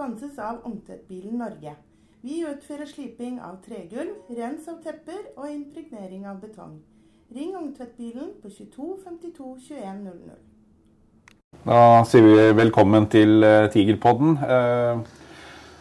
Sponses 0.00 0.38
av 0.38 0.62
Ungtvettbilen 0.64 1.34
Norge. 1.36 1.74
Vi 2.24 2.38
utfører 2.48 2.88
sliping 2.88 3.34
av 3.44 3.58
tregulv, 3.60 4.14
rens 4.32 4.64
av 4.72 4.78
tepper 4.80 5.26
og 5.34 5.50
impregnering 5.52 6.22
av 6.24 6.38
betong. 6.40 6.78
Ring 7.36 7.50
Ungtvettbilen 7.58 8.30
på 8.40 8.48
22 8.48 8.86
52 9.04 9.50
21 9.66 10.00
00. 10.06 10.40
Da 11.66 11.82
sier 12.08 12.24
vi 12.24 12.48
velkommen 12.62 13.10
til 13.12 13.44
eh, 13.44 13.68
Tigerpodden. 13.76 14.40
Eh, 14.40 15.04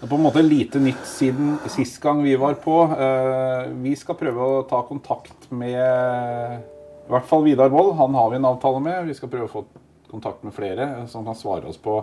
Det 0.01 0.07
er 0.07 0.11
på 0.11 0.19
en 0.19 0.27
måte 0.27 0.43
lite 0.43 0.83
nytt 0.83 1.07
siden 1.07 1.55
sist 1.71 2.03
gang 2.03 2.19
vi 2.19 2.35
var 2.35 2.59
på. 2.59 2.77
Eh, 2.91 3.71
Vi 3.87 3.95
skal 3.95 4.19
prøve 4.19 4.51
å 4.51 4.61
ta 4.67 4.83
kontakt 4.83 5.47
med 5.51 5.79
i 5.79 7.11
hvert 7.15 7.31
fall 7.31 7.47
Vidar 7.47 7.71
Wold. 7.71 7.95
Han 7.95 8.19
har 8.19 8.35
vi 8.35 8.43
en 8.43 8.51
avtale 8.51 8.83
med. 8.83 9.05
Vi 9.07 9.15
skal 9.15 9.31
prøve 9.31 9.47
å 9.47 9.55
få 9.61 9.67
kontakt 10.11 10.43
med 10.43 10.51
flere 10.51 11.07
som 11.07 11.23
kan 11.23 11.39
svare 11.39 11.71
oss 11.71 11.79
på 11.79 12.01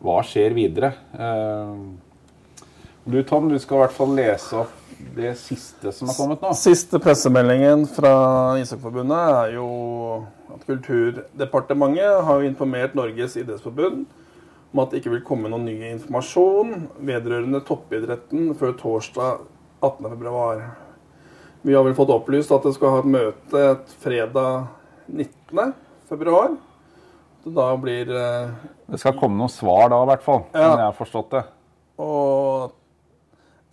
hva 0.00 0.20
skjer 0.26 0.54
videre. 0.56 0.94
Eh, 1.14 1.74
Du 3.10 3.22
Tom, 3.24 3.48
du 3.48 3.58
skal 3.58 3.78
i 3.78 3.80
hvert 3.80 3.96
fall 3.96 4.12
lese 4.14 4.58
opp 4.60 4.76
det 5.16 5.32
siste 5.40 5.90
som 5.96 6.10
har 6.10 6.16
kommet 6.18 6.42
nå. 6.44 6.50
Siste 6.54 7.00
pressemeldingen 7.02 7.86
fra 7.88 8.12
Ishockeyforbundet 8.60 9.30
er 9.40 9.54
jo 9.56 9.68
at 10.52 10.66
Kulturdepartementet 10.68 12.20
har 12.28 12.44
informert 12.44 12.94
Norges 12.98 13.38
idrettsforbund 13.40 14.04
om 14.70 14.82
at 14.84 14.92
det 14.92 15.00
ikke 15.00 15.14
vil 15.16 15.24
komme 15.26 15.50
noen 15.50 15.64
ny 15.66 15.78
informasjon 15.94 16.86
vedrørende 17.00 17.62
toppidretten 17.66 18.52
før 18.60 18.76
torsdag 18.78 19.40
18.2. 19.80 20.60
Vi 21.66 21.74
har 21.74 21.84
vel 21.88 21.96
fått 21.96 22.12
opplyst 22.14 22.52
at 22.54 22.68
det 22.68 22.76
skal 22.76 22.94
ha 22.94 23.00
et 23.02 23.10
møte 23.16 23.64
fredag 24.04 24.68
19.2. 25.10 26.58
Så 27.44 27.52
da 27.56 27.70
blir 27.80 28.10
eh, 28.12 28.50
Det 28.90 29.00
skal 29.00 29.16
komme 29.18 29.38
noen 29.40 29.52
svar 29.52 29.88
da, 29.92 30.02
i 30.04 30.10
hvert 30.10 30.24
fall. 30.24 30.42
Ja. 30.52 30.66
Som 30.66 30.82
jeg 30.82 30.86
har 30.86 30.98
forstått 30.98 31.30
det. 31.36 31.44
Og 32.00 32.76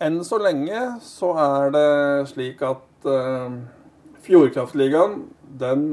enn 0.04 0.20
så 0.24 0.38
lenge 0.40 0.82
så 1.04 1.32
er 1.42 1.72
det 1.74 1.88
slik 2.32 2.62
at 2.64 3.08
eh, 3.08 3.58
Fjordkraftligaen, 4.28 5.22
den 5.60 5.88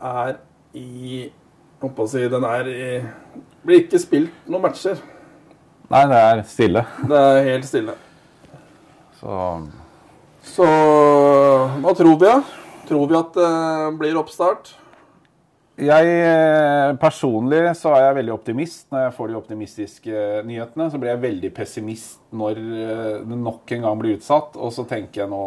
er 0.00 0.38
i 0.76 1.30
Holdt 1.84 2.08
si, 2.08 2.22
den 2.32 2.44
er 2.48 2.68
i 2.70 2.84
Blir 3.64 3.82
ikke 3.82 4.00
spilt 4.00 4.46
noen 4.48 4.62
matcher. 4.64 5.00
Nei, 5.92 6.04
det 6.08 6.16
er 6.16 6.40
stille. 6.48 6.84
Det 7.04 7.18
er 7.20 7.48
helt 7.50 7.68
stille. 7.68 7.96
Så 9.20 9.34
Så 10.44 10.68
hva 11.80 11.92
tror 11.96 12.16
vi, 12.20 12.24
da? 12.24 12.38
Tror 12.88 13.08
vi 13.08 13.18
at 13.18 13.36
det 13.36 13.50
blir 14.00 14.16
oppstart? 14.20 14.72
Jeg 15.74 16.06
eh, 16.22 16.92
personlig 17.02 17.72
så 17.74 17.90
er 17.96 18.04
jeg 18.04 18.16
veldig 18.20 18.32
optimist 18.36 18.92
når 18.94 19.08
jeg 19.08 19.14
får 19.16 19.30
de 19.30 19.38
optimistiske 19.40 20.20
nyhetene. 20.46 20.86
Så 20.92 21.00
blir 21.02 21.10
jeg 21.10 21.22
veldig 21.24 21.50
pessimist 21.56 22.20
når 22.30 22.60
eh, 22.62 23.16
det 23.26 23.38
nok 23.40 23.74
en 23.74 23.82
gang 23.88 23.98
blir 23.98 24.14
utsatt. 24.20 24.54
Og 24.54 24.70
så 24.76 24.84
tenker 24.86 25.24
jeg 25.24 25.32
nå 25.32 25.40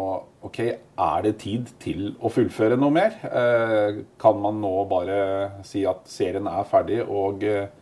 OK, 0.44 0.60
er 0.68 1.24
det 1.24 1.32
tid 1.40 1.72
til 1.80 2.10
å 2.20 2.28
fullføre 2.32 2.76
noe 2.76 2.92
mer? 2.92 3.16
Eh, 3.24 4.02
Kan 4.20 4.36
man 4.44 4.60
nå 4.60 4.74
bare 4.90 5.18
si 5.64 5.86
at 5.88 6.04
serien 6.12 6.46
er 6.52 6.68
ferdig 6.68 7.00
og 7.06 7.48
eh, 7.48 7.72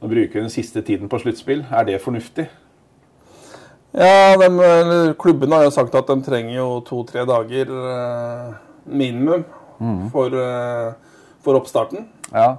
nå 0.00 0.08
bruker 0.14 0.38
vi 0.38 0.46
den 0.46 0.54
siste 0.54 0.86
tiden 0.86 1.10
på 1.10 1.18
sluttspill? 1.24 1.66
Er 1.74 1.90
det 1.90 1.98
fornuftig? 2.06 2.46
Ja, 3.98 4.36
dem, 4.38 4.62
eller, 4.62 5.16
klubbene 5.18 5.58
har 5.58 5.66
jo 5.66 5.74
sagt 5.74 5.98
at 5.98 6.06
de 6.06 6.22
trenger 6.22 6.54
jo 6.54 6.68
to-tre 6.86 7.26
dager 7.26 7.66
eh, 7.74 8.58
minimum 8.86 9.42
for, 10.12 10.30
eh, 10.38 11.09
for 11.44 11.58
oppstarten. 11.58 12.08
Ja. 12.32 12.58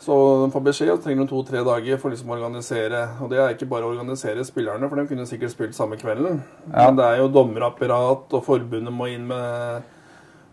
Så 0.00 0.16
de 0.40 0.48
får 0.54 0.62
beskjed 0.64 0.90
og 0.94 1.02
trenger 1.04 1.26
to-tre 1.28 1.60
dager 1.66 1.98
for 2.00 2.12
liksom 2.12 2.30
å 2.32 2.36
organisere. 2.38 3.02
Og 3.20 3.28
det 3.32 3.40
er 3.40 3.52
ikke 3.52 3.68
bare 3.68 3.84
å 3.84 3.92
organisere 3.92 4.44
spillerne, 4.48 4.88
for 4.88 4.96
de 4.96 5.04
kunne 5.10 5.26
sikkert 5.28 5.52
spilt 5.52 5.76
samme 5.76 5.98
kvelden. 6.00 6.40
Men 6.72 6.96
det 6.96 7.04
er 7.04 7.20
jo 7.20 7.28
dommerapparat, 7.34 8.32
og 8.32 8.46
forbundet 8.46 8.96
må 8.96 9.10
inn 9.12 9.26
med, 9.28 9.90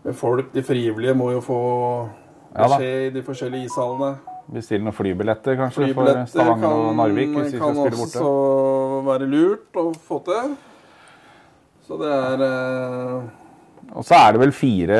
med 0.04 0.18
folk. 0.18 0.52
De 0.52 0.64
frivillige 0.66 1.16
må 1.16 1.32
jo 1.32 1.44
få 1.44 1.60
Ja 2.52 2.68
beskjed 2.68 3.06
i 3.06 3.14
de 3.16 3.24
forskjellige 3.24 3.70
ishallene. 3.70 4.12
Bestille 4.52 4.84
noen 4.84 4.96
flybilletter 4.96 5.58
kanskje 5.58 5.90
for 5.92 6.08
Stavanger 6.08 6.30
Stavanger 6.30 6.70
og 6.72 6.94
Narvik 6.96 7.34
hvis 7.34 7.50
de 7.50 7.58
skal 7.58 7.66
kan 7.66 7.80
spille 7.82 7.98
borte. 7.98 8.22
også 8.22 9.02
være 9.08 9.26
lurt 9.28 9.76
å 9.76 9.90
få 10.08 10.20
til. 10.28 10.54
Så 11.88 11.98
det 12.00 12.12
er 12.12 12.44
eh, 12.46 13.28
Og 13.96 14.04
så 14.04 14.18
er 14.18 14.34
det 14.34 14.40
vel 14.42 14.52
fire 14.52 14.96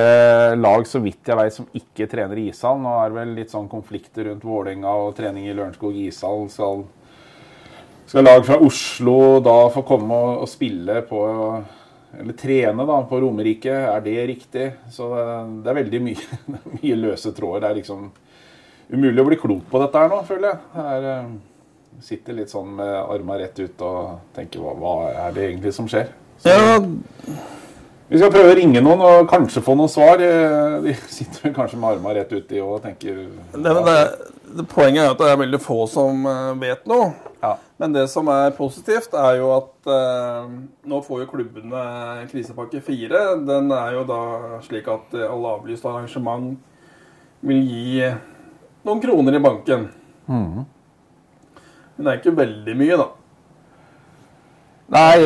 lag 0.56 0.86
så 0.88 1.00
vidt 1.04 1.28
jeg 1.28 1.36
vet, 1.36 1.54
som 1.54 1.66
ikke 1.76 2.06
trener 2.08 2.40
i 2.40 2.46
ishall. 2.52 2.78
Nå 2.80 2.94
er 3.02 3.10
det 3.10 3.18
vel 3.18 3.34
litt 3.36 3.52
sånn 3.52 3.68
konflikter 3.70 4.30
rundt 4.30 4.46
Vålerenga 4.48 4.94
og 5.02 5.16
trening 5.18 5.48
i 5.48 5.56
Lørenskog 5.56 5.96
ishall. 6.00 6.46
Skal, 6.52 6.86
skal 8.08 8.24
lag 8.24 8.46
fra 8.46 8.56
Oslo 8.64 9.18
da 9.44 9.58
få 9.74 9.84
komme 9.88 10.16
og, 10.16 10.46
og 10.46 10.48
spille 10.50 11.02
på 11.08 11.26
Eller 12.18 12.38
trene 12.40 12.86
da 12.88 13.02
på 13.04 13.20
Romerike? 13.20 13.74
Er 13.92 14.00
det 14.00 14.16
riktig? 14.30 14.70
Så 14.90 15.10
det, 15.12 15.68
er 15.68 15.78
veldig 15.82 16.00
mye, 16.06 16.40
mye 16.78 16.96
løse 16.96 17.34
tråder. 17.36 17.66
Det 17.66 17.68
er 17.68 17.78
liksom 17.82 18.08
umulig 18.88 19.20
å 19.20 19.28
bli 19.28 19.38
klok 19.42 19.68
på 19.68 19.82
dette 19.84 20.00
her 20.00 20.08
nå, 20.14 20.22
føler 20.24 20.48
jeg. 20.48 20.62
Det 20.72 20.86
er, 20.94 21.10
eh, 21.12 22.00
sitter 22.08 22.40
litt 22.40 22.52
sånn 22.54 22.72
med 22.78 22.94
arma 23.02 23.36
rett 23.36 23.60
ut 23.60 23.84
og 23.84 24.32
tenker 24.36 24.64
hva, 24.64 24.72
hva 24.80 24.96
er 25.26 25.36
det 25.36 25.46
egentlig 25.50 25.76
som 25.76 25.90
skjer? 25.90 26.08
Så, 26.40 26.54
Ja, 26.54 26.80
vi 28.08 28.16
skal 28.16 28.32
prøve 28.32 28.52
å 28.54 28.56
ringe 28.56 28.80
noen 28.80 29.02
og 29.04 29.28
kanskje 29.28 29.60
få 29.64 29.74
noen 29.76 29.90
svar. 29.92 30.22
Eh, 30.24 30.78
De 30.86 30.94
sitter 31.18 31.52
kanskje 31.56 31.78
med 31.80 31.96
armene 31.96 32.14
rett 32.16 32.32
uti 32.32 32.60
og 32.64 32.80
tenker 32.84 33.18
det, 33.52 33.58
men 33.62 33.82
det, 33.84 33.96
det, 34.56 34.64
poenget 34.70 35.04
er 35.04 35.12
at 35.12 35.20
det 35.20 35.28
er 35.28 35.42
veldig 35.42 35.60
få 35.60 35.82
som 35.92 36.24
eh, 36.28 36.54
vet 36.62 36.88
noe. 36.88 37.10
Ja. 37.42 37.56
Men 37.78 37.92
det 37.94 38.06
som 38.10 38.30
er 38.32 38.56
positivt, 38.56 39.12
er 39.12 39.42
jo 39.42 39.52
at 39.58 39.92
eh, 39.92 40.48
nå 40.88 41.02
får 41.04 41.22
jo 41.24 41.28
klubbene 41.34 41.84
krisepakke 42.32 42.80
fire. 42.84 43.36
Den 43.44 43.68
er 43.76 43.98
jo 43.98 44.06
da 44.08 44.22
slik 44.64 44.88
at 44.90 45.14
alle 45.28 45.54
avlyste 45.58 45.92
arrangement 45.92 46.56
vil 47.44 47.60
gi 47.68 48.08
noen 48.88 49.04
kroner 49.04 49.36
i 49.36 49.44
banken. 49.44 49.88
Mm. 50.26 50.64
Men 51.98 52.06
det 52.06 52.10
er 52.12 52.20
ikke 52.22 52.38
veldig 52.40 52.74
mye, 52.78 52.98
da. 52.98 53.08
Nei, 54.88 55.18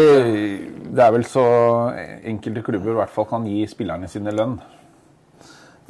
det 0.92 1.02
er 1.04 1.12
vel 1.14 1.24
så 1.28 1.42
enkelte 2.26 2.64
klubber 2.66 2.94
i 2.94 2.98
hvert 2.98 3.12
fall 3.14 3.28
kan 3.30 3.44
gi 3.46 3.60
spillerne 3.70 4.08
sine 4.10 4.32
lønn. 4.34 4.56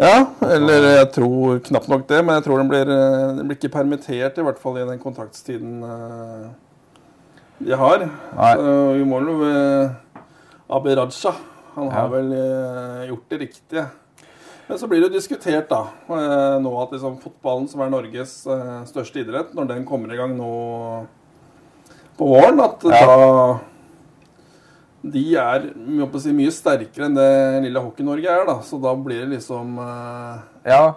Ja, 0.00 0.26
eller 0.48 0.86
jeg 0.98 1.08
tror 1.14 1.60
knapt 1.68 1.88
nok 1.92 2.04
det, 2.08 2.18
men 2.24 2.36
jeg 2.38 2.44
tror 2.46 2.60
den 2.62 2.68
blir, 2.72 2.88
eh, 2.90 3.32
den 3.38 3.46
blir 3.48 3.56
ikke 3.58 3.72
permittert, 3.72 4.38
i 4.40 4.44
hvert 4.44 4.60
fall 4.60 4.78
i 4.80 4.86
den 4.88 5.00
kontraktstiden 5.00 5.82
eh, 5.84 6.46
de 7.62 7.76
har. 7.78 8.04
Nei. 8.36 8.52
Så 8.58 8.76
vi 8.98 9.04
må 9.08 9.20
jo 9.24 9.36
Abi 10.72 10.94
Raja, 10.96 11.34
han 11.76 11.90
har 11.92 12.06
Ja. 12.08 12.12
vel 12.12 12.32
eh, 12.32 13.08
gjort 13.12 13.28
det 13.28 13.40
riktige. 13.46 13.86
Men 14.68 14.78
så 14.78 14.88
blir 14.88 15.00
det 15.02 15.10
jo 15.10 15.16
diskutert 15.18 15.68
da, 15.68 15.82
eh, 16.08 16.58
nå 16.64 16.72
at 16.82 16.92
liksom 16.96 17.18
fotballen, 17.20 17.68
som 17.68 17.80
er 17.84 17.90
Norges 17.92 18.46
eh, 18.46 18.84
største 18.88 19.20
idrett, 19.20 19.54
når 19.54 19.68
den 19.68 19.84
kommer 19.88 20.12
i 20.12 20.16
gang 20.16 20.36
nå 20.36 21.06
på 22.18 22.28
våren, 22.32 22.60
at 22.64 22.84
Ja. 22.84 23.06
da 23.06 23.60
de 25.02 25.22
er 25.34 25.64
si, 26.22 26.30
mye 26.34 26.52
sterkere 26.54 27.08
enn 27.08 27.16
det 27.16 27.62
lille 27.64 27.80
Hockey-Norge 27.82 28.28
er. 28.30 28.44
da, 28.46 28.60
Så 28.62 28.78
da 28.80 28.94
blir 28.94 29.24
det 29.24 29.38
liksom 29.38 29.78
eh, 29.78 30.36
Ja, 30.70 30.94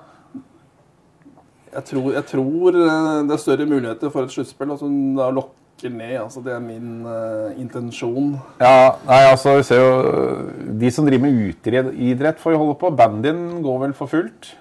Jeg 1.73 1.83
tror, 1.89 2.11
jeg 2.13 2.25
tror 2.29 2.75
eh, 2.77 3.23
det 3.25 3.33
er 3.33 3.41
større 3.41 3.65
muligheter 3.65 4.11
for 4.13 4.23
et 4.23 4.35
sluttspill 4.35 4.77
som 4.77 5.15
da 5.17 5.31
lokker 5.33 5.89
ned. 5.89 6.19
altså 6.21 6.43
Det 6.45 6.53
er 6.53 6.61
min 6.63 7.01
uh, 7.05 7.49
intensjon. 7.59 8.37
ja 8.61 8.95
nei, 9.07 9.23
altså, 9.31 9.57
vi 9.57 9.63
ser 9.67 9.81
jo 9.81 10.77
De 10.79 10.91
som 10.91 11.05
driver 11.05 11.25
med 11.25 11.49
utidrett, 11.49 12.39
får 12.39 12.53
jo 12.53 12.61
holde 12.61 12.77
på. 12.79 12.93
Bandyen 12.95 13.61
går 13.65 13.81
vel 13.87 13.93
for 13.97 14.07
fullt. 14.07 14.53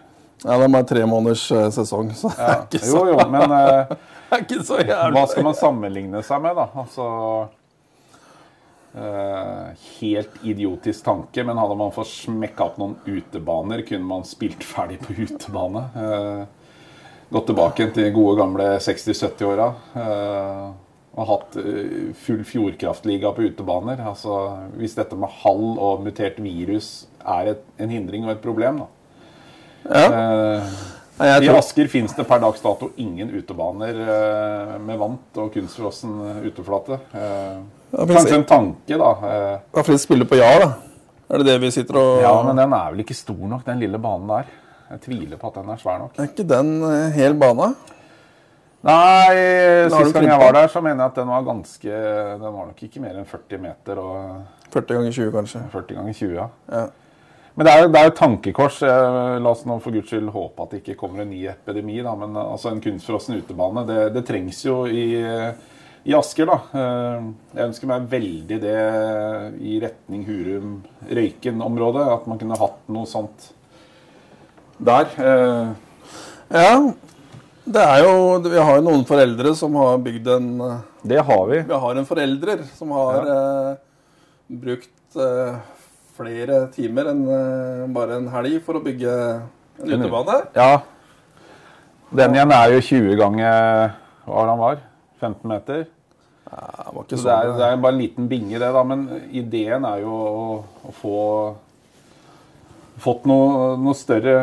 Ja, 0.44 0.56
De 0.58 0.72
har 0.74 0.88
tre 0.88 1.04
måneders 1.06 1.44
uh, 1.52 1.68
sesong, 1.70 2.10
så 2.16 2.32
det 2.32 2.48
er 2.48 2.62
ikke 2.66 2.80
så, 2.82 3.04
Jo, 3.06 3.12
jo, 3.12 3.28
men 3.30 3.52
det 3.52 3.98
er 4.30 4.40
ikke 4.44 4.62
så 4.64 4.80
jævlig. 4.80 5.18
hva 5.18 5.26
skal 5.30 5.46
man 5.46 5.58
sammenligne 5.58 6.22
seg 6.26 6.42
med, 6.44 6.56
da? 6.58 6.66
Altså 6.82 7.06
uh, 8.96 9.66
Helt 9.98 10.40
idiotisk 10.42 11.06
tanke, 11.06 11.44
men 11.46 11.60
hadde 11.60 11.78
man 11.80 11.94
fått 11.94 12.12
smekka 12.12 12.68
opp 12.70 12.80
noen 12.82 12.96
utebaner, 13.06 13.84
kunne 13.88 14.08
man 14.08 14.26
spilt 14.28 14.64
ferdig 14.66 15.00
på 15.04 15.16
utebane. 15.18 15.86
Uh, 15.96 16.64
gått 17.34 17.48
tilbake 17.50 17.90
til 17.96 18.10
gode 18.14 18.38
gamle 18.38 18.66
60-70-åra. 18.78 19.68
Eh, 19.98 20.66
og 21.14 21.28
hatt 21.30 21.56
full 22.18 22.42
Fjordkraftliga 22.46 23.30
på 23.34 23.48
utebaner. 23.48 24.02
Altså, 24.06 24.36
hvis 24.78 24.94
dette 24.98 25.18
med 25.18 25.32
hall 25.42 25.64
og 25.72 26.04
mutert 26.06 26.38
virus 26.42 27.08
er 27.22 27.54
et, 27.54 27.64
en 27.78 27.90
hindring 27.90 28.26
og 28.26 28.34
et 28.34 28.42
problem, 28.44 28.84
da. 28.84 28.88
Ja. 29.84 30.08
I 31.22 31.48
Asker 31.48 31.86
finnes 31.86 32.14
det 32.16 32.24
per 32.26 32.40
dags 32.42 32.62
dato 32.62 32.88
ingen 32.98 33.30
utebaner 33.30 34.00
eh, 34.02 34.72
med 34.82 34.98
vant 34.98 35.38
og 35.38 35.52
kunstfrossen 35.54 36.16
uteflate. 36.42 36.98
Eh, 37.14 37.60
det 37.92 38.06
finnes 38.08 38.18
kanskje 38.18 38.40
en 38.40 38.48
tanke, 38.50 38.98
da. 38.98 39.10
Eh, 39.28 39.52
i 39.54 39.76
hvert 39.76 39.88
fall 39.90 40.00
spiller 40.02 40.26
på 40.26 40.40
ja, 40.40 40.50
da. 40.58 40.72
Er 41.30 41.40
det 41.40 41.46
det 41.52 41.56
vi 41.62 41.70
sitter 41.72 42.00
og 42.00 42.18
ja, 42.20 42.32
men 42.44 42.58
den 42.58 42.74
er 42.76 42.90
vel 42.92 43.04
ikke 43.04 43.16
stor 43.16 43.46
nok, 43.52 43.62
den 43.66 43.78
lille 43.84 44.00
banen 44.02 44.26
der. 44.32 44.50
Jeg 44.90 45.04
tviler 45.06 45.38
på 45.40 45.52
at 45.52 45.60
den 45.60 45.70
er 45.72 45.78
svær 45.80 46.02
nok. 46.02 46.18
Er 46.18 46.32
ikke 46.32 46.48
den 46.50 46.74
eh, 46.90 47.06
hel 47.14 47.38
bane? 47.38 47.70
Nei, 48.84 49.38
sist 49.88 50.12
gang 50.12 50.26
jeg 50.28 50.42
var 50.42 50.58
der, 50.58 50.66
så 50.68 50.82
mener 50.84 51.06
jeg 51.06 51.14
at 51.14 51.16
den 51.22 51.30
var 51.32 51.46
ganske 51.46 52.00
Den 52.42 52.42
var 52.44 52.66
nok 52.68 52.82
ikke 52.84 53.00
mer 53.00 53.14
enn 53.16 53.24
40 53.24 53.62
meter 53.62 54.02
og 54.02 54.18
40 54.74 54.98
ganger 54.98 55.14
20, 55.14 55.30
kanskje. 55.38 55.62
40 55.72 55.96
ganger 56.00 56.18
20, 56.18 56.34
ja. 56.36 56.50
Ja. 56.74 56.84
Men 57.54 57.66
det 57.68 57.70
er 57.72 57.82
jo 57.84 57.90
det 57.94 58.00
er 58.00 58.06
jo 58.08 58.12
et 58.12 58.18
tankekors. 58.18 58.80
Eh, 58.82 59.36
La 59.44 59.50
oss 59.52 59.62
nå 59.68 59.76
for 59.82 59.94
guds 59.94 60.10
skyld 60.10 60.32
håpe 60.34 60.64
at 60.64 60.72
det 60.74 60.80
ikke 60.82 60.96
kommer 61.04 61.22
en 61.22 61.30
ny 61.30 61.44
epidemi. 61.52 62.00
Da. 62.02 62.14
Men 62.18 62.34
eh, 62.34 62.50
altså, 62.56 62.72
en 62.72 62.82
kunstfrossen 62.82 63.38
utebane, 63.38 63.84
det, 63.86 64.00
det 64.16 64.24
trengs 64.26 64.64
jo 64.66 64.80
i, 64.90 65.04
i 66.04 66.16
Asker. 66.18 66.50
da. 66.50 66.58
Eh, 66.74 67.28
Jeg 67.54 67.68
ønsker 67.70 67.90
meg 67.92 68.08
veldig 68.10 68.58
det 68.64 68.74
i 69.62 69.78
retning 69.84 70.26
Hurum-Røyken-området. 70.26 72.04
At 72.18 72.26
man 72.30 72.42
kunne 72.42 72.58
hatt 72.58 72.82
noe 72.90 73.06
sånt 73.10 73.50
der. 74.82 75.06
Ja. 76.50 76.70
Det 77.64 77.80
er 77.80 78.02
jo 78.04 78.40
Vi 78.44 78.58
har 78.60 78.76
jo 78.76 78.82
noen 78.84 79.06
foreldre 79.08 79.54
som 79.56 79.72
har 79.80 79.94
bygd 80.04 80.26
en 80.34 80.48
Det 81.06 81.22
har 81.24 81.46
vi. 81.48 81.62
Vi 81.64 81.78
har 81.84 81.96
en 81.96 82.08
forelder 82.08 82.60
som 82.76 82.90
har 82.92 83.30
eh, 83.34 83.70
brukt 84.64 85.16
eh, 85.16 85.54
flere 86.14 86.60
timer 86.74 87.10
enn 87.10 87.22
eh, 87.26 87.84
bare 87.94 88.20
en 88.20 88.30
helg 88.32 88.60
for 88.66 88.78
å 88.78 88.84
bygge 88.84 89.14
en 89.82 89.94
utebane. 89.96 90.38
Ja. 90.54 90.84
Den 92.14 92.36
igjen 92.36 92.54
er 92.54 92.76
jo 92.76 92.82
20 92.86 93.18
ganger 93.18 93.94
hva 94.24 94.46
han 94.46 94.60
var? 94.60 94.82
15 95.20 95.50
meter. 95.50 95.84
Ja, 96.44 96.90
det 96.92 97.04
ikke 97.06 97.16
Så 97.16 97.22
så 97.24 97.28
det 97.28 97.36
er, 97.36 97.52
det 97.58 97.68
er 97.68 97.80
bare 97.82 97.96
en 97.96 98.02
liten 98.02 98.28
binge, 98.30 98.58
det, 98.60 98.72
da. 98.76 98.82
Men 98.86 99.06
ideen 99.32 99.86
er 99.88 100.02
jo 100.04 100.12
å, 100.14 100.58
å 100.84 100.92
få 100.94 101.16
fått 103.02 103.24
noe, 103.26 103.72
noe 103.80 103.96
større 103.98 104.36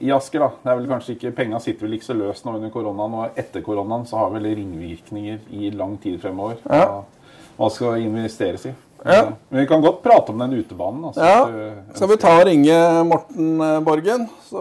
i 0.00 0.12
Asker. 0.14 0.44
da. 0.44 0.50
Det 0.62 0.72
er 0.72 0.78
vel 0.78 0.90
kanskje 0.92 1.16
ikke, 1.16 1.32
Penga 1.36 1.60
sitter 1.62 1.86
vel 1.88 1.96
ikke 1.98 2.10
så 2.10 2.16
løst 2.18 2.46
nå 2.46 2.54
under 2.58 2.72
koronaen, 2.72 3.16
og 3.18 3.40
etter 3.40 3.64
koronaen 3.66 4.06
så 4.08 4.20
har 4.22 4.30
vel 4.36 4.46
ringvirkninger 4.52 5.48
i 5.56 5.72
lang 5.74 5.96
tid 6.02 6.20
fremover. 6.22 6.60
Ja. 6.70 7.02
Hva 7.58 7.68
skal 7.74 8.00
investeres 8.04 8.68
i? 8.70 8.74
Ja. 9.04 9.32
Men 9.48 9.60
vi 9.62 9.66
kan 9.70 9.80
godt 9.80 10.02
prate 10.04 10.32
om 10.34 10.38
den 10.42 10.58
utebanen. 10.60 11.04
Altså, 11.08 11.24
Ja. 11.24 11.72
Skal 11.94 12.08
vi 12.10 12.16
ta 12.20 12.34
og 12.40 12.46
ringe 12.46 12.76
Morten 13.08 13.60
eh, 13.64 13.80
Borgen, 13.86 14.26
så 14.50 14.60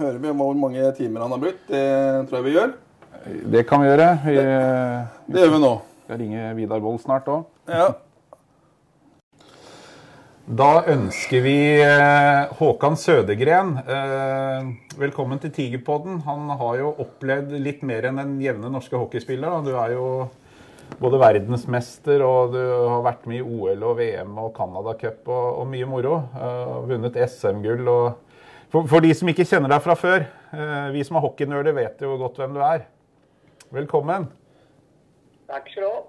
hører 0.00 0.18
vi 0.22 0.32
hvor 0.32 0.54
mange 0.56 0.92
timer 0.96 1.20
han 1.26 1.30
har 1.36 1.38
brukt. 1.42 1.64
Det 1.68 2.28
tror 2.30 2.38
jeg 2.40 2.44
vi 2.48 2.56
gjør. 2.56 2.72
Det 3.52 3.66
kan 3.68 3.82
vi 3.82 3.88
gjøre. 3.90 4.10
Vi 4.24 4.36
Det 5.34 5.40
gjør 5.42 5.52
vi 5.56 5.62
nå. 5.66 5.72
skal 6.04 6.18
ringe 6.22 6.54
Vidar 6.56 6.80
Wold 6.80 7.00
snart 7.04 7.28
òg. 7.28 7.44
Ja. 7.68 7.90
Da 10.48 10.68
ønsker 10.88 11.42
vi 11.44 11.56
eh, 11.84 12.46
Håkan 12.56 12.94
Sødegren 12.96 13.74
eh, 13.84 14.70
velkommen 14.96 15.38
til 15.42 15.52
Tigerpodden. 15.52 16.22
Han 16.24 16.48
har 16.56 16.78
jo 16.80 16.94
opplevd 17.04 17.52
litt 17.60 17.82
mer 17.84 18.08
enn 18.08 18.16
den 18.16 18.38
jevne 18.40 18.70
norske 18.72 18.96
hockeyspiller. 18.96 19.58
Du 19.66 19.74
er 19.76 19.92
jo 19.92 20.06
både 20.98 21.20
verdensmester, 21.20 22.22
og 22.24 22.54
du 22.54 22.60
har 22.60 23.04
vært 23.06 23.28
med 23.30 23.40
i 23.40 23.44
OL 23.44 23.84
og 23.86 23.98
VM 24.00 24.38
og 24.40 24.52
Canada 24.56 24.94
Cup 24.98 25.28
og, 25.28 25.60
og 25.60 25.68
mye 25.70 25.88
moro. 25.88 26.18
Uh, 26.34 26.78
vunnet 26.88 27.18
SM-gull. 27.28 27.84
og 27.88 28.72
for, 28.72 28.88
for 28.90 29.04
de 29.04 29.14
som 29.16 29.30
ikke 29.30 29.46
kjenner 29.48 29.72
deg 29.72 29.84
fra 29.84 29.96
før, 29.98 30.26
uh, 30.52 30.88
vi 30.94 31.04
som 31.06 31.20
er 31.20 31.24
hockeynerder 31.24 31.76
vet 31.76 32.04
jo 32.04 32.18
godt 32.20 32.40
hvem 32.40 32.56
du 32.56 32.62
er. 32.64 32.86
Velkommen. 33.74 34.30
Takk 35.48 35.68
skal 35.72 35.84
du 35.84 35.90
ha. 35.90 36.04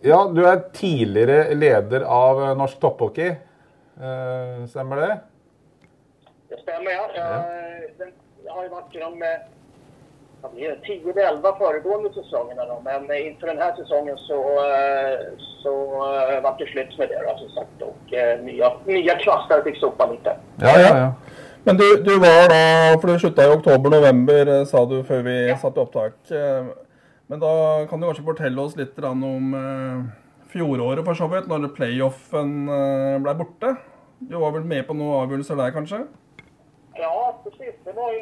Ja, 0.00 0.18
du 0.32 0.40
er 0.48 0.62
tidligere 0.72 1.52
leder 1.52 2.06
av 2.08 2.38
eh, 2.40 2.54
norsk 2.56 2.78
topphockey. 2.80 3.34
Uh, 4.00 4.64
stemmer 4.70 5.02
det? 5.02 5.10
Det 6.48 6.60
stemmer, 6.62 6.94
ja. 6.94 7.02
Jeg, 7.18 7.90
den, 7.98 8.14
vært 8.46 8.54
har 8.54 8.64
ju 8.64 8.70
varit 8.72 8.96
eh, 10.42 10.64
ja, 10.64 10.74
10 10.86 11.10
eller 11.10 11.28
11 11.28 11.56
föregående 11.58 12.12
säsongerna. 12.12 12.64
Då, 12.66 12.80
men 12.84 13.10
eh, 13.10 13.26
inför 13.26 13.46
den 13.46 13.58
här 13.58 13.72
säsongen 13.76 14.18
så, 14.18 14.40
eh, 14.74 15.18
så 15.62 15.72
var 16.42 16.58
det 16.58 16.66
slut 16.66 16.98
med 16.98 17.08
det 17.08 17.22
då, 17.26 17.38
som 17.38 17.48
sagt. 17.48 17.82
Och 17.82 18.12
eh, 18.12 18.40
nya, 18.40 18.72
nya 18.84 19.14
kvastar 19.18 19.62
fick 19.62 19.76
sopa 19.76 20.10
lite. 20.10 20.36
Ja, 20.56 20.80
ja, 20.80 20.98
ja. 20.98 21.12
Men 21.64 21.76
du, 21.76 22.02
du 22.02 22.18
var 22.18 22.48
da 22.48 22.98
For 23.00 23.08
du 23.08 23.18
slutta 23.18 23.44
i 23.44 23.56
oktober-november, 23.56 24.46
eh, 24.46 24.64
sa 24.64 24.84
du 24.86 25.02
før 25.04 25.22
vi 25.22 25.36
satte 25.60 25.80
opptak. 25.80 26.30
Eh, 26.30 26.64
Men 27.30 27.38
da 27.38 27.86
kan 27.86 28.00
du 28.00 28.08
kanskje 28.08 28.24
fortelle 28.26 28.58
oss 28.58 28.72
litt 28.74 28.96
om 29.06 29.52
eh, 29.54 29.98
fjoråret, 30.50 31.04
for 31.06 31.14
så 31.14 31.28
vidt, 31.30 31.46
når 31.46 31.68
playoffen 31.76 32.66
eh, 32.66 33.18
ble 33.22 33.34
borte? 33.38 33.76
Du 34.18 34.34
var 34.40 34.56
vel 34.56 34.64
med 34.66 34.82
på 34.88 34.96
noen 34.98 35.20
avgjørelser 35.20 35.60
der, 35.60 35.70
kanskje? 35.76 36.00
Ja, 37.00 37.40
precis. 37.44 37.74
Det 37.84 37.92
var 37.92 38.12
ju, 38.12 38.20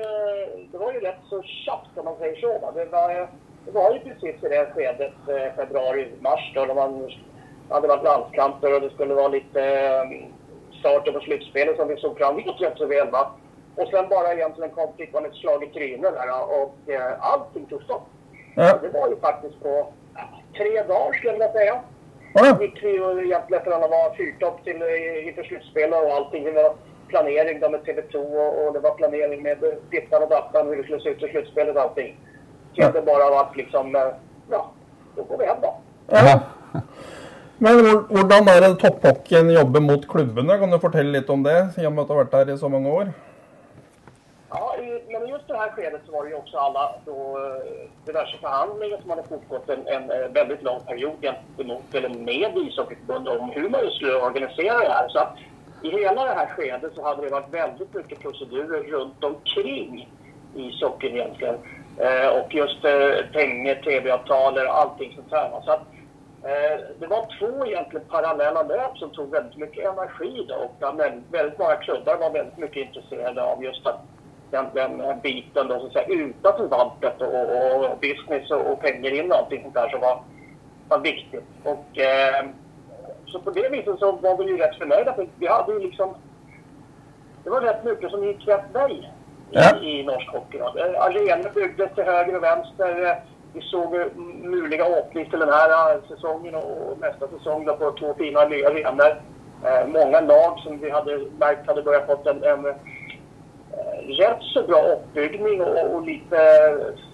det 0.72 0.78
var 0.78 0.92
ju 0.92 1.00
rätt 1.00 1.20
så 1.30 1.42
tjafs 1.42 1.88
om 1.96 2.04
man 2.04 2.16
säger 2.18 2.36
så. 2.40 2.70
Det, 2.74 2.84
var, 2.84 3.10
ju- 3.10 3.26
det 3.64 3.70
var 3.70 3.92
ju 3.92 3.98
precis 4.00 4.44
i 4.44 4.48
det 4.48 4.66
skedet, 4.74 5.12
eh, 5.28 5.54
februari-mars, 5.56 6.52
då, 6.54 6.64
när 6.64 6.74
man 6.74 7.10
hade 7.70 7.88
varit 7.88 8.04
landskamper 8.04 8.74
och 8.74 8.80
det 8.80 8.90
skulle 8.90 9.14
vara 9.14 9.28
lite 9.28 9.62
eh, 9.64 10.26
starten 10.80 11.14
på 11.14 11.20
slutspelet 11.20 11.76
som 11.76 11.88
vi 11.88 11.96
såg 11.96 12.18
fram 12.18 12.38
emot 12.38 12.60
rätt 12.60 12.76
så 12.78 12.86
väl. 12.86 13.10
Va? 13.10 13.30
Och 13.76 13.88
sen 13.88 14.08
bara 14.08 14.32
egentligen 14.34 14.70
kom, 14.70 14.92
fick 14.96 15.12
man 15.12 15.26
ett 15.26 15.34
slag 15.34 15.64
i 15.64 15.66
trynet 15.66 16.14
där 16.14 16.28
och 16.62 16.92
eh, 16.94 17.12
allting 17.32 17.66
tog 17.66 17.82
stopp. 17.82 18.02
Ja. 18.56 18.78
Det 18.82 18.88
var 18.88 19.08
ju 19.08 19.16
faktiskt 19.16 19.62
på 19.62 19.92
tre 20.56 20.82
dagar 20.82 21.12
skulle 21.12 21.28
jag 21.28 21.32
vilja 21.32 21.52
säga 21.52 21.80
Ja. 22.34 22.56
gick 22.60 22.82
vi 22.84 22.94
egentligen 23.24 23.64
från 23.64 23.82
att 23.82 23.90
vara 23.90 24.14
fyrtopp 24.14 24.64
till 24.64 24.82
eh, 24.82 25.28
inför 25.28 25.42
slutspelet 25.42 26.02
och 26.04 26.10
allting. 26.12 26.44
Det 26.44 26.52
var 26.52 26.74
planering 27.08 27.60
med 27.60 27.80
TV2 27.80 28.16
och, 28.16 28.66
och 28.66 28.72
det 28.72 28.80
var 28.80 28.94
planering 28.94 29.42
med 29.42 29.58
dittan 29.90 30.22
och 30.22 30.28
dattan 30.28 30.68
hur 30.68 30.76
det 30.76 30.82
skulle 30.82 31.00
se 31.00 31.08
ut 31.08 31.22
i 31.22 31.28
slutspelet 31.28 31.76
och 31.76 31.82
allting. 31.82 32.16
Så 32.74 32.82
det 32.82 32.92
bare 32.92 33.02
bara 33.04 33.30
vært 33.30 33.56
liksom, 33.56 33.96
eh, 33.96 34.12
ja, 34.50 34.70
då 35.16 35.22
går 35.22 35.38
vi 35.38 35.46
hem 35.46 35.60
då. 35.62 35.76
Ja. 36.06 36.40
Men 37.58 37.80
hvordan 38.06 38.48
er 38.48 38.60
det 38.62 38.74
topphockeyen 38.78 39.48
jobber 39.50 39.82
mot 39.82 40.04
klubbene? 40.08 40.58
Kan 40.58 40.70
du 40.70 40.78
fortelle 40.78 41.10
litt 41.16 41.30
om 41.30 41.42
det, 41.42 41.56
i 41.76 41.86
og 41.88 41.92
med 41.92 42.04
at 42.04 42.10
du 42.10 42.14
har 42.14 42.20
vært 42.22 42.36
her 42.38 42.52
i 42.54 42.58
så 42.60 42.68
mange 42.70 42.92
år? 43.00 43.10
Ja, 44.50 44.76
i, 44.78 44.86
men 45.10 45.26
i 45.26 45.30
just 45.30 45.48
det 45.48 45.56
här 45.58 45.70
skedet 45.70 46.00
så 46.06 46.12
var 46.12 46.24
det 46.24 46.30
ju 46.30 46.36
också 46.36 46.56
alla 46.56 46.94
då, 47.04 47.16
eh, 47.38 47.88
diverse 48.06 48.38
förhandlingar 48.40 49.00
som 49.00 49.10
hade 49.10 49.22
fortgått 49.22 49.68
en, 49.68 49.86
en 49.86 50.10
eh, 50.10 50.28
väldigt 50.32 50.62
lång 50.62 50.80
period 50.80 51.16
gentemot, 51.22 51.94
eller 51.94 52.08
med 52.08 52.56
ishockeyförbundet 52.56 53.40
om 53.40 53.50
hur 53.50 53.68
man 53.68 53.90
skulle 53.90 54.14
organisera 54.14 54.78
det 54.78 54.94
här. 54.98 55.08
Så 55.08 55.18
i 55.82 55.90
hela 55.90 56.24
det 56.24 56.34
här 56.34 56.46
skedet 56.46 56.92
så 56.94 57.02
hade 57.02 57.22
det 57.22 57.28
varit 57.28 57.54
väldigt 57.54 57.94
mycket 57.94 58.20
procedurer 58.20 58.82
runt 58.82 59.24
omkring 59.24 60.12
ishockeyn 60.54 61.16
egentligen. 61.16 61.58
Eh, 61.98 62.28
och 62.28 62.54
just 62.54 62.84
eh, 62.84 63.30
pengar, 63.32 63.74
tv-avtal 63.74 64.58
och 64.58 64.78
allting 64.78 65.12
sånt 65.14 65.32
här. 65.32 65.60
Så 65.64 65.70
att, 65.70 65.82
eh, 66.42 66.84
det 66.98 67.06
var 67.06 67.26
två 67.38 67.66
egentligen 67.66 68.06
parallella 68.06 68.62
löp 68.62 68.98
som 68.98 69.10
tog 69.10 69.30
väldigt 69.30 69.56
mycket 69.56 69.84
energi 69.84 70.46
då, 70.48 70.54
och 70.54 70.74
där 70.78 71.22
väldigt, 71.30 71.58
många 71.58 71.76
klubbar 71.76 72.16
var 72.16 72.30
väldigt 72.30 72.58
mycket 72.58 72.86
intresserade 72.86 73.42
av 73.42 73.64
just 73.64 73.86
att 73.86 74.00
den, 74.50 74.66
den 74.74 75.20
biten 75.22 75.68
då, 75.68 75.80
så 75.80 75.86
att 75.86 75.92
säga, 75.92 76.06
utanför 76.08 76.66
valpet 76.66 77.20
och, 77.20 77.90
och 77.92 77.98
business 77.98 78.50
och, 78.50 78.72
och 78.72 78.80
pengar 78.80 79.10
in 79.10 79.32
och 79.32 79.38
allting 79.38 79.62
sånt 79.62 79.74
där 79.74 79.88
som 79.88 80.00
var, 80.00 80.22
var 80.88 80.98
viktigt. 80.98 81.44
Och, 81.64 81.98
eh, 81.98 82.46
så 83.28 83.38
på 83.40 83.50
det 83.50 83.68
viset 83.68 83.98
så 83.98 84.12
var 84.12 84.36
vi 84.36 84.44
ju 84.44 84.56
rätt 84.56 84.76
förnöjda 84.78 85.14
för 85.14 85.28
vi 85.38 85.46
hade 85.46 85.72
ju 85.72 85.78
liksom 85.78 86.14
det 87.44 87.50
var 87.50 87.60
rätt 87.60 87.84
mycket 87.84 88.10
som 88.10 88.24
gick 88.24 88.48
rätt 88.48 88.64
väg 88.72 89.10
Ja. 89.50 89.76
i, 89.82 90.00
i 90.00 90.02
norsk 90.02 90.28
hockey. 90.32 90.58
Alene 90.60 90.98
Eh, 90.98 91.02
Arenor 91.04 91.50
byggdes 91.54 91.94
till 91.94 92.04
höger 92.04 92.36
och 92.36 92.42
vänster. 92.42 93.06
Eh, 93.06 93.16
Vi 93.52 93.60
såg 93.60 93.94
eh, 93.94 94.06
möjliga 94.42 94.84
til 94.84 95.30
till 95.30 95.38
den 95.38 95.48
här 95.48 95.70
neste 95.70 96.08
säsongen 96.08 96.54
och 96.54 96.90
och 96.92 96.98
nästa 97.00 97.28
säsong 97.28 97.64
då 97.64 97.76
på 97.76 97.90
två 97.90 98.14
fina 98.14 98.44
nya 98.44 98.68
arenor. 98.68 99.22
Eh, 99.64 99.86
många 99.86 100.20
lag 100.20 100.58
som 100.58 100.78
vi 100.78 100.90
hade 100.90 101.18
märkt 101.38 101.66
hade 101.66 101.82
börjat 101.82 102.06
fått 102.06 102.26
en, 102.26 102.44
en 102.44 102.66
eh, 102.66 102.74
rätt 104.20 104.42
så 104.42 104.62
bra 104.62 104.82
uppbyggning 104.82 105.60
och, 105.62 105.94
och 105.94 106.02
lite 106.02 106.38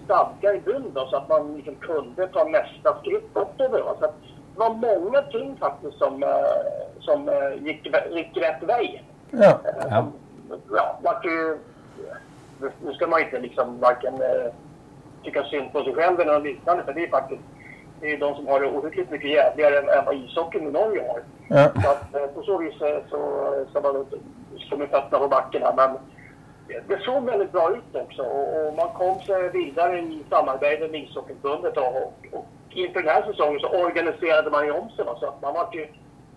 stadga 0.05 0.53
i 0.53 0.59
då, 0.93 1.05
så 1.07 1.15
att 1.17 1.29
man 1.29 1.55
liksom 1.55 1.75
kunde 1.75 2.27
ta 2.27 2.43
nästa 2.43 2.99
skritt. 2.99 3.29
Så 3.33 3.39
att 4.05 4.15
det 4.55 4.59
var 4.59 4.73
många 4.73 5.21
ting 5.21 5.57
faktiskt 5.59 5.97
som, 5.97 6.23
eh, 6.23 6.29
som 6.99 7.29
eh, 7.29 7.63
gick, 7.63 7.87
gick 8.11 8.37
rätt 8.37 8.63
väg. 8.63 9.03
Ja. 9.31 9.59
Ja. 9.89 10.07
Ja, 10.71 10.99
vart 11.03 11.25
ju, 11.25 11.57
nu 12.83 12.93
ska 12.93 13.07
man 13.07 13.21
inte 13.21 13.39
liksom 13.39 13.79
varken 13.79 14.13
eh, 14.13 14.53
tycka 15.23 15.43
synd 15.43 15.73
på 15.73 15.83
sig 15.83 15.93
själv 15.93 16.19
eller 16.19 16.33
något 16.33 16.43
liknande, 16.43 16.83
för 16.83 16.93
det 16.93 17.03
är 17.03 17.09
faktiskt 17.09 17.41
det 18.01 18.13
är 18.13 18.17
de 18.17 18.35
som 18.35 18.47
har 18.47 18.59
det 18.59 18.67
ohyggligt 18.67 19.11
mycket 19.11 19.29
jävligare 19.29 19.77
än, 19.77 19.89
än 19.89 20.05
vad 20.05 20.15
ishockeyn 20.15 20.67
i 20.67 20.71
Norge 20.71 21.07
har. 21.07 21.21
Ja. 21.47 21.81
Så 21.81 21.89
att, 21.89 22.15
eh, 22.15 22.27
på 22.27 22.43
så 22.43 22.57
vis 22.57 22.81
eh, 22.81 22.97
så 23.09 23.17
ska 23.69 23.81
man 23.81 24.05
stå 24.67 24.77
med 24.77 24.89
fötterna 24.89 25.19
på 25.19 25.27
backen 25.27 25.61
här. 25.61 25.73
Men 25.75 25.97
det, 26.67 26.97
så 26.97 27.03
såg 27.05 27.25
väldigt 27.25 27.51
bra 27.51 27.71
ut 27.71 27.95
också 27.95 28.21
och, 28.21 28.67
och 28.67 28.73
man 28.73 28.89
kom 28.89 29.19
sig 29.21 29.49
vidare 29.49 29.99
i 29.99 30.23
samarbete 30.29 30.87
med 30.87 31.01
ishockeyförbundet 31.03 31.77
och, 31.77 32.13
och, 32.31 32.45
inför 32.69 32.99
den 33.01 33.15
här 33.15 33.23
säsongen 33.31 33.59
så 33.59 33.67
organiserade 33.67 34.51
man 34.51 34.65
ju 34.65 34.71
om 34.71 34.89
sig. 34.89 35.05
va, 35.05 35.15
Så 35.19 35.33
man 35.41 35.53
var 35.53 35.69
ju 35.73 35.83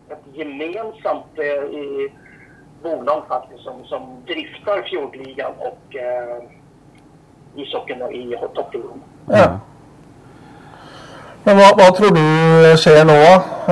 ett 0.08 0.24
gemensamt 0.32 1.38
eh, 1.38 2.12
bolag 2.82 3.22
faktiskt 3.28 3.62
som, 3.62 3.84
som 3.84 4.22
driftar 4.26 4.82
fjordligan 4.82 5.52
och 5.58 5.96
eh, 5.96 6.42
ishockeyn 7.54 8.02
i 8.02 8.36
toppnivån. 8.54 9.02
Ja. 9.26 9.58
Men 11.44 11.56
hva, 11.56 11.70
hva, 11.76 11.90
tror 11.96 12.10
du 12.12 12.24
skjer 12.76 13.06
nå? 13.08 13.20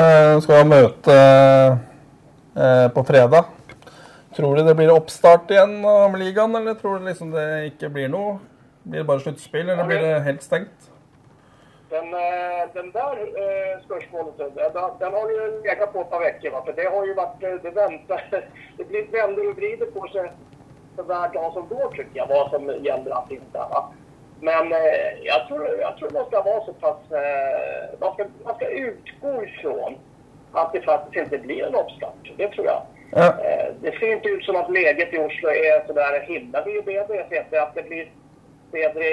Eh, 0.00 0.38
skal 0.40 0.68
møte 0.68 1.16
eh, 2.56 2.86
på 2.94 3.04
fredag. 3.04 3.55
Tror 4.36 4.56
du 4.56 4.62
det 4.62 4.74
blir 4.76 4.92
oppstart 4.92 5.50
igjen 5.50 5.78
om 5.84 6.16
ligaen, 6.20 6.54
eller 6.54 6.74
tror 6.76 6.98
du 6.98 7.06
liksom 7.08 7.30
det 7.32 7.46
ikke 7.70 7.88
blir 7.94 8.10
noe? 8.12 8.36
Blir 8.84 9.00
det 9.00 9.08
bare 9.08 9.22
sluttspill, 9.24 9.70
eller 9.70 9.88
blir 9.88 10.02
det 10.04 10.18
helt 10.26 10.42
stengt? 10.44 10.90
Den, 11.90 12.14
eh, 12.14 12.62
den 12.74 12.92
der 12.92 13.12
eh, 13.42 13.84
spørsmålet 13.84 14.38
den, 15.00 15.12
har 15.14 15.30
jo 15.30 15.46
legat 15.64 15.92
på 15.92 16.00
et 16.00 16.10
par 16.10 16.24
uker. 16.28 16.72
Det 16.76 16.88
har 16.94 17.06
jo 17.06 17.14
vært 17.16 17.46
eh, 17.46 17.54
Det 17.62 17.72
venter 17.76 18.24
Det 18.78 18.86
blir 18.90 19.06
vender 19.12 19.48
og 19.50 19.56
vrider 19.56 19.88
på 19.94 20.04
seg 20.12 20.28
for 20.96 21.08
hver 21.08 21.32
dag 21.32 21.46
som 21.54 21.68
går, 21.70 21.86
syns 21.94 22.18
jeg, 22.18 22.26
hva 22.28 22.42
som 22.50 22.68
gjelder 22.84 23.32
ikke. 23.38 23.64
Va? 23.72 23.82
Men 24.44 24.68
jeg, 25.24 25.40
tror, 25.48 25.64
jeg 25.64 25.92
tror 25.98 26.12
man 26.12 26.28
skal 26.28 26.44
være 26.44 26.62
såpass 26.66 27.12
man, 28.00 28.10
skal, 28.14 28.30
man 28.44 28.56
skal 28.58 28.74
utgå 28.88 29.32
ifrån 29.46 29.96
at 30.60 30.76
det 30.76 30.82
faktisk 30.84 31.22
ikke 31.24 31.42
blir 31.46 31.64
en 31.66 31.78
oppstart. 31.80 32.32
Det 32.38 32.50
tror 32.52 32.68
jeg. 32.68 32.95
Ja. 33.10 33.26
Eh, 33.26 33.68
det 33.82 33.92
ser 33.98 34.16
ikke 34.16 34.36
ut 34.36 34.44
som 34.44 34.56
at 34.56 34.70
leget 34.70 35.14
i 35.14 35.18
Oslo 35.18 35.48
er 35.48 35.82
sådär 35.86 36.20
himla 36.28 36.62
mye 36.66 36.82
bedre. 36.82 37.16
Jeg 37.16 37.26
ser 37.28 37.44
ikke 37.44 37.62
at 37.62 37.74
det 37.74 37.84
blir 37.88 38.06
bedre 38.72 39.10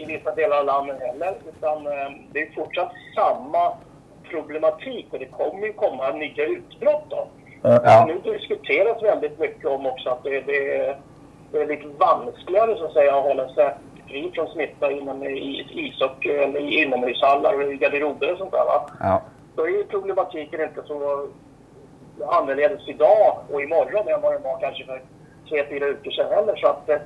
i 0.00 0.04
vissa 0.08 0.34
deler 0.36 0.56
av 0.56 0.66
landet 0.66 1.02
heller. 1.06 1.34
Utan 1.48 1.86
eh, 1.86 2.10
det 2.32 2.42
er 2.42 2.54
fortsatt 2.56 2.94
samme 3.14 3.64
problematik 4.30 5.12
og 5.12 5.20
det 5.20 5.30
kommer 5.32 5.66
jo 5.66 5.72
komme 5.76 6.12
nye 6.18 6.46
utbrott 6.56 7.10
då. 7.10 7.26
Ja. 7.62 8.04
Nu 8.06 8.32
diskuteras 8.32 9.02
väldigt 9.02 9.38
mycket 9.38 9.66
om 9.66 9.86
också 9.86 10.10
att 10.10 10.24
det, 10.24 10.40
det, 10.40 10.96
det 11.52 11.58
är 11.62 11.66
lite 11.66 11.86
vanskligare 11.98 12.76
så 12.76 12.84
att 12.84 12.92
säga 12.92 13.16
att 13.16 13.24
hålla 13.24 13.48
sig 13.48 13.74
fri 14.08 14.30
från 14.34 14.48
smitta 14.48 14.90
inom 14.90 15.22
i 15.24 15.66
ishockey 15.72 16.30
eller 16.30 16.60
i 16.60 16.82
inomhushallar 16.82 17.54
och 17.54 17.72
i 17.72 17.76
garderober 17.76 18.32
och 18.32 18.38
sånt 18.38 18.52
där. 18.52 18.64
Va? 18.64 18.90
Ja. 19.00 19.22
Då 19.56 19.62
är 19.62 19.68
ju 19.68 19.84
problematiken 19.84 20.60
inte 20.60 20.82
så 20.86 21.28
annorledes 22.26 22.88
idag 22.88 23.38
och 23.50 23.62
imorgon 23.62 24.08
än 24.08 24.20
vad 24.20 24.32
den 24.32 24.42
var 24.42 24.60
kanske 24.60 24.84
för 24.84 25.02
tre, 25.48 25.64
fyra 25.68 25.86
veckor 25.86 26.10
sedan 26.10 26.32
heller. 26.32 26.56
Så 26.56 26.66
att 26.66 26.88
eh, 26.88 26.98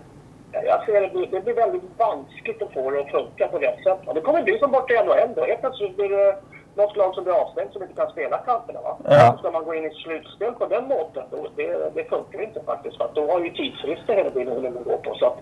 jag 0.53 0.85
ser 0.85 1.01
det, 1.01 1.27
det 1.31 1.41
blir 1.45 1.55
väldigt 1.55 1.83
vanskligt 1.99 2.63
att 2.63 2.73
få 2.73 2.91
det 2.91 3.01
att 3.01 3.11
funka 3.11 3.49
på 3.49 3.59
det 3.59 3.77
sättet. 3.85 4.09
Och 4.09 4.15
Det 4.15 4.21
kommer 4.21 4.43
bli 4.43 4.59
som 4.59 4.71
borta 4.71 4.95
i 4.95 5.05
NHL 5.05 5.35
då. 5.37 5.45
Helt 5.45 5.61
plötsligt 5.61 5.97
blir 5.97 6.09
det 6.09 6.37
något 6.75 6.97
lag 6.97 7.15
som 7.15 7.25
blir 7.25 7.35
avstängt 7.35 7.73
som 7.73 7.83
inte 7.83 7.95
kan 7.95 8.11
spela 8.11 8.39
kamperna. 8.39 8.81
Va? 8.81 8.99
Ja. 9.05 9.37
Ska 9.39 9.51
man 9.51 9.65
gå 9.65 9.75
in 9.75 9.85
i 9.85 9.91
slutspel 9.91 10.53
på 10.53 10.67
den 10.67 10.89
måten, 10.89 11.25
då, 11.31 11.47
det, 11.57 11.95
det 11.95 12.05
funkar 12.05 12.43
inte 12.43 12.61
faktiskt. 12.63 12.97
För 12.97 13.05
att 13.05 13.15
då 13.15 13.33
har 13.33 13.41
ju 13.41 13.51
tidsfrister 13.51 14.15
hela 14.15 14.31
tiden 14.31 14.77
att 14.79 14.85
gå 14.85 14.99
på. 14.99 15.15
Så 15.15 15.27
att, 15.27 15.39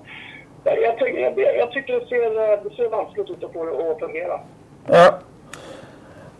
jag, 0.64 0.78
jag, 0.78 1.38
jag, 1.38 1.56
jag 1.56 1.70
tycker 1.70 2.00
det 2.00 2.06
ser, 2.06 2.30
det 2.64 2.76
ser 2.76 2.88
vanskligt 2.88 3.30
ut 3.30 3.44
att 3.44 3.52
få 3.52 3.64
det 3.64 3.90
att 3.90 3.98
fungera. 3.98 4.40
Ja. 4.86 5.18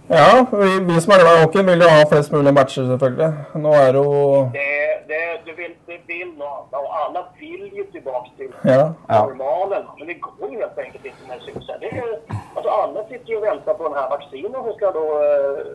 Ja, 0.08 0.46
vi, 0.52 0.80
vi 0.80 1.00
som 1.00 1.12
er 1.12 1.20
glad 1.22 1.36
i 1.36 1.42
hockey, 1.42 1.62
vil 1.66 1.80
jo 1.82 1.88
ha 1.90 2.02
flest 2.10 2.32
mulig 2.32 2.52
matcher, 2.54 2.84
selvfølgelig. 2.90 3.30
Nå 3.64 3.72
er 3.74 3.88
det 3.96 4.02
jo 4.04 4.12
Det, 4.54 4.68
det, 5.10 5.22
du 5.46 5.50
vil, 5.60 5.72
det 5.88 5.98
vil 6.06 6.28
nå 6.38 6.50
alla 6.58 6.78
och 6.84 6.92
alla 7.02 7.22
vill 7.40 7.64
ju 7.78 7.84
tillbaka 7.84 8.30
till 8.36 8.52
Ja. 8.64 8.92
Ja. 9.08 9.26
normalen. 9.26 9.82
Men 9.98 10.06
det 10.08 10.16
går 10.20 10.48
jo 10.52 10.58
helt 10.60 10.78
enkelt 10.84 11.04
ikke 11.04 11.24
med 11.28 11.40
suksess. 11.40 11.80
Det 11.82 11.90
er, 11.92 12.08
altså, 12.56 12.70
alle 12.80 13.00
sitter 13.10 13.32
jo 13.32 13.38
og 13.40 13.46
venter 13.50 13.72
på 13.78 13.84
denne 13.88 14.06
vaksinen 14.14 14.52
vaccinen 14.52 14.64
som 14.66 14.74
skal 14.78 14.92
da 14.98 15.04
eh, 15.26 15.70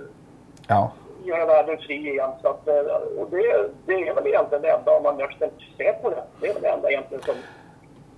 ja. 0.73 0.81
gjøre 1.27 1.45
verden 1.53 1.83
fri 1.85 1.97
igjen. 2.13 2.33
Så 2.41 2.47
at, 2.55 2.63
og 3.19 3.25
det, 3.33 3.43
det 3.87 3.97
er 4.07 4.13
vel 4.17 4.31
egentlig 4.31 4.59
det 4.63 4.71
enda, 4.77 4.91
om 4.97 5.03
man 5.09 5.19
just 5.23 5.39
ser 5.77 5.93
på 6.01 6.07
det, 6.13 6.23
det 6.39 6.49
er 6.49 6.53
vel 6.55 6.63
det 6.85 6.95
enda 6.99 7.25
som 7.27 7.37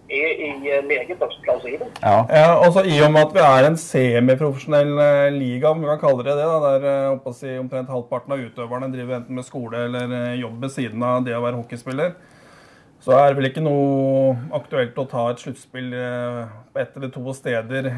är 0.07 0.29
i 0.47 0.77
eh, 0.77 0.85
läget 0.87 1.21
också 1.21 1.41
plausibelt. 1.41 1.99
ja. 2.01 2.27
Ja, 2.29 2.67
også 2.67 2.83
I 2.85 2.99
og 3.05 3.11
med 3.11 3.21
at 3.21 3.33
vi 3.33 3.39
er 3.39 3.67
en 3.67 3.77
semiprofesjonell 3.77 4.91
eh, 4.99 5.31
liga, 5.33 5.69
om 5.69 5.81
vi 5.81 5.87
kan 5.87 5.99
kalle 6.01 6.23
det 6.25 6.35
det, 6.37 6.47
da, 6.49 6.59
der 6.65 6.87
eh, 6.91 7.19
å 7.29 7.33
si, 7.33 7.57
omtrent 7.59 7.89
halvparten 7.89 8.35
av 8.35 8.43
utøverne 8.43 8.91
driver 8.93 9.19
enten 9.19 9.35
med 9.39 9.47
skole 9.47 9.85
eller 9.87 10.11
eh, 10.19 10.39
jobb 10.41 10.61
ved 10.61 10.75
siden 10.75 11.03
av 11.03 11.23
det 11.25 11.35
å 11.37 11.43
være 11.43 11.61
hockeyspiller, 11.61 12.13
så 13.03 13.15
er 13.17 13.31
det 13.31 13.39
vel 13.39 13.49
ikke 13.51 13.63
noe 13.63 14.35
aktuelt 14.55 14.99
å 14.99 15.07
ta 15.11 15.29
et 15.31 15.41
sluttspill 15.43 15.93
eh, 15.93 16.43
på 16.73 16.83
ett 16.83 16.99
eller 16.99 17.11
to 17.15 17.33
steder 17.35 17.89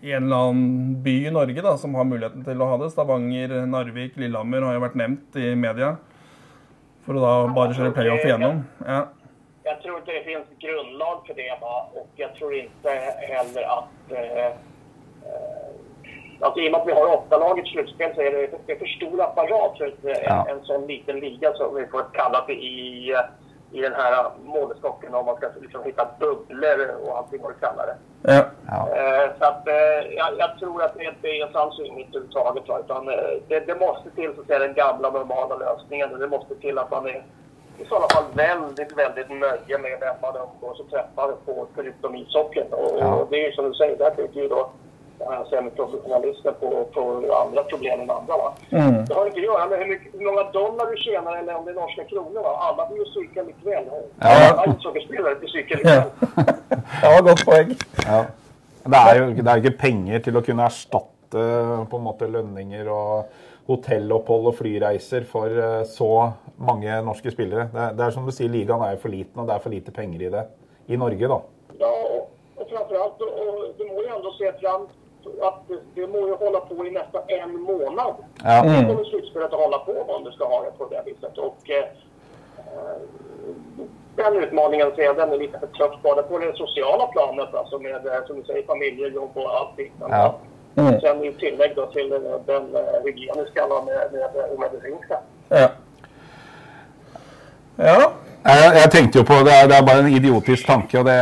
i 0.00 0.12
en 0.14 0.28
eller 0.28 0.50
annen 0.50 0.94
by 1.02 1.16
i 1.26 1.34
Norge 1.34 1.62
da, 1.64 1.74
som 1.80 1.96
har 1.98 2.06
muligheten 2.06 2.44
til 2.46 2.60
å 2.62 2.68
ha 2.70 2.76
det. 2.78 2.92
Stavanger, 2.92 3.56
Narvik, 3.66 4.14
Lillehammer 4.16 4.62
har 4.68 4.76
jo 4.76 4.84
vært 4.84 5.00
nevnt 5.00 5.38
i 5.40 5.54
media. 5.58 5.96
For 7.02 7.18
å 7.18 7.22
da 7.24 7.32
bare 7.56 7.74
kjøre 7.74 7.94
playoff 7.96 8.22
igjennom. 8.22 8.60
Ja. 8.84 9.00
Jag 9.68 9.82
tror 9.82 9.96
inte 9.98 10.12
det 10.12 10.24
finns 10.24 10.46
grundlag 10.58 11.26
för 11.26 11.34
det 11.34 11.58
va? 11.60 11.86
och 11.94 12.08
jag 12.16 12.34
tror 12.34 12.54
inte 12.54 12.90
heller 13.18 13.62
att 13.62 14.12
eh, 14.12 14.46
eh, 14.46 14.52
Alltså, 16.40 16.60
I 16.60 16.68
och 16.68 16.72
med 16.72 16.80
att 16.80 16.86
vi 16.86 16.92
har 16.92 17.12
åtta 17.18 17.38
lag 17.38 17.58
i 17.58 17.62
slutspel 17.62 18.14
så 18.14 18.20
är 18.20 18.30
det, 18.32 18.50
det 18.66 18.72
är 18.72 18.76
för 18.78 18.86
stor 18.86 19.22
apparat 19.22 19.78
för 19.78 19.86
ett, 19.86 20.22
Ja. 20.24 20.46
en, 20.48 20.56
en 20.58 20.64
sån 20.64 20.86
liten 20.86 21.20
liga 21.20 21.52
som 21.52 21.74
vi 21.74 21.86
får 21.86 22.04
kalla 22.12 22.44
det 22.46 22.52
i, 22.52 23.16
i 23.72 23.80
den 23.80 23.92
här 23.92 24.30
målestocken 24.44 25.14
om 25.14 25.26
man 25.26 25.36
ska 25.36 25.48
liksom 25.60 25.84
hitta 25.84 26.08
bubblor 26.20 26.96
och 27.02 27.18
allting 27.18 27.42
vad 27.42 27.50
du 27.50 27.58
kallar 27.58 27.86
det. 27.86 27.96
ja. 28.34 28.44
ja. 28.66 28.96
Eh, 28.96 29.30
så 29.38 29.44
att, 29.44 29.68
eh, 29.68 30.12
jag, 30.16 30.38
jag 30.38 30.58
tror 30.58 30.82
att 30.82 30.94
det 30.94 31.04
inte 31.04 31.28
är 31.28 31.56
alls 31.56 31.80
inget 31.80 32.08
överhuvudtaget. 32.08 32.64
Utan, 32.84 33.06
det, 33.48 33.60
det 33.66 33.74
måste 33.80 34.10
till 34.10 34.34
så 34.34 34.40
att 34.40 34.46
säga, 34.46 34.58
den 34.58 34.74
gamla 34.74 35.10
normala 35.10 35.56
lösningen. 35.56 36.18
Det 36.18 36.28
måste 36.28 36.54
till 36.54 36.78
att 36.78 36.90
man 36.90 37.06
är 37.06 37.22
i 37.78 37.84
sådana 37.88 38.06
fall 38.14 38.24
väldigt, 38.34 38.92
väldigt 39.02 39.30
nöje 39.30 39.78
med 39.78 39.94
vem 40.00 40.16
man 40.22 40.34
umgås 40.36 40.80
och 40.80 40.90
träffar 40.90 41.28
på 41.46 41.66
förutom 41.74 42.16
ishockeyn. 42.16 42.72
Och, 42.72 42.98
Ja. 43.00 43.14
och 43.14 43.26
det 43.30 43.36
är 43.42 43.46
ju 43.46 43.52
som 43.52 43.64
du 43.68 43.74
säger, 43.74 43.96
där 43.98 44.14
bygger 44.16 44.42
ju 44.42 44.48
då 44.48 44.70
semiprofessionalisten 45.50 46.54
på, 46.60 46.84
på 46.94 47.00
andra 47.42 47.62
problem 47.64 48.00
än 48.00 48.10
andra. 48.10 48.36
Va? 48.36 48.52
Mm. 48.70 49.04
Det 49.04 49.14
har 49.14 49.26
inte 49.26 49.38
att 49.38 49.44
göra 49.44 49.66
med 49.68 49.78
hur, 49.78 49.86
mycket, 49.86 50.14
hur 50.14 50.24
många 50.26 50.42
dollar 50.50 50.86
du 50.90 50.96
tjänar 50.96 51.36
eller 51.36 51.56
om 51.56 51.64
det 51.64 51.70
är 51.70 51.74
norska 51.74 52.04
kronor. 52.04 52.42
Va? 52.42 52.56
Alla 52.60 52.86
blir 52.88 52.98
ju 52.98 53.04
psykade 53.04 53.46
likväl. 53.46 53.84
Ja. 54.20 54.54
Alla 54.56 54.74
ishockeyspelare 54.78 55.34
blir 55.34 55.48
psykade 55.48 55.82
likväl. 55.82 56.02
ja, 57.02 57.20
godt 57.20 57.44
poeng. 57.44 57.74
Ja. 58.06 58.24
Det 58.88 58.96
er 58.96 59.18
jo 59.20 59.24
det 59.36 59.50
er 59.50 59.56
jo 59.58 59.62
ikke 59.66 59.78
penger 59.82 60.22
til 60.24 60.36
å 60.38 60.42
kunne 60.46 60.64
erstatte 60.64 61.42
på 61.90 61.98
en 61.98 62.04
måte 62.06 62.28
lønninger 62.30 62.88
og 62.88 63.26
hotellopphold 63.68 64.46
og 64.48 64.54
flyreiser 64.56 65.26
for 65.28 65.52
eh, 65.52 65.82
så 65.84 66.08
mange 66.58 67.02
norske 67.06 67.30
spillere. 67.30 67.68
Det 67.72 67.80
er, 67.80 67.92
det 67.98 68.04
er 68.06 68.14
som 68.14 68.26
du 68.26 68.34
sier, 68.34 68.50
ligaen 68.52 68.82
er 68.82 68.98
for 69.02 69.14
liten, 69.14 69.40
og 69.40 69.48
det 69.48 69.54
er 69.54 69.64
for 69.64 69.74
lite 69.74 69.94
penger 69.94 70.26
i 70.26 70.32
det. 70.34 70.44
I 70.88 70.96
Norge, 70.96 71.28
da. 71.30 71.38
Ja, 71.78 71.90
og, 71.90 72.30
og 72.56 72.64
framfor 72.70 73.02
alt, 73.04 73.22
og, 73.22 73.30
og 73.42 73.78
du 73.78 73.84
må 73.90 74.02
jo 74.02 74.16
enda 74.16 74.32
se 74.38 74.52
fram 74.62 74.88
at 75.44 75.56
det, 75.68 75.78
det 75.94 76.08
må 76.08 76.24
jo 76.30 76.36
holde 76.40 76.60
på 76.68 76.84
i 76.86 76.90
nesten 76.94 77.32
en 77.36 77.56
måned. 77.62 78.20
Ja. 78.44 78.60
Det 78.64 78.84
kommer 78.88 79.06
slutspelet 79.10 79.54
å 79.54 79.62
holde 79.62 79.80
på 79.86 79.96
om 80.02 80.24
du 80.24 80.30
skal 80.34 80.52
ha 80.52 80.60
det 80.66 80.74
på 80.78 80.88
det 80.92 81.02
viset. 81.06 81.40
Og 81.42 81.72
eh, 81.74 81.90
eh, 82.62 83.88
den 84.18 84.38
utmaningen 84.42 84.94
ser 84.96 85.10
jeg 85.10 85.18
den 85.18 85.34
er 85.34 85.42
litt 85.42 85.56
for 85.60 85.74
tøff 85.78 85.98
både 86.06 86.24
på 86.30 86.40
det 86.42 86.54
sosiale 86.58 87.10
planet, 87.14 87.54
altså 87.54 87.80
med 87.82 88.06
eh, 88.06 88.22
som 88.26 88.40
du 88.40 88.44
säger, 88.46 88.66
familjejobb 88.66 89.36
och 89.36 89.58
allting. 89.60 89.92
Men, 90.00 90.10
Ja. 90.10 90.34
Mm. 90.78 91.00
Sen 91.00 91.24
i 91.24 91.32
tillegg 91.32 91.72
da, 91.76 91.86
till 91.86 92.12
eh, 92.12 92.18
den 92.46 92.66
hygieniske 93.04 93.04
hygieniska 93.04 93.66
med, 93.66 94.12
med, 94.12 94.30
med 94.34 94.58
medisinske. 94.58 95.18
Ja. 95.48 95.68
Ja. 97.78 97.98
Jeg, 98.48 98.68
jeg 98.78 98.90
tenkte 98.94 99.20
jo 99.20 99.24
på, 99.28 99.36
det 99.44 99.52
er, 99.52 99.66
det 99.68 99.76
er 99.76 99.84
bare 99.84 100.04
en 100.04 100.14
idiotisk 100.14 100.66
tanke, 100.66 100.94
og 101.00 101.04
det, 101.06 101.16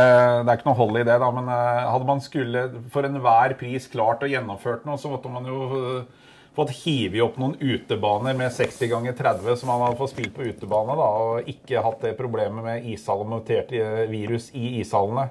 det 0.45 0.51
er 0.51 0.59
ikke 0.59 0.69
noe 0.69 0.77
hold 0.77 0.99
i 0.99 1.03
det. 1.03 1.17
da, 1.19 1.29
Men 1.33 1.49
eh, 1.51 1.87
hadde 1.91 2.07
man 2.07 2.21
skulle 2.23 2.63
for 2.93 3.07
enhver 3.07 3.55
pris 3.59 3.89
klart 3.91 4.23
å 4.23 4.29
gjennomført 4.31 4.85
noe, 4.87 4.99
så 5.01 5.11
måtte 5.11 5.31
man 5.33 5.49
jo 5.49 5.57
eh, 5.79 6.29
fått 6.57 6.71
hivet 6.79 7.21
opp 7.25 7.35
noen 7.41 7.57
utebaner 7.59 8.37
med 8.37 8.53
60 8.53 8.93
ganger 8.93 9.17
30, 9.17 9.57
som 9.59 9.73
man 9.73 9.83
hadde 9.85 9.99
fått 9.99 10.13
spilt 10.13 10.33
på 10.37 10.45
utebane. 10.47 10.95
da, 10.97 11.09
Og 11.25 11.51
ikke 11.51 11.83
hatt 11.83 12.05
det 12.05 12.15
problemet 12.21 12.65
med 12.65 12.87
ishall 12.93 13.25
og 13.25 13.33
muterte 13.33 13.81
eh, 13.81 14.05
virus 14.13 14.49
i 14.57 14.77
ishallene. 14.83 15.27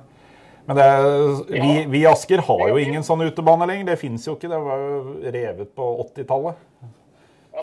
Men 0.67 0.79
det, 0.81 0.87
vi, 1.55 1.73
vi 1.95 2.03
i 2.03 2.07
Asker 2.11 2.43
har 2.43 2.69
jo 2.73 2.79
ingen 2.83 3.07
sånn 3.07 3.23
utebane 3.23 3.71
lenger. 3.71 3.93
Det 3.93 4.01
fins 4.03 4.27
jo 4.27 4.35
ikke. 4.35 4.51
Det 4.51 4.63
var 4.67 4.83
jo 4.83 5.01
revet 5.23 5.75
på 5.79 5.91
80-tallet. 6.09 6.63
Ja, 7.55 7.63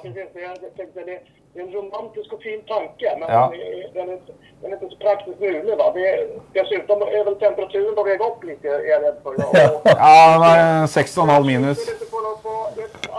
en 1.56 1.72
romantisk 1.72 2.34
och 2.34 2.42
fin 2.42 2.62
tanke, 2.68 3.18
men 3.20 3.30
Ja. 3.30 3.52
den, 3.52 3.60
är, 3.60 3.94
den, 3.94 4.10
är, 4.10 4.14
inte- 4.14 4.34
den 4.62 4.72
är 4.72 4.76
inte 4.76 4.90
så 4.90 4.98
praktiskt 4.98 5.40
mulig. 5.40 5.78
Va? 5.78 5.92
Det, 5.94 6.28
dessutom 6.54 7.02
är 7.02 7.24
väl 7.26 7.36
temperaturen 7.36 7.96
på 7.96 8.04
väg 8.04 8.22
upp 8.22 8.44
lite, 8.44 8.68
är 8.68 8.90
jag 8.90 9.02
rädd 9.04 9.16
för. 9.24 9.34
Ja. 9.38 9.70
Och- 9.76 9.82
Ja, 9.86 10.38
nei, 10.40 10.86
6,5 10.86 11.46
minus. 11.46 11.80
Inte 11.94 12.06
på 12.06 12.18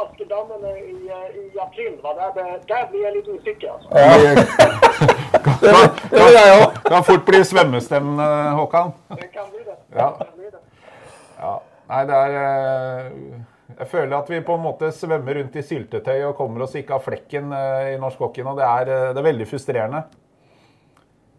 Askedammen 0.02 0.66
i, 0.76 1.10
i 1.54 1.58
april. 1.60 1.98
Va? 2.02 2.14
Där, 2.14 2.60
där, 2.66 2.88
blir 2.90 3.02
jag 3.04 3.16
lite 3.16 3.30
osäker. 3.30 3.68
Alltså. 3.68 3.88
Det 3.88 4.46
kan, 5.44 5.54
kan. 5.60 6.92
Kan 6.92 7.04
fort 7.04 7.26
bli 7.26 7.44
svømmestevne, 7.44 8.22
Håkan. 8.50 8.92
Det 9.08 9.22
kan 9.26 9.50
bli 9.50 9.58
det. 9.64 9.76
Ja. 9.96 10.18
Ja. 11.40 11.62
Nei, 11.88 12.04
det 12.08 12.14
er 12.16 12.34
eh, 12.34 13.12
Jeg 13.78 13.88
føler 13.90 14.16
at 14.16 14.28
vi 14.30 14.40
på 14.46 14.54
en 14.54 14.62
måte 14.62 14.90
svømmer 14.94 15.34
rundt 15.40 15.56
i 15.58 15.62
syltetøy 15.66 16.20
og 16.28 16.36
kommer 16.38 16.62
oss 16.66 16.76
ikke 16.78 16.94
av 16.94 17.02
flekken 17.02 17.50
eh, 17.56 17.94
i 17.94 18.00
norsk 18.02 18.20
hockey 18.22 18.46
nå. 18.46 18.54
Det 18.58 18.66
er, 18.66 18.90
eh, 18.94 19.06
det 19.14 19.22
er 19.22 19.26
veldig 19.28 19.46
frustrerende. 19.50 20.02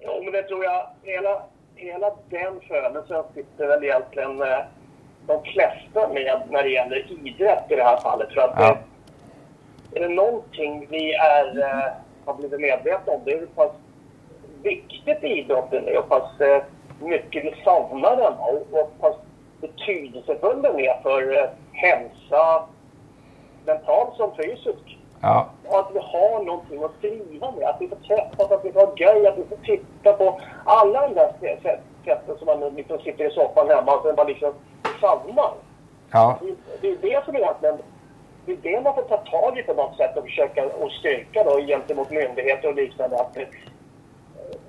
Ja, 0.04 0.16
men 0.20 0.34
det 0.36 0.44
tror 0.50 0.66
jeg 0.66 1.14
hela, 1.14 1.36
hele 1.80 2.12
den 2.34 2.60
følelsen 2.68 3.32
sitter 3.38 3.72
vel 3.72 3.88
egentlig 3.88 4.28
eh, 4.50 4.68
de 5.30 5.40
fleste 5.54 6.08
med 6.12 6.52
når 6.52 6.68
det 6.68 6.76
gjelder 6.76 7.16
idrett 7.16 7.72
i 7.72 7.80
det 7.80 7.88
her 7.88 8.04
fallet. 8.04 8.36
For 8.36 8.44
at 8.50 8.62
Ja. 8.66 8.72
det, 8.76 9.96
er 9.96 10.08
det 10.08 10.16
noe 10.18 10.70
vi 10.92 11.06
er, 11.16 11.52
har 12.28 12.36
blitt 12.36 12.60
medvitne 12.60 13.16
om, 13.16 13.24
det 13.26 13.34
er 13.38 13.46
hvor 13.46 13.64
pass 13.64 13.82
viktigt 14.66 15.24
idrotten 15.24 15.88
er, 15.88 16.00
och 16.00 16.10
pass 16.10 16.40
mye 16.40 17.10
mycket 17.10 17.46
vi 17.46 17.54
savner 17.64 18.16
den 18.20 18.40
og 18.44 18.66
hvor 18.72 18.90
pass 19.00 19.16
betydelsefull 19.62 20.62
den 20.64 20.80
er 20.80 21.00
for 21.04 21.22
hälsa, 21.76 22.64
mentalt 23.66 24.16
som 24.18 24.36
fysisk. 24.36 24.98
Ja. 25.22 25.50
Att 25.70 25.90
vi 25.94 26.00
har 26.00 26.44
någonting 26.44 26.84
att 26.84 26.92
skrive 26.98 27.52
med, 27.58 27.70
att 27.70 27.82
vi 27.82 27.88
får 27.88 27.96
träffas, 27.96 28.52
att 28.52 28.66
vi 28.66 28.72
får 28.72 28.80
ha 28.80 28.88
at 28.88 29.32
att 29.34 29.38
vi 29.38 29.44
får 29.44 29.58
titta 29.66 30.14
på 30.14 30.42
alla 30.66 31.08
de 31.08 31.14
där 31.14 31.34
sätt- 31.62 31.82
sätten 32.06 32.38
som 32.38 32.46
man 32.46 32.60
liksom 32.76 33.00
sitter 33.00 33.26
i 33.26 33.34
soffan 33.34 33.70
hemma 33.70 33.96
och 33.96 34.04
sen 34.06 34.16
bara 34.16 34.28
liksom 34.28 34.54
savnar. 35.02 35.54
ja. 36.12 36.38
Det, 36.42 36.56
det 36.82 36.88
är 36.88 36.98
det 37.20 37.26
som 37.26 37.36
egentligen 37.36 37.78
det 38.46 38.52
är 38.52 38.58
det 38.58 38.82
man 38.82 38.96
får 38.96 39.02
ta 39.02 39.18
tag 39.18 39.58
i 39.60 39.64
på 39.64 39.74
något 39.74 39.98
sätt 39.98 40.18
och 40.18 40.24
försöka 40.24 40.66
och 40.66 40.92
styrka 40.92 41.44
då 41.44 41.60
gentemot 41.60 42.10
myndigheter 42.10 42.68
och 42.68 42.76
liknande. 42.76 43.16
Att, 43.16 43.38
eh, 43.38 43.44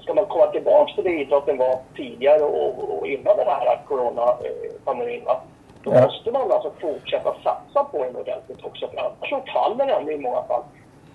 ska 0.00 0.14
man 0.14 0.26
komma 0.26 0.46
tillbaka 0.46 0.92
till 0.94 1.04
det 1.04 1.10
idrotten 1.10 1.58
var 1.58 1.78
tidigare 1.96 2.42
och, 2.42 2.98
och 2.98 3.06
innan 3.06 3.36
den 3.36 3.46
här 3.46 3.80
coronapandemin, 3.88 5.24
va, 5.24 5.40
då 5.86 5.94
Ja. 5.94 6.00
måste 6.02 6.30
man 6.30 6.52
alltså 6.52 6.72
fortsätta 6.80 7.34
satsa 7.44 7.84
på 7.84 8.04
den 8.04 8.16
ordentligt 8.16 8.64
också. 8.64 8.88
För 8.88 8.98
annars 8.98 9.30
så 9.30 9.40
faller 9.52 9.86
den 9.86 10.10
i 10.10 10.16
många 10.18 10.42
fall. 10.42 10.62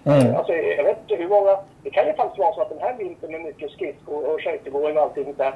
Mm. 0.06 0.36
Alltså, 0.36 0.54
jag 0.54 0.84
vet 0.84 0.98
inte 1.02 1.16
hur 1.24 1.30
många... 1.30 1.58
Det 1.84 1.90
kan 1.90 2.08
ju 2.08 2.14
faktiskt 2.14 2.40
vara 2.40 2.54
så 2.54 2.62
att 2.62 2.70
den 2.70 2.80
här 2.80 2.96
vintern 2.98 3.32
med 3.32 3.42
mycket 3.42 3.72
skridskor 3.72 4.34
och 4.34 4.42
skejtegåing 4.42 4.98
och 4.98 5.04
allting 5.04 5.34
där 5.38 5.54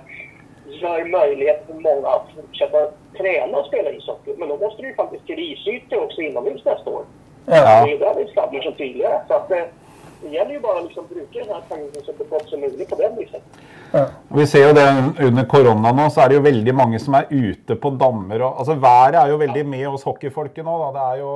gör 0.82 1.06
möjlighet 1.06 1.64
för 1.68 1.74
många 1.74 2.08
att 2.08 2.26
fortsätta 2.36 2.92
träna 3.18 3.58
och 3.58 3.66
spela 3.66 3.90
ishockey. 3.90 4.34
Men 4.38 4.50
då 4.50 4.58
måste 4.58 4.82
det 4.82 4.88
ju 4.88 4.96
faktiskt 4.96 5.26
till 5.26 5.40
isytor 5.40 6.04
också 6.04 6.22
inomhus 6.22 6.66
nästa 6.66 6.90
år. 6.90 7.04
Ja. 7.46 7.86
Det 7.86 7.92
är 7.94 8.00
där 8.00 8.14
vi 8.18 8.32
stannar 8.32 8.62
som 8.62 8.74
tidigare. 8.74 9.22
Så 9.28 9.34
att, 9.34 9.52
eh, 9.52 9.64
det 10.26 10.34
gjelder 10.36 10.56
jo 10.58 10.62
bare 10.66 10.82
å 10.82 10.86
liksom 10.88 11.06
bruke 11.10 11.40
den 11.40 11.50
som 11.52 11.68
perioden 11.70 12.06
så 12.06 12.16
gott 12.30 12.50
som 12.50 12.64
mulig 12.66 12.88
på 12.90 12.98
det 13.00 13.12
viset. 13.20 13.60
Vi 14.36 14.46
ser 14.50 14.66
jo 14.68 14.74
det 14.76 14.86
under 15.28 15.46
korona 15.52 15.92
nå, 15.96 16.08
så 16.12 16.24
er 16.26 16.32
det 16.34 16.40
jo 16.40 16.46
veldig 16.48 16.74
mange 16.76 17.00
som 17.00 17.16
er 17.16 17.30
ute 17.32 17.78
på 17.80 17.92
dammer. 18.02 18.42
Og, 18.42 18.58
altså 18.64 18.76
Været 18.82 19.20
er 19.22 19.32
jo 19.32 19.38
veldig 19.40 19.64
med 19.72 19.86
oss 19.94 20.04
hockeyfolket 20.10 20.66
nå. 20.66 20.74
da. 20.82 20.90
Det 20.98 21.06
er 21.14 21.22
jo, 21.22 21.32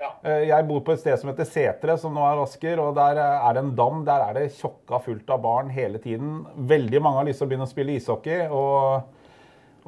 Ja. 0.00 0.08
eh, 0.24 0.46
jeg 0.48 0.66
bor 0.66 0.80
på 0.80 0.92
et 0.96 1.00
sted 1.02 1.18
som 1.20 1.28
heter 1.30 1.44
Setre, 1.44 1.98
som 2.00 2.14
nå 2.16 2.24
er 2.24 2.42
Asker. 2.42 2.80
og 2.80 2.94
Der 2.96 3.20
eh, 3.20 3.48
er 3.48 3.52
det 3.54 3.62
en 3.66 3.74
dam. 3.76 4.04
Der 4.04 4.24
er 4.30 4.32
det 4.34 4.46
tjokka 4.56 4.98
fullt 5.04 5.28
av 5.30 5.42
barn 5.42 5.68
hele 5.70 5.98
tiden. 5.98 6.46
Veldig 6.56 7.02
mange 7.02 7.20
har 7.20 7.24
lyst 7.28 7.38
til 7.38 7.46
å 7.46 7.50
begynne 7.50 7.68
å 7.68 7.74
spille 7.74 7.94
ishockey. 8.00 8.48
og 8.50 9.02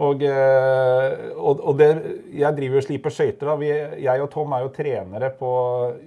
og, 0.00 0.22
eh, 0.24 1.32
og, 1.36 1.60
og 1.60 1.76
det, 1.76 1.88
jeg 2.32 2.56
driver 2.56 2.80
og 2.80 2.84
sliper 2.86 3.12
skøyter. 3.12 3.50
Jeg 4.00 4.24
og 4.24 4.30
Tom 4.32 4.54
er 4.56 4.64
jo 4.64 4.70
trenere 4.72 5.28
på 5.36 5.50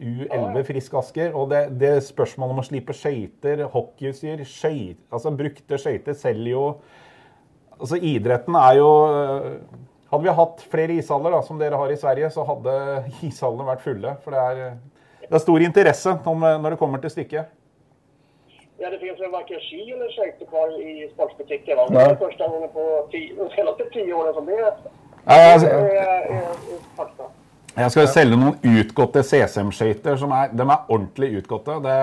U11 0.02 0.64
Frisk 0.66 0.96
Asker. 0.98 1.36
Og 1.38 1.52
det, 1.52 1.68
det 1.80 1.94
spørsmålet 2.08 2.56
om 2.56 2.64
å 2.64 2.66
slipe 2.66 2.96
skøyter, 2.98 3.66
hockeyutstyr, 3.74 4.42
skøyt, 4.50 5.04
altså 5.14 5.34
brukte 5.38 5.82
skøyter 5.82 6.18
selger 6.18 6.56
jo 6.56 6.68
Altså 7.76 7.98
Idretten 8.00 8.56
er 8.56 8.78
jo 8.78 8.90
eh, 9.12 9.56
Hadde 10.08 10.24
vi 10.24 10.36
hatt 10.38 10.62
flere 10.72 10.96
ishaller 10.96 11.34
da, 11.34 11.42
som 11.44 11.58
dere 11.60 11.76
har 11.76 11.92
i 11.92 11.98
Sverige, 12.00 12.30
så 12.32 12.46
hadde 12.48 12.76
ishallene 13.28 13.68
vært 13.68 13.84
fulle. 13.84 14.14
For 14.24 14.32
det 14.32 14.44
er, 14.46 14.78
det 15.26 15.34
er 15.34 15.44
stor 15.44 15.66
interesse 15.66 16.14
når 16.24 16.70
det 16.72 16.80
kommer 16.80 17.04
til 17.04 17.12
stykket. 17.12 17.52
Ja, 18.78 18.90
det 18.90 19.00
finns 19.00 19.20
väl 19.20 19.32
varken 19.32 19.60
ski 19.60 19.92
eller 19.92 20.12
skejter 20.12 20.46
kvar 20.46 20.82
i 20.82 21.10
sportsbutiker. 21.14 21.76
Va? 21.76 21.88
Det 21.90 22.02
är 22.02 22.16
första 22.16 22.48
gången 22.48 22.70
på 22.70 23.08
tio, 23.12 23.36
de 23.36 23.50
senaste 23.56 23.84
tio 23.94 24.14
åren 24.14 24.34
som 24.34 24.46
det 24.46 24.54
är, 24.54 24.74
altså, 25.54 25.68
fakta. 26.96 27.24
Jeg 27.76 27.92
skal 27.92 28.06
selge 28.08 28.38
noen 28.40 28.78
utgåtte 28.80 29.20
CCM-skøyter. 29.24 30.16
er, 30.16 30.54
De 30.56 30.64
er 30.64 30.86
ordentlig 30.88 31.32
utgåtte. 31.42 31.72
Det, 31.84 31.96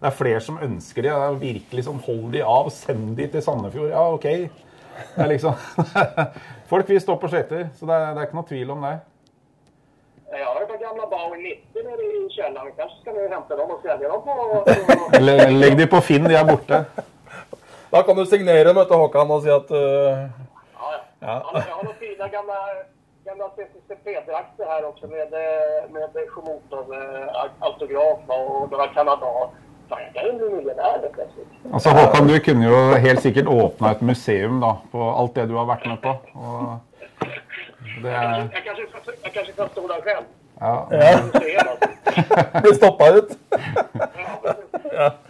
det 0.00 0.08
er 0.08 0.16
flere 0.16 0.40
som 0.40 0.58
ønsker 0.62 1.02
de. 1.02 1.08
Det 1.08 1.26
er 1.26 1.36
virkelig 1.44 1.84
sånn, 1.86 2.00
Hold 2.06 2.32
de 2.32 2.42
av, 2.42 2.70
send 2.74 3.16
de 3.16 3.28
til 3.30 3.42
Sandefjord. 3.42 3.90
Ja, 3.92 4.08
OK. 4.14 4.26
Det 5.14 5.28
liksom, 5.30 5.54
Folk 6.70 6.88
vil 6.90 7.00
stå 7.00 7.14
på 7.16 7.30
skøyter, 7.30 7.68
så 7.78 7.86
det 7.86 7.94
er, 7.94 8.10
det 8.14 8.22
er 8.22 8.26
ikke 8.26 8.40
noe 8.40 8.50
tvil 8.50 8.74
om 8.74 8.82
det. 8.88 8.96
Jag 10.32 10.46
har 10.46 10.62
ett 10.62 10.68
par 10.68 10.78
gamla 10.78 11.06
Bauer 11.06 11.36
90 11.36 11.82
nere 11.84 12.02
i 12.02 12.30
källaren. 12.30 12.72
Kanske 12.76 13.00
ska 13.00 13.12
ni 13.12 13.28
hämta 13.28 13.56
dem 13.56 13.70
och 13.70 13.80
sälja 13.82 14.08
dem 14.08 14.22
på... 14.22 14.64
Legg 15.50 15.76
de 15.76 15.86
på 15.86 16.00
Finn, 16.00 16.24
de 16.24 16.34
er 16.34 16.44
borte. 16.44 16.84
Da 17.90 18.02
kan 18.02 18.16
du 18.16 18.26
signere 18.26 18.72
vet 18.72 18.88
du, 18.88 18.94
Håkan 18.94 19.30
og 19.30 19.42
si 19.42 19.50
at 19.50 19.70
uh, 19.70 19.78
ja, 19.80 20.92
ja. 20.94 21.00
Ja. 21.20 21.26
Jag, 21.26 21.40
har, 21.40 21.52
noen 21.52 21.70
har 21.70 21.84
några 21.84 21.96
fina 21.98 22.28
gamla, 22.28 22.58
gamla 23.24 23.48
CCCP-drakter 23.56 24.66
här 24.66 24.84
också 24.84 25.06
med, 25.06 25.34
eh, 25.34 25.90
med 25.90 26.10
Shimoto-autograf 26.28 28.18
och 28.26 28.70
några 28.70 28.86
Kanada. 28.86 29.26
Fan, 29.88 29.98
kan 30.14 30.26
ju 30.26 30.32
bli 30.32 30.48
miljonär 30.50 31.00
helt 31.02 31.12
plötsligt. 31.12 31.48
Altså, 31.72 31.88
Håkan, 31.88 32.26
du 32.26 32.40
kunne 32.40 32.66
jo 32.66 32.94
helt 32.94 33.22
sikkert 33.22 33.46
åpna 33.46 33.90
et 33.90 34.00
museum 34.00 34.60
da, 34.60 34.76
på 34.92 35.10
alt 35.10 35.34
det 35.34 35.46
du 35.50 35.54
har 35.58 35.66
vært 35.66 35.86
med 35.86 35.98
på. 36.02 36.14
Og 36.34 36.89
det 38.02 38.10
Jag 38.10 38.24
er, 38.24 38.48
kanske, 38.64 38.82
jag 38.82 38.92
kanske, 38.92 39.12
jag 39.22 39.32
kanske 39.32 39.52
kan 39.52 39.68
stå 39.68 39.88
där 39.88 40.00
själv. 40.00 40.24
ja. 40.60 40.88
ja. 40.90 41.76
blir 42.62 42.72
stoppa 42.72 43.08
ut. 43.08 43.38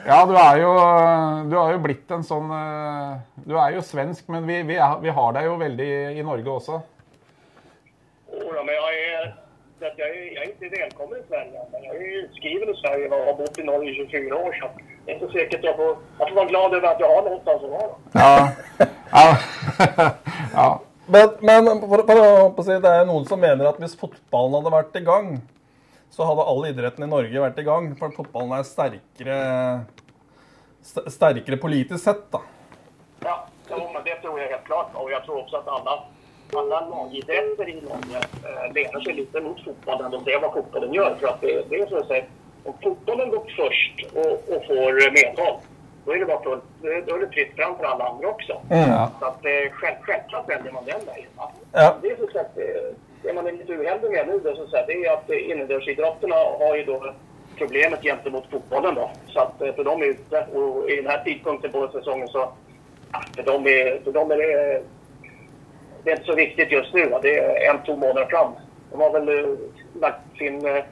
ja, 0.06 0.26
du 0.26 0.34
er 0.34 0.56
jo 0.62 0.70
Du 1.50 1.56
har 1.56 1.72
jo 1.72 1.82
blitt 1.84 2.10
en 2.10 2.24
sånn 2.24 2.50
eh, 2.54 3.18
Du 3.44 3.56
er 3.58 3.76
jo 3.76 3.82
svensk, 3.84 4.28
men 4.28 4.46
vi, 4.48 4.62
vi, 4.68 4.78
er, 4.78 4.96
vi 5.02 5.12
har 5.14 5.36
deg 5.36 5.48
jo 5.50 5.58
veldig 5.60 5.90
i 6.16 6.24
Norge 6.26 6.50
også. 6.50 6.80
Jodå, 8.30 8.62
men 8.62 8.74
jeg 8.74 9.04
er, 9.04 9.30
jeg 9.80 9.90
er, 9.90 9.94
jag, 9.96 10.08
är, 10.08 10.24
jag 10.34 10.44
är 10.44 11.20
i 11.20 11.22
Sverige. 11.28 11.60
Men 11.72 11.82
jeg 11.82 11.96
är 11.96 12.24
utskriven 12.24 12.68
i 12.68 12.76
Sverige 12.76 13.08
og 13.08 13.26
har 13.26 13.34
bott 13.34 13.58
i 13.58 13.62
Norge 13.62 13.90
i 13.90 13.94
24 13.94 14.34
år. 14.34 14.52
Så 14.60 14.68
det 15.06 15.12
er 15.12 15.16
ikke 15.16 15.32
säkert 15.32 15.64
jag 15.64 15.76
får... 15.76 15.96
Jag 16.18 16.28
får 16.28 16.48
glad 16.48 16.74
over 16.74 16.88
at 16.88 17.00
jeg 17.00 17.08
har 17.14 17.22
noe 17.22 17.40
vara. 17.70 17.94
Ja. 18.14 18.48
ja. 19.12 19.28
ja. 20.60 20.68
Men, 21.10 21.32
men 21.40 21.80
for, 21.80 22.04
for, 22.06 22.20
for, 22.54 22.62
si, 22.66 22.76
det 22.84 22.90
er 23.00 23.08
noen 23.08 23.24
som 23.26 23.40
mener 23.42 23.66
at 23.70 23.80
hvis 23.82 23.96
fotballen 23.98 24.54
hadde 24.60 24.72
vært 24.76 24.98
i 25.00 25.02
gang, 25.06 25.32
så 26.14 26.26
hadde 26.28 26.44
all 26.52 26.62
idretten 26.68 27.06
i 27.06 27.10
Norge 27.10 27.42
vært 27.42 27.58
i 27.58 27.66
gang. 27.66 27.90
For 27.98 28.14
fotballen 28.14 28.54
er 28.58 28.66
sterkere, 28.68 29.40
st- 30.86 31.06
sterkere 31.14 31.58
politisk 31.62 32.04
sett, 32.04 32.22
da. 32.34 32.42
Ja, 33.26 33.36
jo, 33.70 33.82
men 33.92 34.06
det 34.06 34.20
tror 34.22 34.38
jeg 34.40 34.52
helt 34.54 34.66
klart. 34.70 34.94
Og 34.94 35.10
jeg 35.12 35.22
tror 35.26 35.42
også 35.42 35.62
at 35.64 35.70
alle 35.78 35.98
alla 36.50 36.80
lagidrätter 36.90 37.68
i 37.70 37.76
Norge 37.80 38.18
eh, 38.42 38.64
lener 38.74 39.00
sig 39.04 39.14
lite 39.14 39.40
mot 39.40 39.60
fotbollen 39.64 40.14
och 40.14 40.22
det 40.24 40.32
är 40.32 40.40
vad 40.40 40.52
fotbollen 40.52 40.94
gör. 40.94 41.14
För 41.20 41.28
att 41.28 41.40
det, 41.40 41.64
det 41.70 41.76
är 41.76 41.86
så 41.86 41.98
att 41.98 42.06
säga, 42.06 42.24
om 42.64 42.74
fotbollen 42.82 43.30
går 43.30 43.44
först 43.56 44.14
och, 44.14 44.32
och 44.54 44.64
får 44.66 45.10
medhåll, 45.12 45.60
då 46.04 46.12
är 46.12 46.18
det 46.18 46.26
bara 46.26 46.42
fullt, 46.42 46.64
då 46.82 47.14
är 47.14 47.18
det 47.18 47.28
fritt 47.28 47.56
fram 47.56 47.76
för 47.76 47.84
alla 47.84 48.04
andra 48.04 48.28
också. 48.28 48.60
Ja. 48.70 49.10
Så 49.20 49.26
att 49.26 49.44
eh, 49.44 49.72
själv, 49.72 49.96
självklart 50.00 50.48
väljer 50.48 50.72
man 50.72 50.84
den 50.84 51.00
vägen. 51.06 51.30
va? 51.36 51.52
Ja. 51.72 51.96
Det 52.02 52.08
är 52.08 52.16
så 52.16 52.38
att 52.38 52.58
eh, 52.58 52.64
det 53.22 53.32
man 53.32 53.46
är 53.46 53.52
lite 53.52 53.72
uheldig 53.72 54.10
med 54.10 54.26
nu 54.26 54.40
då, 54.44 54.56
så 54.56 54.62
att 54.62 54.70
säga, 54.70 54.86
det 54.86 54.92
är 54.92 55.12
att 55.12 55.30
eh, 55.30 56.68
har 56.68 56.76
ju 56.76 56.84
då 56.84 57.14
problemet 57.58 58.02
gentemot 58.02 58.50
fotbollen 58.50 58.94
då. 58.94 59.10
Så 59.26 59.40
att 59.40 59.58
för 59.58 59.84
dem 59.84 60.02
är 60.02 60.06
ute 60.06 60.46
och 60.54 60.90
i 60.90 60.96
den 60.96 61.06
här 61.06 61.24
tidpunkten 61.24 61.72
på 61.72 61.88
säsongen 61.88 62.28
så 62.28 62.52
för 63.36 63.42
dem 63.42 63.66
är, 63.66 64.00
för 64.04 64.12
de 64.12 64.30
är 64.30 64.36
det, 64.36 64.82
det 66.04 66.10
är 66.10 66.16
inte 66.16 66.26
så 66.26 66.34
viktigt 66.34 66.72
just 66.72 66.94
nu. 66.94 67.08
Va? 67.08 67.18
Det 67.22 67.38
är 67.38 67.70
en, 67.70 67.82
två 67.86 67.96
månader 67.96 68.26
fram. 68.26 68.52
De 68.90 69.00
har 69.00 69.12
väl 69.12 69.56
lagt 70.00 70.36
sin 70.38 70.82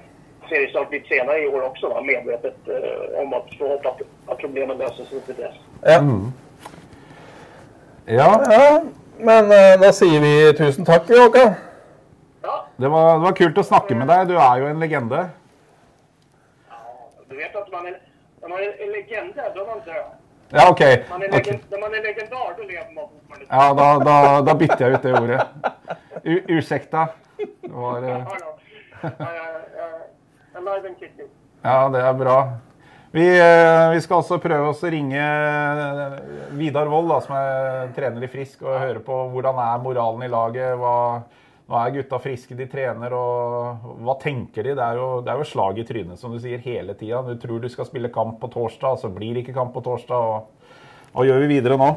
seriestart 0.48 0.92
litt 0.92 1.06
senere 1.06 1.38
i 1.38 1.46
år 1.48 1.62
också 1.62 1.88
va? 1.88 2.00
medvetet 2.02 2.68
eh, 2.68 3.20
om 3.20 3.32
att 3.34 3.54
få 3.58 3.68
hoppas 3.68 3.96
att 4.26 4.38
problemen 4.38 4.78
löser 4.78 5.04
sig 5.04 5.20
till 5.20 5.34
dess. 5.34 5.54
Ja. 5.82 6.02
ja. 8.06 8.44
ja. 8.50 8.82
Men 9.18 9.44
eh, 9.52 9.80
da 9.80 9.92
sier 9.92 10.20
vi 10.20 10.52
tusen 10.58 10.84
takk, 10.84 11.08
Håkan. 11.10 11.54
Ja, 12.42 12.66
Det, 12.76 12.88
var, 12.88 13.12
det 13.18 13.24
var 13.24 13.32
kult 13.32 13.58
å 13.58 13.64
snakke 13.66 13.94
med 13.98 14.06
deg. 14.08 14.28
Du 14.30 14.36
er 14.38 14.60
jo 14.62 14.68
en 14.70 14.78
legende. 14.80 15.24
du 17.28 17.34
vet 17.36 17.56
at 17.56 17.72
man 17.72 17.86
er, 17.90 17.96
når 18.42 18.48
man 18.48 18.62
er 18.62 18.70
en 18.84 18.92
legende, 18.94 19.34
da 19.54 19.60
er 19.60 19.66
man 19.66 19.82
død. 19.84 20.14
Ja, 20.52 20.68
OK. 20.70 20.80
Man 21.10 21.22
är 21.22 21.28
Ok. 21.28 21.34
legend, 21.34 21.60
man 21.80 21.94
er 21.94 22.02
legendar, 22.06 22.54
da 22.58 22.62
lever 22.62 22.92
man 22.94 23.08
fortsatt. 23.28 23.48
Ja, 23.50 23.74
da, 23.74 23.88
da, 24.04 24.40
da 24.46 24.54
bytter 24.54 24.84
jeg 24.86 24.94
ut 24.94 25.02
det 25.02 25.12
ordet. 25.18 25.40
U 26.24 26.38
ursäkta. 26.56 27.08
Det 27.36 27.72
var, 27.74 28.02
eh, 28.02 28.08
Ja, 28.08 28.38
ja. 28.40 28.54
Ja, 29.76 29.88
ja, 31.62 31.78
det 31.92 32.02
er 32.02 32.16
bra. 32.18 32.38
Vi, 33.10 33.24
eh, 33.24 33.90
vi 33.94 34.00
skal 34.04 34.20
også 34.20 34.36
prøve 34.42 34.68
å 34.68 34.90
ringe 34.92 35.18
eh, 35.18 36.16
Vidar 36.58 36.90
Wold, 36.92 37.14
som 37.24 37.38
er 37.38 37.88
trener 37.96 38.26
i 38.26 38.28
Frisk, 38.28 38.60
og 38.66 38.76
høre 38.82 39.00
på 39.04 39.20
hvordan 39.32 39.60
er 39.64 39.80
moralen 39.84 40.26
i 40.26 40.30
laget. 40.32 40.74
Hva, 40.76 41.22
nå 41.68 41.76
er 41.80 41.94
gutta 41.96 42.20
friske, 42.20 42.56
de 42.56 42.68
trener, 42.68 43.12
og 43.16 43.88
hva 44.04 44.14
tenker 44.20 44.64
de? 44.64 44.76
Det 44.76 44.84
er 44.84 45.00
jo, 45.00 45.08
det 45.24 45.32
er 45.32 45.40
jo 45.40 45.48
slag 45.48 45.80
i 45.80 45.86
trynet, 45.88 46.20
som 46.20 46.32
du 46.32 46.38
sier, 46.40 46.60
hele 46.64 46.96
tida. 47.00 47.24
Du 47.24 47.34
tror 47.40 47.64
du 47.64 47.68
skal 47.72 47.88
spille 47.88 48.12
kamp 48.12 48.38
på 48.42 48.52
torsdag, 48.52 49.00
så 49.00 49.12
blir 49.12 49.34
det 49.36 49.46
ikke 49.46 49.56
kamp 49.56 49.74
på 49.76 49.84
torsdag. 49.88 50.32
Og, 50.32 50.72
hva 51.12 51.26
gjør 51.28 51.44
vi 51.44 51.52
videre 51.56 51.80
nå? 51.80 51.94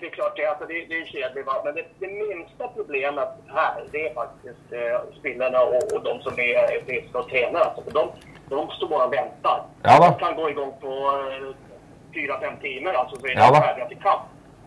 Det 0.00 0.06
är 0.06 0.10
klart 0.10 0.36
det. 0.36 0.46
Alltså, 0.46 0.66
det, 0.66 0.74
det 0.88 1.00
är 1.00 1.04
kedligt. 1.06 1.46
Men 1.64 1.74
det, 1.74 1.84
det 1.98 2.06
minsta 2.06 2.68
problemet 2.68 3.28
här, 3.48 3.84
det 3.92 4.08
är 4.08 4.14
faktiskt 4.14 4.72
eh, 4.72 5.00
spelarna 5.20 5.60
och, 5.62 5.92
och 5.94 6.02
de 6.02 6.20
som 6.22 6.32
är 6.32 6.84
friska 6.84 7.18
och 7.18 7.28
tränar. 7.28 7.60
Alltså, 7.60 7.82
för 7.84 7.90
de, 7.90 8.08
de 8.48 8.70
står 8.70 8.88
bara 8.88 9.06
och 9.06 9.12
väntar. 9.12 9.62
Ja. 9.82 9.98
De 10.18 10.24
kan 10.24 10.36
gå 10.36 10.50
igång 10.50 10.72
på 10.80 10.88
eh, 10.88 11.54
fyra, 12.14 12.40
fem 12.40 12.56
timmar 12.60 12.92
alltså, 12.94 13.16
så 13.20 13.26
är 13.26 13.30
Ja 13.30 13.46
de 13.50 13.54
då. 13.58 13.62
färdiga 13.66 13.86
till 13.88 14.02
kamp. 14.02 14.22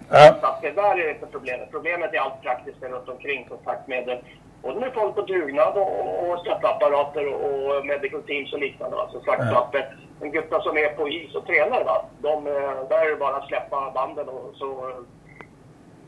Ja. 0.10 0.36
Så 0.42 0.46
att 0.48 0.62
det 0.62 0.72
där 0.72 1.00
är 1.00 1.10
inte 1.10 1.26
problemet. 1.26 1.72
Problemet 1.72 2.14
är 2.14 2.20
allt 2.20 2.42
praktiskt 2.42 2.84
runt 2.84 3.10
omkring. 3.10 3.46
Kontakt 3.50 3.88
med 3.88 4.10
eh, 4.10 4.18
både 4.62 4.80
med 4.80 4.94
folk 4.94 5.16
på 5.16 5.22
dugnad 5.22 5.78
och, 5.78 6.30
och 6.30 6.40
stöttapparater 6.40 7.34
och 7.34 7.86
medical 7.86 8.22
teams 8.24 8.54
och 8.54 8.60
liknande. 8.60 8.98
Alltså, 8.98 9.20
Så 9.26 9.32
att, 9.32 9.40
Ja. 9.52 9.70
eh, 9.80 9.86
en 10.22 10.32
gutta 10.32 10.62
som 10.62 10.78
är 10.78 10.90
på 10.90 11.10
is 11.10 11.36
och 11.36 11.46
tränar, 11.46 11.84
va? 11.84 12.06
De, 12.22 12.48
eh, 12.48 12.88
där 12.90 13.06
är 13.06 13.10
det 13.10 13.16
bara 13.16 13.36
att 13.36 13.48
släppa 13.48 13.92
banden 13.96 14.30
och 14.30 14.52
så, 14.56 14.90
eh, 14.90 14.96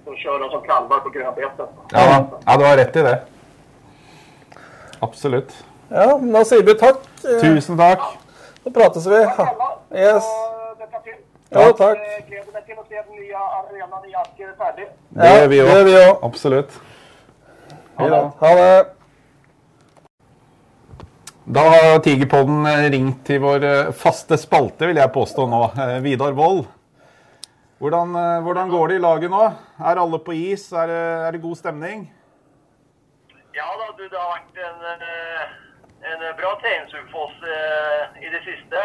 så 0.06 0.16
kör 0.16 0.40
de 0.40 0.50
som 0.50 0.62
kalvar 0.62 1.00
på 1.00 1.10
grönbeten. 1.10 1.66
Ja, 1.92 2.28
ja, 2.46 2.58
du 2.58 2.66
har 2.66 2.78
rett 2.78 2.96
i 2.96 3.02
det. 3.02 3.20
Absolutt. 5.00 5.66
ja, 5.90 6.18
da 6.18 6.44
sier 6.46 6.64
vi 6.64 6.74
takk. 6.80 7.02
Eh, 7.26 7.40
Tusen 7.42 7.78
takk. 7.78 8.04
Så 8.64 8.72
prates 8.72 9.06
vi. 9.08 9.16
Alla! 9.38 9.70
Yes. 9.94 10.24
Lycka! 10.80 11.16
Ja, 11.50 11.72
takk. 11.78 12.00
Gleder 12.30 12.52
meg 12.54 12.66
til 12.66 12.80
å 12.80 12.86
se 12.88 12.98
den 12.98 13.20
nye 13.20 13.44
arenaen 13.60 14.10
i 14.10 14.16
Asker 14.18 14.54
ferdig. 14.60 14.88
Det 15.16 15.60
gjør 15.60 15.84
vi 15.88 15.98
òg. 16.00 16.24
Absolutt. 16.26 16.78
Ha 18.00 18.10
det. 18.12 18.22
Ha 18.42 18.54
det. 18.60 18.86
Da 21.46 21.62
har 21.70 22.00
Tigerpodden 22.02 22.66
eh, 22.66 22.88
ringt 22.90 23.22
til 23.28 23.44
vår 23.44 23.64
eh, 23.70 23.92
faste 23.94 24.38
spalte, 24.42 24.88
vil 24.90 24.98
jeg 24.98 25.14
påstå 25.14 25.46
nå. 25.52 25.62
Eh, 25.78 26.00
Vidar 26.02 26.34
Wold. 26.34 26.66
Hvordan, 27.78 28.16
eh, 28.16 28.42
hvordan 28.44 28.70
går 28.70 28.88
det 28.88 28.96
i 28.96 29.04
laget 29.04 29.32
nå? 29.32 29.44
Er 29.90 30.00
alle 30.00 30.20
på 30.20 30.32
is? 30.32 30.72
Er 30.72 30.88
det, 30.88 31.04
er 31.28 31.32
det 31.32 31.42
god 31.42 31.56
stemning? 31.56 32.14
Ja 33.56 33.68
da, 33.80 33.88
du, 33.98 34.04
det 34.04 34.20
har 34.20 34.32
vært 34.38 34.62
en, 34.68 34.80
eh, 34.94 35.44
en 36.12 36.24
bra 36.40 36.54
oss 37.26 37.36
eh, 37.44 38.24
i 38.24 38.32
det 38.32 38.42
siste. 38.48 38.84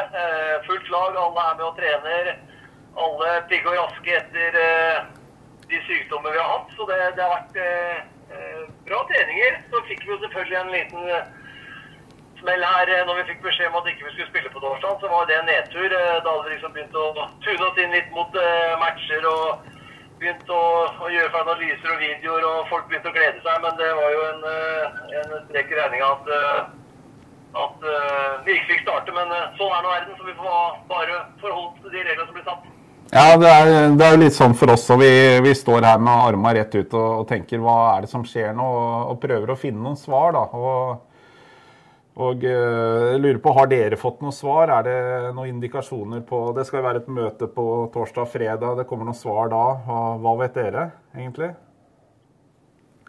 Fullt 0.66 0.90
lag, 0.90 1.14
alle 1.22 1.46
er 1.50 1.54
med 1.60 1.64
og 1.68 1.78
trener. 1.78 2.32
Alle 2.98 3.28
pigge 3.48 3.70
og 3.70 3.78
raske 3.78 4.16
etter 4.16 4.58
de 5.70 5.82
sykdommer 5.86 6.34
vi 6.34 6.42
har 6.42 6.50
hatt. 6.56 6.74
Så 6.74 6.86
det, 6.90 6.98
det 7.14 7.22
har 7.22 7.36
vært 7.38 7.54
bra 8.90 9.04
treninger. 9.12 9.60
Så 9.70 9.84
fikk 9.86 10.02
vi 10.02 10.16
jo 10.16 10.22
selvfølgelig 10.24 10.58
en 10.64 10.74
liten 10.74 11.38
smell 12.40 12.62
her 12.64 12.90
eh, 12.94 13.02
når 13.08 13.20
vi 13.20 13.26
fikk 13.30 13.42
beskjed 13.44 13.68
om 13.70 13.78
at 13.80 13.90
ikke 13.92 14.06
vi 14.08 14.12
skulle 14.14 14.30
spille 14.30 14.52
på 14.54 14.62
torsdag. 14.64 14.96
Så 15.02 15.10
var 15.12 15.28
det 15.28 15.36
en 15.38 15.48
nedtur. 15.50 15.86
eh, 15.86 16.16
Da 16.24 16.32
hadde 16.32 16.48
vi 16.48 16.54
liksom 16.54 16.72
begynt 16.76 16.96
å 16.96 17.06
tune 17.44 17.68
oss 17.68 17.78
inn 17.84 17.94
litt 17.96 18.10
mot 18.16 18.40
eh, 18.40 18.74
matcher 18.82 19.28
og 19.30 19.68
begynt 20.20 20.50
å, 20.52 20.62
å 21.04 21.12
gjøre 21.12 21.44
analyser 21.44 21.94
og 21.94 22.02
videoer, 22.02 22.44
og 22.44 22.66
folk 22.72 22.90
begynte 22.90 23.08
å 23.08 23.16
glede 23.16 23.40
seg. 23.44 23.62
Men 23.64 23.78
det 23.80 23.92
var 24.00 24.10
jo 24.16 24.26
en, 24.32 24.42
en 25.22 25.30
strek 25.46 25.70
i 25.72 25.78
regninga 25.78 26.10
at, 26.16 26.28
at 27.62 27.86
vi 28.44 28.58
ikke 28.58 28.68
fikk 28.74 28.82
starte. 28.84 29.14
Men 29.16 29.32
sånn 29.56 29.72
er 29.72 29.86
nå 29.86 29.94
verden, 29.94 30.18
så 30.18 30.28
vi 30.28 30.36
får 30.42 30.76
bare 30.90 31.22
forholde 31.40 31.70
oss 31.72 31.80
til 31.86 31.94
de 31.96 32.04
reglene 32.04 32.28
som 32.28 32.36
blir 32.36 32.46
satt. 32.50 32.68
Ja, 33.10 33.24
det 33.40 33.48
er, 33.50 33.68
det 33.98 34.04
er 34.06 34.12
jo 34.14 34.18
litt 34.22 34.36
sånn 34.36 34.52
for 34.54 34.70
oss. 34.70 34.84
og 34.92 35.00
Vi, 35.00 35.08
vi 35.42 35.54
står 35.56 35.82
her 35.88 35.98
med 35.98 36.12
armene 36.28 36.52
rett 36.60 36.76
ut 36.76 36.92
og, 36.94 37.08
og 37.22 37.24
tenker 37.32 37.58
hva 37.64 37.78
er 37.96 38.04
det 38.04 38.10
som 38.12 38.22
skjer 38.28 38.52
nå, 38.54 38.66
og, 38.84 39.14
og 39.14 39.22
prøver 39.24 39.50
å 39.50 39.56
finne 39.58 39.82
noen 39.82 39.98
svar. 39.98 40.36
da. 40.36 40.44
Og, 40.52 41.00
og 42.20 42.44
eh, 42.44 43.06
jeg 43.14 43.20
lurer 43.22 43.40
på, 43.40 43.52
Har 43.56 43.68
dere 43.70 43.96
fått 44.00 44.20
noen 44.20 44.34
svar? 44.34 44.68
Er 44.74 44.84
det 44.84 45.32
noen 45.36 45.54
indikasjoner 45.54 46.20
på 46.28 46.50
Det 46.56 46.66
skal 46.68 46.84
være 46.84 47.00
et 47.02 47.08
møte 47.08 47.48
på 47.54 47.64
torsdag 47.94 48.26
og 48.26 48.32
fredag. 48.34 48.76
Det 48.80 48.86
kommer 48.90 49.08
noen 49.08 49.16
svar 49.16 49.48
da. 49.52 49.64
Hva, 50.20 50.34
vet 50.42 50.58
dere, 50.58 50.90
egentlig? 51.16 51.50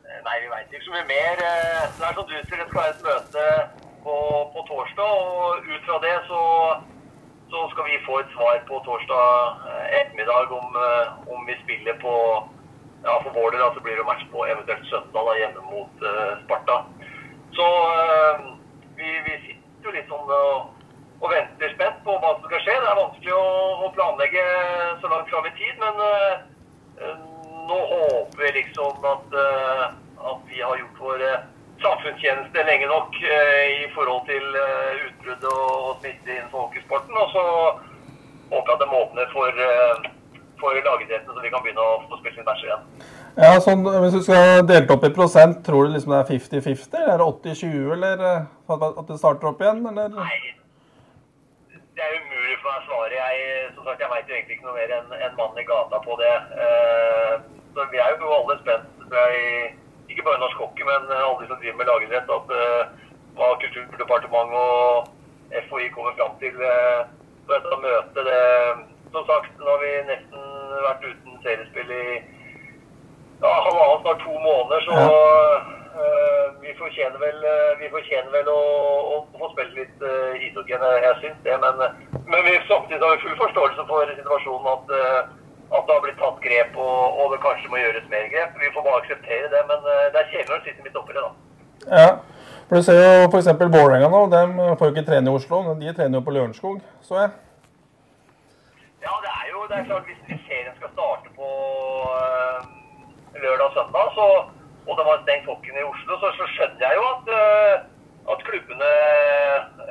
Eh, 0.05 0.21
Nei, 0.27 0.37
vi 0.45 0.53
veit 0.53 0.71
ikke 0.71 0.87
så 0.87 0.95
mye 0.95 1.09
mer. 1.11 1.43
Eh, 1.49 1.83
Det 1.97 2.07
er 2.07 2.15
som 2.15 2.29
du 2.29 2.33
sier, 2.37 2.45
det 2.63 2.69
skal 2.69 2.79
være 2.79 2.95
et 2.95 3.05
møte 3.09 3.45
på, 4.05 4.15
på 4.55 4.65
torsdag. 4.69 5.11
Og 5.35 5.67
ut 5.73 5.89
fra 5.89 5.99
det 6.05 6.15
så, 6.29 6.41
så 7.51 7.65
skal 7.73 7.91
vi 7.91 7.99
få 8.07 8.21
et 8.21 8.31
svar 8.37 8.63
på 8.71 8.79
torsdag 8.87 9.67
ettermiddag 9.99 10.55
om, 10.55 10.81
om 11.35 11.45
vi 11.49 11.59
spiller 11.65 11.99
på 12.05 12.15
Ja, 13.01 13.15
for 13.25 13.33
vår 13.33 13.55
del 13.55 13.61
så 13.75 13.81
blir 13.81 13.95
det 13.97 14.05
match 14.05 14.23
på 14.29 14.43
eventuelt 14.45 14.83
søndag 14.85 15.25
da, 15.25 15.31
hjemme 15.39 15.61
mot 15.65 16.03
uh, 16.05 16.35
Sparta. 16.43 16.75
Så 17.57 17.67
eh, 17.97 18.43
vi, 19.01 19.17
vi 19.25 19.35
sitter 19.47 19.89
jo 19.89 19.97
litt 19.97 20.13
sånn 20.13 20.31
og, 20.37 20.71
og 21.21 21.27
venter 21.33 21.75
spent 21.75 21.99
på 22.05 22.15
hva 22.21 22.35
som 22.37 22.47
skal 22.47 22.63
skje. 22.63 22.77
Det 22.79 22.89
er 22.93 23.01
vanskelig 23.01 23.35
å, 23.35 23.45
å 23.85 23.91
planlegge 23.97 24.47
så 25.03 25.11
langt 25.11 25.33
fram 25.33 25.49
i 25.49 25.53
tid, 25.59 25.75
men 25.81 26.01
Eh, 27.01 27.17
Nå 27.67 27.79
håper 27.85 28.43
vi 28.43 28.51
liksom 28.51 29.05
at, 29.05 29.27
uh, 29.33 29.83
at 30.31 30.41
vi 30.49 30.61
har 30.61 30.77
gjort 30.77 30.97
vår 30.99 31.21
samfunnstjeneste 31.81 32.63
lenge 32.67 32.87
nok 32.89 33.15
i 33.21 33.85
forhold 33.95 34.25
til 34.27 34.43
utbruddet 34.43 35.05
utbrudd 35.05 35.45
og, 35.51 35.69
og 35.89 36.01
smitte 36.01 36.33
innenfor 36.33 36.65
hockeysporten. 36.65 37.15
Og 37.21 37.29
så 37.35 37.43
håper 38.51 38.71
jeg 38.71 38.75
at 38.75 38.83
de 38.83 38.99
åpner 38.99 39.31
for, 39.35 39.61
for 40.59 40.81
lagidretten, 40.89 41.31
så 41.31 41.45
vi 41.45 41.53
kan 41.53 41.63
begynne 41.63 41.85
å 41.85 42.01
få 42.09 42.19
spilt 42.19 42.41
litt 42.41 42.49
matcher 42.49 42.71
igjen. 42.71 42.83
Ja, 43.39 43.53
sånn, 43.63 43.83
Hvis 43.85 44.13
du 44.15 44.21
skal 44.25 44.65
dele 44.67 44.85
det 44.87 44.91
opp 44.91 45.05
i 45.07 45.11
prosent, 45.15 45.61
tror 45.65 45.87
du 45.87 45.93
liksom 45.95 46.11
det 46.11 46.19
er 46.19 46.31
50-50? 46.31 46.97
Er 46.99 47.21
det 47.21 47.27
80-20, 47.27 47.93
eller 47.95 48.23
eh, 48.27 48.41
at- 48.75 49.07
det 49.07 49.17
starter 49.19 49.47
opp 49.51 49.61
igjen? 49.63 49.85
Eller? 49.87 50.09
Nei, 50.09 50.39
det 51.95 52.03
er 52.03 52.17
umulig 52.19 52.57
for 52.61 52.71
meg 52.71 52.81
å 52.81 52.87
svare. 52.89 53.15
Jeg, 53.21 53.69
som 53.75 53.85
sagt, 53.87 54.01
jeg 54.03 54.11
veit 54.11 54.27
egentlig 54.33 54.57
ikke 54.57 54.67
noe 54.67 54.75
mer 54.75 54.91
enn 54.97 55.15
en 55.27 55.37
mann 55.39 55.61
i 55.61 55.63
gata 55.69 56.01
på 56.03 56.17
det. 56.19 56.33
Eh, 56.65 57.37
så 57.75 57.87
vi 57.91 57.97
er 58.03 58.17
jo 58.19 58.33
alle 58.35 58.57
spent, 58.59 59.07
jeg, 59.15 59.71
ikke 60.11 60.27
bare 60.27 60.41
norsk 60.43 60.57
hockey, 60.59 60.83
men 60.83 61.07
alle 61.15 61.39
de 61.39 61.47
som 61.47 61.59
driver 61.61 61.79
med 61.79 61.87
lagidrett, 61.91 62.35
at 62.35 62.53
eh, 62.59 62.83
hva 63.39 63.53
Kulturdepartementet 63.63 64.59
og 64.59 65.07
FHI 65.69 65.87
kommer 65.95 66.13
fram 66.19 66.35
til 66.43 66.51
på 67.47 67.53
dette 67.55 67.79
møtet. 67.79 68.27
Det, 68.27 68.41
som 69.15 69.23
sagt, 69.27 69.55
nå 69.59 69.67
har 69.71 69.79
vi 69.83 69.91
nesten 70.11 70.43
vært 70.83 71.07
uten 71.07 71.39
seriespill 71.43 71.91
i 71.95 72.03
ja, 73.41 73.51
halvannet, 73.65 74.01
snart 74.01 74.19
to 74.25 74.33
måneder, 74.47 74.79
så 74.87 74.95
uh, 75.99 76.61
vi 76.63 76.71
fortjener 76.81 77.17
vel, 77.25 77.37
eh, 77.51 77.71
vi 77.81 77.89
fortjener 77.95 78.31
vel 78.37 78.47
å, 78.53 78.61
å 79.13 79.15
få 79.39 79.51
spille 79.53 79.77
litt 79.81 80.05
uh, 80.05 80.43
ishockey. 80.45 80.75
Jeg, 80.75 81.03
jeg 81.05 81.19
syns 81.23 81.39
det, 81.45 81.57
men, 81.63 81.83
men 82.31 82.41
vi, 82.47 82.55
samtidig 82.69 83.01
har 83.03 83.15
vi 83.15 83.23
full 83.25 83.37
forståelse 83.43 83.87
for 83.89 84.13
situasjonen 84.19 84.71
at, 84.75 84.93
uh, 84.93 85.21
at 85.77 85.87
det 85.87 85.95
har 85.95 86.03
blitt 86.05 86.19
tatt 86.21 86.41
grep, 86.45 86.77
og, 86.87 87.19
og 87.19 87.33
det 87.33 87.41
kanskje 87.45 87.71
må 87.73 87.81
gjøres 87.81 88.09
mer 88.13 88.27
grep. 88.33 88.57
Vi 88.61 88.73
får 88.75 88.87
bare 88.87 89.03
akseptere 89.03 89.53
det, 89.55 89.63
men 89.71 89.87
uh, 89.89 90.03
det 90.13 90.21
er 90.21 90.33
kjedelig 90.35 90.57
å 90.59 90.63
sitte 90.67 90.87
midt 90.87 91.01
oppi 91.01 91.17
det, 91.17 91.25
da. 91.25 91.33
Ja, 91.89 92.09
for 92.69 92.77
Du 92.77 92.85
ser 92.85 92.99
jo 93.01 93.29
f.eks. 93.29 93.49
Vålerenga 93.61 94.07
nå. 94.11 94.25
De 94.31 94.41
får 94.79 94.89
jo 94.89 94.93
ikke 94.93 95.07
trene 95.09 95.31
i 95.31 95.33
Oslo. 95.33 95.63
men 95.65 95.79
De 95.81 95.93
trener 95.97 96.19
jo 96.19 96.25
på 96.27 96.35
Lørenskog, 96.35 96.77
så 97.03 97.23
jeg. 97.23 97.31
Ja, 99.01 99.15
det 99.25 99.31
er 99.33 99.47
jo 99.49 99.65
det 99.65 99.79
er 99.79 99.87
klart 99.89 100.05
hvis, 100.05 100.21
hvis 100.29 100.45
lørdag 103.43 103.65
og 103.67 103.73
søndag, 103.77 104.11
så, 104.17 104.25
og 104.87 104.93
det 104.97 105.05
var 105.07 105.23
stengt 105.23 105.49
hockeyen 105.49 105.79
i 105.81 105.87
Oslo, 105.87 106.17
så, 106.21 106.31
så 106.37 106.47
skjønner 106.55 106.85
jeg 106.85 106.99
jo 106.99 107.07
at, 107.13 107.31
eh, 107.37 107.75
at 108.33 108.45
klubbene 108.47 108.91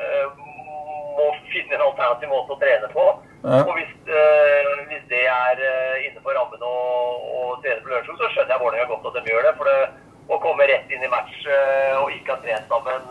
eh, 0.05 0.27
må 1.19 1.27
finne 1.53 1.77
en 1.77 1.87
alternativ 1.89 2.33
måte 2.33 2.57
å 2.57 2.61
trene 2.63 2.91
på. 2.95 3.07
Ja. 3.45 3.63
Og 3.65 3.73
hvis, 3.79 3.93
eh, 4.13 4.71
hvis 4.91 5.07
det 5.13 5.25
er 5.33 5.65
innenfor 6.07 6.37
rammen 6.37 6.67
å, 6.67 6.77
å 7.41 7.43
trene 7.65 7.81
på 7.83 7.93
Lørenskog, 7.93 8.21
så 8.21 8.31
skjønner 8.35 8.55
jeg 8.57 8.65
Vålerenga 8.65 8.91
godt 8.93 9.11
at 9.11 9.19
de 9.19 9.35
gjør 9.35 9.49
det. 9.49 9.57
For 9.59 9.71
det, 9.71 9.79
å 10.31 10.39
komme 10.39 10.67
rett 10.71 10.93
inn 10.95 11.03
i 11.03 11.11
match 11.11 11.41
og 11.99 12.13
ikke 12.15 12.37
ha 12.37 12.43
trent 12.45 12.69
sammen 12.71 13.09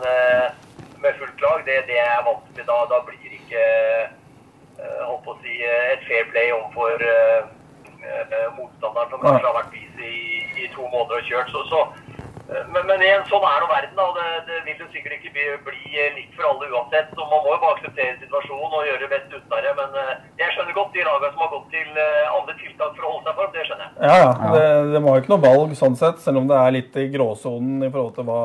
med 1.02 1.18
fullt 1.18 1.42
lag, 1.44 1.66
det, 1.66 1.74
det 1.90 1.98
er 2.00 2.22
vanskelig. 2.24 2.64
Da, 2.64 2.78
da 2.88 3.00
blir 3.04 3.26
det 3.26 3.36
ikke 3.42 3.64
holdt 5.04 5.26
på 5.26 5.34
å 5.34 5.40
si, 5.42 5.58
et 5.60 6.06
fair 6.08 6.30
play 6.32 6.48
overfor 6.56 7.04
motstanderen 8.56 9.10
som 9.10 9.22
kanskje 9.22 9.46
har 9.46 9.56
vært 9.56 9.74
busy 9.74 10.10
i, 10.10 10.40
i 10.64 10.68
to 10.74 10.86
måneder 10.88 11.20
og 11.20 11.28
kjørt. 11.28 11.52
Så, 11.52 11.62
så, 11.70 11.80
eh, 12.50 12.64
men, 12.72 12.86
men 12.88 13.04
igjen, 13.04 13.26
sånn 13.30 13.46
er 13.46 13.62
nå 13.62 13.68
verden. 13.70 13.94
da, 13.98 14.06
og 14.08 14.18
det, 14.18 14.26
det 14.48 14.60
vil 14.66 14.82
jo 14.84 14.88
sikkert 14.94 15.16
ikke 15.18 15.32
bli, 15.36 15.46
bli 15.68 15.82
eh, 15.94 16.16
likt 16.16 16.34
for 16.38 16.48
alle 16.50 16.70
uansett. 16.72 17.12
Så 17.14 17.26
man 17.26 17.44
må 17.44 17.54
jo 17.54 17.60
bare 17.62 17.76
akseptere 17.78 18.16
situasjonen 18.22 18.78
og 18.80 18.88
gjøre 18.88 19.04
det 19.04 19.12
best 19.14 19.36
ut 19.36 19.54
av 19.56 19.62
det. 19.66 19.76
Men 19.78 20.00
eh, 20.02 20.12
jeg 20.42 20.56
skjønner 20.56 20.78
godt 20.80 20.96
de 20.96 21.06
lagene 21.06 21.32
som 21.36 21.44
har 21.44 21.54
gått 21.54 21.70
til 21.76 21.88
alle 21.94 22.34
andre 22.40 22.58
tiltak 22.64 22.98
for 22.98 23.06
å 23.06 23.14
holde 23.14 23.24
seg 23.28 23.32
i 23.32 23.40
form. 23.40 23.54
Det 23.54 23.68
skjønner 23.68 23.86
jeg. 23.86 23.94
Ja, 24.00 24.18
ja. 24.24 24.34
Det, 24.56 24.66
det 24.96 25.04
var 25.06 25.16
jo 25.16 25.24
ikke 25.24 25.34
noe 25.36 25.46
valg 25.46 25.78
sånn 25.78 26.00
sett, 26.00 26.20
selv 26.24 26.42
om 26.42 26.50
det 26.50 26.60
er 26.60 26.76
litt 26.78 27.00
i 27.00 27.08
gråsonen 27.14 27.86
i 27.86 27.92
forhold 27.92 28.18
til 28.18 28.28
hva, 28.28 28.42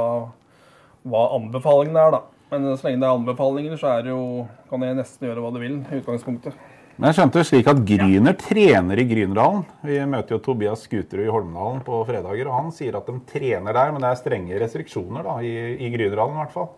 hva 1.10 1.28
anbefalingene 1.40 2.08
er, 2.08 2.18
da. 2.20 2.24
Men 2.54 2.68
så 2.78 2.88
lenge 2.88 3.02
det 3.02 3.08
er 3.08 3.18
anbefalinger, 3.18 3.78
så 3.82 3.90
er 3.96 4.06
det 4.06 4.12
jo, 4.14 4.46
kan 4.70 4.84
jeg 4.86 4.96
nesten 5.00 5.28
gjøre 5.28 5.42
hva 5.42 5.50
du 5.52 5.58
vil 5.64 5.80
i 5.82 6.00
utgangspunktet. 6.00 6.54
Men 6.96 7.10
jeg 7.12 7.18
skjønte 7.18 7.42
jo 7.42 7.48
slik 7.50 7.68
at 7.68 7.80
Gryner 7.88 8.36
trener 8.40 9.00
i 9.02 9.04
Grynerdalen. 9.10 9.66
Vi 9.84 9.98
møter 10.08 10.38
jo 10.38 10.42
Tobias 10.46 10.86
Skuterud 10.88 11.26
i 11.26 11.32
Holmdalen 11.34 11.82
på 11.84 11.98
fredager, 12.08 12.48
og 12.48 12.56
han 12.56 12.70
sier 12.76 12.96
at 12.96 13.10
de 13.12 13.18
trener 13.28 13.76
der, 13.76 13.92
men 13.92 14.00
det 14.06 14.12
er 14.14 14.20
strenge 14.22 14.62
restriksjoner 14.64 15.28
da, 15.28 15.34
i, 15.44 15.52
i 15.76 15.90
Grynerdalen 15.92 16.38
i 16.38 16.40
hvert 16.40 16.56
fall. 16.56 16.70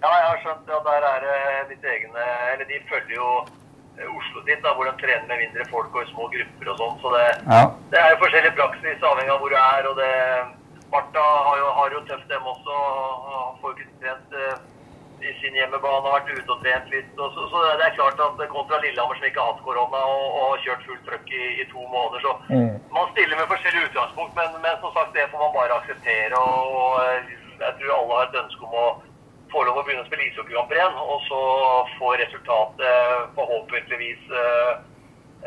Ja, 0.00 0.10
jeg 0.10 0.26
har 0.26 0.42
skjønt 0.42 0.72
at 0.74 0.86
der 0.88 1.06
er 1.06 1.24
det 1.26 1.38
litt 1.74 1.82
egne 1.84 2.22
Eller 2.54 2.64
de 2.70 2.78
følger 2.88 3.18
jo 3.18 3.26
Oslo 4.00 4.40
sitt, 4.46 4.62
da, 4.64 4.70
hvor 4.72 4.88
de 4.88 4.94
trener 4.96 5.26
med 5.28 5.42
mindre 5.44 5.66
folk 5.68 5.92
og 5.92 6.06
i 6.06 6.10
små 6.10 6.26
grupper 6.32 6.70
og 6.72 6.78
sånn. 6.80 6.94
Så 7.02 7.10
det, 7.14 7.24
Ja. 7.52 7.62
det 7.92 7.98
er 8.00 8.14
jo 8.14 8.20
forskjellig 8.24 8.52
praksis 8.56 9.02
avhengig 9.04 9.34
av 9.34 9.42
hvor 9.42 9.52
du 9.52 9.58
er. 9.60 9.88
og 9.90 9.96
det 10.00 10.12
Sparta 10.86 11.24
har 11.46 11.58
jo, 11.60 11.66
har 11.78 11.92
jo 11.94 12.00
tøft, 12.08 12.28
dem 12.32 12.48
også. 12.48 12.78
og 12.80 13.58
Får 13.60 13.76
ikke 13.76 13.98
trent 14.00 14.38
eh, 14.40 14.56
i 15.24 15.32
sin 15.40 15.56
hjemmebane, 15.58 16.00
har 16.06 16.16
vært 16.16 16.32
ute 16.32 16.54
og 16.54 16.62
trent 16.64 16.88
litt. 16.94 17.10
Og 17.18 17.34
så, 17.36 17.46
så 17.52 17.64
det 17.80 17.86
er 17.86 17.98
klart 17.98 18.22
at 18.24 18.40
kontra 18.52 18.80
Lillehammer, 18.84 19.18
som 19.18 19.28
ikke 19.28 19.42
har 19.42 19.52
hatt 19.52 19.66
korona 19.66 20.00
og, 20.14 20.38
og 20.40 20.64
kjørt 20.64 20.86
fullt 20.88 21.04
trøkk 21.08 21.30
i, 21.36 21.44
i 21.62 21.68
to 21.72 21.84
måneder, 21.92 22.24
så 22.24 22.32
man 22.96 23.12
stiller 23.12 23.36
med 23.38 23.50
forskjellig 23.52 23.86
utgangspunkt. 23.90 24.34
Men, 24.38 24.56
men 24.64 24.80
som 24.80 24.94
sagt, 24.96 25.14
det 25.16 25.28
får 25.32 25.44
man 25.44 25.56
bare 25.58 25.78
akseptere. 25.80 26.40
og, 26.40 26.74
og 26.80 26.98
eh, 27.04 27.38
jeg 27.60 27.76
tror 27.78 27.96
alle 27.96 28.18
har 28.18 28.28
et 28.28 28.42
ønske 28.42 28.66
om 28.66 28.76
å 28.80 28.86
få 29.52 29.64
lov 29.66 29.80
å 29.80 29.82
begynne 29.84 30.04
å 30.04 30.08
spille 30.08 30.28
ishockeykamper 30.28 30.78
igjen, 30.78 30.96
og 31.02 31.18
så 31.26 31.40
få 31.98 32.12
resultatet 32.20 33.34
forhåpentligvis 33.36 34.30
eh, 34.42 34.70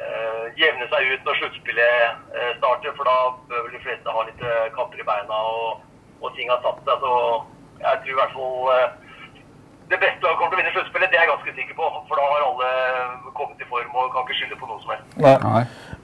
eh, 0.04 0.44
jevne 0.60 0.90
seg 0.92 1.14
ut 1.14 1.26
når 1.28 1.40
sluttspillet 1.40 2.36
eh, 2.36 2.52
starter, 2.60 2.94
for 2.98 3.08
da 3.10 3.18
bør 3.50 3.66
vel 3.66 3.78
de 3.78 3.84
fleste 3.86 4.16
ha 4.18 4.26
litt 4.28 4.44
eh, 4.44 4.68
kamper 4.78 5.02
i 5.02 5.08
beina 5.08 5.40
og, 5.56 5.88
og 6.22 6.36
ting 6.38 6.52
har 6.52 6.62
tatt 6.66 6.84
seg. 6.84 7.06
Så 7.06 7.14
jeg 7.84 8.04
tror 8.04 8.14
i 8.14 8.20
hvert 8.20 8.36
fall 8.36 8.74
eh, 8.76 9.13
det 9.94 10.02
beste 10.02 10.26
laget 10.26 10.40
kommer 10.40 10.54
til 10.54 10.58
å 10.58 10.62
vinne 10.62 10.74
sluttspillet, 10.74 11.12
det 11.12 11.18
er 11.20 11.24
jeg 11.26 11.32
ganske 11.32 11.54
sikker 11.58 11.76
på. 11.78 11.90
For 12.10 12.20
da 12.20 12.26
har 12.32 12.46
alle 12.48 12.70
kommet 13.38 13.62
i 13.62 13.70
form 13.70 13.98
og 14.00 14.10
kan 14.14 14.26
ikke 14.26 14.38
skylde 14.40 14.58
på 14.58 14.70
noe 14.70 14.82
som 14.82 14.94
helst. 14.94 15.16
Nei. 15.22 15.36
Nei. 15.44 15.64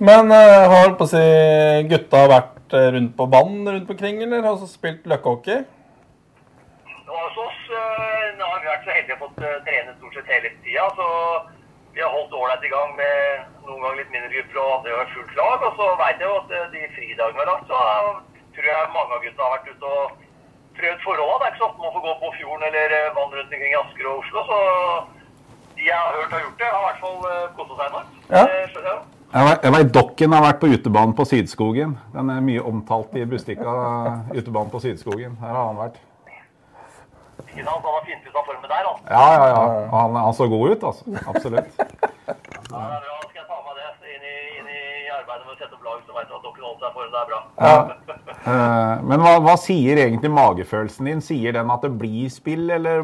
Men 0.10 0.34
uh, 0.34 0.70
har 0.74 0.96
på 1.00 1.08
å 1.08 1.12
si, 1.12 1.26
gutta 1.92 2.24
vært 2.32 2.78
eh, 2.78 2.90
rundt 2.96 3.16
på 3.18 3.28
banen 3.34 3.70
rundt 3.74 3.94
omkring, 3.96 4.22
eller 4.26 4.46
har 4.46 4.60
de 4.62 4.70
spilt 4.70 5.10
løkkehockey? 5.10 5.66
Hos 7.10 7.40
oss 7.42 7.62
uh, 7.74 8.46
har 8.46 8.62
vi 8.62 8.70
vært 8.70 8.86
så 8.86 8.96
heldige 8.96 9.18
å 9.18 9.24
fått 9.26 9.42
eh, 9.44 9.58
trene 9.66 9.98
stort 9.98 10.20
sett 10.20 10.34
hele 10.36 10.54
tida. 10.66 10.86
Så 11.00 11.10
vi 11.98 12.06
har 12.06 12.14
holdt 12.14 12.38
ålreit 12.38 12.66
i 12.70 12.74
gang 12.74 12.96
med 13.00 13.46
noen 13.66 13.82
ganger 13.84 14.02
litt 14.04 14.14
mindre 14.14 14.34
grupper 14.36 14.64
og 14.64 14.74
andre 14.78 14.96
ganger 14.96 15.14
fullt 15.18 15.38
lag. 15.42 15.68
Og 15.68 15.82
så 15.82 15.92
veit 16.04 16.22
jeg 16.22 16.30
jo 16.30 16.40
at 16.44 16.74
de 16.76 16.88
fridagene 16.96 17.38
vi 17.40 17.44
har 17.44 17.54
lagt, 17.56 17.70
så 17.74 17.84
tror 18.56 18.74
jeg 18.74 18.96
mange 18.96 19.18
av 19.18 19.26
gutta 19.26 19.48
har 19.48 19.56
vært 19.58 19.72
ute 19.74 19.94
og 19.98 20.18
prøvd 20.80 21.06
forholdene. 21.06 21.38
Det 21.40 21.46
er 21.46 21.54
ikke 21.54 21.62
så 21.62 21.70
ofte 21.70 21.86
man 21.86 21.96
får 21.96 22.04
gå 22.08 22.16
på 22.24 22.34
fjorden 22.40 22.68
eller 22.70 22.98
eh, 22.98 23.14
vann 23.18 23.32
rundt 23.38 23.54
omkring 23.54 23.72
i 23.76 23.80
Asker 23.84 24.10
og 24.10 24.20
Oslo. 24.24 24.44
Så 24.50 24.58
de 25.78 25.88
jeg 25.88 26.02
har 26.04 26.18
hørt 26.18 26.36
har 26.36 26.44
gjort 26.46 26.60
det, 26.64 26.74
har 26.74 26.82
i 26.82 26.88
hvert 26.90 27.02
fall 27.06 27.32
eh, 27.32 27.48
kosa 27.58 27.80
seg 27.80 27.88
enormt. 27.90 28.20
Ja. 28.34 28.44
Det 28.50 28.68
skjønner 28.74 29.00
jeg 29.30 29.74
veit 29.76 29.90
Dokken 29.94 30.34
har 30.34 30.42
vært 30.42 30.58
på 30.58 30.68
utebanen 30.74 31.12
på 31.14 31.26
Sydskogen. 31.30 31.92
Den 32.16 32.32
er 32.34 32.40
mye 32.42 32.64
omtalt 32.66 33.14
i 33.14 33.28
Bustika. 33.30 33.74
Utebanen 34.34 34.72
på 34.74 34.82
Sydskogen. 34.82 35.36
Her 35.38 35.54
har 35.54 35.68
han 35.68 35.78
vært. 35.78 36.00
Ikke 37.46 37.62
sant? 37.62 37.86
Han 37.86 37.94
har 37.94 38.08
fint 38.08 38.26
ut 38.26 38.34
av 38.34 38.50
formen 38.50 38.66
der, 38.66 38.90
altså. 38.90 39.06
Ja, 39.06 39.28
ja, 39.36 39.46
ja. 39.54 39.86
Han, 39.94 40.18
han 40.18 40.34
så 40.34 40.50
god 40.50 40.74
ut, 40.74 40.88
altså. 40.90 41.22
Absolutt. 41.30 41.78
Ja, 41.78 42.34
det 42.74 42.82
er 42.82 43.06
bra. 43.06 43.20
Lag, 45.90 46.00
som 46.06 46.16
veit 46.16 46.30
at 46.38 46.46
dere 46.46 46.64
holder 46.64 46.82
seg 46.86 46.92
for 46.96 47.02
det 47.04 47.20
er 47.20 47.30
bra. 47.34 47.42
Eh, 48.50 49.02
Men 49.04 49.20
hva, 49.20 49.34
hva 49.44 49.56
sier 49.60 50.00
egentlig 50.00 50.30
magefølelsen 50.32 51.10
din? 51.10 51.20
Sier 51.22 51.52
den 51.58 51.70
at 51.74 51.84
det 51.84 51.90
blir 52.00 52.30
spill, 52.32 52.70
eller 52.72 53.02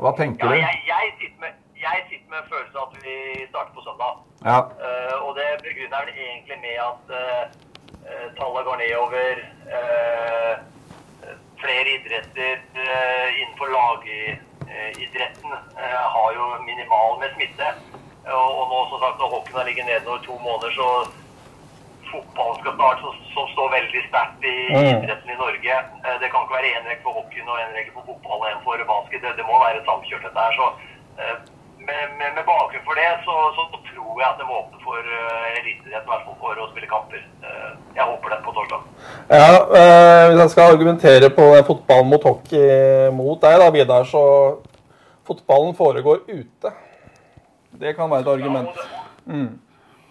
Hva 0.00 0.10
tenker 0.18 0.50
Ja, 0.50 0.50
du? 0.50 0.56
jeg, 0.64 0.80
jeg, 0.90 1.12
sitter 1.20 1.38
med, 1.44 1.52
jeg 1.80 2.02
sitter 2.10 2.28
med 2.34 2.48
følelsen 2.50 2.80
av 2.80 2.88
at 2.88 2.96
vi 3.04 3.14
starter 3.52 3.72
på 3.76 3.84
søndag. 3.86 4.18
Ja. 4.44 4.58
Uh, 4.82 5.14
og 5.28 5.30
det 5.38 5.46
begrunner 5.62 6.08
vel 6.08 6.18
egentlig 6.26 6.58
med 6.64 6.76
at 6.88 7.14
uh, 7.14 7.44
tallet 8.40 8.66
går 8.68 8.76
nedover. 8.82 9.44
flere 11.62 11.88
idretter 11.96 12.58
innenfor 13.40 13.70
lagidretten 13.72 15.54
har 16.16 16.28
jo 16.36 16.44
minimal 16.66 17.16
med 17.22 17.32
smitte. 17.38 17.70
Og, 18.26 18.62
nå 18.70 18.78
som 18.90 18.98
sagt, 19.02 19.18
når 19.20 19.32
hockeyen 19.34 19.58
har 19.60 19.68
ligget 19.68 19.86
nede 19.86 20.08
over 20.10 20.22
to 20.26 20.34
måneder, 20.46 20.70
så 20.78 20.88
fotballen 22.10 22.58
skal 22.60 22.74
starte, 22.78 23.00
som, 23.04 23.14
som 23.34 23.44
står 23.54 23.74
veldig 23.78 24.02
sterkt 24.08 24.46
i 24.50 24.56
idretten 24.92 25.34
i 25.34 25.40
Norge. 25.44 25.74
Eh, 26.06 26.16
Det 26.22 26.30
kan 26.30 26.42
ikke 26.42 26.58
være 26.58 26.72
én 26.74 26.88
regel 26.88 27.04
for 27.06 27.18
hockeyen 27.18 27.52
og 27.52 27.60
én 27.64 27.76
regel 27.78 27.92
for 27.96 28.08
fotball 28.10 28.42
og 28.42 28.48
én 28.52 28.64
for 28.66 28.86
basket. 28.94 29.22
Det, 29.22 29.36
det 29.38 29.46
må 29.50 29.60
være 29.62 29.84
samkjørt, 29.88 30.26
dette 30.26 30.44
her. 30.46 30.54
Så 30.58 30.66
eh, 31.22 31.36
med, 31.88 32.02
med, 32.18 32.30
med 32.36 32.44
bakgrunn 32.50 32.86
for 32.88 32.98
det, 32.98 33.10
så, 33.26 33.34
så 33.56 33.62
tror 33.90 34.14
jeg 34.22 34.28
at 34.30 34.38
det 34.40 34.46
må 34.48 34.54
åpne 34.62 34.78
for 34.86 34.98
uh, 34.98 35.58
eliteidretten, 35.60 36.06
i 36.06 36.10
hvert 36.10 36.24
fall 36.26 36.38
for 36.40 36.62
å 36.62 36.68
spille 36.72 36.88
kamper. 36.90 37.20
Eh, 37.46 37.68
jeg 37.98 38.08
håper 38.10 38.32
det 38.32 38.38
på 38.46 38.54
torsdag. 38.56 38.88
Ja, 39.30 39.50
eh, 39.80 40.22
Hvis 40.30 40.40
jeg 40.42 40.52
skal 40.54 40.72
argumentere 40.74 41.30
på 41.36 41.46
fotballen 41.68 42.10
mot 42.10 42.26
hockey 42.26 43.12
mot 43.14 43.38
deg, 43.44 43.60
da, 43.62 43.70
Vidar, 43.76 44.08
så 44.08 44.24
fotballen 45.28 45.76
foregår 45.78 46.24
ute. 46.26 46.74
Det 47.80 47.96
kan 47.96 48.10
være 48.10 48.20
et 48.20 48.32
argument. 48.36 48.68
Mm. 49.24 49.52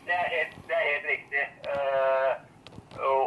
det, 0.08 0.16
er 0.24 0.28
helt, 0.36 0.54
det 0.68 0.76
er 0.80 0.86
helt 0.92 1.08
riktig. 1.14 1.44
Uh, 1.72 2.32
og, 3.12 3.22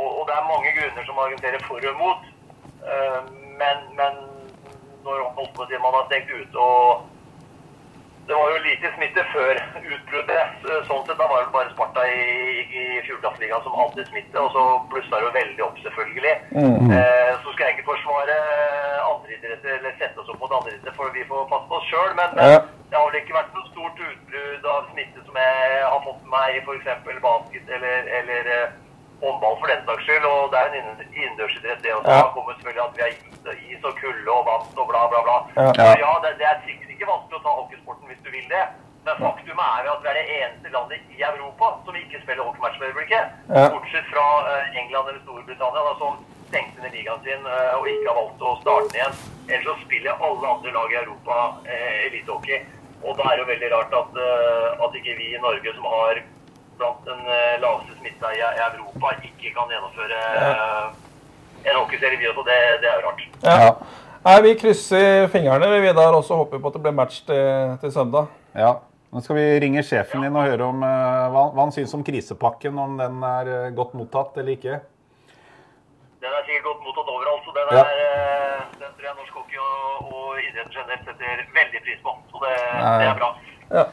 og, 0.00 0.08
og 0.18 0.22
det 0.28 0.34
er 0.38 0.50
mange 0.52 0.70
grunner 0.76 1.04
som 1.08 1.22
argumenterer 1.24 1.60
for 1.68 1.76
og 1.90 1.96
mot. 2.04 2.22
Uh, 2.90 3.20
men, 3.60 3.76
men 4.00 4.12
når 5.04 5.16
man 5.84 5.92
har 5.96 6.04
stengt 6.08 6.30
ute 6.38 6.56
og 6.70 6.84
Det 8.28 8.34
var 8.36 8.50
jo 8.52 8.58
lite 8.64 8.88
smitte 8.96 9.22
før 9.32 9.56
utbruddet. 9.92 10.64
Sånn 10.88 11.04
sett, 11.06 11.16
Da 11.18 11.26
var 11.30 11.44
det 11.46 11.52
bare 11.54 11.70
Sparta 11.72 12.02
i, 12.12 12.60
i 12.80 12.82
Fjordkraftligaen 13.06 13.62
som 13.64 13.76
hadde 13.80 14.04
smitte, 14.10 14.36
og 14.42 14.50
så 14.52 14.64
blussa 14.92 15.16
det 15.16 15.24
jo 15.24 15.30
veldig 15.36 15.62
opp, 15.64 15.78
selvfølgelig. 15.84 16.34
Eh, 16.98 17.30
så 17.44 17.54
skal 17.54 17.64
jeg 17.66 17.76
ikke 17.78 17.86
forsvare 17.88 18.36
andre 19.08 19.32
idretter 19.38 19.78
eller 19.78 19.96
sette 20.00 20.20
oss 20.20 20.28
opp 20.34 20.42
mot 20.42 20.52
andre 20.58 20.74
idretter, 20.74 20.96
for 20.98 21.14
vi 21.16 21.24
får 21.30 21.46
passe 21.52 21.68
på 21.70 21.78
oss 21.80 21.88
sjøl. 21.88 22.12
Men, 22.20 22.36
men 22.36 22.52
Ja. 22.52 22.58
det 22.90 22.98
har 22.98 23.06
vel 23.08 23.20
ikke 23.22 23.38
vært 23.38 23.54
noe 23.56 23.70
stort 23.72 24.02
utbrudd 24.10 24.68
av 24.74 24.90
smitte 24.92 25.24
som 25.24 25.40
jeg 25.40 25.80
har 25.88 26.04
fått 26.08 26.20
med 26.26 26.30
meg 26.36 26.58
i 26.58 26.60
f.eks. 26.66 27.22
basket 27.24 27.72
eller, 27.78 28.12
eller 28.20 28.52
eh, 28.58 28.68
håndball 29.24 29.56
for 29.62 29.72
den 29.72 29.82
saks 29.88 30.04
skyld. 30.04 30.28
Og 30.34 30.52
det 30.52 30.58
er 30.60 30.68
en 30.68 30.78
innen- 30.82 31.16
innendørsidrett, 31.16 31.80
det 31.82 31.94
også. 31.96 32.12
Ja. 32.12 32.20
Det 32.28 32.34
kommer 32.36 32.52
selvfølgelig 32.60 32.84
at 32.84 32.96
vi 32.96 33.06
har 33.06 33.56
is, 33.72 33.82
og 33.88 33.96
kulde 34.04 34.30
og 34.36 34.44
vann 34.52 34.68
og 34.84 34.86
bla, 34.92 35.02
bla, 35.14 35.20
bla. 35.26 35.38
Ja. 35.56 35.90
Ja, 36.04 36.12
det, 36.26 36.36
det 36.42 36.46
er 36.52 36.60
sikkert 36.68 36.87
ikke 36.98 37.10
vanskelig 37.12 37.38
å 37.38 37.44
ta 37.46 37.56
hockeysporten 37.62 38.10
hvis 38.10 38.22
du 38.26 38.30
vil 38.34 38.46
det. 38.50 38.64
Men 39.06 39.20
faktum 39.22 39.60
er 39.62 39.86
at 39.88 40.00
vi 40.02 40.08
er 40.10 40.16
det 40.18 40.30
eneste 40.36 40.72
landet 40.74 41.12
i 41.14 41.22
Europa 41.22 41.70
som 41.86 41.96
ikke 41.96 42.20
spiller 42.24 42.44
hockeymatch 42.44 42.80
for 42.80 42.88
øyeblikket. 42.90 43.36
Ja. 43.54 43.68
Bortsett 43.72 44.08
fra 44.10 44.24
eh, 44.50 44.80
England 44.82 45.12
eller 45.12 45.20
Storbritannia, 45.22 45.84
da, 45.86 45.92
som 46.02 46.18
stengte 46.50 46.82
ned 46.82 46.96
ligaen 46.96 47.22
sin 47.24 47.46
eh, 47.46 47.76
og 47.78 47.86
ikke 47.88 48.08
har 48.10 48.18
valgt 48.18 48.42
å 48.42 48.56
starte 48.64 48.90
den 48.90 48.98
igjen. 48.98 49.20
Ellers 49.48 49.68
så 49.70 49.76
spiller 49.84 50.24
alle 50.26 50.50
andre 50.50 50.74
lag 50.74 50.92
i 50.92 50.98
Europa 51.04 51.38
eh, 51.70 52.00
elitehockey. 52.08 52.58
Og 53.06 53.14
da 53.14 53.28
er 53.30 53.38
det 53.38 53.44
jo 53.44 53.52
veldig 53.52 53.70
rart 53.76 53.96
at, 54.02 54.20
eh, 54.26 54.84
at 54.88 54.98
ikke 55.00 55.16
vi 55.20 55.30
i 55.30 55.44
Norge, 55.46 55.76
som 55.78 55.86
har 55.94 56.22
blant 56.78 57.06
den 57.06 57.22
laveste 57.62 57.94
smitta 57.98 58.34
i, 58.34 58.42
i 58.42 58.66
Europa, 58.66 59.14
ikke 59.30 59.54
kan 59.54 59.70
gjennomføre 59.72 60.18
eh, 60.42 60.84
en 61.64 61.80
hockeyserie, 61.80 62.18
vi 62.18 62.28
også. 62.30 62.44
Det, 62.50 62.58
det 62.82 62.90
er 62.90 63.00
jo 63.00 63.08
rart. 63.08 63.24
Ja. 63.46 63.72
Nei, 64.24 64.36
Vi 64.42 64.54
krysser 64.58 65.28
fingrene 65.32 65.68
vi, 65.72 65.80
Vidar, 65.86 66.14
også 66.16 66.36
håper 66.42 66.60
på 66.60 66.70
at 66.70 66.76
det 66.76 66.82
blir 66.84 66.94
match 66.96 67.22
til, 67.28 67.74
til 67.82 67.92
søndag. 67.94 68.30
ja. 68.56 68.76
Nå 69.08 69.22
skal 69.24 69.38
vi 69.38 69.44
ringe 69.64 69.80
sjefen 69.88 70.20
din 70.20 70.34
og 70.36 70.44
høre 70.44 70.66
om 70.68 70.82
uh, 70.84 71.30
hva, 71.32 71.42
hva 71.54 71.62
han 71.64 71.70
syns 71.72 71.94
om 71.96 72.02
krisepakken. 72.04 72.76
Om 72.76 72.98
den 73.00 73.22
er 73.24 73.48
uh, 73.48 73.68
godt 73.72 73.94
mottatt 73.96 74.36
eller 74.36 74.52
ikke. 74.52 74.74
Den 76.20 76.28
er 76.28 76.42
sikkert 76.44 76.66
godt 76.66 76.82
mottatt 76.84 77.08
overalt, 77.14 77.46
så 77.46 77.54
den, 77.56 77.70
Ja. 77.78 77.86
er, 77.86 78.02
uh, 78.58 78.66
den 78.82 78.90
tror 78.98 79.06
jeg 79.08 79.16
norsk 79.22 79.38
hockey 79.38 79.62
og, 79.64 80.10
og 80.12 80.42
idretten 80.44 80.76
generelt 80.76 81.08
setter 81.08 81.40
veldig 81.56 81.82
pris 81.86 82.04
på. 82.04 82.14
Så 82.34 82.42
det, 82.44 82.52
det 82.84 83.08
er 83.08 83.16
bra. 83.22 83.30
Ja. 83.78 83.86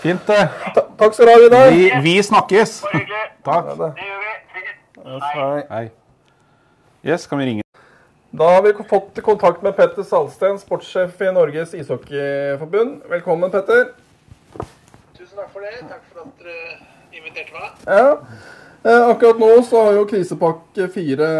Fint. 0.00 0.24
Ta 0.24 0.86
takk 1.04 1.18
skal 1.20 1.28
du 1.28 1.34
ha, 1.34 1.36
Vidar. 1.44 1.68
Vi, 1.76 1.84
vi 2.08 2.16
snakkes. 2.30 2.78
Bare 2.86 3.02
hyggelig. 3.02 3.28
Takk. 3.50 3.70
Det. 3.76 3.92
Det 4.00 4.08
gjør 4.08 4.24
vi. 4.24 5.20
Hei. 5.36 5.62
Hei. 5.74 5.84
Yes, 7.12 7.28
kan 7.28 7.44
vi 7.44 7.52
ringe? 7.52 7.65
Da 8.38 8.44
har 8.44 8.62
vi 8.62 8.84
fått 8.84 9.22
kontakt 9.22 9.62
med 9.62 9.76
Petter 9.76 10.02
Salsten, 10.02 10.58
sportssjef 10.58 11.20
i 11.22 11.28
Norges 11.32 11.70
ishockeyforbund. 11.74 13.06
Velkommen, 13.08 13.48
Petter. 13.50 13.94
Tusen 15.16 15.38
takk 15.38 15.54
for 15.54 15.64
det. 15.64 15.78
Takk 15.88 16.02
for 16.10 16.26
at 16.26 16.42
dere 16.42 16.74
inviterte 17.16 17.56
meg. 17.56 17.80
Ja. 17.86 18.10
Eh, 18.82 19.06
akkurat 19.14 19.40
nå 19.40 19.48
så 19.64 19.86
har 19.86 19.96
jo 19.96 20.04
krisepakke 20.10 20.90
fire, 20.92 21.30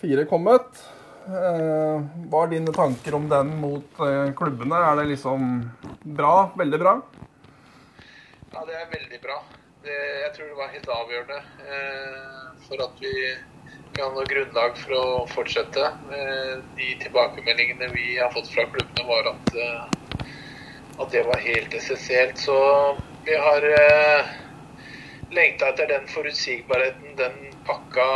fire 0.00 0.24
kommet. 0.32 0.82
Eh, 1.28 2.00
hva 2.32 2.46
er 2.46 2.52
dine 2.54 2.72
tanker 2.72 3.20
om 3.20 3.28
den 3.28 3.52
mot 3.60 4.04
eh, 4.08 4.32
klubbene? 4.38 4.80
Er 4.88 5.02
det 5.02 5.08
liksom 5.12 5.66
bra? 6.16 6.36
Veldig 6.64 6.80
bra? 6.80 6.98
Ja, 8.54 8.64
det 8.64 8.80
er 8.80 8.88
veldig 8.96 9.20
bra. 9.28 9.42
Det, 9.84 10.00
jeg 10.24 10.32
tror 10.32 10.48
det 10.48 10.60
var 10.64 10.76
helt 10.78 10.94
avgjørende 10.96 11.42
for 12.70 12.88
at 12.88 13.00
vi 13.04 13.12
kan 13.92 14.04
ha 14.04 14.14
noe 14.14 14.28
grunnlag 14.28 14.76
for 14.80 14.96
å 14.96 15.06
fortsette. 15.32 15.88
De 16.76 16.90
tilbakemeldingene 17.02 17.90
vi 17.92 18.16
har 18.18 18.32
fått 18.32 18.48
fra 18.52 18.64
klubbene, 18.72 19.08
var 19.08 19.32
at, 19.32 19.54
eh, 19.54 20.28
at 20.98 21.10
det 21.12 21.24
var 21.28 21.42
helt 21.44 21.74
essensielt. 21.74 22.38
Så 22.38 22.56
vi 23.26 23.36
har 23.36 23.66
eh, 23.68 24.30
lengta 25.30 25.72
etter 25.72 25.90
den 25.90 26.08
forutsigbarheten 26.08 27.16
den 27.20 27.36
pakka 27.66 28.06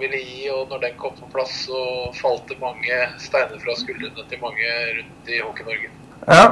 ville 0.00 0.22
gi. 0.22 0.46
Og 0.54 0.72
når 0.72 0.86
den 0.86 0.96
kom 1.00 1.18
på 1.20 1.28
plass, 1.34 1.66
så 1.68 1.82
falt 2.16 2.48
det 2.48 2.60
mange 2.62 3.02
steiner 3.22 3.60
fra 3.60 3.76
skuldrene 3.76 4.24
til 4.30 4.42
mange 4.42 4.72
rundt 5.00 5.30
i 5.30 5.42
Hockey-Norge. 5.44 5.92
Ja. 6.26 6.48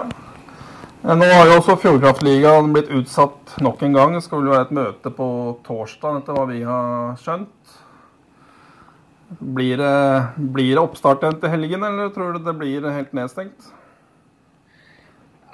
Nå 1.05 1.27
har 1.29 1.51
jo 1.51 1.59
også 1.59 1.75
Fjordkraftligaen 1.83 2.71
blitt 2.73 2.89
utsatt 2.89 3.59
nok 3.61 3.83
en 3.85 3.97
gang. 3.97 4.15
Det 4.17 4.25
skal 4.25 4.41
vel 4.41 4.55
være 4.55 4.69
et 4.69 4.79
møte 4.79 5.11
på 5.13 5.27
torsdag, 5.67 6.23
etter 6.23 6.37
hva 6.37 6.47
vi 6.49 6.63
har 6.65 7.19
skjønt. 7.21 7.64
Blir 9.29 9.79
det, 9.81 10.27
blir 10.37 10.75
det 10.75 10.83
oppstart 10.83 11.25
igjen 11.25 11.41
til 11.41 11.53
helgen, 11.55 11.85
eller 11.87 12.13
tror 12.13 12.37
du 12.37 12.45
det 12.45 12.55
blir 12.61 12.85
helt 12.93 13.15
nedstengt? 13.17 13.73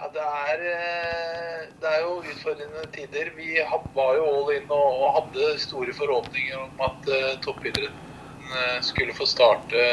Ja, 0.01 0.09
det 0.15 0.25
er, 0.25 0.63
eh, 0.73 1.69
det 1.81 1.91
er 1.91 2.01
jo 2.03 2.17
utfordrende 2.19 2.87
tider. 2.95 3.31
Vi 3.37 3.59
var 3.95 4.15
jo 4.17 4.25
all 4.31 4.51
in 4.57 4.73
og, 4.73 5.05
hadde 5.19 5.53
store 5.61 5.93
forhåpninger 5.93 6.57
om 6.57 6.83
at 6.87 7.11
uh, 7.13 7.37
toppidretten 7.45 8.51
eh, 8.51 8.79
skulle 8.81 9.15
få 9.15 9.29
starte 9.29 9.85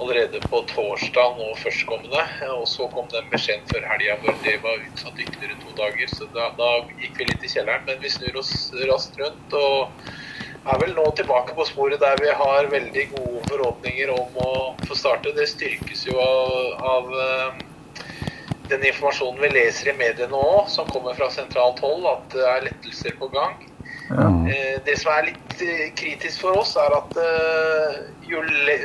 allerede 0.00 0.40
på 0.48 0.62
torsdag 0.72 1.36
nå 1.38 1.50
førstkommende. 1.60 2.24
Og 2.56 2.64
så 2.68 2.88
kom 2.94 3.10
den 3.12 3.28
beskjeden 3.34 3.68
før 3.70 3.86
helga 3.92 4.16
hvor 4.24 4.40
det 4.46 4.56
var 4.64 4.80
utsatt 4.88 5.20
ytterligere 5.20 5.60
to 5.60 5.76
dager. 5.78 6.14
Så 6.16 6.28
da, 6.32 6.48
da 6.58 6.70
gikk 7.04 7.20
vi 7.20 7.28
litt 7.28 7.44
i 7.44 7.52
kjelleren. 7.52 7.84
Men 7.86 8.00
vi 8.02 8.16
snur 8.16 8.40
oss 8.40 8.54
raskt 8.88 9.20
rundt 9.20 9.58
og 9.60 10.08
er 10.62 10.78
vel 10.78 10.94
nå 10.94 11.04
tilbake 11.18 11.56
på 11.56 11.66
sporet 11.66 12.00
der 12.02 12.20
vi 12.22 12.30
har 12.38 12.70
veldig 12.70 13.08
gode 13.16 13.42
forhåpninger 13.48 14.12
om 14.14 14.40
å 14.44 14.52
få 14.86 14.98
starte. 14.98 15.34
Det 15.36 15.48
styrkes 15.50 16.06
jo 16.06 16.18
av, 16.22 16.52
av 16.92 17.12
eh, 17.24 17.62
den 18.70 18.86
informasjonen 18.92 19.42
vi 19.42 19.52
leser 19.56 19.92
i 19.92 19.98
mediene 19.98 20.38
òg, 20.38 20.68
som 20.70 20.88
kommer 20.92 21.18
fra 21.18 21.30
sentralt 21.34 21.82
hold, 21.82 22.06
at 22.08 22.28
det 22.36 22.48
er 22.54 22.66
lettelser 22.68 23.18
på 23.18 23.30
gang. 23.34 23.58
Ja. 24.12 24.28
Det 24.86 24.94
som 25.00 25.12
er 25.14 25.30
litt 25.30 25.64
eh, 25.64 25.88
kritisk 25.98 26.44
for 26.44 26.62
oss, 26.62 26.76
er 26.80 26.94
at 26.98 27.18
eh, 27.22 27.98
jo 28.28 28.44
le 28.46 28.78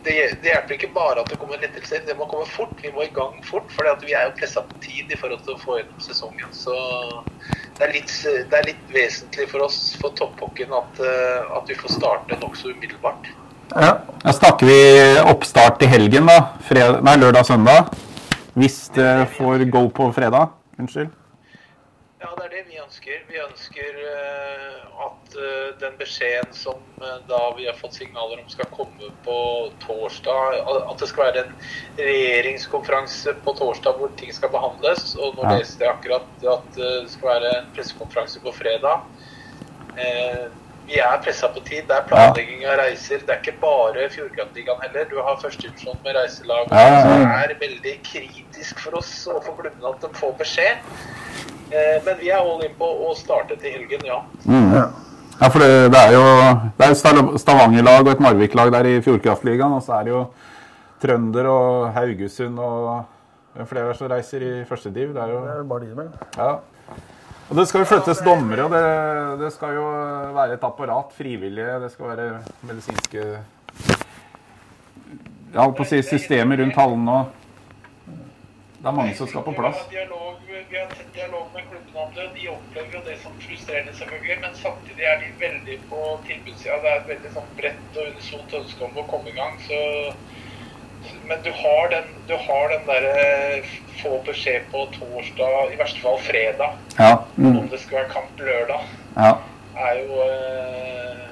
det, 0.00 0.14
det 0.40 0.48
hjelper 0.48 0.76
ikke 0.78 0.94
bare 0.94 1.20
at 1.20 1.28
det 1.28 1.36
kommer 1.40 1.60
lettelser, 1.60 2.00
det 2.06 2.16
må 2.16 2.24
komme 2.30 2.46
fort. 2.48 2.72
Vi 2.80 2.92
må 2.94 3.04
i 3.04 3.12
gang 3.12 3.34
fort, 3.44 3.68
for 3.74 3.88
vi 4.00 4.14
er 4.16 4.28
jo 4.28 4.36
pressa 4.38 4.62
på 4.64 4.78
tid 4.84 5.12
i 5.12 5.18
forhold 5.20 5.42
til 5.44 5.56
å 5.56 5.60
få 5.60 5.76
gjennom 5.76 6.00
sesongen. 6.04 6.54
Så 6.56 6.76
det 7.80 7.86
er 7.88 7.94
litt, 7.96 8.10
det 8.50 8.56
er 8.58 8.66
litt 8.68 8.90
vesentlig 8.92 9.46
for 9.48 9.64
oss 9.64 9.78
for 10.00 10.12
topphockeyen, 10.18 10.72
at, 10.76 11.00
eh, 11.00 11.54
at 11.56 11.70
vi 11.70 11.76
får 11.78 11.94
starte 11.96 12.36
nokså 12.42 12.74
umiddelbart. 12.74 13.30
Ja. 13.70 13.92
Da 14.20 14.34
snakker 14.36 14.68
vi 14.68 14.80
oppstart 15.30 15.78
til 15.80 15.88
helgen, 15.88 16.28
da. 16.28 16.58
Fred 16.68 17.00
nei, 17.06 17.16
lørdag-søndag. 17.22 17.88
Hvis 18.58 18.90
det 18.92 19.30
får 19.38 19.64
go 19.72 19.86
på 19.88 20.10
fredag. 20.12 20.52
Unnskyld. 20.76 21.08
Ja, 22.20 22.28
det 22.36 22.44
er 22.44 22.52
det 22.58 22.64
vi 22.68 22.80
ønsker. 22.82 23.22
Vi 23.30 23.40
ønsker 23.40 24.00
eh, 24.10 24.89
at 25.30 25.36
eh, 25.38 25.78
den 25.80 25.92
beskjeden 25.98 26.52
som 26.52 26.74
eh, 27.02 27.18
da 27.28 27.54
vi 27.56 27.66
har 27.66 27.74
fått 27.78 27.94
signaler 27.94 28.40
om 28.42 28.48
skal 28.50 28.66
komme 28.74 29.10
på 29.24 29.38
torsdag, 29.86 30.60
at 30.90 30.98
det 30.98 31.08
skal 31.08 31.24
være 31.30 31.44
en 31.44 31.52
regjeringskonferanse 31.98 33.34
på 33.44 33.54
torsdag 33.58 33.98
hvor 33.98 34.10
ting 34.18 34.32
skal 34.34 34.50
behandles. 34.52 35.14
Og 35.16 35.36
nå 35.38 35.42
Ja. 35.46 35.58
leste 35.58 35.84
jeg 35.84 35.92
akkurat 35.94 36.26
at 36.42 36.78
eh, 36.78 37.02
det 37.04 37.10
skal 37.10 37.28
være 37.34 37.52
en 37.58 37.70
pressekonferanse 37.76 38.40
på 38.40 38.52
fredag. 38.52 39.00
Eh, 39.96 40.48
vi 40.90 40.98
er 40.98 41.20
pressa 41.22 41.46
på 41.54 41.60
tid. 41.62 41.84
Det 41.86 41.94
er 41.96 42.06
planlegging 42.08 42.64
av 42.66 42.78
reiser. 42.80 43.20
Det 43.22 43.30
er 43.30 43.38
ikke 43.44 43.60
bare 43.62 44.08
Fjordkraftligaen 44.10 44.80
heller. 44.82 45.04
Du 45.10 45.20
har 45.22 45.36
førstedivisjon 45.38 46.00
med 46.04 46.16
reiselag. 46.16 46.66
Ja, 46.72 46.80
ja, 46.80 46.94
ja. 46.94 47.02
Så 47.02 47.08
det 47.20 47.52
er 47.54 47.60
veldig 47.60 47.94
kritisk 48.02 48.80
for 48.82 48.98
oss 48.98 49.12
og 49.30 49.44
for 49.44 49.54
klubbene 49.60 49.92
at 49.94 50.00
de 50.02 50.10
får 50.18 50.32
beskjed. 50.40 50.82
Eh, 51.70 52.00
Men 52.04 52.18
vi 52.18 52.30
er 52.30 52.40
all 52.42 52.64
in 52.66 52.74
på 52.74 52.88
å 53.06 53.14
starte 53.14 53.54
til 53.62 53.70
helgen, 53.76 54.02
ja. 54.04 54.18
ja. 54.50 54.88
Ja, 55.40 55.48
for 55.48 55.62
det, 55.64 55.68
det 55.94 56.00
er 56.00 56.12
jo 56.12 56.24
det 56.76 56.84
er 56.86 56.90
et 56.92 56.98
Stav- 57.00 57.36
Stavanger-lag 57.40 58.02
og 58.04 58.10
et 58.12 58.20
Narvik-lag 58.20 58.72
der 58.74 58.88
i 58.90 58.98
Fjordkraftligaen. 59.04 59.72
Og 59.78 59.82
så 59.86 59.94
er 59.96 60.04
det 60.04 60.12
jo 60.12 60.24
Trønder 61.00 61.46
og 61.48 61.92
Haugesund 61.96 62.58
og 62.60 63.64
flere 63.70 63.88
er 63.88 63.96
som 63.96 64.10
reiser 64.12 64.44
i 64.44 64.50
første 64.68 64.92
div. 64.92 65.14
Det 65.16 65.22
er 65.22 65.32
jo 65.32 65.40
Det 65.46 65.54
er 65.54 65.62
bare 65.70 65.86
de, 65.86 65.96
vel. 65.96 66.10
Ja. 66.36 66.50
Og 67.50 67.56
det 67.56 67.64
skal 67.66 67.80
jo 67.82 67.88
flyttes 67.90 68.20
dommere, 68.22 68.62
og 68.68 68.70
det, 68.70 68.82
det 69.40 69.48
skal 69.52 69.72
jo 69.74 69.86
være 70.36 70.52
et 70.54 70.62
apparat, 70.68 71.08
frivillige. 71.16 71.80
Det 71.82 71.88
skal 71.92 72.12
være 72.12 72.28
medisinske 72.68 73.24
Jeg 75.50 75.58
holdt 75.58 75.76
på 75.80 75.82
å 75.82 75.88
si 75.90 75.98
systemer 76.06 76.60
rundt 76.62 76.76
hallene 76.78 77.10
og 77.10 77.24
Det 78.80 78.86
er 78.86 78.94
mange 78.96 79.16
som 79.18 79.26
skal 79.28 79.42
på 79.48 79.52
plass. 79.56 79.80
Vi 80.50 80.78
har, 80.78 80.86
tett 80.86 81.14
dialog 81.14 81.46
med 81.54 81.62
klubbene 81.70 82.00
om 82.06 82.10
det, 82.14 82.24
de 82.34 82.48
opplever 82.50 82.94
jo 82.96 83.00
det 83.06 83.16
som 83.22 83.34
frustrerende, 83.38 83.92
selvfølgelig. 83.94 84.38
Men 84.42 84.54
samtidig 84.58 85.04
er 85.06 85.20
de 85.22 85.28
veldig 85.38 85.76
på 85.90 86.00
tilbudssida. 86.26 86.78
Det 86.82 86.90
er 86.90 86.96
et 86.98 87.10
veldig 87.12 87.30
sånn 87.36 87.52
bredt 87.60 87.98
og 88.00 88.08
unisont 88.10 88.56
ønske 88.58 88.86
om 88.88 88.98
å 88.98 89.04
komme 89.12 89.30
i 89.30 89.36
gang. 89.36 89.54
Så, 89.68 89.78
men 91.30 91.44
du 91.44 91.50
har 91.60 91.92
den, 91.92 92.08
du 92.26 92.34
har 92.48 92.74
den 92.74 92.82
derre 92.88 93.12
få 94.00 94.16
beskjed 94.26 94.66
på 94.72 94.88
torsdag, 94.96 95.70
i 95.70 95.78
verste 95.78 96.02
fall 96.02 96.18
fredag, 96.26 96.74
Ja. 96.98 97.12
om 97.38 97.70
det 97.70 97.80
skal 97.84 98.00
være 98.00 98.10
kamp 98.16 98.42
lørdag, 98.50 98.90
ja. 99.20 99.30
er 99.86 100.02
jo 100.02 100.18
eh, 100.24 101.22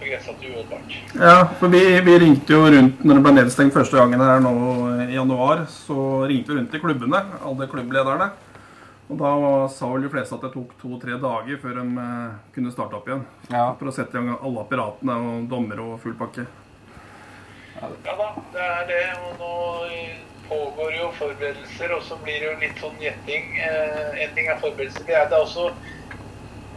på 0.00 0.10
grensa 0.10 0.34
til 0.40 0.56
uholdbart. 0.56 0.98
Ja, 1.14 1.38
for 1.60 1.70
vi, 1.70 1.84
vi 2.10 2.18
ringte 2.24 2.58
jo 2.58 2.66
rundt 2.74 3.06
når 3.06 3.20
det 3.20 3.24
ble 3.28 3.36
nedstengt 3.38 3.78
første 3.78 4.02
gangen 4.02 4.26
her 4.26 4.42
nå 4.42 4.54
i 5.06 5.14
januar. 5.14 5.64
Så 5.70 6.26
ringte 6.26 6.52
vi 6.52 6.58
rundt 6.58 6.74
til 6.74 6.82
klubbene, 6.82 7.22
alle 7.44 7.70
klubblederne. 7.70 8.30
Og 9.08 9.16
da 9.16 9.32
sa 9.72 9.88
vel 9.88 10.04
de 10.04 10.10
fleste 10.12 10.36
at 10.36 10.42
det 10.44 10.50
tok 10.52 10.74
to-tre 10.82 11.16
dager 11.22 11.60
før 11.62 11.78
de 11.80 11.84
eh, 12.04 12.38
kunne 12.54 12.72
starte 12.74 12.98
opp 12.98 13.08
igjen. 13.08 13.22
Ja. 13.48 13.70
For 13.80 13.88
å 13.88 13.94
sette 13.96 14.12
i 14.12 14.20
gang 14.20 14.34
alle 14.36 14.64
apparatene 14.66 15.16
og 15.30 15.46
dommer 15.48 15.80
og 15.84 15.94
full 16.02 16.16
pakke. 16.18 16.44
Ja 17.78 17.88
da, 18.18 18.28
det 18.52 18.66
er 18.66 18.88
det. 18.90 19.04
Og 19.24 19.40
nå 19.40 19.52
eh, 19.88 20.18
pågår 20.50 20.92
jo 20.98 21.08
forberedelser, 21.16 21.96
og 21.96 22.04
så 22.04 22.20
blir 22.24 22.40
det 22.42 22.50
jo 22.50 22.60
litt 22.66 22.84
sånn 22.84 23.00
gjetting. 23.00 23.48
Eh, 23.64 24.24
en 24.26 24.34
ting 24.36 24.52
er 24.52 24.60
forberedelser. 24.60 25.08
Det 25.08 25.16
er 25.16 25.30
det 25.32 25.40
også 25.40 25.70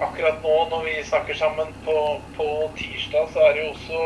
akkurat 0.02 0.39
nå 0.41 0.56
når 0.72 0.88
vi 0.88 0.98
snakker 1.06 1.38
sammen 1.38 1.76
på, 1.86 1.96
på 2.38 2.46
tirsdag, 2.80 3.28
så 3.36 3.44
er 3.50 3.58
det 3.58 3.65
jo 3.65 3.74
også 3.76 4.04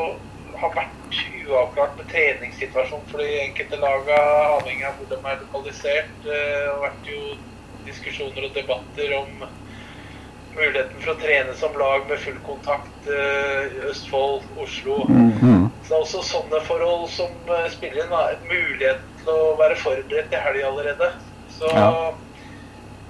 har 0.60 0.72
vært 0.76 1.18
uavklart 1.46 1.98
med 2.00 2.08
treningssituasjonen 2.10 3.10
for 3.12 3.22
de 3.22 3.34
enkelte 3.44 3.78
lagene, 3.80 4.20
avhengig 4.56 4.86
av 4.88 4.96
hvor 4.98 5.10
de 5.12 5.18
er 5.20 5.44
lokalisert. 5.46 6.16
Eh, 6.26 6.32
Det 6.32 6.72
har 6.72 6.82
vært 6.90 7.12
jo 7.12 7.22
diskusjoner 7.86 8.50
og 8.50 8.56
debatter 8.58 9.14
om 9.20 9.46
muligheten 10.56 11.02
for 11.04 11.14
å 11.14 11.20
trene 11.20 11.54
som 11.60 11.74
lag 11.80 12.06
med 12.10 12.20
full 12.24 12.38
kontakt 12.46 13.08
eh, 13.12 13.72
i 13.76 13.80
Østfold, 13.92 14.46
Oslo. 14.64 15.02
Så 15.86 15.92
det 15.92 15.98
er 15.98 16.04
også 16.06 16.22
sånne 16.26 16.62
forhold 16.66 17.10
som 17.14 17.32
eh, 17.52 17.68
spiller 17.74 18.06
inn. 18.06 18.14
Muligheten 18.14 18.46
En 18.46 18.54
mulighet 18.54 19.02
til 19.22 19.34
å 19.34 19.56
være 19.60 19.80
forberedt 19.82 20.32
til 20.32 20.46
helga 20.48 20.70
allerede. 20.70 21.12
Så 21.52 21.72
Ja. 21.76 22.14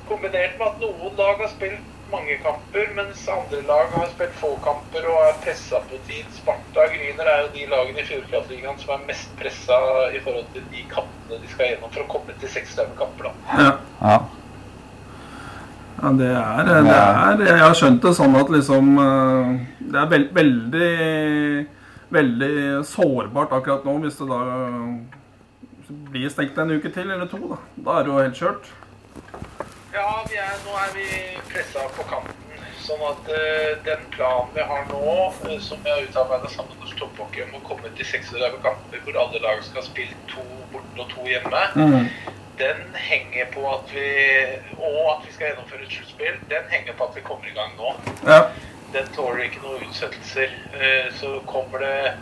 kombinert 0.06 0.58
med 0.60 0.68
at 0.68 0.82
noen 0.84 1.16
lag 1.18 1.40
har 1.42 1.50
spilt 1.50 1.86
mange 2.12 2.36
kamper, 2.44 2.92
mens 2.94 3.24
andre 3.32 3.62
lag 3.66 3.90
har 3.96 4.10
spilt 4.12 4.36
få 4.38 4.52
kamper 4.62 5.08
og 5.10 5.22
er 5.26 5.40
pressa 5.46 5.80
på 5.90 5.98
tid. 6.06 6.26
Sparta 6.36 6.84
og 6.84 6.94
Gryner 6.94 7.26
er 7.32 7.42
jo 7.42 7.54
de 7.56 7.66
lagene 7.72 8.04
i 8.04 8.06
Fjordkraftligaen 8.06 8.78
som 8.82 8.94
er 8.94 9.08
mest 9.10 9.34
pressa 9.40 9.78
i 10.14 10.22
forhold 10.22 10.52
til 10.54 10.68
de 10.70 10.84
kampene 10.92 11.42
de 11.42 11.50
skal 11.50 11.72
gjennom 11.72 11.94
for 11.94 12.06
å 12.06 12.12
komme 12.12 12.38
til 12.38 12.50
36 12.54 12.94
kamper. 13.00 13.32
da. 13.32 13.64
Ja. 13.64 13.72
ja. 14.02 14.20
Ja, 15.96 16.12
det 16.12 16.28
er, 16.28 16.64
det 16.68 16.76
er 16.76 17.44
Jeg 17.48 17.62
har 17.64 17.76
skjønt 17.80 18.04
det 18.04 18.12
sånn 18.18 18.36
at 18.36 18.50
liksom 18.52 18.98
eh, 19.00 19.52
Det 19.80 20.00
er 20.02 20.10
veld, 20.12 20.32
veldig 20.36 21.68
Veldig 22.16 22.56
sårbart 22.88 23.54
akkurat 23.56 23.86
nå 23.88 23.96
hvis 24.04 24.20
det 24.20 24.28
da 24.30 24.42
blir 26.12 26.30
stengt 26.30 26.58
en 26.58 26.72
uke 26.72 26.90
til 26.94 27.12
eller 27.12 27.28
to. 27.30 27.40
Da, 27.50 27.58
da 27.86 27.96
er 28.00 28.06
det 28.06 28.12
jo 28.12 28.22
helt 28.22 28.40
kjørt. 28.40 28.70
Ja, 29.94 30.08
vi 30.30 30.38
er, 30.40 30.54
nå 30.66 30.78
er 30.80 30.94
vi 30.96 31.06
pressa 31.52 31.86
på 31.98 32.06
kanten. 32.10 32.42
Sånn 32.86 33.02
at 33.08 33.30
uh, 33.32 33.70
den 33.86 34.02
planen 34.14 34.52
vi 34.54 34.66
har 34.70 34.84
nå, 34.92 35.04
eh, 35.50 35.60
som 35.64 35.80
vi 35.86 35.90
har 35.90 36.06
utarbeida 36.06 36.50
sammen 36.54 36.78
med 36.82 36.94
Topphockey 37.00 37.46
om 37.48 37.56
å 37.58 37.62
komme 37.66 37.90
til 37.98 38.06
36 38.06 38.60
kamper 38.64 39.02
hvor 39.06 39.22
alle 39.24 39.42
lag 39.42 39.64
skal 39.66 39.86
spille 39.86 40.18
to 40.30 40.44
borte 40.74 41.02
og 41.02 41.10
to 41.14 41.26
hjemme, 41.30 41.64
den 42.60 42.84
henger 42.96 43.46
på 43.54 43.64
at 43.74 43.92
vi 43.94 44.06
Og 44.80 45.02
at 45.12 45.26
vi 45.28 45.34
skal 45.34 45.48
gjennomføre 45.52 45.84
et 45.86 45.92
sluttspill, 45.98 46.38
den 46.50 46.70
henger 46.72 46.94
på 46.98 47.08
at 47.10 47.16
vi 47.18 47.24
kommer 47.26 47.48
i 47.50 47.56
gang 47.56 47.74
nå. 47.80 47.92
Ja. 48.28 48.40
Den 48.94 49.08
tåler 49.16 49.44
ikke 49.48 49.64
noen 49.64 49.84
utsettelser. 49.90 50.54
Eh, 50.78 51.10
Så 51.20 51.40
kommer 51.50 51.84
det 51.84 52.14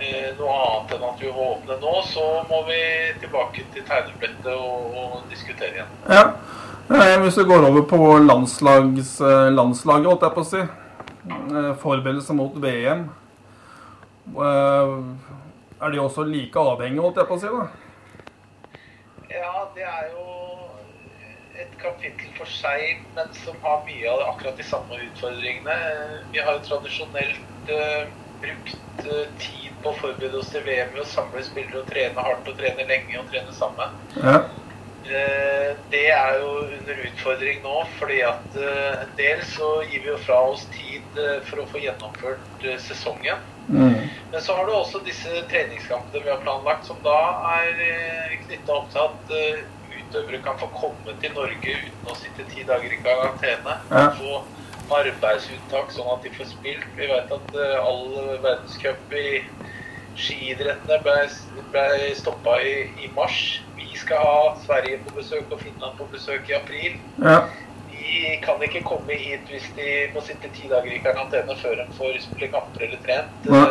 eh, 0.00 0.32
noe 0.38 0.56
annet 0.56 0.96
enn 0.96 1.04
at 1.10 1.20
vi 1.22 1.30
må 1.32 1.50
åpne 1.54 1.76
nå, 1.82 1.92
så 2.10 2.24
må 2.50 2.62
vi 2.66 2.80
tilbake 3.22 3.64
til 3.74 3.84
tegnebrettet 3.86 4.50
og, 4.54 4.96
og 4.96 5.30
diskutere 5.30 5.72
igjen. 5.76 5.92
ja. 6.10 6.26
Hvis 6.86 7.34
du 7.34 7.42
går 7.48 7.64
over 7.66 7.82
på 7.90 7.98
landslags, 8.22 9.16
eh, 9.20 9.48
landslaget, 9.50 10.06
holdt 10.06 10.22
jeg 10.22 10.34
på 10.36 10.44
å 10.44 10.50
si. 10.50 10.60
Forberedelser 11.82 12.34
mot 12.38 12.54
VM. 12.62 13.08
Er 14.36 15.90
de 15.92 15.98
også 16.00 16.22
like 16.26 16.58
avhengige, 16.58 17.02
holdt 17.02 17.18
jeg 17.20 17.26
på 17.26 17.34
å 17.34 17.42
si? 17.42 17.50
da? 17.50 17.66
Ja, 19.36 19.72
det 19.76 19.84
er 19.84 20.10
jo 20.14 20.26
et 21.60 21.76
kapittel 21.80 22.32
for 22.36 22.48
seg, 22.50 22.82
men 23.16 23.32
som 23.36 23.56
har 23.64 23.84
mye 23.86 24.10
av 24.12 24.24
akkurat 24.32 24.58
de 24.60 24.66
samme 24.66 24.98
utfordringene. 25.08 25.76
Vi 26.32 26.42
har 26.44 26.58
jo 26.58 26.64
tradisjonelt 26.66 27.72
uh, 27.72 28.10
brukt 28.44 29.06
uh, 29.08 29.24
tid 29.40 29.78
på 29.82 29.92
å 29.92 29.98
forberede 30.00 30.40
oss 30.40 30.52
til 30.52 30.64
VM 30.66 30.92
ved 30.94 31.04
å 31.04 31.08
samle 31.08 31.44
spillere 31.46 31.82
og 31.82 31.88
trene 31.90 32.26
hardt 32.28 32.48
og 32.52 32.58
trene 32.60 32.88
lenge 32.88 33.18
og 33.20 33.28
trene 33.32 33.56
sammen. 33.56 33.98
Ja. 34.20 34.38
Eh, 35.06 35.76
Det 35.90 36.06
er 36.10 36.38
jo 36.40 36.48
under 36.76 37.02
utfordring 37.06 37.60
nå, 37.62 37.74
fordi 37.98 38.16
at 38.26 38.56
en 38.58 39.12
del 39.18 39.42
så 39.46 39.68
gir 39.86 40.02
vi 40.02 40.10
jo 40.10 40.16
fra 40.18 40.40
oss 40.50 40.64
tid 40.74 41.20
for 41.46 41.62
å 41.62 41.66
få 41.70 41.78
gjennomført 41.84 42.66
eh, 42.66 42.80
sesongen. 43.66 44.10
Men 44.32 44.42
så 44.42 44.56
har 44.56 44.66
du 44.66 44.72
også 44.72 45.00
disse 45.06 45.42
treningskampene 45.50 46.24
vi 46.24 46.30
har 46.30 46.42
planlagt, 46.42 46.86
som 46.86 46.98
da 47.04 47.16
er 47.56 48.36
knytta 48.46 48.74
opp 48.74 48.90
til 48.92 49.02
at 49.04 49.34
eh, 49.38 49.62
utøvere 49.96 50.42
kan 50.44 50.58
få 50.60 50.68
komme 50.74 51.14
til 51.22 51.34
Norge 51.36 51.76
uten 51.86 52.10
å 52.10 52.16
sitte 52.18 52.46
ti 52.52 52.66
dager 52.66 52.92
i 52.92 53.00
karantene. 53.04 53.78
Ja. 53.90 54.10
Få 54.18 54.42
arbeidsuttak 54.96 55.90
sånn 55.94 56.10
at 56.12 56.26
de 56.26 56.34
får 56.36 56.50
spilt. 56.52 56.86
Vi 56.98 57.08
vet 57.10 57.32
at 57.38 57.56
eh, 57.56 57.78
all 57.80 58.12
verdenscup 58.44 59.16
i 59.16 59.28
skiidrettene 60.16 61.00
ble, 61.04 61.16
ble 61.72 62.12
stoppa 62.16 62.58
i, 62.64 62.74
i 63.02 63.10
mars. 63.16 63.62
Vi 63.76 63.88
skal 63.98 64.22
ha 64.22 64.40
Sverige 64.64 65.02
på 65.04 65.16
besøk 65.18 65.50
og 65.52 65.60
Finland 65.64 65.98
på 65.98 66.08
besøk 66.12 66.50
i 66.50 66.56
april. 66.56 66.98
Ja. 67.22 67.40
De 68.06 68.36
kan 68.42 68.62
ikke 68.62 68.84
komme 68.86 69.16
hit 69.18 69.48
hvis 69.50 69.66
de 69.76 69.86
må 70.14 70.22
sitte 70.22 70.50
ti 70.54 70.68
dager 70.70 70.92
i 70.94 71.00
karantene 71.02 71.56
før 71.58 71.80
de 71.80 71.86
får 71.96 72.20
spille 72.22 72.50
kamper 72.52 72.86
eller 72.86 73.00
trent. 73.02 73.48
Ja. 73.50 73.64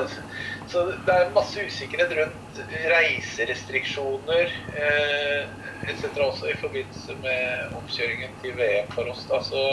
Så 0.72 0.84
det 1.06 1.14
er 1.14 1.32
masse 1.36 1.62
usikkerhet 1.64 2.12
rundt 2.18 2.60
reiserestriksjoner 2.92 4.52
eh, 4.82 5.48
etc. 5.88 6.10
også 6.28 6.50
i 6.52 6.58
forbindelse 6.60 7.16
med 7.24 7.76
oppkjøringen 7.80 8.36
til 8.42 8.58
VM 8.60 8.90
for 8.96 9.12
oss. 9.14 9.24
Da. 9.30 9.40
Så 9.46 9.64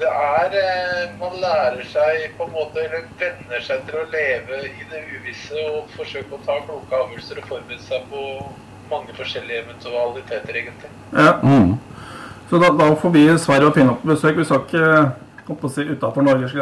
det 0.00 0.08
er 0.08 0.56
eh, 0.62 1.04
Man 1.20 1.36
lærer 1.44 1.84
seg 1.92 2.32
på 2.38 2.48
en 2.48 2.56
måte, 2.56 2.86
eller 2.86 3.06
venner 3.20 3.66
seg 3.66 3.84
til 3.86 4.00
å 4.00 4.08
leve 4.14 4.64
i 4.70 4.88
det 4.90 5.04
uvisse 5.12 5.68
og 5.74 5.92
forsøke 5.98 6.38
å 6.38 6.42
ta 6.48 6.58
kloke 6.66 7.04
avgjørelser 7.04 7.42
og 7.42 7.50
forberede 7.52 7.84
seg 7.84 8.08
på 8.10 8.24
mange 8.90 9.14
forskjellige 9.14 9.66
eventualiteter, 9.68 10.56
egentlig. 10.64 10.90
ja. 11.14 11.36
Mm. 11.44 11.76
Så 12.50 12.58
da, 12.58 12.70
da 12.70 12.96
får 12.96 13.10
vi 13.10 13.38
Sverige 13.38 13.66
og 13.70 13.74
Finland 13.74 14.00
på 14.02 14.08
besøk. 14.10 14.36
Vi 14.36 14.44
skal 14.44 14.64
ikke 14.66 15.68
si, 15.70 15.84
utafor 15.86 16.24
Norges, 16.26 16.54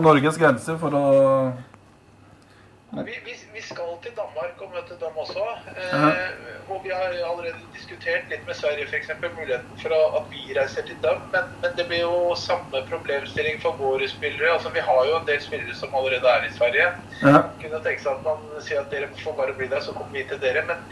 Norges 0.00 0.38
grenser 0.40 0.78
for 0.80 0.96
å 0.96 1.02
Vi, 2.92 3.12
vi, 3.24 3.34
vi 3.52 3.60
skal 3.64 3.92
til 4.04 4.14
Danmark 4.16 4.56
og 4.64 4.72
møte 4.72 4.96
dem 5.00 5.20
også. 5.20 5.44
Eh, 5.68 6.16
og 6.68 6.80
vi 6.84 6.92
har 6.96 7.12
allerede 7.12 7.60
diskutert 7.76 8.32
litt 8.32 8.42
med 8.48 8.56
Sverige 8.56 8.88
f.eks. 8.88 9.12
muligheten 9.20 9.80
for 9.84 9.96
at 10.00 10.32
vi 10.32 10.56
reiser 10.56 10.88
til 10.88 10.96
dem. 11.04 11.20
Men, 11.36 11.54
men 11.60 11.76
det 11.76 11.86
blir 11.92 12.06
jo 12.06 12.34
samme 12.40 12.84
problemstilling 12.88 13.60
for 13.60 13.76
våre 13.80 14.08
spillere. 14.08 14.56
Altså 14.56 14.72
Vi 14.72 14.84
har 14.88 15.06
jo 15.08 15.16
en 15.20 15.28
del 15.28 15.40
spillere 15.44 15.76
som 15.76 15.92
allerede 15.96 16.36
er 16.36 16.48
i 16.48 16.54
Sverige. 16.56 16.92
ja. 17.20 17.40
kunne 17.60 17.84
tenke 17.84 18.04
seg 18.04 18.16
at 18.16 18.28
man 18.28 18.64
sier 18.64 18.80
at 18.80 18.92
dere 18.92 19.12
får 19.20 19.40
bare 19.40 19.56
bli 19.60 19.68
der, 19.72 19.84
så 19.84 19.92
kommer 19.96 20.16
vi 20.16 20.24
til 20.28 20.40
dere. 20.40 20.64
Men 20.68 20.84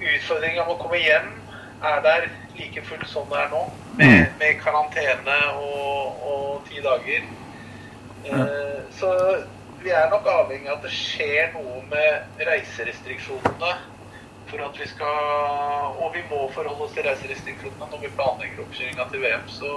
utfordringa 0.00 0.64
med 0.64 0.76
å 0.76 0.80
komme 0.80 1.04
hjem 1.04 1.34
er 1.82 2.00
der 2.02 2.28
like 2.58 2.82
fullt 2.84 3.08
som 3.08 3.28
det 3.30 3.40
er 3.40 3.50
nå. 3.52 3.64
Med, 3.96 4.26
med 4.38 4.60
karantene 4.62 5.36
og, 5.56 6.22
og 6.30 6.62
ti 6.68 6.80
dager. 6.84 7.28
Eh, 8.26 8.80
så 8.98 9.12
vi 9.82 9.90
er 9.90 10.10
nok 10.10 10.26
avhengig 10.26 10.70
av 10.70 10.78
at 10.78 10.88
det 10.88 10.94
skjer 10.94 11.52
noe 11.54 11.82
med 11.90 12.42
reiserestriksjonene. 12.48 13.76
For 14.46 14.62
at 14.62 14.76
vi 14.78 14.86
skal 14.86 15.96
Og 15.98 16.12
vi 16.14 16.20
må 16.30 16.44
forholde 16.54 16.86
oss 16.86 16.94
til 16.94 17.06
reiserestriksjonene 17.06 17.88
når 17.90 18.04
vi 18.04 18.12
planlegger 18.18 18.62
oppkjøringa 18.64 19.08
til 19.10 19.24
VM. 19.24 19.48
Så 19.50 19.72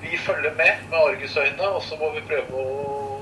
vi 0.00 0.16
følger 0.16 0.54
med 0.56 0.86
med 0.90 0.98
argusøyne, 0.98 1.66
og 1.68 1.82
så 1.82 1.96
må 2.00 2.12
vi 2.14 2.24
prøve 2.28 2.62
å 2.62 3.19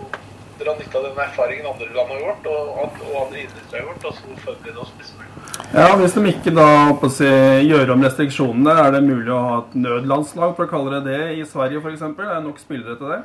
dra 0.60 0.74
nytte 0.78 0.98
av 0.98 1.06
den 1.08 1.22
erfaringen 1.24 1.66
andre 1.70 1.88
land 1.94 2.12
har 2.14 2.20
gjort, 2.24 2.50
og, 2.52 2.68
og 3.06 3.16
andre 3.24 3.40
idretter 3.44 3.78
har 3.78 3.86
gjort, 3.86 4.04
og 4.10 4.18
så 4.18 4.36
forberede 4.44 4.84
oss 4.84 4.92
best 4.98 5.16
mulig. 5.18 5.30
ja, 5.72 5.88
Hvis 6.00 6.18
de 6.18 6.26
ikke 6.32 6.54
da 6.58 6.68
si, 7.14 7.32
gjør 7.68 7.94
om 7.94 8.06
restriksjonene, 8.06 8.76
er 8.84 8.94
det 8.96 9.02
mulig 9.06 9.32
å 9.34 9.42
ha 9.46 9.56
et 9.64 9.74
nødlandslag, 9.86 10.54
for 10.58 10.66
å 10.66 10.72
kalle 10.74 10.98
det 10.98 11.02
det, 11.10 11.24
i 11.38 11.48
Sverige 11.48 11.82
f.eks.? 11.82 12.06
Er 12.08 12.32
det 12.34 12.46
nok 12.46 12.62
spillere 12.62 12.98
til 13.00 13.14
det? 13.14 13.22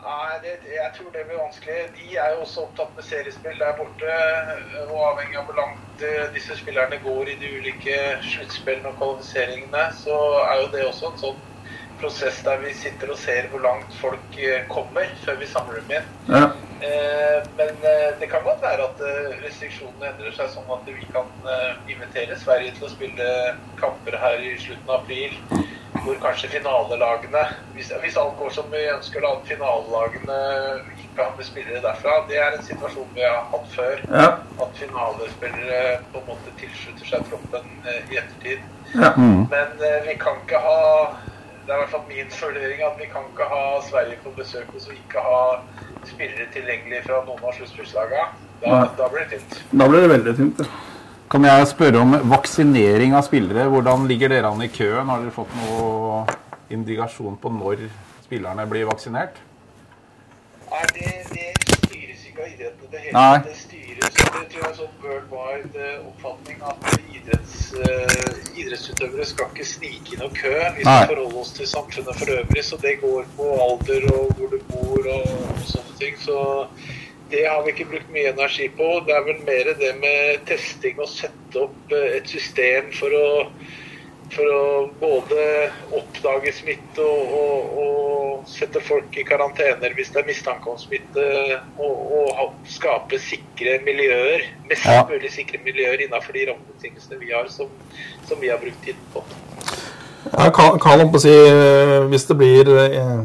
Nei, 0.00 0.36
det, 0.42 0.52
jeg 0.64 0.90
tror 0.96 1.10
det 1.12 1.26
blir 1.28 1.38
vanskelig. 1.38 1.80
De 1.96 2.06
er 2.16 2.32
jo 2.34 2.44
også 2.44 2.62
opptatt 2.64 2.94
med 2.96 3.04
seriespill 3.04 3.58
der 3.60 3.76
borte. 3.76 4.14
Og 4.86 4.96
avhengig 5.10 5.36
av 5.38 5.44
hvor 5.50 5.58
langt 5.60 6.04
eh, 6.06 6.24
disse 6.34 6.56
spillerne 6.56 6.98
går 7.04 7.30
i 7.30 7.36
de 7.42 7.50
ulike 7.58 7.98
sluttspillene 8.24 8.90
og 8.90 8.96
kvalifiseringene, 9.00 9.84
så 10.00 10.16
er 10.46 10.62
jo 10.62 10.70
det 10.72 10.86
også 10.88 11.10
en 11.10 11.20
sånn 11.24 11.42
prosess 12.00 12.40
der 12.46 12.60
vi 12.64 12.72
sitter 12.76 13.12
og 13.12 13.18
ser 13.20 13.48
hvor 13.52 13.62
langt 13.64 13.94
folk 14.00 14.38
eh, 14.40 14.66
kommer 14.72 15.08
før 15.24 15.38
vi 15.40 15.48
samler 15.50 15.80
dem 15.80 15.96
inn. 15.98 16.10
Ja. 16.30 16.44
Eh, 16.80 17.48
Men 17.58 17.82
eh, 17.84 18.06
det 18.20 18.30
kan 18.32 18.44
godt 18.44 18.62
være 18.62 18.86
at 18.88 19.02
restriksjonene 19.44 20.12
endrer 20.12 20.32
seg 20.36 20.48
sånn 20.54 20.70
at 20.72 20.88
vi 20.88 21.04
kan 21.12 21.28
invitere 21.90 22.38
Sverige 22.40 22.72
til 22.76 22.88
å 22.88 22.92
spille 22.94 23.28
kamper 23.80 24.16
her 24.20 24.40
i 24.40 24.56
slutten 24.60 24.88
av 24.88 25.02
april. 25.02 25.36
Hvor 26.00 26.16
kanskje 26.22 26.48
finalelagene, 26.54 27.42
hvis, 27.74 27.90
hvis 28.00 28.16
alt 28.16 28.36
går 28.38 28.52
som 28.54 28.68
vi 28.72 28.86
ønsker, 28.88 29.20
da, 29.20 29.34
at 29.36 29.48
finalelagene 29.50 30.38
ikke 31.02 31.26
har 31.26 31.34
med 31.36 31.44
spillere 31.44 31.82
derfra. 31.84 32.14
Det 32.30 32.38
er 32.40 32.56
en 32.56 32.64
situasjon 32.64 33.10
vi 33.16 33.26
har 33.26 33.42
hatt 33.52 33.66
før. 33.74 34.04
Ja. 34.08 34.28
At 34.62 34.78
finalespillere 34.80 35.98
på 36.14 36.22
en 36.22 36.28
måte 36.30 36.54
tilslutter 36.62 37.10
seg 37.10 37.26
troppen 37.28 37.66
i 38.06 38.20
ettertid. 38.22 38.62
Ja. 38.94 39.12
Men 39.16 39.82
eh, 39.84 40.00
vi 40.06 40.16
kan 40.22 40.40
ikke 40.44 40.62
ha 40.64 40.78
Det 41.70 41.76
er 41.76 41.78
i 41.78 41.82
hvert 41.84 41.92
fall 41.94 42.06
min 42.10 42.30
vurdering 42.34 42.80
at 42.82 42.96
vi 42.98 43.06
kan 43.12 43.26
ikke 43.30 43.44
ha 43.46 43.64
Sverige 43.86 44.16
på 44.24 44.30
besøk 44.34 44.72
og 44.74 44.80
vi 44.90 44.96
ikke 44.96 45.20
ha 45.22 45.42
spillere 46.02 46.48
tilgjengelig 46.50 47.04
fra 47.04 47.20
noen 47.28 47.44
av 47.46 47.52
sluttspillslagene. 47.54 48.24
Da, 48.64 48.80
da 48.98 49.06
blir 49.12 49.28
det 49.30 49.38
tynt. 49.38 49.54
Da 49.70 49.86
blir 49.92 50.02
det 50.02 50.08
veldig 50.10 50.34
tynt. 50.40 50.64
Ja. 50.64 50.80
Kan 51.30 51.46
jeg 51.46 51.68
spørre 51.70 52.02
om 52.02 52.16
vaksinering 52.32 53.14
av 53.14 53.22
spillere? 53.28 53.68
Hvordan 53.70 54.08
ligger 54.10 54.34
dere 54.34 54.50
an 54.50 54.66
i 54.66 54.70
køen? 54.74 55.14
Har 55.14 55.22
dere 55.22 55.36
fått 55.36 55.54
noe 55.60 56.24
indikasjon 56.74 57.38
på 57.38 57.54
når 57.60 57.86
spillerne 58.24 58.66
blir 58.72 58.90
vaksinert? 58.90 59.38
Nei, 60.72 60.84
det, 60.98 61.14
det 61.30 61.78
styres 61.84 62.26
ikke 62.32 62.48
av 62.48 62.50
idretten 62.50 62.82
i 62.82 62.96
det 62.96 63.04
hele 63.06 63.28
tatt. 63.46 63.69
Tror 64.30 64.62
jeg 64.62 64.76
sånn 64.78 64.94
worldwide 65.02 65.80
eh, 65.82 66.06
oppfatning 66.06 66.60
at 66.66 66.84
idretts, 67.10 67.72
uh, 67.74 68.38
idrettsutøvere 68.54 69.26
skal 69.26 69.50
ikke 69.50 69.66
snike 69.66 70.14
i 70.14 70.20
og 70.22 70.36
kø. 70.38 70.52
Vi 70.76 70.84
skal 70.86 71.10
forholde 71.10 71.42
oss 71.42 71.52
til 71.56 71.68
samfunnet 71.70 72.18
for 72.20 72.32
øvrig, 72.36 72.64
så 72.66 72.78
det 72.82 72.96
går 73.02 73.26
på 73.36 73.48
alder 73.66 74.06
og 74.14 74.32
hvor 74.38 74.54
du 74.54 74.58
bor 74.70 75.10
og, 75.16 75.34
og 75.50 75.62
sånne 75.66 75.98
ting. 75.98 76.18
Så 76.22 76.38
det 77.30 77.44
har 77.46 77.62
vi 77.66 77.74
ikke 77.74 77.88
brukt 77.92 78.14
mye 78.14 78.32
energi 78.32 78.70
på. 78.78 78.88
Det 79.06 79.14
er 79.16 79.26
vel 79.26 79.42
mer 79.46 79.72
det 79.82 79.92
med 80.02 80.46
testing 80.50 81.02
og 81.02 81.10
sette 81.10 81.66
opp 81.66 81.94
eh, 81.94 82.16
et 82.20 82.30
system 82.30 82.90
for 82.96 83.14
å 83.14 83.28
for 84.34 84.52
å 84.54 84.64
både 85.00 85.44
oppdage 85.96 86.52
smitte 86.54 87.02
og, 87.04 87.32
og, 87.40 87.80
og 87.82 88.50
sette 88.50 88.82
folk 88.84 89.16
i 89.18 89.24
karantener 89.26 89.94
hvis 89.96 90.12
det 90.14 90.22
er 90.22 90.28
mistanke 90.28 90.70
om 90.70 90.78
smitte, 90.80 91.26
og, 91.78 92.14
og 92.14 92.54
skape 92.70 93.18
sikre 93.22 93.78
miljøer, 93.86 94.46
mest 94.70 94.86
Ja. 94.90 95.02
mulig 95.08 95.32
sikre 95.34 95.60
miljøer 95.64 96.06
innenfor 96.06 96.36
de 96.36 96.46
rammebetingelsene 96.50 97.20
vi 97.20 97.34
har, 97.34 97.50
som, 97.52 97.68
som 98.28 98.40
vi 98.40 98.48
har 98.52 98.62
brukt 98.62 98.80
tiden 98.84 99.02
på. 99.14 99.24
Ja, 100.30 100.50
kan, 100.54 100.78
kan 100.80 101.10
på 101.10 101.20
si, 101.22 101.32
eh, 101.32 102.00
hvis 102.10 102.26
det 102.28 102.36
blir 102.38 102.68
eh, 102.76 103.20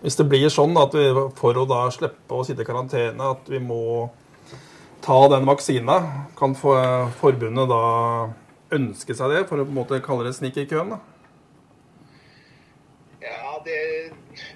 hvis 0.00 0.16
det 0.16 0.28
blir 0.32 0.48
sånn 0.52 0.76
at 0.80 0.94
vi 0.96 1.08
for 1.36 1.56
å 1.60 1.66
da 1.68 1.84
slippe 1.92 2.36
å 2.36 2.44
sitte 2.46 2.64
i 2.64 2.68
karantene, 2.68 3.32
at 3.34 3.48
vi 3.52 3.60
må 3.60 4.08
ta 5.04 5.18
den 5.32 5.48
vaksina, 5.48 5.98
kan 6.38 6.54
forbundet 6.56 7.68
da 7.68 7.82
ønske 8.76 9.16
seg 9.16 9.32
det, 9.34 9.46
for 9.48 9.60
å 9.60 9.66
på 9.66 9.72
en 9.72 9.80
måte 9.80 10.02
kalle 10.04 10.28
det 10.28 10.36
snik 10.38 10.58
i 10.60 10.68
køen? 10.70 10.94
da? 10.94 11.00
Ja, 13.20 13.58
det, 13.66 14.12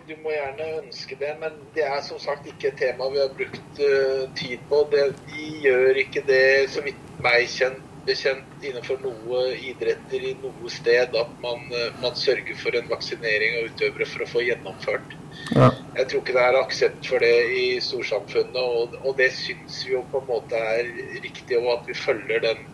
du 0.09 0.15
må 0.25 0.33
gjerne 0.33 0.69
ønske 0.81 1.17
det, 1.21 1.35
men 1.41 1.57
det 1.75 1.85
er 1.85 1.99
som 2.05 2.21
sagt 2.23 2.47
ikke 2.49 2.71
et 2.71 2.79
tema 2.81 3.11
vi 3.13 3.21
har 3.21 3.35
brukt 3.37 3.81
uh, 3.81 4.23
tid 4.39 4.63
på. 4.71 4.85
Det, 4.93 5.11
de 5.29 5.49
gjør 5.67 6.01
ikke 6.05 6.25
det, 6.29 6.47
så 6.73 6.85
vidt 6.87 7.03
meg 7.25 7.45
kjent, 7.53 7.83
bekjent, 8.05 8.49
innenfor 8.65 9.01
noe 9.05 9.43
idretter 9.57 10.25
i 10.31 10.33
noe 10.41 10.73
sted 10.73 11.13
at 11.21 11.37
man, 11.45 11.69
uh, 11.73 11.91
man 12.01 12.17
sørger 12.17 12.57
for 12.61 12.77
en 12.77 12.89
vaksinering 12.89 13.61
av 13.61 13.69
utøvere 13.75 14.09
for 14.09 14.25
å 14.25 14.31
få 14.33 14.45
gjennomført. 14.47 15.17
Ja. 15.53 15.69
Jeg 15.99 16.09
tror 16.09 16.23
ikke 16.23 16.37
det 16.39 16.45
er 16.49 16.61
aksept 16.63 17.09
for 17.13 17.25
det 17.25 17.35
i 17.53 17.65
storsamfunnet, 17.85 18.57
og, 18.57 18.97
og 19.05 19.19
det 19.21 19.29
syns 19.37 19.83
vi 19.85 19.93
jo 19.93 20.05
på 20.13 20.23
en 20.23 20.31
måte 20.31 20.57
er 20.57 20.89
riktig, 21.21 21.61
og 21.61 21.75
at 21.77 21.91
vi 21.91 22.01
følger 22.01 22.41
den, 22.49 22.65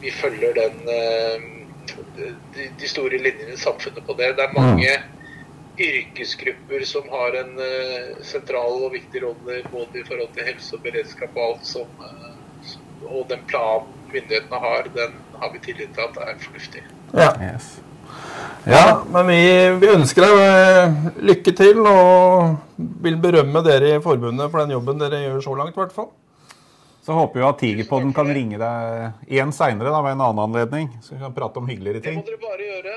vi 0.00 0.10
følger 0.10 0.54
den 0.56 0.92
eh, 0.94 1.48
de, 2.54 2.68
de 2.80 2.88
store 2.88 3.18
linjene 3.18 3.54
i 3.54 3.60
samfunnet 3.60 4.06
på 4.06 4.16
det. 4.18 4.34
Det 4.38 4.46
er 4.46 4.56
mange 4.56 4.92
yrkesgrupper 5.80 6.84
som 6.88 7.08
har 7.12 7.36
en 7.40 7.60
eh, 7.64 8.16
sentral 8.26 8.84
og 8.86 8.94
viktig 8.96 9.22
rolle 9.24 9.60
både 9.72 10.02
i 10.02 10.06
forhold 10.08 10.32
til 10.36 10.48
helse 10.50 10.76
og 10.76 10.84
beredskap 10.84 11.36
og 11.36 11.46
alt 11.48 11.68
som 11.68 12.06
eh, 12.06 12.36
Og 13.10 13.24
den 13.30 13.40
planen 13.48 13.86
myndighetene 14.12 14.58
har, 14.60 14.88
den 14.94 15.14
har 15.40 15.52
vi 15.52 15.60
tillit 15.64 15.94
til 15.96 16.02
at 16.04 16.18
er 16.20 16.42
fornuftig. 16.42 16.82
Ja. 17.16 17.30
Yes. 17.40 17.78
Ja, 18.68 19.00
men 19.08 19.30
vi, 19.30 19.40
vi 19.80 19.88
ønsker 19.88 20.26
deg 20.26 21.22
lykke 21.30 21.54
til 21.56 21.80
og 21.88 22.58
vil 22.76 23.16
berømme 23.22 23.62
dere 23.64 23.94
i 23.96 24.02
forbundet 24.04 24.50
for 24.50 24.60
den 24.60 24.74
jobben 24.74 25.00
dere 25.00 25.22
gjør 25.22 25.40
så 25.46 25.54
langt, 25.56 25.78
i 25.78 25.80
hvert 25.80 25.94
fall. 25.96 26.10
Så 27.10 27.14
håper 27.14 27.40
vi 27.40 27.42
at 27.42 27.56
Tigerpodden 27.58 28.12
kan 28.14 28.28
ringe 28.30 28.58
deg 28.60 29.30
igjen 29.34 29.50
seinere 29.50 29.90
ved 29.90 30.12
en 30.12 30.20
annen 30.22 30.42
anledning. 30.44 30.84
Så 31.02 31.16
vi 31.16 31.18
kan 31.18 31.32
prate 31.34 31.58
om 31.58 31.66
hyggeligere 31.66 31.98
ting. 32.04 32.20
Det 32.22 32.22
må 32.22 32.28
dere 32.28 32.38
bare 32.44 32.68
gjøre. 32.68 32.92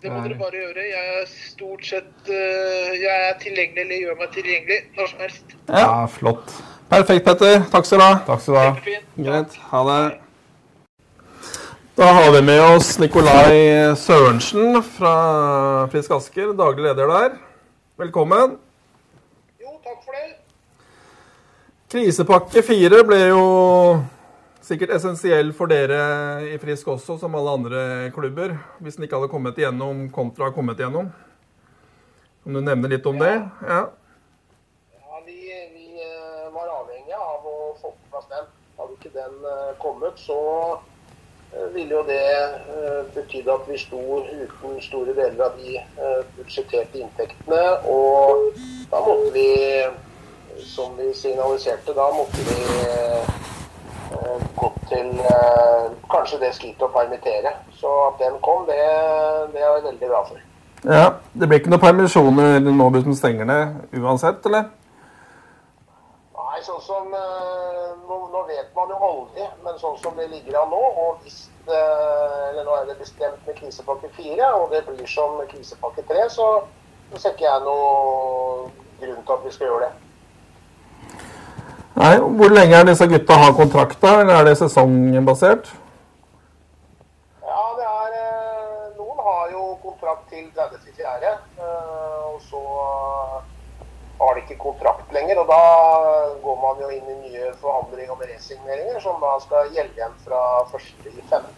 Det 0.00 0.12
må 0.14 0.22
dere 0.24 0.38
bare 0.38 0.62
gjøre. 0.62 0.84
Jeg 0.88 1.10
er 1.18 1.26
stort 1.28 1.84
sett 1.84 2.30
eh, 2.32 2.94
Jeg 2.96 3.26
er 3.26 3.36
tilgjengelig 3.42 3.84
eller 3.84 4.00
gjør 4.06 4.16
meg 4.22 4.32
tilgjengelig 4.38 4.78
når 4.96 5.10
som 5.12 5.20
helst. 5.26 5.52
Ja, 5.68 5.90
flott. 6.14 6.56
Perfekt, 6.88 7.28
Petter. 7.28 7.60
Takk 7.76 7.90
skal 7.90 8.00
du 8.00 8.06
ha. 8.06 8.16
Takk 8.30 8.46
skal 8.46 8.56
du 8.56 8.62
ha. 8.62 8.96
Greit. 9.28 9.60
Ha 9.74 9.84
det. 9.90 10.00
Da 12.00 12.10
har 12.22 12.32
vi 12.38 12.44
med 12.48 12.64
oss 12.70 12.94
Nikolai 13.04 13.52
Sørensen 14.00 14.80
fra 14.96 15.16
Frisk 15.92 16.16
Asker, 16.16 16.56
daglig 16.56 16.88
leder 16.88 17.16
der. 17.18 17.40
Velkommen. 18.00 18.56
Jo, 19.60 19.76
takk 19.84 20.00
for 20.06 20.16
det. 20.16 20.37
Krisepakke 21.88 22.60
fire 22.60 22.98
ble 23.00 23.16
jo 23.30 23.44
sikkert 24.60 24.90
essensiell 24.98 25.54
for 25.56 25.70
dere 25.72 26.00
i 26.44 26.58
Frisk 26.60 26.90
også, 26.92 27.14
som 27.16 27.36
alle 27.38 27.54
andre 27.56 27.84
klubber. 28.12 28.58
Hvis 28.84 28.98
den 28.98 29.06
ikke 29.06 29.16
hadde 29.16 29.30
kommet 29.32 29.56
igjennom 29.56 30.02
kontra 30.12 30.50
kommet 30.52 30.82
igjennom. 30.82 31.08
Kan 32.44 32.58
du 32.58 32.60
nevne 32.60 32.90
litt 32.92 33.08
om 33.08 33.16
det? 33.16 33.30
Ja. 33.64 33.78
Ja, 34.98 35.22
vi, 35.24 35.38
vi 35.72 35.86
eh, 36.04 36.50
var 36.52 36.68
avhengige 36.74 37.16
av 37.16 37.46
å 37.48 37.54
få 37.80 37.94
på 37.94 38.12
plass 38.12 38.28
den. 38.34 38.50
Hadde 38.76 38.98
ikke 38.98 39.14
den 39.14 39.48
eh, 39.54 39.70
kommet, 39.80 40.20
så 40.20 40.36
eh, 41.54 41.70
ville 41.72 41.96
jo 41.96 42.02
det 42.10 42.20
betydd 43.16 43.48
at 43.54 43.64
vi 43.70 43.78
sto 43.80 44.02
uten 44.28 44.76
store 44.84 45.16
deler 45.16 45.40
av 45.46 45.56
de 45.56 45.80
budsjetterte 46.36 47.00
inntektene. 47.00 47.64
Og 47.88 48.60
da 48.92 49.00
måtte 49.08 49.32
vi, 49.38 49.48
som 50.66 50.96
vi 50.96 51.14
signaliserte, 51.14 51.94
da 51.94 52.08
måtte 52.14 52.44
vi 52.48 52.58
eh, 52.86 53.36
gått 54.56 54.80
til 54.88 55.10
eh, 55.20 55.84
kanskje 56.10 56.40
det 56.42 56.52
skrittet 56.56 56.86
å 56.86 56.92
permittere. 56.94 57.54
Så 57.78 57.92
at 58.08 58.18
den 58.22 58.38
kom, 58.44 58.64
det, 58.68 58.78
det 59.52 59.62
er 59.62 59.68
jeg 59.68 59.84
veldig 59.90 60.08
glad 60.08 60.32
for. 60.32 60.42
ja. 60.84 61.06
Det 61.32 61.46
blir 61.46 61.60
ikke 61.60 61.70
noen 61.70 61.84
permisjoner 61.84 62.58
nå 62.64 62.90
hvis 62.94 63.06
den 63.06 63.16
stenger 63.18 63.48
ned 63.48 63.98
uansett, 64.00 64.46
eller? 64.48 64.70
Nei, 66.38 66.58
sånn 66.66 66.80
som 66.82 67.12
eh, 67.14 67.92
nå, 68.08 68.18
nå 68.32 68.42
vet 68.48 68.72
man 68.74 68.90
jo 68.90 68.98
aldri, 69.10 69.46
men 69.62 69.78
sånn 69.78 69.98
som 70.02 70.16
det 70.18 70.26
ligger 70.32 70.58
an 70.62 70.72
nå, 70.72 70.80
og 71.04 71.22
hvis 71.22 71.44
eh, 71.68 72.48
eller 72.48 72.66
nå 72.66 72.74
er 72.80 72.88
det 72.88 72.98
bestemt 72.98 73.46
med 73.46 73.58
krisepakke 73.60 74.10
4, 74.16 74.50
og 74.56 74.72
det 74.74 74.82
blir 74.88 75.06
som 75.06 75.38
krisepakke 75.52 76.02
3, 76.08 76.26
så, 76.34 76.48
så 77.12 77.22
ser 77.22 77.36
ikke 77.36 77.46
jeg 77.46 77.64
noe 77.68 78.68
grunn 78.98 79.22
til 79.22 79.36
at 79.36 79.44
vi 79.46 79.54
skal 79.54 79.70
gjøre 79.70 79.86
det. 79.86 80.07
Nei, 81.98 82.14
Hvor 82.38 82.52
lenge 82.54 82.76
er 82.78 82.84
disse 82.86 83.06
gutta 83.10 83.36
har 83.40 83.54
kontrakt, 83.58 83.98
da? 84.02 84.20
Eller 84.20 84.36
er 84.38 84.44
det 84.46 84.58
sesongbasert? 84.60 85.70
Ja, 87.42 87.64
det 87.78 87.86
er 87.88 88.12
eh, 88.20 88.84
Noen 89.00 89.18
har 89.26 89.48
jo 89.50 89.64
kontrakt 89.82 90.28
til 90.30 90.44
30.4., 90.54 91.32
eh, 91.58 92.20
og 92.28 92.38
så 92.46 92.62
har 94.20 94.34
de 94.34 94.44
ikke 94.44 94.60
kontrakt 94.62 95.10
lenger. 95.16 95.42
Og 95.42 95.50
da 95.50 95.58
går 96.44 96.60
man 96.62 96.84
jo 96.84 96.92
inn 96.94 97.10
i 97.16 97.18
nye 97.24 97.50
forhandlinger 97.58 98.14
om 98.14 98.22
resigneringer, 98.30 99.02
som 99.02 99.18
da 99.24 99.34
skal 99.42 99.74
gjelde 99.74 99.98
igjen 99.98 100.14
fra 100.22 100.44
1.5. 100.70 101.50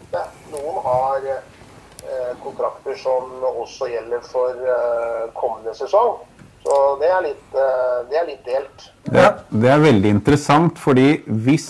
Noen 0.55 0.81
har 0.87 1.29
eh, 1.29 2.33
kontrakter 2.41 2.97
som 2.97 3.45
også 3.51 3.93
gjelder 3.93 4.25
for 4.25 4.73
eh, 4.73 5.23
kommende 5.37 5.77
sesong. 5.77 6.17
Så 6.61 6.77
det 7.01 7.09
er 7.09 7.21
litt, 7.25 7.57
eh, 7.57 7.97
det 8.09 8.17
er 8.21 8.25
litt 8.29 8.45
delt. 8.45 8.87
Ja, 9.11 9.29
det 9.49 9.69
er 9.73 9.81
veldig 9.81 10.09
interessant, 10.19 10.79
fordi 10.79 11.23
hvis 11.25 11.67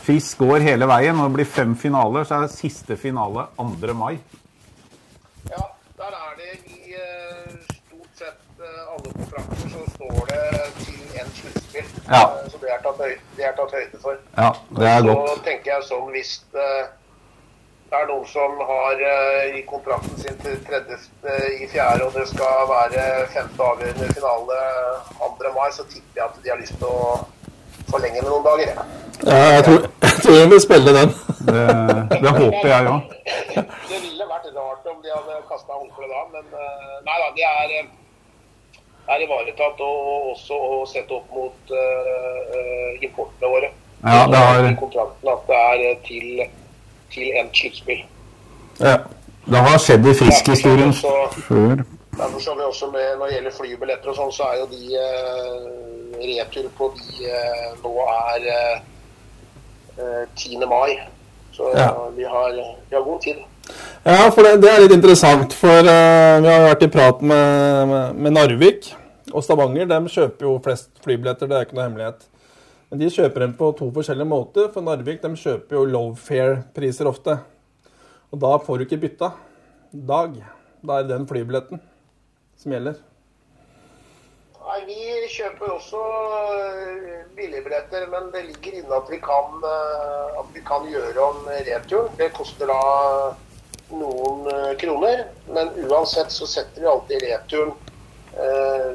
Frisk 0.00 0.40
går 0.40 0.64
hele 0.64 0.86
veien 0.88 1.18
og 1.20 1.28
det 1.28 1.36
blir 1.36 1.48
fem 1.48 1.74
finaler, 1.76 2.24
så 2.24 2.38
er 2.38 2.46
det 2.46 2.54
siste 2.56 2.96
finale 2.98 3.44
2. 3.58 3.92
mai. 3.94 4.16
Ja, 5.50 5.66
der 6.00 6.16
er 6.16 6.32
det 6.38 6.54
i 6.72 6.96
eh, 6.96 7.58
stort 7.68 8.22
sett 8.22 8.64
eh, 8.64 8.80
alle 8.94 9.12
kontrakter 9.12 9.68
så 9.74 9.84
står 9.94 10.32
det 10.32 10.40
til 10.80 11.20
en 11.20 11.34
sluttspill. 11.36 11.92
Ja. 12.08 12.24
Så 12.48 12.62
det 12.62 12.72
er, 12.72 12.80
tatt 12.86 13.04
høyde, 13.04 13.20
det 13.36 13.46
er 13.50 13.54
tatt 13.60 13.76
høyde 13.76 14.00
for. 14.02 14.18
Ja, 14.38 14.50
det 14.80 14.88
er 14.94 15.06
godt. 15.06 15.28
så 15.28 15.44
tenker 15.50 15.74
jeg 15.74 15.88
sånn 15.92 16.10
hvis 16.16 16.32
det 17.90 17.98
er 17.98 18.06
noen 18.10 18.26
som 18.30 18.52
har 18.68 19.00
eh, 19.12 19.58
i 19.58 19.62
kontrakten 19.66 20.16
sin 20.22 20.36
til 20.44 20.56
30. 20.68 20.96
i 21.64 21.66
fjerde, 21.72 22.06
og 22.06 22.14
det 22.14 22.26
skal 22.30 22.68
være 22.70 23.06
femte 23.34 23.66
avgjørende 23.66 24.12
finale 24.14 24.58
2. 25.18 25.52
mai, 25.56 25.68
så 25.74 25.84
tipper 25.90 26.20
jeg 26.20 26.26
at 26.28 26.38
de 26.44 26.52
har 26.54 26.60
lyst 26.62 26.76
til 26.78 26.86
å 26.86 27.20
forlenge 27.90 28.22
med 28.22 28.30
noen 28.30 28.46
dager. 28.46 28.74
ja. 28.76 28.84
Ja, 29.20 29.38
jeg 29.58 29.64
tror, 29.66 29.82
jeg 30.06 30.20
tror 30.24 30.36
jeg 30.38 30.50
vil 30.50 30.60
spille 30.64 30.92
den. 30.96 31.10
Det, 31.50 31.64
det 32.22 32.30
håper 32.36 32.68
jeg 32.70 32.86
òg. 32.88 33.10
Det 33.90 33.98
ville 34.04 34.28
vært 34.30 34.46
rart 34.54 34.86
om 34.88 35.02
de 35.04 35.10
hadde 35.12 35.34
kasta 35.50 35.76
håndkleet 35.76 36.14
da, 36.14 36.22
men 36.38 36.54
eh, 36.62 36.94
nei 37.08 37.16
da, 37.20 37.26
det 37.36 37.44
er, 37.50 37.74
eh, 37.82 38.86
er 39.12 39.26
ivaretatt. 39.26 39.82
Og, 39.84 39.98
og 40.14 40.30
også 40.32 40.56
å 40.56 40.80
sette 40.88 41.18
opp 41.18 41.28
mot 41.36 41.74
eh, 41.82 42.08
eh, 42.56 43.04
importene 43.10 43.52
våre. 43.58 43.70
Ja, 44.06 44.22
det 44.32 44.40
har- 44.46 44.70
kontrakten 44.80 45.34
at 45.34 45.44
det 45.50 45.60
er 45.66 45.84
eh, 45.90 46.00
til, 46.08 46.30
til 47.14 47.32
en 47.40 47.48
sluttspill. 47.54 48.04
Ja. 48.80 48.96
Det 49.50 49.60
har 49.66 49.78
skjedd 49.82 50.04
i 50.06 50.12
Frisk-historien 50.14 50.92
før. 50.94 51.80
Derfor 52.16 52.40
så 52.42 52.50
har 52.52 52.56
vi 52.58 52.64
også 52.66 52.90
med, 52.92 53.06
Når 53.18 53.26
det 53.26 53.34
gjelder 53.34 53.54
flybilletter 53.56 54.10
og 54.12 54.16
sånn, 54.18 54.32
så 54.34 54.48
er 54.50 54.58
jo 54.60 54.66
de 54.70 54.82
eh, 55.00 56.26
retur 56.28 56.66
på 56.76 56.90
de 56.98 57.24
eh, 57.30 57.70
nå 57.82 57.92
er 58.12 58.48
eh, 58.52 58.80
eh, 59.96 60.24
10. 60.36 60.66
mai. 60.70 60.98
Så 61.56 61.70
Ja. 61.76 61.88
vi, 62.16 62.24
har, 62.24 62.52
vi 62.90 62.96
har 62.96 63.02
god 63.04 63.20
tid. 63.24 63.40
Ja, 64.04 64.28
for 64.30 64.42
det, 64.42 64.60
det 64.62 64.70
er 64.70 64.80
litt 64.84 64.94
interessant. 64.96 65.52
For 65.56 65.80
eh, 65.80 66.36
vi 66.44 66.48
har 66.52 66.66
vært 66.68 66.84
i 66.86 66.90
prat 66.92 67.22
med, 67.22 67.88
med, 67.88 68.14
med 68.26 68.36
Narvik 68.36 68.90
og 69.32 69.44
Stavanger. 69.44 69.86
De 69.90 70.00
kjøper 70.08 70.46
jo 70.46 70.58
flest 70.64 70.90
flybilletter, 71.04 71.48
det 71.50 71.56
er 71.58 71.66
ikke 71.68 71.78
noe 71.78 71.88
hemmelighet. 71.88 72.26
Men 72.90 72.98
de 72.98 73.10
kjøper 73.14 73.44
dem 73.44 73.52
på 73.54 73.68
to 73.78 73.86
forskjellige 73.94 74.26
måter. 74.26 74.66
For 74.74 74.82
Narvik 74.82 75.20
de 75.22 75.30
kjøper 75.38 75.78
jo 75.78 75.84
low 75.86 76.08
fare-priser 76.18 77.06
ofte. 77.06 77.36
Og 78.34 78.40
da 78.42 78.56
får 78.62 78.80
du 78.80 78.86
ikke 78.86 78.98
bytta 79.04 79.30
dag. 79.92 80.34
Da 80.82 80.96
er 80.98 81.06
det 81.06 81.14
den 81.14 81.28
flybilletten 81.30 81.78
som 82.58 82.74
gjelder. 82.74 82.98
Nei, 84.60 84.80
Vi 84.86 85.28
kjøper 85.30 85.70
også 85.72 86.00
eh, 86.54 87.22
billigbilletter, 87.38 88.08
men 88.10 88.28
det 88.34 88.42
ligger 88.48 88.80
inne 88.80 88.98
at 88.98 89.08
vi 89.10 89.18
kan, 89.22 89.62
eh, 89.66 90.40
at 90.42 90.50
vi 90.54 90.62
kan 90.66 90.86
gjøre 90.90 91.24
om 91.24 91.46
returen. 91.46 92.10
Det 92.18 92.32
koster 92.34 92.70
da 92.70 92.80
noen 93.94 94.50
eh, 94.50 94.74
kroner, 94.82 95.24
men 95.50 95.72
uansett 95.86 96.34
så 96.34 96.46
setter 96.50 96.82
vi 96.82 96.90
alltid 96.90 97.26
returen 97.26 97.74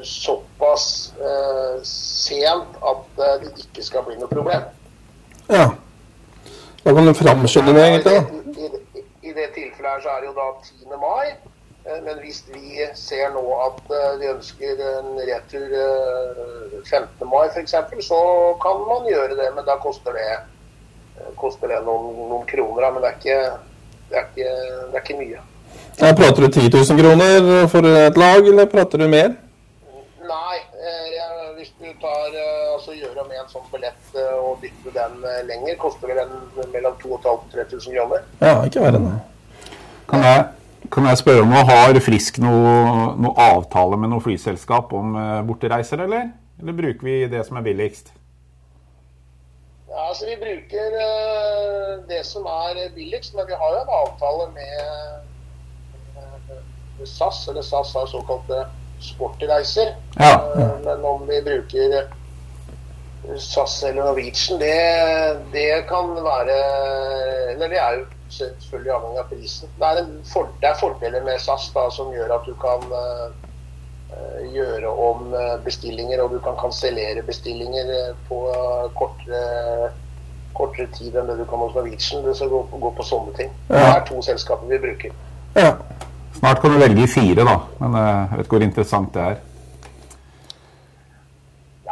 såpass 0.04 1.14
eh, 1.20 1.82
sent 1.84 2.78
at 2.82 3.20
eh, 3.20 3.34
det 3.42 3.66
ikke 3.66 3.84
skal 3.84 4.06
bli 4.08 4.16
noe 4.20 4.32
problem. 4.32 4.64
Ja. 5.52 5.66
Da 6.86 6.94
kan 6.94 7.06
du 7.06 7.14
framskynde 7.18 7.74
det, 7.74 7.84
egentlig. 7.88 8.14
da. 8.14 8.62
I, 8.62 9.00
i, 9.00 9.04
I 9.30 9.34
det 9.34 9.50
tilfellet 9.56 9.92
her 9.92 10.02
så 10.06 10.10
er 10.14 10.22
det 10.24 10.30
jo 10.30 10.36
da 10.38 10.48
10. 10.64 10.98
mai. 11.02 11.34
eh, 11.86 12.00
Men 12.06 12.20
hvis 12.24 12.44
vi 12.54 12.86
ser 12.96 13.34
nå 13.34 13.44
at 13.66 13.82
eh, 13.92 14.12
vi 14.22 14.30
ønsker 14.32 14.84
en 14.92 15.12
retur 15.30 15.74
eh, 15.82 16.84
15. 16.86 17.28
mai 17.30 17.48
f.eks., 17.50 17.76
så 18.08 18.22
kan 18.62 18.86
man 18.88 19.10
gjøre 19.10 19.36
det. 19.42 19.50
Men 19.58 19.66
da 19.68 19.76
koster 19.82 20.14
det, 20.16 20.30
eh, 21.18 21.34
koster 21.42 21.68
det 21.74 21.82
noen, 21.88 22.14
noen 22.30 22.46
kroner. 22.50 22.88
Men 22.92 23.02
det 23.04 23.12
er 23.12 23.20
ikke, 23.20 23.42
det 24.10 24.22
er 24.22 24.30
ikke, 24.32 24.56
det 24.94 25.02
er 25.02 25.04
ikke 25.04 25.20
mye. 25.24 25.44
Ja, 26.00 26.12
prater 26.16 26.42
du 26.42 26.48
10 26.52 26.70
000 26.94 27.00
kroner 27.00 27.68
for 27.72 27.86
et 27.88 28.18
lag, 28.20 28.48
eller 28.48 28.66
prater 28.72 29.00
du 29.00 29.08
mer? 29.08 29.36
Nei, 30.26 30.58
eh, 30.76 31.06
jeg- 31.16 31.54
hvis 31.58 31.72
du 31.80 31.86
tar, 32.02 32.28
eh, 32.36 32.74
altså 32.74 32.92
gjør 32.92 33.22
om 33.24 33.32
en 33.32 33.48
sånn 33.54 33.70
billett 33.72 34.16
eh, 34.16 34.36
og 34.44 34.60
dytter 34.62 34.92
den 34.92 35.48
lenger, 35.48 35.76
koster 35.78 36.08
det 36.08 36.18
den 36.18 36.72
mellom 36.74 36.98
2500 37.00 37.32
og 37.32 37.46
3000 37.54 37.94
kroner. 37.96 38.24
Ja, 38.42 38.56
ikke 38.66 38.82
verre 38.84 38.96
enn 39.00 39.06
det. 39.06 39.22
Kan 40.10 40.22
jeg, 40.24 40.46
kan 40.92 41.06
jeg 41.06 41.18
spørre 41.18 41.42
om 41.42 41.52
Har 41.52 42.00
Frisk 42.00 42.38
noe, 42.40 43.16
noe 43.18 43.34
avtale 43.38 43.98
med 43.98 44.10
noe 44.10 44.22
flyselskap 44.22 44.92
om 44.94 45.16
bortereiser, 45.48 46.04
eller? 46.04 46.30
Eller 46.60 46.74
bruker 46.74 47.04
vi 47.04 47.28
det 47.28 47.46
som 47.48 47.58
er 47.58 47.62
billigst? 47.62 48.12
Ja, 49.90 50.10
altså 50.10 50.26
Vi 50.28 50.36
bruker 50.36 50.92
det 52.08 52.26
som 52.26 52.44
er 52.46 52.90
billigst, 52.96 53.34
men 53.36 53.48
vi 53.48 53.54
har 53.54 53.70
jo 53.72 53.82
en 53.82 53.96
avtale 54.02 54.52
med 54.54 55.25
SAS. 57.04 57.48
Eller 57.48 57.62
SAS 57.62 57.94
har 57.94 58.08
såkalte 58.08 58.66
sportreiser. 59.02 59.96
Ja. 60.18 60.54
Eh, 60.58 60.80
men 60.84 61.06
om 61.06 61.28
vi 61.28 61.42
bruker 61.42 62.08
SAS 63.40 63.84
eller 63.84 64.04
Norwegian, 64.04 64.60
det, 64.60 65.38
det 65.52 65.88
kan 65.90 66.12
være 66.14 66.58
Eller 67.56 67.70
det 67.70 67.80
er 67.82 67.98
jo 67.98 68.06
selvfølgelig 68.30 68.94
avhengig 68.94 69.20
av 69.20 69.32
prisen. 69.32 69.74
Det 69.80 69.90
er, 69.90 70.02
en 70.04 70.22
for, 70.30 70.54
det 70.62 70.70
er 70.70 70.80
fordeler 70.80 71.26
med 71.26 71.42
SAS 71.42 71.72
da, 71.74 71.88
som 71.94 72.14
gjør 72.14 72.36
at 72.38 72.48
du 72.48 72.54
kan 72.62 72.86
eh, 73.00 74.48
gjøre 74.54 74.92
om 75.10 75.34
eh, 75.34 75.56
bestillinger, 75.66 76.22
og 76.24 76.36
du 76.36 76.40
kan 76.44 76.58
kansellere 76.60 77.26
bestillinger 77.26 77.94
på 78.30 78.42
kortere 79.00 79.94
kortere 80.56 80.88
tid 80.96 81.16
enn 81.20 81.28
det 81.30 81.38
du 81.40 81.46
kan 81.50 81.60
hos 81.60 81.76
Norwegian. 81.76 82.24
Det 82.26 82.36
skal 82.38 82.52
gå, 82.52 82.62
gå 82.72 82.92
på 82.98 83.06
sånne 83.06 83.36
ting. 83.38 83.52
Det 83.68 83.82
er 83.84 84.04
to 84.08 84.22
selskaper 84.26 84.70
vi 84.72 84.80
bruker. 84.86 85.16
Ja. 85.58 85.74
Snart 86.36 86.62
kan 86.62 86.74
du 86.74 86.80
velge 86.80 87.08
fire, 87.08 87.44
da. 87.48 87.60
Men 87.82 88.00
eh, 88.00 88.24
jeg 88.32 88.38
vet 88.38 88.48
ikke 88.48 88.58
hvor 88.58 88.66
interessant 88.68 89.14
det 89.16 89.28
er. 89.32 89.38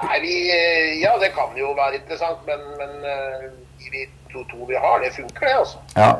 Nei, 0.03 0.17
vi, 0.23 0.35
eh, 0.51 0.89
ja, 1.03 1.13
det 1.21 1.31
kan 1.35 1.55
jo 1.57 1.71
være 1.77 2.01
interessant, 2.01 2.43
men, 2.47 2.65
men 2.81 3.07
eh, 3.07 3.47
de 3.93 4.05
to, 4.33 4.43
to 4.49 4.67
vi 4.67 4.75
har, 4.75 4.99
det 5.03 5.13
funker, 5.15 5.45
det, 5.47 5.55
altså. 5.61 5.81
Ja. 5.95 6.11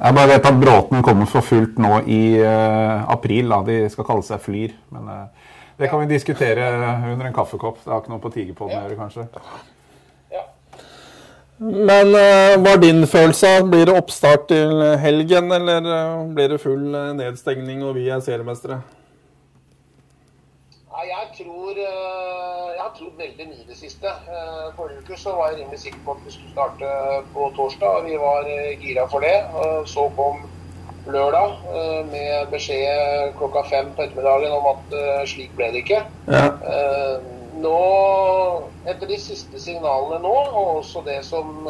Jeg 0.00 0.18
bare 0.18 0.32
vet 0.32 0.50
at 0.50 0.60
Bråten 0.62 1.04
kommer 1.04 1.28
for 1.30 1.44
fullt 1.44 1.80
nå 1.82 2.00
i 2.06 2.20
uh, 2.38 3.06
april. 3.10 3.50
da. 3.50 3.62
De 3.66 3.78
skal 3.90 4.06
kalle 4.06 4.26
seg 4.26 4.42
Flyr. 4.44 4.76
Men 4.94 5.08
uh, 5.10 5.54
det 5.80 5.90
kan 5.90 6.02
vi 6.02 6.12
diskutere 6.12 6.68
under 7.12 7.26
en 7.26 7.34
kaffekopp. 7.34 7.80
Det 7.82 7.90
har 7.92 8.04
ikke 8.04 8.14
noe 8.14 8.22
på 8.22 8.32
Tigerpodden 8.36 8.78
å 8.78 8.84
gjøre, 8.84 9.00
kanskje. 9.00 9.26
Men 11.58 12.12
eh, 12.12 12.54
hva 12.60 12.74
er 12.74 12.82
din 12.82 13.06
følelse? 13.08 13.62
Blir 13.70 13.88
det 13.88 13.96
oppstart 13.96 14.48
til 14.50 14.82
helgen, 15.00 15.48
eller 15.56 15.88
eh, 15.88 16.26
blir 16.36 16.52
det 16.52 16.60
full 16.60 16.90
eh, 16.92 17.14
nedstengning 17.16 17.84
og 17.84 17.94
vi 17.96 18.10
er 18.12 18.20
seriemestere? 18.20 18.82
Nei, 20.96 21.06
jeg 21.08 21.30
tror 21.38 21.76
Jeg 21.76 22.82
har 22.82 22.92
trodd 22.96 23.16
veldig 23.20 23.46
mye 23.48 23.62
i 23.64 23.68
det 23.68 23.76
siste. 23.76 24.12
Forrige 24.76 25.02
uke 25.04 25.16
så 25.20 25.32
var 25.36 25.50
jeg 25.50 25.62
rimelig 25.62 25.80
sikker 25.80 25.98
på 26.04 26.14
at 26.14 26.22
vi 26.24 26.32
skulle 26.32 26.52
starte 26.52 26.92
på 27.34 27.48
torsdag. 27.56 27.88
og 27.88 28.06
Vi 28.06 28.16
var 28.20 28.48
gira 28.80 29.04
for 29.12 29.24
det. 29.24 29.34
Så 29.92 30.06
kom 30.16 30.44
lørdag 31.06 31.58
med 32.12 32.48
beskjed 32.52 33.34
klokka 33.36 33.64
fem 33.68 33.92
på 33.96 34.06
ettermiddagen 34.06 34.56
om 34.56 34.70
at 34.72 34.96
slik 35.28 35.52
ble 35.58 35.68
det 35.74 35.84
ikke. 35.84 36.00
Ja. 36.28 36.46
Nå, 37.56 37.76
etter 38.84 39.08
de 39.08 39.16
siste 39.20 39.60
signalene 39.60 40.18
nå, 40.22 40.32
og 40.32 40.72
også 40.82 41.02
det 41.06 41.22
som 41.24 41.68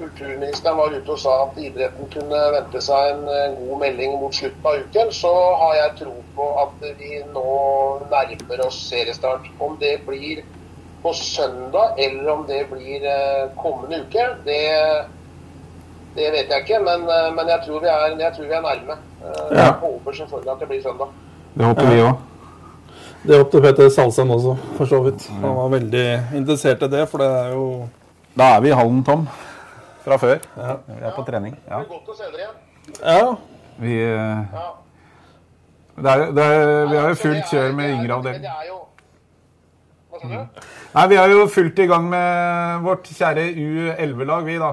kulturministeren 0.00 0.78
var 0.80 0.94
ute 0.96 1.12
og 1.12 1.20
sa 1.20 1.32
at 1.44 1.58
idretten 1.60 2.08
kunne 2.12 2.40
vente 2.54 2.80
seg 2.84 3.10
en 3.12 3.56
god 3.58 3.80
melding 3.82 4.14
mot 4.20 4.34
slutten 4.36 4.68
av 4.70 4.78
uken, 4.84 5.12
så 5.12 5.32
har 5.60 5.74
jeg 5.78 5.96
tro 6.00 6.14
på 6.36 6.46
at 6.62 6.86
vi 7.00 7.20
nå 7.34 7.44
nærmer 8.12 8.64
oss 8.66 8.78
seriestart. 8.88 9.48
Om 9.60 9.76
det 9.80 9.98
blir 10.06 10.42
på 11.02 11.12
søndag 11.16 11.96
eller 12.00 12.32
om 12.32 12.44
det 12.48 12.62
blir 12.72 13.04
eh, 13.08 13.48
kommende 13.60 14.02
uke, 14.04 14.26
det, 14.44 14.60
det 16.16 16.32
vet 16.32 16.52
jeg 16.52 16.64
ikke. 16.64 16.80
Men, 16.84 17.04
eh, 17.08 17.28
men 17.36 17.48
jeg, 17.48 17.60
tror 17.66 17.80
vi 17.84 17.92
er, 17.92 18.16
jeg 18.20 18.32
tror 18.36 18.48
vi 18.48 18.58
er 18.58 18.66
nærme. 18.68 18.98
Eh, 19.20 19.46
Ja. 19.56 19.64
Jeg 19.64 19.72
håper 19.84 20.12
selvfølgelig 20.12 20.52
at 20.52 20.60
det 20.60 20.68
blir 20.68 20.82
søndag. 20.82 21.16
Det 21.54 21.64
håper 21.66 21.88
vi 21.92 22.02
òg. 22.08 22.29
Det 23.22 23.36
håpte 23.36 23.60
Peter 23.60 23.88
Salsen 23.92 24.30
også, 24.32 24.54
for 24.78 24.88
så 24.88 24.98
vidt. 25.04 25.26
Han 25.42 25.54
var 25.56 25.68
veldig 25.74 26.04
interessert 26.38 26.82
i 26.86 26.88
det, 26.88 27.02
for 27.10 27.18
det 27.20 27.26
er 27.28 27.50
jo 27.52 27.64
Da 28.38 28.46
er 28.56 28.60
vi 28.64 28.68
i 28.70 28.76
hallen 28.78 29.02
tom 29.04 29.26
fra 30.04 30.16
før. 30.16 30.38
Ja. 30.56 30.76
Vi 30.86 31.04
er 31.04 31.10
på 31.16 31.24
trening. 31.26 31.52
Det 31.56 31.68
Ja. 31.70 31.78
blir 31.82 31.88
godt 31.98 32.08
å 32.08 32.16
se 32.16 32.24
dere 32.30 32.40
igjen. 32.40 32.56
Ja. 33.04 33.36
Vi, 33.80 33.96
eh, 34.02 34.44
det 36.00 36.10
er, 36.14 36.32
det 36.32 36.44
er, 36.44 36.86
vi 36.86 36.96
har 36.96 37.08
jo 37.10 37.14
fullt 37.14 37.36
er- 37.42 37.50
kjør 37.50 37.74
med 37.74 37.84
det 37.84 37.90
er- 37.90 37.98
yngre 37.98 38.06
det 38.08 38.16
avdeling. 38.16 38.44
er 38.44 38.66
jo- 38.68 38.86
Hva 40.12 40.20
sa 40.20 40.28
du? 40.28 40.60
Nei, 40.94 41.06
Vi 41.08 41.16
er 41.16 41.28
jo 41.28 41.46
fullt 41.46 41.78
i 41.78 41.86
gang 41.86 42.08
med 42.10 42.82
vårt 42.82 43.04
kjære 43.04 43.44
U11-lag, 43.56 44.44
vi 44.44 44.58
da. 44.58 44.72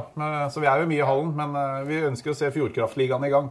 Så 0.50 0.60
vi 0.62 0.66
er 0.68 0.80
jo 0.80 0.86
mye 0.88 1.04
i 1.04 1.06
hallen. 1.06 1.36
Men 1.36 1.56
eh, 1.56 1.84
vi 1.84 2.02
ønsker 2.02 2.32
å 2.32 2.36
se 2.36 2.50
Fjordkraftligaen 2.52 3.26
i 3.26 3.30
gang. 3.30 3.50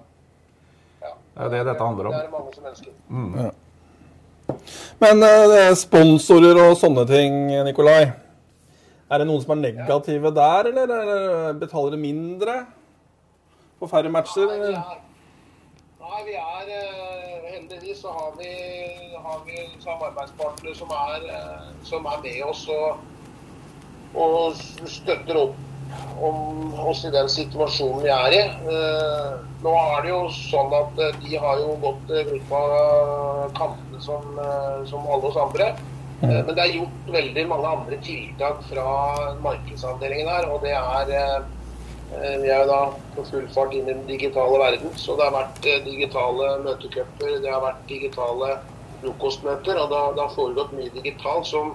Ja. 1.02 1.08
Det 1.36 1.44
er 1.44 1.48
det 1.50 1.66
dette 1.66 1.84
handler 1.84 2.06
om. 2.06 2.12
Det 2.12 2.20
er 2.20 2.22
det 2.22 2.32
mange 2.32 2.54
som 2.54 2.64
ønsker. 2.64 3.52
Men 5.02 5.22
eh, 5.26 5.56
er 5.66 5.74
sponsorer 5.78 6.58
og 6.62 6.76
sånne 6.80 7.06
ting, 7.08 7.50
Nikolai. 7.66 8.04
Er 9.06 9.22
det 9.22 9.26
noen 9.28 9.42
som 9.42 9.52
er 9.54 9.62
negative 9.62 10.32
der, 10.34 10.70
eller, 10.72 10.92
eller 10.96 11.58
betaler 11.60 11.94
de 11.94 12.00
mindre 12.00 12.54
på 13.78 13.88
færre 13.90 14.10
matcher? 14.10 14.48
Nei, 14.50 14.62
vi 14.62 14.72
er, 14.72 14.96
nei, 16.02 16.22
vi 16.26 16.38
er 16.40 16.72
eh, 16.78 17.52
Heldigvis 17.52 18.00
så 18.02 18.14
har 18.14 18.32
vi, 18.38 18.50
har 19.26 19.44
vi 19.46 19.60
samarbeidspartnere 19.84 20.74
som 20.74 20.90
er, 20.96 21.28
eh, 21.36 21.68
som 21.86 22.08
er 22.10 22.18
med 22.24 22.42
oss 22.48 22.66
og, 22.74 22.98
og 24.14 24.58
støtter 24.90 25.38
opp 25.44 25.65
om 26.20 26.74
oss 26.88 27.04
i 27.04 27.10
den 27.12 27.28
situasjonen 27.28 28.02
vi 28.04 28.12
er 28.12 28.36
i. 28.36 28.42
Eh, 28.76 29.34
nå 29.64 29.74
er 29.80 30.04
det 30.04 30.12
jo 30.12 30.22
sånn 30.32 30.72
at 30.76 31.02
eh, 31.02 31.18
de 31.24 31.36
har 31.42 31.60
jo 31.60 31.74
gått 31.82 32.12
eh, 32.12 32.24
glipp 32.30 32.52
av 32.56 33.52
kampene 33.58 34.00
som, 34.04 34.40
som 34.88 35.04
alle 35.08 35.30
oss 35.30 35.38
andre. 35.40 35.72
Eh, 36.22 36.38
Men 36.38 36.54
det 36.54 36.62
er 36.64 36.76
gjort 36.78 37.10
veldig 37.18 37.44
mange 37.50 37.74
andre 37.78 37.98
tiltak 38.04 38.62
fra 38.70 38.86
markedsavdelingen 39.44 40.32
her, 40.32 40.48
og 40.52 40.64
det 40.64 40.74
er 40.76 41.44
Vi 42.06 42.48
er 42.48 42.60
jo 42.62 42.66
da 42.70 42.82
på 43.16 43.22
full 43.26 43.46
fart 43.50 43.72
inn 43.74 43.88
i 43.88 43.90
den 43.90 44.04
digitale 44.06 44.60
verden, 44.62 44.92
så 44.94 45.16
det 45.18 45.24
har 45.26 45.32
vært 45.34 45.56
digitale 45.84 46.52
møtecuper, 46.62 47.32
det 47.42 47.50
har 47.50 47.64
vært 47.64 47.80
digitale 47.90 48.52
frokostmøter, 49.00 49.80
og 49.82 49.90
det 49.90 50.22
har 50.22 50.36
foregått 50.36 50.76
mye 50.78 50.92
digitalt 50.94 51.48
som 51.50 51.72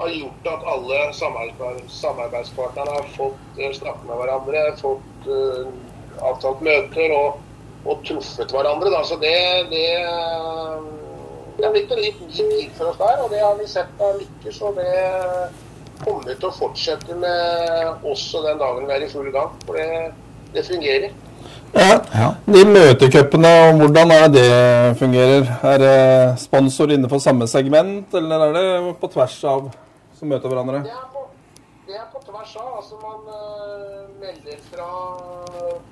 har 0.00 0.10
gjort 0.16 0.48
at 0.54 0.66
alle 0.72 0.98
samarbeid- 1.12 1.86
samarbeidspartnerne 1.92 2.96
har 2.96 3.06
fått 3.16 3.60
eh, 3.60 3.72
snakke 3.76 4.08
med 4.08 4.16
hverandre, 4.20 4.64
fått 4.80 5.28
uh, 5.28 5.70
avtalt 6.24 6.62
møter 6.64 7.14
og, 7.16 7.40
og 7.84 8.04
truffet 8.08 8.52
hverandre. 8.54 8.92
Da. 8.92 9.02
Så 9.04 9.18
det, 9.20 9.36
det, 9.72 9.86
det 11.56 11.66
har 11.66 11.74
blitt 11.74 11.92
en 11.92 12.04
litt 12.04 12.20
ny 12.24 12.30
tid 12.32 12.70
for 12.78 12.92
oss 12.92 13.00
der, 13.00 13.24
og 13.24 13.32
det 13.32 13.42
har 13.44 13.58
vi 13.60 13.68
sett 13.68 14.00
har 14.00 14.16
lykkes. 14.20 14.60
Og 14.64 14.80
det 14.80 14.94
kommer 16.00 16.32
til 16.32 16.48
å 16.48 16.54
fortsette 16.56 17.16
med 17.20 18.06
også 18.08 18.44
den 18.46 18.60
dagen 18.62 18.88
vi 18.88 18.96
er 18.96 19.04
i 19.04 19.10
full 19.12 19.28
gang. 19.34 19.52
For 19.66 19.76
det, 19.76 20.14
det 20.54 20.64
fungerer. 20.68 21.12
Ja. 21.76 22.00
Ja. 22.12 22.30
De 22.50 22.64
møtecupene, 22.66 23.52
hvordan 23.78 24.10
er 24.16 24.26
det 24.32 24.48
det 24.48 24.96
fungerer? 24.98 25.52
Er 25.62 25.78
det 25.78 26.40
sponsor 26.42 26.90
innenfor 26.90 27.22
samme 27.22 27.46
segment, 27.48 28.10
eller 28.14 28.48
er 28.48 28.56
det 28.56 28.96
på 29.00 29.12
tvers 29.12 29.36
av 29.46 29.70
som 30.20 30.30
møter 30.30 30.52
hverandre? 30.52 30.84
Det 30.84 30.94
er 30.94 31.10
på, 31.14 31.26
det 31.88 31.98
er 31.98 32.08
på 32.12 32.22
tvers 32.28 32.54
av. 32.60 32.70
Altså 32.82 33.00
man 33.02 33.26
uh, 33.26 34.08
melder 34.22 34.64
fra 34.70 34.88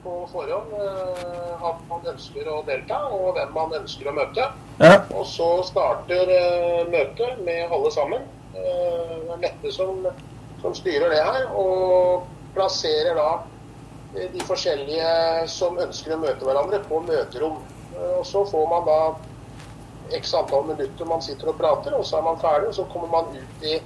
på 0.04 0.16
forhånd 0.32 0.74
uh, 0.78 1.68
at 1.72 1.84
man 1.90 2.10
ønsker 2.14 2.50
å 2.52 2.62
delta, 2.68 3.04
og 3.10 3.32
hvem 3.38 3.54
man 3.56 3.78
ønsker 3.82 4.12
å 4.12 4.18
møte. 4.20 4.50
Ja. 4.78 4.98
Og 5.10 5.24
så 5.26 5.48
starter 5.66 6.28
uh, 6.30 6.82
møtet 6.92 7.40
med 7.48 7.72
alle 7.72 7.94
sammen. 7.96 8.28
Eh, 8.58 9.14
det 9.22 9.32
er 9.32 9.40
Mette 9.42 9.72
som, 9.72 10.06
som 10.62 10.74
styrer 10.74 11.12
det 11.12 11.22
her, 11.22 11.48
og 11.54 12.26
plasserer 12.56 13.18
da 13.18 13.28
eh, 14.16 14.28
de 14.32 14.44
forskjellige 14.48 15.10
som 15.52 15.78
ønsker 15.78 16.16
å 16.16 16.22
møte 16.22 16.48
hverandre, 16.48 16.80
på 16.88 17.02
møterom. 17.06 17.60
Eh, 17.94 18.14
og 18.18 18.24
så 18.26 18.44
får 18.48 18.70
man 18.72 18.88
da 18.88 19.00
x 20.16 20.32
antall 20.34 20.64
minutter 20.70 21.08
man 21.08 21.22
sitter 21.22 21.52
og 21.52 21.58
prater, 21.60 21.94
og 21.94 22.06
så 22.08 22.18
er 22.18 22.26
man 22.30 22.40
ferdig. 22.42 22.72
Og 22.72 22.78
så 22.80 22.88
kommer 22.92 23.12
man 23.12 23.36
ut 23.36 23.66
i 23.66 23.78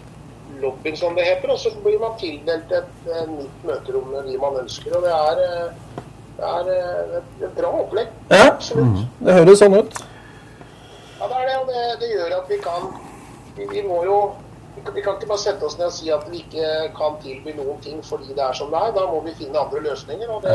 lobbyen, 0.63 0.97
som 0.97 1.17
det 1.17 1.27
heter, 1.27 1.53
og 1.55 1.59
så 1.61 1.73
blir 1.85 1.99
man 2.03 2.15
tildelt 2.21 2.73
et, 2.73 2.93
eh, 3.09 3.25
nytt 3.31 3.67
møterom 3.69 4.13
med 4.15 4.29
de 4.31 4.39
man 4.39 4.61
ønsker. 4.63 4.95
Og 4.97 5.03
det 5.07 5.13
er, 5.17 5.43
eh, 5.47 6.05
det 6.39 6.53
er 6.53 6.71
eh, 6.77 7.17
et, 7.19 7.35
et 7.49 7.57
bra 7.59 7.73
opplegg. 7.83 8.15
Ja, 8.31 8.47
Absolutt. 8.53 9.03
det 9.21 9.37
høres 9.41 9.63
sånn 9.65 9.77
ut. 9.79 9.99
Ja, 11.19 11.29
det 11.29 11.37
er 11.41 11.51
det, 11.51 11.59
og 11.61 11.69
det, 11.71 11.83
det 12.01 12.15
gjør 12.15 12.39
at 12.41 12.49
vi 12.51 12.63
kan 12.63 12.93
Vi, 13.53 13.67
vi 13.69 13.83
må 13.85 13.99
jo 14.05 14.33
vi 14.75 14.81
kan, 14.81 14.95
vi 14.95 15.03
kan 15.05 15.19
ikke 15.19 15.29
bare 15.29 15.43
sette 15.43 15.67
oss 15.67 15.75
ned 15.77 15.91
og 15.91 15.93
si 15.93 16.07
at 16.09 16.23
vi 16.33 16.39
ikke 16.41 16.69
kan 16.97 17.19
tilby 17.21 17.53
noen 17.53 17.77
ting 17.85 17.99
fordi 18.01 18.33
det 18.33 18.41
er 18.41 18.55
som 18.57 18.71
det 18.73 18.81
er. 18.81 18.95
Da 18.97 19.05
må 19.11 19.19
vi 19.27 19.35
finne 19.37 19.61
andre 19.61 19.83
løsninger, 19.85 20.31
og 20.33 20.41
det, 20.47 20.55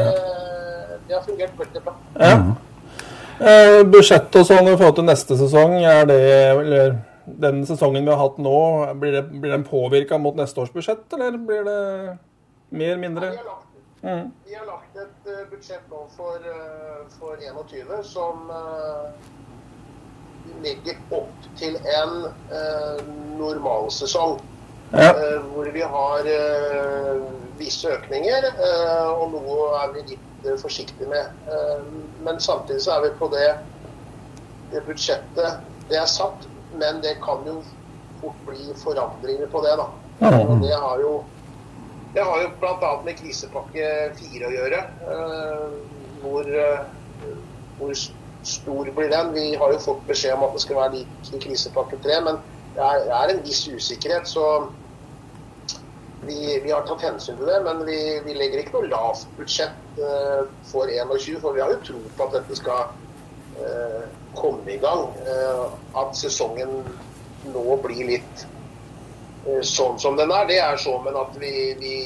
det 1.06 1.14
har 1.14 1.22
fungert 1.28 1.54
veldig 1.62 1.84
bra. 1.86 1.94
Ja. 2.18 2.40
Eh, 3.38 3.84
budsjett 3.86 4.34
og 4.40 4.48
sånn 4.50 4.66
i 4.66 4.74
forhold 4.74 4.96
til 4.98 5.06
neste 5.06 5.38
sesong, 5.38 5.76
er 5.86 6.08
det 6.10 6.22
eller 6.56 6.96
den 7.28 7.66
sesongen 7.68 8.06
vi 8.06 8.12
har 8.12 8.22
hatt 8.22 8.38
nå, 8.40 8.58
blir, 8.96 9.12
det, 9.12 9.24
blir 9.32 9.52
den 9.52 9.64
påvirka 9.68 10.18
mot 10.18 10.36
neste 10.40 10.62
års 10.64 10.72
budsjett, 10.72 11.06
eller 11.14 11.38
blir 11.38 11.64
det 11.68 12.18
mer, 12.70 12.94
eller 12.94 13.02
mindre? 13.04 13.32
Vi 13.32 13.38
har 13.38 13.44
lagt, 13.52 13.64
Mm. 14.02 14.32
vi 14.46 14.54
har 14.56 14.66
lagt 14.66 14.96
et 14.96 15.26
eh, 15.32 15.40
budsjett 15.50 15.88
nå 15.90 16.04
for, 16.16 16.36
eh, 16.38 17.00
for 17.20 17.38
21 17.42 18.04
som 18.06 18.52
eh, 18.54 19.08
legger 20.64 21.00
opp 21.12 21.48
til 21.58 21.76
en 21.82 22.14
uh, 22.54 23.02
normalsesong. 23.40 24.38
Ja. 24.94 25.10
eh, 25.10 25.42
hvor 25.52 25.68
vi 25.74 25.82
har 25.82 26.30
eh, 26.32 27.24
visse 27.60 27.90
økninger, 27.92 28.46
eh, 28.54 29.10
og 29.10 29.34
noe 29.34 29.66
er 29.82 29.90
vi 29.98 30.04
litt 30.14 30.46
eh, 30.48 30.56
forsiktige 30.62 31.10
med. 31.12 31.34
Eh, 31.52 31.82
men 32.24 32.40
samtidig 32.40 32.86
så 32.86 32.94
er 32.96 33.02
vi 33.10 33.10
på 33.20 33.28
det, 33.34 33.50
det 34.72 34.86
budsjettet 34.88 35.60
det 35.90 36.00
er 36.00 36.08
satt, 36.08 36.48
men 36.74 37.02
det 37.02 37.18
kan 37.24 37.46
jo 37.48 37.62
fort 38.22 38.40
bli 38.48 38.74
forandringer 38.82 39.48
på 39.52 39.62
det. 39.66 39.76
da. 39.80 39.88
Og 40.42 40.62
det 40.64 40.74
har 40.76 41.00
jo 41.00 41.24
det 42.16 42.24
har 42.26 42.42
jo 42.42 42.50
bl.a. 42.60 42.92
med 43.06 43.18
krisepakke 43.20 43.90
4 44.18 44.48
å 44.48 44.54
gjøre. 44.56 44.80
eh, 45.14 45.74
hvor, 46.24 46.48
eh, 46.50 47.34
hvor 47.78 47.94
stor 48.48 48.90
blir 48.96 49.10
den? 49.12 49.34
Vi 49.36 49.56
har 49.56 49.74
jo 49.74 49.80
fått 49.84 50.08
beskjed 50.08 50.34
om 50.34 50.48
at 50.48 50.56
det 50.56 50.64
skal 50.64 50.80
være 50.80 50.94
lik 50.96 51.42
krisepakke 51.44 52.00
3, 52.02 52.22
men 52.26 52.40
det 52.74 52.84
er, 52.84 53.04
det 53.06 53.14
er 53.20 53.34
en 53.36 53.44
viss 53.46 53.68
usikkerhet. 53.68 54.26
Så 54.28 54.46
vi, 56.26 56.60
vi 56.64 56.72
har 56.72 56.88
tatt 56.88 57.06
hensyn 57.06 57.38
til 57.38 57.52
det, 57.52 57.60
men 57.68 57.86
vi, 57.86 58.00
vi 58.26 58.34
legger 58.34 58.64
ikke 58.64 58.80
noe 58.80 58.90
lavt 58.90 59.28
budsjett 59.38 60.02
eh, 60.02 60.48
for 60.72 60.90
21, 60.90 61.38
for 61.44 61.54
vi 61.54 61.62
har 61.62 61.76
jo 61.76 61.84
tro 61.92 62.02
på 62.18 62.30
at 62.30 62.40
dette 62.40 62.58
skal 62.58 62.96
komme 64.38 64.72
i 64.72 64.80
gang. 64.82 65.10
Eh, 65.26 65.66
at 66.02 66.16
sesongen 66.18 66.80
nå 67.54 67.66
blir 67.84 68.14
litt 68.14 68.46
eh, 69.48 69.62
sånn 69.66 70.00
som 70.02 70.18
den 70.20 70.32
er, 70.34 70.48
det 70.50 70.62
er 70.64 70.80
så, 70.82 70.98
men 71.04 71.18
at 71.20 71.38
vi, 71.42 71.54
vi 71.82 71.98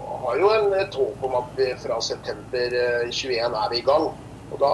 har 0.00 0.38
jo 0.40 0.52
en, 0.56 0.70
et 0.78 1.00
håp 1.00 1.24
om 1.28 1.38
at 1.40 1.56
vi 1.58 1.70
fra 1.80 1.98
september 2.04 2.78
eh, 2.80 3.08
21 3.10 3.58
er 3.62 3.72
vi 3.72 3.80
i 3.82 3.86
gang. 3.86 4.10
Og 4.52 4.60
da 4.60 4.70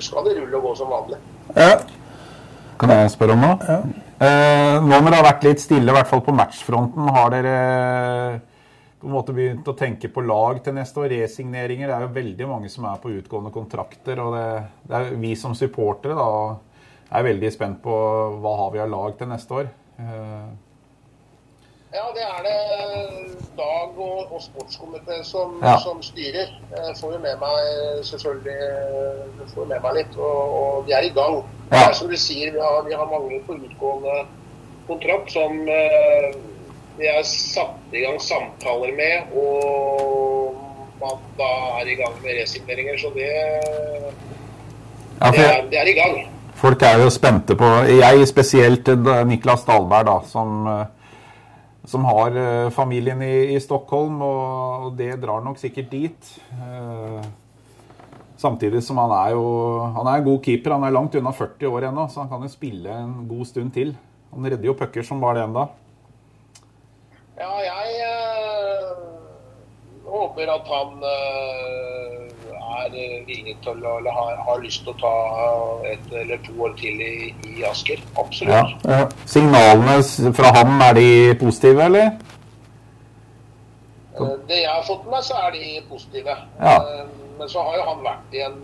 skal 0.00 0.24
det 0.28 0.38
rulle 0.38 0.56
og 0.60 0.70
gå 0.70 0.72
som 0.78 0.92
vanlig. 0.92 1.20
Ja. 1.58 1.76
Kan 2.80 2.90
jeg 2.90 3.10
spørre 3.12 3.36
om 3.36 3.44
noe? 3.44 3.76
Eh, 4.24 4.76
nå 4.82 4.96
når 4.96 5.10
det 5.10 5.18
har 5.18 5.28
vært 5.28 5.46
litt 5.46 5.62
stille, 5.62 5.90
i 5.90 5.94
hvert 5.94 6.10
fall 6.10 6.22
på 6.24 6.34
matchfronten, 6.34 7.10
har 7.14 7.30
dere 7.34 7.54
på 9.04 9.10
en 9.10 9.16
måte 9.18 9.34
begynt 9.36 9.68
å 9.68 9.74
tenke 9.76 10.08
på 10.08 10.22
lag 10.24 10.62
til 10.64 10.72
neste 10.78 11.02
år? 11.02 11.10
Resigneringer. 11.12 11.90
Det 11.90 11.96
er 11.98 12.06
jo 12.06 12.12
veldig 12.16 12.46
mange 12.48 12.70
som 12.72 12.86
er 12.88 13.00
på 13.02 13.12
utgående 13.12 13.52
kontrakter. 13.52 14.20
Og 14.24 14.32
det, 14.32 14.44
det 14.88 14.96
er 15.00 15.10
vi 15.20 15.34
som 15.36 15.52
supportere 15.58 16.16
da, 16.16 16.28
er 17.14 17.26
veldig 17.28 17.50
spent 17.52 17.82
på 17.84 17.96
hva 18.40 18.54
har 18.62 18.70
vi 18.72 18.80
av 18.80 18.88
lag 18.94 19.18
til 19.20 19.28
neste 19.34 19.60
år. 19.62 19.72
Eh, 20.00 20.52
Ja, 21.94 22.08
det 22.10 22.24
er 22.26 22.40
det 22.42 22.54
Dag 23.54 23.98
og, 24.02 24.32
og 24.34 24.40
sportskomité 24.42 25.20
som, 25.22 25.60
Ja. 25.62 25.76
som 25.78 26.00
styrer. 26.02 26.48
Jeg 26.74 26.96
får 26.98 27.12
jo 27.14 27.20
med 27.22 27.36
meg 27.38 28.00
selvfølgelig 28.08 29.52
får 29.52 29.68
med 29.70 29.84
meg 29.84 29.94
litt, 30.00 30.16
og, 30.18 30.56
og 30.58 30.88
vi 30.88 30.96
er 30.96 31.06
i 31.06 31.12
gang. 31.14 31.36
Det 31.70 31.84
er 31.84 31.94
som 31.94 32.10
du 32.10 32.16
sier, 32.18 32.50
vi 32.56 32.58
har, 32.64 32.80
vi 32.88 32.96
har 32.98 33.06
mange 33.12 33.38
på 33.46 33.54
utgående 33.60 34.16
kontrakt 34.88 35.30
som 35.36 35.54
vi 36.98 37.08
er 37.10 37.24
satt 37.26 37.94
i 37.94 38.04
gang 38.04 38.20
samtaler 38.22 38.94
med, 38.94 39.34
og 39.34 40.54
man 41.00 41.18
da 41.38 41.50
er 41.80 41.90
i 41.90 41.98
gang 41.98 42.14
med 42.22 42.38
resigneringer. 42.40 42.98
Så 43.00 43.10
det, 43.16 43.28
ja, 45.18 45.30
det, 45.30 45.44
er, 45.44 45.68
det 45.72 45.80
er 45.80 45.90
i 45.90 45.96
gang. 45.98 46.18
Folk 46.54 46.82
er 46.86 47.02
jo 47.02 47.10
spente 47.12 47.56
på 47.58 47.68
Jeg 47.90 48.26
spesielt 48.30 48.88
eh, 48.88 49.22
Niklas 49.28 49.66
Dahlberg, 49.66 50.06
da, 50.06 50.18
som, 50.30 50.66
eh, 50.70 51.80
som 51.90 52.06
har 52.08 52.38
eh, 52.38 52.72
familien 52.72 53.22
i, 53.26 53.34
i 53.56 53.60
Stockholm, 53.60 54.22
og, 54.22 54.92
det 54.98 55.16
drar 55.22 55.42
nok 55.44 55.58
sikkert 55.60 55.90
dit. 55.90 56.34
Samtidig 58.38 58.82
som 58.84 58.98
han 59.00 59.12
er 59.16 59.30
jo 59.32 59.44
Han 59.94 60.08
er 60.10 60.18
en 60.18 60.26
god 60.26 60.40
keeper. 60.44 60.74
Han 60.76 60.84
er 60.84 60.92
langt 60.92 61.14
unna 61.16 61.32
40 61.32 61.70
år 61.70 61.88
ennå, 61.88 62.06
så 62.12 62.22
han 62.22 62.30
kan 62.30 62.44
jo 62.44 62.52
spille 62.52 62.92
en 62.92 63.24
god 63.28 63.48
stund 63.48 63.72
til. 63.74 63.94
Han 64.34 64.46
redder 64.46 64.68
jo 64.68 64.76
pucker 64.78 65.06
som 65.06 65.22
bare 65.22 65.40
det 65.40 65.48
ennå. 65.48 65.68
Ja, 67.38 67.50
jeg 67.64 67.94
eh, 67.98 68.90
håper 70.06 70.50
at 70.54 70.68
han 70.70 71.00
eh, 71.02 72.20
er 72.74 72.92
villig 73.26 73.56
til 73.64 73.82
å 73.82 73.96
eller 73.98 74.14
har, 74.14 74.36
har 74.46 74.62
lyst 74.62 74.84
til 74.86 74.94
å 74.94 75.00
ta 75.00 75.14
et 75.90 76.14
eller 76.22 76.38
to 76.46 76.54
år 76.62 76.76
til 76.78 77.02
i, 77.02 77.32
i 77.50 77.64
Asker. 77.66 77.98
Absolutt. 78.22 78.86
Ja. 78.86 79.00
Signalene 79.30 79.98
fra 80.36 80.54
ham, 80.60 80.78
er 80.86 80.94
de 81.00 81.08
positive, 81.42 81.88
eller? 81.90 82.14
Eh, 84.14 84.34
det 84.48 84.62
jeg 84.62 84.70
har 84.70 84.86
fått 84.86 85.02
med 85.08 85.16
meg, 85.18 85.26
så 85.26 85.42
er 85.42 85.58
de 85.58 85.66
positive. 85.90 86.38
Ja. 86.62 86.78
Men 87.34 87.50
så 87.50 87.66
har 87.66 87.80
jo 87.80 87.86
han 87.90 88.04
vært 88.06 88.34
i 88.38 88.44
en 88.46 88.60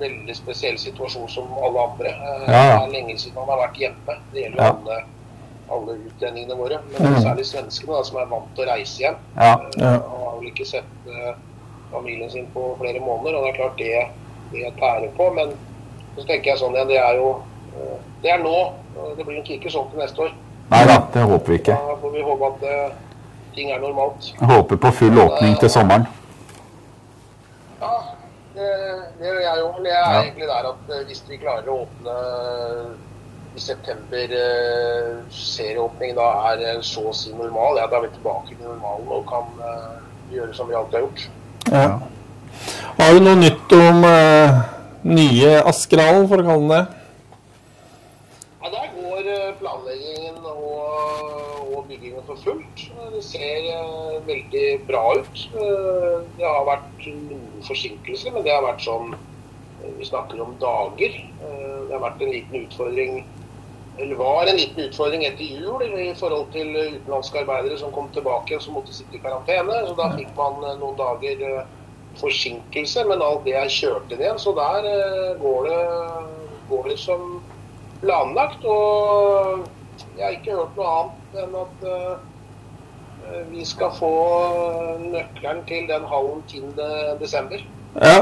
veldig 0.00 0.34
spesiell 0.34 0.78
situasjon 0.80 1.28
som 1.30 1.50
alle 1.60 1.82
andre. 1.90 2.12
Ja, 2.16 2.38
ja. 2.48 2.62
Det 2.72 2.86
er 2.86 2.94
lenge 2.96 3.18
siden 3.20 3.36
han 3.42 3.52
har 3.52 3.60
vært 3.66 3.82
hjemme. 3.84 4.16
Det 4.32 4.46
gjelder 4.46 4.62
jo 4.62 4.64
Ja. 4.64 4.70
alle, 4.78 5.02
alle 5.72 5.96
utlendingene 6.06 6.56
våre. 6.58 6.78
Men 6.92 7.12
Mm. 7.14 7.22
særlig 7.22 7.46
svenskene, 7.46 7.96
da, 7.96 8.02
som 8.04 8.16
er 8.22 8.26
vant 8.30 8.54
til 8.56 8.64
å 8.64 8.68
reise 8.72 8.98
hjem. 9.02 9.16
Ja. 9.36 9.52
Eh, 9.52 9.82
Ja. 9.82 9.94
Og 9.98 10.24
har 10.26 10.36
vel 10.40 10.48
ikke 10.52 10.66
sett 10.66 10.84
uh, 11.08 11.34
familien 11.92 12.30
sin 12.30 12.46
på 12.54 12.76
flere 12.80 13.00
måneder, 13.00 13.36
og 13.38 13.44
det 13.44 13.50
er 13.52 13.56
klart 13.60 13.78
det, 13.78 14.08
det 14.52 14.72
tærer 14.80 15.10
på. 15.16 15.30
Men 15.34 15.54
så 16.16 16.26
tenker 16.26 16.50
jeg 16.52 16.58
sånn 16.58 16.74
igjen, 16.76 16.88
det 16.88 16.98
er 16.98 17.14
jo 17.16 17.30
uh, 17.76 17.98
Det 18.22 18.30
er 18.30 18.38
nå. 18.38 18.72
Det 19.16 19.24
blir 19.26 19.38
nok 19.40 19.48
ikke 19.50 19.70
sånn 19.72 19.88
til 19.90 19.98
neste 19.98 20.20
år. 20.22 20.32
Nei 20.70 20.84
da, 20.86 20.98
det 21.12 21.22
håper 21.26 21.46
vi 21.52 21.58
ikke. 21.58 21.74
Da 21.74 21.96
får 22.00 22.12
vi 22.12 22.22
håpe 22.22 22.46
at 22.46 22.62
uh, 22.62 22.92
ting 23.54 23.70
er 23.72 23.80
normalt. 23.80 24.32
Jeg 24.40 24.48
håper 24.48 24.76
på 24.76 24.92
full 24.92 25.18
åpning 25.18 25.56
til 25.60 25.68
sommeren. 25.70 26.06
Ja, 27.80 27.90
det, 28.54 28.68
det 29.18 29.26
gjør 29.26 29.40
jeg 29.42 29.58
jo. 29.58 29.72
Men 29.76 29.84
jeg 29.90 29.96
er 29.98 30.12
Ja. 30.12 30.20
egentlig 30.22 30.46
der 30.48 30.68
at 30.70 30.92
eh, 30.96 31.04
hvis 31.08 31.22
vi 31.28 31.36
klarer 31.42 31.68
å 31.68 31.80
åpne 31.82 32.14
i 33.56 33.60
september, 33.60 34.32
eh, 34.32 35.16
serieåpning 35.30 36.14
da 36.16 36.28
er 36.52 36.62
eh, 36.70 36.80
så 36.86 37.04
å 37.10 37.16
si 37.16 37.34
normal, 37.36 37.76
ja, 37.80 37.88
da 37.90 37.98
er 37.98 38.06
vi 38.06 38.14
tilbake 38.14 38.54
til 38.54 38.64
normalen 38.64 39.10
og 39.12 39.26
kan 39.28 39.50
eh, 39.60 39.98
gjøre 40.32 40.56
som 40.56 40.70
vi 40.70 40.76
alltid 40.78 40.98
har 40.98 41.04
gjort. 41.04 41.26
Ja. 41.68 41.84
Har 42.96 43.12
du 43.12 43.20
noe 43.26 43.36
nytt 43.36 43.74
om 43.76 44.06
eh, 44.08 44.62
nye 45.04 45.58
Askerhallen, 45.68 46.28
for 46.30 46.40
å 46.40 46.46
kalle 46.48 46.78
det? 46.78 46.82
Ja, 48.62 48.70
Der 48.72 48.88
går 48.94 49.28
planleggingen 49.60 50.40
og, 50.48 51.68
og 51.68 51.84
byggingen 51.90 52.24
for 52.28 52.40
fullt. 52.40 52.86
Det 53.12 53.22
ser 53.26 53.68
eh, 53.74 54.16
veldig 54.30 54.66
bra 54.88 55.04
ut. 55.20 55.44
Det 55.52 56.48
har 56.48 56.64
vært 56.70 57.04
noen 57.10 57.68
forsinkelser, 57.68 58.32
men 58.32 58.48
det 58.48 58.56
har 58.56 58.64
vært 58.64 58.84
sånn 58.86 59.12
Vi 59.98 60.06
snakker 60.06 60.38
om 60.38 60.52
dager. 60.62 61.14
Det 61.42 61.90
har 61.90 62.02
vært 62.04 62.20
en 62.22 62.30
liten 62.30 62.60
utfordring 62.68 63.24
eller 63.98 64.16
var 64.16 64.46
en 64.46 64.56
liten 64.56 64.84
utfordring 64.84 65.24
etter 65.24 65.44
jul 65.44 65.82
i 66.00 66.14
forhold 66.16 66.48
til 66.54 66.72
utenlandske 66.72 67.42
arbeidere 67.42 67.78
som 67.78 67.92
kom 67.92 68.08
tilbake 68.14 68.56
og 68.56 68.64
som 68.64 68.76
måtte 68.78 68.94
sitte 68.96 69.18
i 69.18 69.22
karantene. 69.22 69.82
Så 69.88 69.96
da 69.98 70.08
fikk 70.16 70.32
man 70.38 70.64
eh, 70.64 70.78
noen 70.80 70.96
dager 70.98 71.44
eh, 71.48 71.70
forsinkelse, 72.20 73.04
men 73.08 73.24
alt 73.24 73.44
det 73.44 73.56
er 73.60 73.72
kjørt 73.72 74.12
inn 74.12 74.24
igjen. 74.24 74.40
Så 74.40 74.54
der 74.56 74.88
eh, 74.88 75.28
går 75.42 75.68
det, 75.68 75.82
går 76.72 76.90
det 76.92 76.98
som 77.04 77.38
planlagt. 78.00 78.64
Og 78.64 79.68
jeg 80.16 80.24
har 80.24 80.38
ikke 80.38 80.56
hørt 80.56 80.80
noe 80.80 80.98
annet 80.98 81.42
enn 81.44 81.58
at 81.62 81.88
vi 83.52 83.62
skal 83.64 83.92
få 83.96 84.10
nøkkelen 84.98 85.62
til 85.68 85.86
den 85.88 86.04
hallen 86.10 86.42
10.12. 86.50 87.62
Ja. 88.02 88.18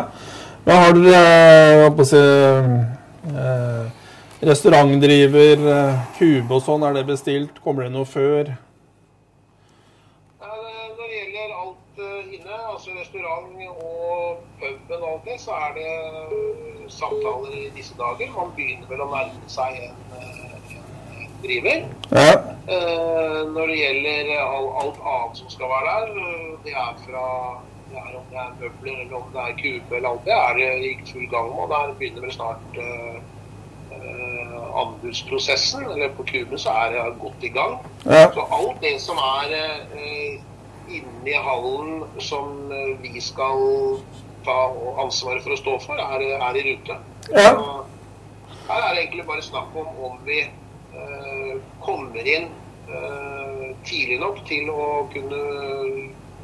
Men 0.67 0.77
har 0.77 0.93
dere 0.95 1.79
hva 1.81 1.89
på 1.97 2.05
å 2.05 2.09
si, 2.11 2.21
eh, 2.21 4.00
restaurantdriver, 4.41 5.69
eh, 5.69 6.03
kube 6.17 6.57
og 6.57 6.65
sånn, 6.65 6.85
er 6.87 6.97
det 6.97 7.07
bestilt? 7.11 7.61
Kommer 7.65 7.85
det 7.85 7.93
noe 7.93 8.09
før? 8.09 8.55
Når 10.41 11.07
det 11.07 11.17
gjelder 11.17 11.57
alt 11.61 12.01
eh, 12.01 12.31
inne, 12.37 12.61
altså 12.73 12.95
restaurant 12.97 13.51
og 13.75 14.39
puben 14.61 15.03
og 15.03 15.09
alt 15.11 15.27
det, 15.29 15.37
så 15.43 15.57
er 15.57 15.75
det 15.77 15.89
eh, 15.91 16.87
samtaler 16.89 17.57
i 17.59 17.67
disse 17.77 17.97
dager. 17.99 18.31
Man 18.37 18.55
begynner 18.57 18.89
vel 18.89 19.03
å 19.05 19.11
nærme 19.11 19.53
seg 19.53 19.77
en, 19.89 19.99
en 20.21 21.35
driver. 21.45 21.85
Ja. 22.15 22.31
Når 23.51 23.67
det 23.67 23.77
gjelder 23.81 24.29
alt 24.39 24.99
annet 25.01 25.39
som 25.41 25.51
skal 25.51 25.71
være 25.73 25.95
der, 26.07 26.35
det 26.65 26.75
er 26.77 26.97
fra 27.03 27.27
det 27.91 27.99
er 27.99 28.13
om 28.15 28.27
det 28.31 28.39
er 28.39 28.51
møbler 28.61 28.99
eller 29.03 29.17
om 29.19 29.31
det 29.35 29.43
er 29.43 29.57
kube 29.59 29.97
eller 29.97 30.09
alt 30.13 30.29
det, 30.29 30.37
er 30.37 30.59
det 30.61 30.69
i 30.87 30.93
full 31.09 31.25
gang 31.33 31.49
med. 31.51 31.63
Og 31.65 31.73
der 31.73 31.95
begynner 31.99 32.27
vel 32.27 32.35
snart 32.37 32.79
anbudsprosessen. 34.81 35.85
Eller 35.91 36.09
på 36.17 36.27
kuben 36.29 36.59
så 36.59 36.71
er 36.71 36.95
det 36.95 37.19
godt 37.21 37.45
i 37.45 37.53
gang. 37.55 37.79
Ja. 38.05 38.31
Så 38.35 38.47
alt 38.53 38.81
det 38.83 38.97
som 39.03 39.17
er 39.17 39.55
eh, 39.57 40.41
inni 40.91 41.37
hallen 41.49 42.05
som 42.19 42.73
eh, 42.73 42.97
vi 43.03 43.21
skal 43.21 44.01
ta 44.45 44.59
ansvaret 45.03 45.45
for 45.45 45.55
å 45.55 45.61
stå 45.61 45.77
for, 45.85 46.01
er, 46.01 46.25
er 46.39 46.59
i 46.61 46.65
rute. 46.71 46.97
Ja. 47.35 47.53
Så 47.53 48.71
her 48.71 48.87
er 48.87 48.95
det 48.95 49.05
egentlig 49.05 49.27
bare 49.27 49.43
snakk 49.43 49.77
om 49.77 49.89
om 50.07 50.19
vi 50.25 50.41
eh, 50.41 51.55
kommer 51.83 52.27
inn 52.35 52.49
eh, 52.89 53.67
tidlig 53.85 54.21
nok 54.23 54.43
til 54.49 54.71
å 54.73 54.87
kunne 55.13 55.41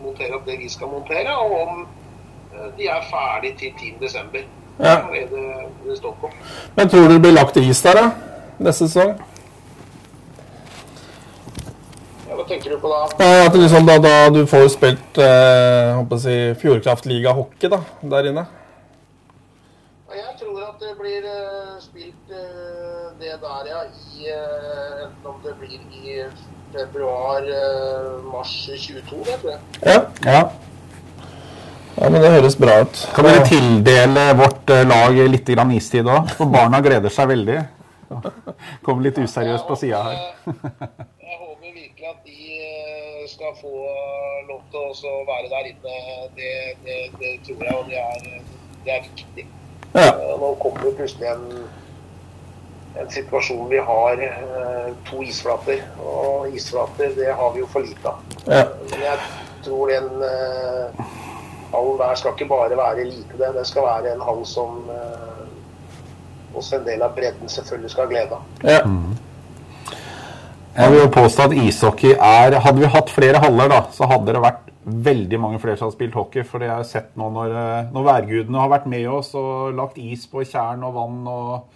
montere 0.02 0.36
opp 0.36 0.46
det 0.48 0.58
vi 0.60 0.68
skal 0.70 0.92
montere, 0.92 1.32
og 1.32 1.56
om 1.62 1.82
eh, 1.86 2.68
de 2.78 2.90
er 2.92 3.08
ferdig 3.10 3.56
til 3.62 3.72
10.12. 4.00 4.44
Ja. 4.78 4.96
Det 5.12 5.22
er 5.22 5.28
det 5.30 5.46
det 5.86 5.96
står 5.96 6.16
på. 6.20 6.30
Men 6.74 6.88
tror 6.88 7.00
du 7.08 7.14
det 7.14 7.20
blir 7.22 7.32
lagt 7.32 7.56
is 7.56 7.82
der, 7.82 7.94
da? 7.94 8.10
Neste 8.58 8.88
sesong? 8.88 9.14
Ja, 12.26 12.34
hva 12.34 12.44
tenker 12.48 12.74
du 12.74 12.78
på 12.82 12.90
da? 12.90 13.00
Ja, 13.20 13.46
at 13.46 13.52
det 13.54 13.62
liksom 13.62 13.86
da, 13.88 13.96
da 14.02 14.14
du 14.34 14.42
får 14.50 14.68
spilt 14.74 15.20
eh, 15.22 15.94
håper 15.96 16.20
si, 16.20 16.36
Fjordkraftliga 16.60 17.34
hockey 17.38 17.70
da, 17.72 17.80
der 18.02 18.30
inne? 18.32 18.46
Ja, 20.10 20.14
Jeg 20.16 20.34
tror 20.42 20.60
at 20.66 20.82
det 20.82 20.92
blir 21.00 21.22
eh, 21.30 21.76
spilt 21.80 22.34
eh, 22.34 23.06
det 23.20 23.38
der, 23.42 23.62
ja, 23.70 23.80
i 24.18 24.28
eh, 24.34 25.06
enten 25.06 25.26
om 25.32 25.38
det 25.44 25.54
blir 25.60 25.80
i 26.02 26.22
februar-mars 26.74 28.52
22, 28.66 29.24
vet 29.30 29.42
du. 29.42 29.52
Ja. 29.86 30.00
Ja. 30.26 30.42
Ja, 31.96 32.08
men 32.10 32.20
det 32.20 32.30
høres 32.34 32.56
bra 32.60 32.80
ut. 32.84 32.98
Kan 33.16 33.24
dere 33.28 33.46
tildele 33.48 34.26
vårt 34.38 34.70
eh, 34.72 34.84
lag 34.88 35.16
litt 35.32 35.48
grann 35.48 35.72
istid 35.76 36.08
òg? 36.08 36.28
For 36.36 36.50
barna 36.52 36.82
gleder 36.84 37.12
seg 37.12 37.30
veldig. 37.32 37.58
Kom 38.86 39.00
litt 39.02 39.18
useriøst 39.18 39.66
på 39.66 39.78
sida 39.80 40.02
her. 40.04 40.18
Jeg 40.46 41.38
håper, 41.40 41.72
virkelig 41.72 42.10
at 42.12 42.20
de 42.28 42.60
eh, 42.66 43.24
skal 43.32 43.56
få 43.62 43.72
lov 44.50 44.60
til 44.70 45.10
å 45.10 45.16
være 45.30 45.50
der 45.54 45.72
inne. 45.72 45.96
Det, 46.36 46.52
det, 46.84 47.00
det 47.22 47.32
tror 47.48 47.64
jeg, 47.66 47.74
og 47.80 47.90
det 47.90 47.98
er, 48.04 48.46
det 48.84 48.94
er 48.98 49.02
viktig. 49.08 49.48
Ja. 49.96 50.12
Eh, 50.12 50.32
Nå 50.42 50.54
kommer 50.62 50.86
det 50.86 50.94
plutselig 51.00 51.32
en, 51.32 51.46
en 53.00 53.12
situasjon 53.16 53.66
vi 53.72 53.80
har 53.90 54.26
to 55.08 55.24
isflater. 55.24 55.82
Og 56.04 56.52
isflater, 56.54 57.16
det 57.16 57.32
har 57.40 57.56
vi 57.56 57.64
jo 57.64 57.70
for 57.72 57.88
lite 57.88 58.12
av. 58.12 58.36
Ja. 58.46 58.66
Men 58.92 59.06
jeg 59.08 59.18
tror 59.66 59.90
den 59.90 60.12
hallen 61.72 61.98
der 62.00 62.18
skal 62.20 62.34
ikke 62.34 62.48
bare 62.50 62.78
være 62.78 63.04
like 63.04 63.38
det. 63.38 63.52
Det 63.56 63.66
skal 63.68 63.86
være 63.86 64.14
en 64.14 64.24
hall 64.26 64.42
som 64.48 64.90
eh, 64.92 65.46
også 66.56 66.80
en 66.80 66.86
del 66.86 67.02
av 67.04 67.16
bredden 67.16 67.50
selvfølgelig 67.52 67.92
skal 67.92 68.06
ha 68.06 68.12
glede 68.12 68.38
av. 68.38 68.44
Ja. 68.64 68.82
Jeg 70.76 70.92
vil 70.92 71.00
jo 71.00 71.12
påstå 71.12 71.48
at 71.48 71.54
ishockey 71.56 72.12
er 72.12 72.58
Hadde 72.60 72.82
vi 72.82 72.88
hatt 72.92 73.12
flere 73.12 73.40
haller, 73.40 73.70
da, 73.72 73.78
så 73.96 74.08
hadde 74.10 74.34
det 74.36 74.42
vært 74.44 74.66
veldig 74.86 75.38
mange 75.40 75.58
flere 75.62 75.78
som 75.78 75.88
hadde 75.88 75.96
spilt 75.96 76.18
hockey. 76.18 76.44
For 76.46 76.62
det 76.62 76.68
jeg 76.68 76.76
har 76.76 76.88
sett 76.88 77.16
nå 77.18 77.30
når, 77.32 77.54
eh, 77.62 77.88
når 77.94 78.10
værgudene 78.10 78.60
har 78.62 78.72
vært 78.74 78.90
med 78.90 79.08
oss 79.10 79.32
og 79.38 79.74
lagt 79.76 79.98
is 79.98 80.26
på 80.30 80.44
tjern 80.44 80.84
og 80.86 80.94
vann. 80.98 81.24
og 81.26 81.72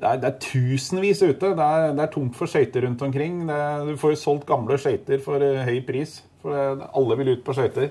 det 0.00 0.08
er, 0.08 0.20
det 0.20 0.28
er 0.30 0.38
tusenvis 0.40 1.22
ute. 1.22 1.52
Det 1.56 1.64
er, 1.64 1.90
det 1.96 2.04
er 2.04 2.12
tomt 2.12 2.36
for 2.36 2.50
skøyter 2.50 2.86
rundt 2.86 3.02
omkring. 3.04 3.42
Det, 3.48 3.62
du 3.88 3.96
får 4.00 4.14
jo 4.14 4.20
solgt 4.22 4.46
gamle 4.48 4.78
skøyter 4.80 5.20
for 5.24 5.44
eh, 5.44 5.64
høy 5.66 5.80
pris. 5.86 6.20
For 6.40 6.56
det, 6.56 6.88
alle 6.96 7.18
vil 7.20 7.34
ut 7.34 7.44
på 7.44 7.56
skøyter. 7.56 7.90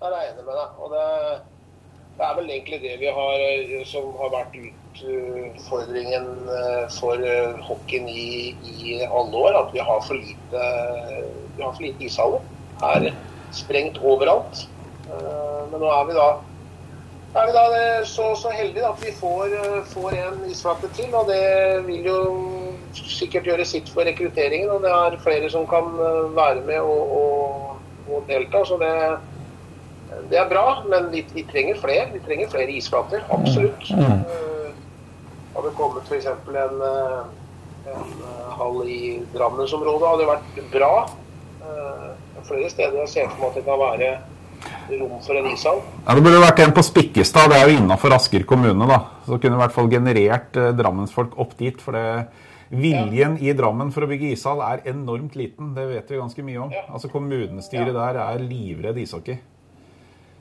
Der 0.00 0.14
er 0.16 0.30
enig 0.30 0.44
med 0.46 0.54
deg. 0.56 0.76
Og 0.80 0.92
det, 0.94 1.06
det 2.16 2.24
er 2.26 2.36
vel 2.38 2.50
egentlig 2.50 2.78
det 2.80 2.94
vi 3.02 3.10
har, 3.16 3.42
eh, 3.44 3.80
som 3.84 4.06
har 4.16 4.30
vært 4.32 4.54
utfordringen 4.56 6.28
eh, 6.56 6.86
for 6.96 7.20
eh, 7.20 7.58
hockeyen 7.66 8.08
i, 8.08 8.54
i 8.64 8.94
alle 9.04 9.42
år. 9.44 9.58
At 9.58 9.74
vi 9.74 9.84
har 9.84 9.98
for 10.06 10.16
lite, 10.16 10.62
vi 11.56 11.62
har 11.62 11.74
for 11.74 11.84
lite 11.84 12.06
ishaller. 12.08 12.46
Er 12.80 13.10
sprengt 13.52 14.00
overalt. 14.00 14.64
Men 15.10 15.82
nå 15.82 15.90
er 15.90 16.06
vi 16.08 16.16
da 16.16 16.30
er 17.30 17.46
vi 17.46 17.52
da 17.54 17.64
så, 18.08 18.32
så 18.34 18.50
heldige 18.50 18.88
at 18.88 19.02
vi 19.04 19.12
får, 19.14 19.52
får 19.92 20.16
en 20.18 20.38
isflate 20.50 20.88
til. 20.96 21.12
Og 21.14 21.28
det 21.28 21.42
vil 21.86 22.08
jo 22.08 22.20
sikkert 22.96 23.50
gjøre 23.50 23.66
sitt 23.68 23.92
for 23.92 24.08
rekrutteringen. 24.08 24.70
Og 24.72 24.80
det 24.86 24.94
er 24.96 25.18
flere 25.26 25.50
som 25.52 25.68
kan 25.68 25.92
være 26.38 26.64
med 26.64 26.80
og, 26.80 27.12
og, 27.20 27.76
og 28.08 28.24
delta. 28.32 28.64
Så 28.64 28.80
det, 28.80 28.94
det 30.30 30.38
er 30.40 30.48
bra. 30.50 30.64
Men 30.90 31.10
vi, 31.12 31.24
vi 31.34 31.44
trenger 31.50 31.78
flere. 31.82 32.08
Vi 32.14 32.20
trenger 32.26 32.50
flere 32.52 32.72
isflater. 32.76 33.22
Absolutt. 33.30 33.90
Eh, 33.90 34.72
Hadde 35.54 35.66
det 35.66 35.74
kommet 35.76 36.06
f.eks. 36.06 36.26
en, 36.26 36.82
eh, 36.86 37.22
en 37.90 38.10
eh, 38.22 38.50
hall 38.58 38.82
i 38.86 39.00
Drammensområdet, 39.34 40.06
hadde 40.08 40.22
det 40.22 40.28
vært 40.34 40.74
bra. 40.74 40.92
Flere 42.46 42.70
steder 42.72 43.02
jeg 43.04 43.10
ser 43.12 43.26
for 43.30 43.42
meg 43.44 43.50
at 43.50 43.56
det 43.60 43.64
kan 43.66 43.78
være 43.78 44.06
rom 45.00 45.18
for 45.22 45.38
en 45.38 45.46
ishall. 45.52 45.80
Ja, 46.06 46.14
Det 46.16 46.22
burde 46.24 46.40
vært 46.42 46.62
en 46.64 46.72
på 46.74 46.82
Spikkestad. 46.86 47.50
Det 47.52 47.58
er 47.60 47.68
jo 47.70 47.80
innafor 47.82 48.14
Asker 48.16 48.46
kommune. 48.48 48.86
da. 48.90 49.00
Så 49.26 49.38
kunne 49.42 49.58
i 49.58 49.60
hvert 49.60 49.74
fall 49.76 49.90
generert 49.92 50.56
eh, 50.58 50.70
Drammensfolk 50.78 51.36
opp 51.38 51.56
dit. 51.58 51.78
For 51.82 51.94
det, 51.98 52.06
viljen 52.70 53.36
i 53.42 53.52
Drammen 53.58 53.90
for 53.94 54.06
å 54.06 54.10
bygge 54.10 54.32
ishall 54.36 54.62
er 54.66 54.82
enormt 54.90 55.34
liten. 55.38 55.72
Det 55.74 55.86
vet 55.90 56.10
vi 56.10 56.20
ganske 56.20 56.44
mye 56.46 56.60
om. 56.66 56.74
Ja. 56.74 56.84
Altså 56.94 57.10
Kommunestyret 57.12 57.94
der 57.96 58.18
er 58.22 58.42
livredd 58.42 58.98
ishockey. 59.02 59.38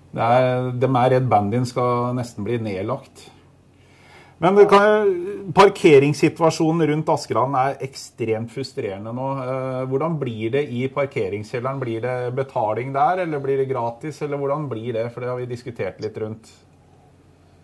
Det 0.10 0.26
er, 0.26 0.72
de 0.82 0.88
er 0.90 1.12
redd 1.16 1.28
bandyen 1.30 1.68
skal 1.70 2.16
nesten 2.18 2.48
bli 2.48 2.58
nedlagt. 2.64 3.28
Men 4.40 4.56
det 4.56 4.70
kan, 4.72 5.10
parkeringssituasjonen 5.52 6.88
rundt 6.88 7.10
Askeland 7.12 7.58
er 7.60 7.82
ekstremt 7.84 8.54
frustrerende 8.54 9.12
nå. 9.12 9.28
Eh, 9.44 9.82
Hvordan 9.92 10.16
blir 10.22 10.54
det 10.54 10.64
i 10.72 10.86
parkeringskjelleren? 10.96 11.82
Blir 11.82 12.00
det 12.06 12.16
betaling 12.38 12.94
der, 12.96 13.26
eller 13.26 13.44
blir 13.44 13.60
det 13.60 13.68
gratis? 13.68 14.22
Eller 14.24 14.40
hvordan 14.40 14.70
blir 14.72 14.96
det? 14.96 15.10
For 15.12 15.20
det 15.26 15.30
har 15.34 15.42
vi 15.42 15.50
diskutert 15.52 16.00
litt 16.00 16.18
rundt. 16.24 16.54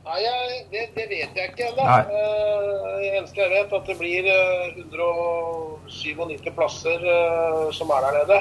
Nei, 0.05 0.19
jeg, 0.21 0.59
det, 0.73 0.83
det 0.99 1.07
vet 1.09 1.39
jeg 1.39 1.53
ikke 1.53 1.71
ennå. 1.71 1.87
Det 2.11 3.07
eneste 3.15 3.41
jeg 3.41 3.53
vet, 3.55 3.71
at 3.79 3.87
det 3.89 3.97
blir 4.03 4.27
eh, 4.35 4.83
197 4.83 6.51
plasser 6.59 7.07
eh, 7.15 7.65
som 7.73 7.95
er 7.95 8.09
der 8.09 8.19
nede. 8.19 8.39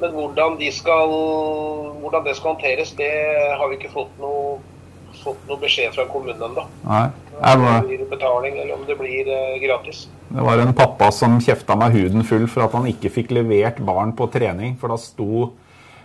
Men 0.00 0.14
hvordan, 0.16 0.56
de 0.60 0.70
skal, 0.72 1.12
hvordan 2.00 2.24
det 2.24 2.36
skal 2.38 2.54
håndteres, 2.54 2.92
det 2.96 3.10
har 3.60 3.68
vi 3.68 3.76
ikke 3.76 3.92
fått 3.92 4.12
noe, 4.22 4.58
fått 5.20 5.42
noe 5.48 5.60
beskjed 5.60 5.92
fra 5.96 6.06
kommunen 6.08 6.40
ennå. 6.48 6.64
Om 7.40 7.66
det 7.66 7.82
blir 7.88 8.06
betaling, 8.08 8.56
eller 8.56 8.74
om 8.78 8.86
det 8.88 8.96
blir 9.00 9.28
eh, 9.28 9.58
gratis. 9.62 10.06
det 10.28 10.44
var 10.44 10.60
en 10.60 10.74
pappa 10.76 11.10
som 11.12 11.38
kjefta 11.40 11.76
meg 11.76 11.96
huden 11.96 12.24
full 12.24 12.48
for 12.48 12.64
at 12.66 12.76
han 12.76 12.88
ikke 12.88 13.12
fikk 13.12 13.32
levert 13.36 13.80
barn 13.84 14.16
på 14.16 14.28
trening. 14.32 14.76
For 14.80 14.92
da 14.92 15.00
sto 15.00 15.50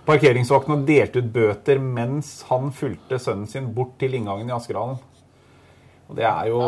parkeringsvakten 0.06 0.76
og 0.76 0.88
delte 0.88 1.24
ut 1.24 1.34
bøter 1.34 1.80
mens 1.82 2.38
han 2.52 2.72
fulgte 2.76 3.20
sønnen 3.20 3.48
sin 3.52 3.72
bort 3.76 3.96
til 4.02 4.16
inngangen 4.20 4.52
i 4.52 4.56
Askerhallen. 4.56 5.00
Og 6.06 6.18
Det 6.20 6.26
er 6.26 6.50
jo 6.52 6.60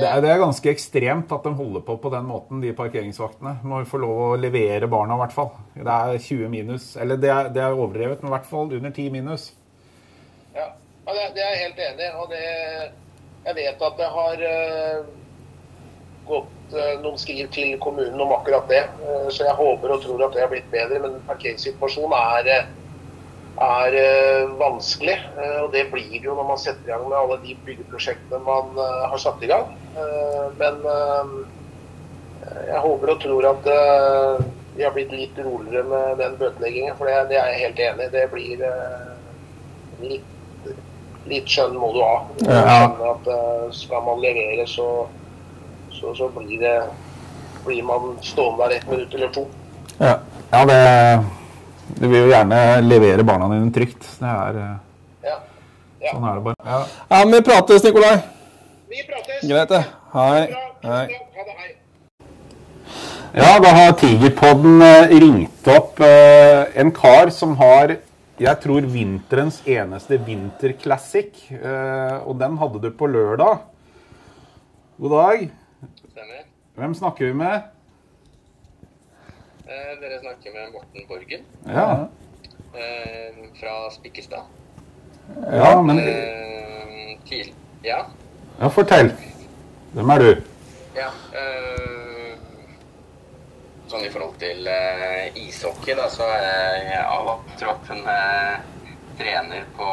det 0.00 0.06
er, 0.08 0.20
det 0.24 0.30
er 0.32 0.40
ganske 0.40 0.70
ekstremt 0.72 1.32
at 1.36 1.44
de 1.44 1.52
holder 1.58 1.82
på 1.84 1.98
på 2.00 2.12
den 2.14 2.24
måten, 2.24 2.62
de 2.62 2.72
parkeringsvaktene. 2.76 3.58
Må 3.68 3.82
jo 3.82 3.90
få 3.90 4.00
lov 4.00 4.22
å 4.24 4.30
levere 4.40 4.88
barna, 4.88 5.18
i 5.18 5.22
hvert 5.24 5.36
fall. 5.36 5.50
Det 5.74 5.84
er 5.84 6.16
20 6.16 6.48
minus. 6.52 6.88
Eller 6.96 7.20
det 7.20 7.30
er, 7.32 7.50
det 7.52 7.62
er 7.62 7.76
overdrevet, 7.76 8.22
men 8.22 8.32
i 8.32 8.36
hvert 8.38 8.48
fall 8.48 8.72
under 8.72 8.90
10 8.90 9.10
minus. 9.12 9.50
Ja, 10.56 10.70
det, 11.12 11.28
det 11.36 11.44
er 11.44 11.52
jeg 11.52 11.62
helt 11.66 11.84
enig 11.90 12.08
i. 12.08 12.10
Og 12.22 12.32
det, 12.32 12.42
jeg 13.46 13.58
vet 13.60 13.86
at 13.90 14.00
det 14.00 14.08
har 14.16 14.46
eh, 14.48 15.12
gått 16.26 16.74
eh, 16.74 16.96
noen 17.04 17.20
skriv 17.20 17.52
til 17.54 17.76
kommunen 17.82 18.24
om 18.24 18.32
akkurat 18.38 18.64
det. 18.72 18.82
Eh, 19.04 19.28
så 19.28 19.44
jeg 19.44 19.60
håper 19.60 19.92
og 19.92 20.02
tror 20.02 20.24
at 20.26 20.34
det 20.34 20.44
har 20.46 20.52
blitt 20.54 20.72
bedre. 20.72 21.02
Men 21.04 21.20
parkeringssituasjonen 21.28 22.16
er, 22.16 22.72
er 23.62 23.94
eh, 23.96 24.50
vanskelig. 24.58 25.16
eh, 25.36 25.58
og 25.64 25.72
det 25.72 25.86
blir 25.92 26.10
det 26.10 26.24
jo 26.24 26.36
når 26.36 26.48
man 26.50 26.60
setter 26.60 26.84
i 26.84 26.92
gang 26.92 27.08
med 27.08 27.18
alle 27.18 27.38
de 27.44 27.56
byggeprosjektene 27.66 28.40
man 28.44 28.76
eh, 28.76 29.04
har 29.10 29.18
satt 29.22 29.42
i 29.42 29.50
gang. 29.50 29.72
Men 30.60 30.82
jeg 32.66 32.80
håper 32.84 33.10
og 33.14 33.20
tror 33.20 33.46
at 33.48 33.68
vi 34.76 34.84
har 34.84 34.92
blitt 34.92 35.12
litt 35.12 35.38
roligere 35.40 35.86
med 35.88 36.18
den 36.20 36.36
bøteleggingen. 36.36 36.96
For 36.98 37.08
det, 37.08 37.30
det 37.30 37.38
er 37.40 37.48
jeg 37.52 37.62
helt 37.62 37.80
enig 37.86 38.06
i. 38.06 38.12
Det 38.12 38.24
blir 38.32 38.66
litt 40.04 40.32
litt 41.26 41.48
skjønn 41.50 41.74
må 41.80 41.88
du 41.96 42.02
ha. 42.04 42.18
Ja. 42.46 42.84
at 43.08 43.30
skal 43.74 44.04
man 44.06 44.20
levere, 44.22 44.62
så, 44.70 45.08
så, 45.96 46.12
så 46.14 46.28
blir, 46.36 46.60
det, 46.60 46.76
blir 47.64 47.82
man 47.88 48.14
stående 48.22 48.68
der 48.68 48.76
ett 48.76 48.86
minutt 48.92 49.16
eller 49.16 49.32
to. 49.34 49.48
Ja, 49.98 50.12
ja 50.52 50.62
det 50.70 50.78
Du 51.94 52.08
vil 52.08 52.24
jo 52.24 52.30
gjerne 52.32 52.58
levere 52.82 53.24
barna 53.26 53.48
dine 53.52 53.70
trygt. 53.72 54.02
Det 54.18 54.32
er 54.32 54.58
Ja. 54.58 55.36
ja. 56.00 56.10
Sånn 56.12 56.24
er 56.26 56.34
det 56.34 56.44
bare. 56.48 56.56
Ja. 56.64 56.80
Ja, 57.10 57.20
men 57.24 57.34
vi 57.36 57.42
prates, 57.46 57.84
Nikolai. 57.84 58.16
Vi 58.90 59.04
prates. 59.06 59.46
Greit, 59.46 59.68
det. 59.68 59.84
Hei. 60.12 60.40
Hei. 60.82 61.06
Ja, 63.36 63.58
da 63.60 63.70
har 63.76 63.92
Tigerpodden 64.00 64.80
eh, 64.82 65.14
ringt 65.20 65.66
opp 65.68 66.00
eh, 66.00 66.72
en 66.80 66.90
kar 66.96 67.28
som 67.34 67.52
har 67.60 67.98
jeg 68.36 68.60
tror 68.60 68.84
vinterens 68.92 69.62
eneste 69.64 70.18
vinterclassic. 70.20 71.38
Eh, 71.56 72.16
og 72.28 72.36
den 72.40 72.58
hadde 72.60 72.82
du 72.82 72.90
på 72.92 73.08
lørdag. 73.08 73.62
God 75.00 75.14
dag. 75.16 75.46
Stemmer. 76.10 76.42
Hvem 76.76 76.96
snakker 76.98 77.30
vi 77.30 77.38
med? 77.38 77.75
Eh, 79.66 79.92
dere 80.00 80.20
snakker 80.22 80.52
med 80.54 80.72
Morten 80.72 81.06
Borgen 81.08 81.42
Ja, 81.66 82.08
eh, 82.74 83.38
fra 83.60 83.90
Spikkestad. 83.90 84.44
ja 85.52 85.82
men 85.82 85.98
Eh, 85.98 87.18
til, 87.28 87.52
ja. 87.84 88.04
ja, 88.60 88.68
Fortell. 88.68 89.10
Hvem 89.94 90.10
er 90.10 90.18
du? 90.22 90.42
ja 90.96 91.08
eh, 91.34 92.36
sånn 93.90 94.04
i 94.06 94.10
forhold 94.10 94.38
til 94.40 94.66
eh, 94.70 95.34
ishockey, 95.36 95.94
da, 95.98 96.06
så 96.10 96.22
er 96.30 96.86
jeg 96.86 97.02
A-troppen 97.04 98.00
eh, 98.06 98.56
trener 99.18 99.64
på, 99.76 99.90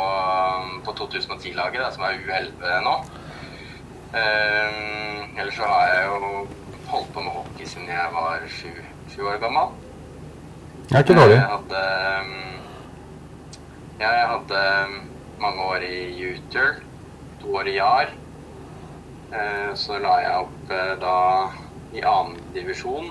på 0.85 0.93
2010-laget, 1.01 1.93
som 1.95 2.03
er 2.07 2.21
U11 2.21 2.79
nå. 2.85 2.95
Eh, 4.13 5.39
ellers 5.41 5.55
så 5.57 5.65
har 5.67 5.87
jeg 5.93 6.05
jo 6.07 6.47
holdt 7.03 7.13
på 7.13 7.21
med 7.21 7.31
hockey 7.35 7.65
siden 7.67 7.87
jeg 7.91 8.09
var 8.13 8.43
sju, 8.47 9.23
år 9.27 9.39
gammel. 9.41 9.71
Det 10.89 10.95
er 10.95 11.03
ikke 11.03 11.15
dårlig. 11.19 11.35
Jeg 11.35 11.49
hadde 11.51 11.81
um, 12.21 12.33
jeg 13.99 14.27
hadde 14.31 14.61
um, 14.87 14.95
mange 15.41 15.61
år 15.63 15.83
i 15.87 16.25
Uter, 16.33 16.75
to 17.41 17.55
år 17.59 17.67
i 17.67 17.75
Jar. 17.77 18.13
Eh, 19.33 19.71
Så 19.75 19.97
la 19.99 20.17
jeg 20.21 20.35
opp 20.37 20.71
eh, 20.71 20.91
da 21.01 21.15
i 21.97 22.03
annen 22.05 22.37
divisjon 22.53 23.09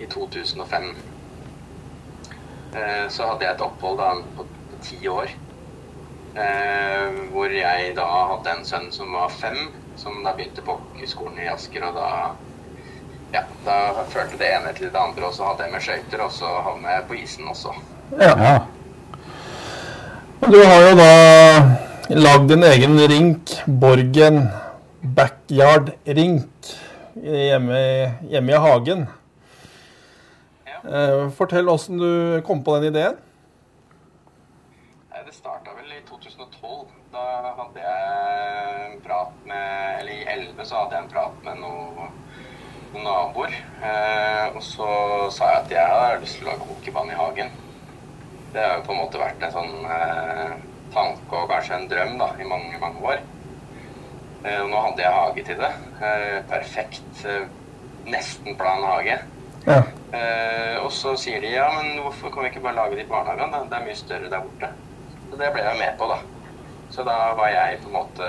i 0.00 0.06
2005. 0.06 0.90
Eh, 2.76 3.06
Så 3.08 3.26
hadde 3.26 3.46
jeg 3.46 3.54
et 3.54 3.64
opphold 3.64 3.98
da 3.98 4.10
på 4.36 4.46
ti 4.82 5.00
år. 5.08 5.32
eh, 6.36 7.22
Hvor 7.32 7.48
jeg 7.56 7.94
da 7.96 8.06
hadde 8.34 8.58
en 8.58 8.64
sønn 8.64 8.90
som 8.92 9.12
var 9.12 9.28
fem, 9.32 9.72
som 9.96 10.22
da 10.24 10.32
begynte 10.36 10.62
på 10.62 10.76
hockeyskolen 10.78 11.38
i 11.40 11.48
Asker. 11.48 11.88
Og 11.88 11.94
da 11.96 12.10
ja, 13.32 13.42
da 13.64 14.04
førte 14.12 14.38
det 14.40 14.50
ene 14.52 14.72
til 14.76 14.90
det 14.92 15.00
andre, 15.00 15.26
og 15.28 15.34
så 15.36 15.50
hadde 15.50 15.66
jeg 15.66 15.72
med 15.72 15.84
skøyter, 15.86 16.24
og 16.26 16.32
så 16.36 16.50
havna 16.66 16.96
jeg 16.96 17.06
på 17.08 17.18
isen 17.20 17.48
også. 17.48 17.74
Ja. 18.20 18.34
Ja. 18.42 18.54
Og 20.42 20.52
du 20.52 20.58
har 20.66 20.84
jo 20.88 20.94
da 20.98 21.10
lagd 22.18 22.48
din 22.50 22.64
egen 22.66 22.98
rink, 23.12 23.56
Borgen 23.66 24.44
Backyard 25.02 25.92
Rink, 26.06 26.72
hjemme, 27.14 27.82
hjemme 28.30 28.52
i 28.52 28.62
hagen. 28.66 29.04
Ja. 30.66 30.80
Eh, 30.82 31.28
Fortell 31.36 31.70
åssen 31.70 31.98
du 32.02 32.42
kom 32.46 32.64
på 32.66 32.76
den 32.78 32.90
ideen. 32.92 33.20
Det 35.22 35.38
starta 35.38 35.72
vel 35.78 35.94
i 35.94 36.02
2012. 36.08 36.90
Da 37.12 37.22
hadde 37.56 37.80
jeg 37.80 38.90
en 38.90 39.00
prat 39.04 39.32
med 39.48 40.00
Eller 40.00 40.12
i 40.12 40.24
11 40.34 40.64
så 40.64 40.82
hadde 40.82 40.96
jeg 40.96 41.04
en 41.04 41.12
prat 41.12 41.38
med 41.46 41.60
noen, 41.60 42.10
noen 42.92 43.04
naboer. 43.06 43.54
Eh, 43.82 44.56
og 44.56 44.62
så 44.64 44.88
sa 45.32 45.50
jeg 45.50 45.62
at 45.62 45.74
jeg 45.76 45.92
har 45.92 46.20
lyst 46.20 46.38
til 46.38 46.46
å 46.46 46.52
lage 46.52 46.68
hockeybane 46.68 47.14
i 47.14 47.18
hagen. 47.18 47.52
Det 48.52 48.60
har 48.60 48.78
jo 48.78 48.86
på 48.86 48.94
en 48.94 49.00
måte 49.00 49.20
vært 49.20 49.42
en 49.46 49.54
sånn 49.54 49.86
eh, 49.88 50.54
tanke 50.92 51.38
og 51.38 51.48
kanskje 51.50 51.78
en 51.78 51.88
drøm 51.88 52.18
da, 52.20 52.28
i 52.36 52.48
mange, 52.48 52.80
mange 52.82 53.04
år. 53.14 53.22
Eh, 54.44 54.60
og 54.60 54.70
nå 54.70 54.84
hadde 54.86 55.04
jeg 55.04 55.18
hage 55.18 55.46
til 55.48 55.62
det. 55.62 55.72
Eh, 56.02 56.38
perfekt. 56.52 57.24
Eh, 57.24 57.48
nesten 58.12 58.58
plan 58.60 58.84
hage. 58.90 59.18
Ja. 59.66 59.80
Eh, 60.12 60.76
og 60.82 60.90
så 60.92 61.14
sier 61.16 61.40
de 61.40 61.54
ja, 61.54 61.68
men 61.78 62.02
hvorfor 62.02 62.32
kan 62.34 62.44
vi 62.44 62.52
ikke 62.52 62.64
bare 62.66 62.80
lage 62.82 62.98
det 62.98 63.06
i 63.06 63.10
barnehagen? 63.10 63.54
da? 63.54 63.64
Det 63.70 63.78
er 63.78 63.86
mye 63.88 64.00
større 64.00 64.32
der 64.32 64.44
borte. 64.44 64.72
Så 65.30 65.40
det 65.40 65.52
ble 65.54 65.64
jeg 65.64 65.80
med 65.80 65.96
på, 66.00 66.10
da. 66.10 66.18
Så 66.92 67.06
da 67.08 67.16
var 67.38 67.48
jeg 67.48 67.78
på 67.80 67.88
en 67.88 67.96
måte 67.96 68.26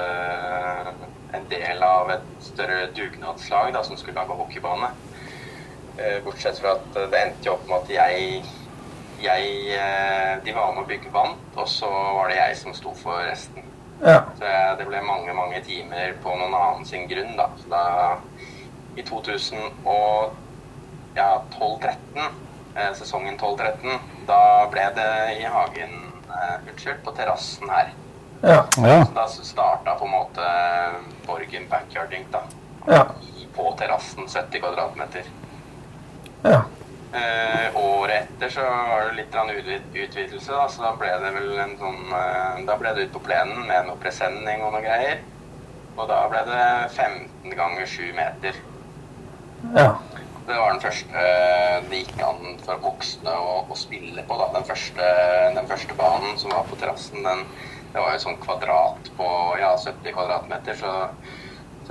en 1.34 1.48
del 1.50 1.84
av 1.84 2.12
et 2.14 2.26
større 2.44 2.88
dugnadslag 2.96 3.74
da, 3.74 3.84
som 3.84 3.98
skulle 3.98 4.20
lage 4.22 4.38
hockeybane. 4.38 4.90
Eh, 5.98 6.24
bortsett 6.26 6.60
fra 6.62 6.72
at 6.78 6.94
det 6.96 7.20
endte 7.20 7.48
jo 7.48 7.54
opp 7.56 7.68
med 7.70 7.78
at 7.84 7.90
jeg, 7.94 8.44
jeg 9.22 9.44
eh, 9.78 10.34
De 10.46 10.52
var 10.56 10.74
med 10.74 10.84
å 10.84 10.90
bygge 10.90 11.12
vant, 11.14 11.58
og 11.58 11.68
så 11.70 11.90
var 11.90 12.30
det 12.30 12.38
jeg 12.40 12.58
som 12.62 12.74
sto 12.78 12.92
for 12.98 13.18
resten. 13.26 13.64
Ja. 14.04 14.20
Så 14.38 14.44
jeg, 14.46 14.78
det 14.80 14.88
ble 14.90 15.00
mange, 15.06 15.34
mange 15.38 15.62
timer 15.66 16.14
på 16.24 16.30
noen 16.38 16.54
annen 16.58 16.86
sin 16.90 17.08
grunn, 17.10 17.36
da. 17.40 17.48
Så 17.62 17.66
da 17.72 17.84
i 18.98 19.02
2012-13, 19.02 20.30
ja, 22.78 22.94
sesongen 22.98 23.38
12-13, 23.42 24.00
da 24.30 24.42
ble 24.74 24.86
det 24.98 25.14
i 25.40 25.44
hagen 25.50 25.94
eh, 26.30 26.58
Unnskyld, 26.70 27.02
på 27.06 27.12
terrassen 27.18 27.70
her. 27.74 27.94
Ja. 28.44 28.66
Ja. 28.78 29.06
Så 29.06 29.12
da 29.16 29.28
starta 29.28 29.96
på 29.96 30.06
en 30.06 30.12
måte 30.12 30.41
Borgen 31.26 31.68
backyarding, 31.70 32.26
da. 32.32 32.41
Ja. 32.88 33.06
I, 33.39 33.48
på 33.56 33.76
terrassen, 33.80 34.28
70 34.28 34.60
kvadratmeter. 34.60 35.24
Ja. 36.41 36.64
Eh, 37.14 37.76
året 37.76 38.24
etter 38.24 38.50
så 38.50 38.62
var 38.66 39.06
det 39.06 39.14
litt 39.16 39.96
utvidelse, 39.96 40.52
da, 40.52 40.68
så 40.68 40.84
da 40.84 40.91
ble 41.00 41.12
det 41.24 41.32
vel 41.36 41.52
en 41.62 41.76
sånn 41.78 42.00
eh, 42.10 42.64
Da 42.68 42.76
ble 42.82 42.91
det 42.98 43.06
ut 43.06 43.14
på 43.14 43.22
plenen 43.28 43.68
med 43.68 43.86
noe 43.88 44.02
presenning 44.02 44.64
og 44.66 44.74
noe 44.76 44.84
greier. 44.84 45.22
Og 45.96 46.08
da 46.10 46.24
ble 46.28 46.41
det 46.50 46.64
15 46.89 47.54
ganger 47.56 47.88
7 47.88 48.12
meter. 48.18 48.58
Ja. 49.78 49.91
Det 50.48 50.58
var 50.58 50.74
den 50.74 50.84
første 50.84 51.28
eh, 51.30 51.78
det 51.88 52.02
gikk 52.02 52.18
an 52.28 52.58
for 52.66 52.82
voksne 52.89 53.39
å, 53.39 53.62
å 53.72 53.78
spille 53.80 54.26
på. 54.28 54.39
da. 54.41 54.50
Den 54.58 54.68
første, 54.68 55.14
den 55.56 55.70
første 55.72 55.96
banen 55.96 56.36
som 56.41 56.52
var 56.52 56.68
på 56.68 56.82
terrassen, 56.82 57.24
den 57.24 57.46
det 57.94 58.02
var 58.02 58.16
jo 58.16 58.22
sånn 58.24 58.39
kvadrat 58.41 59.10
på 59.18 59.30
ja, 59.62 59.76
70 59.78 60.16
kvadratmeter. 60.16 60.78
Så, 60.80 60.94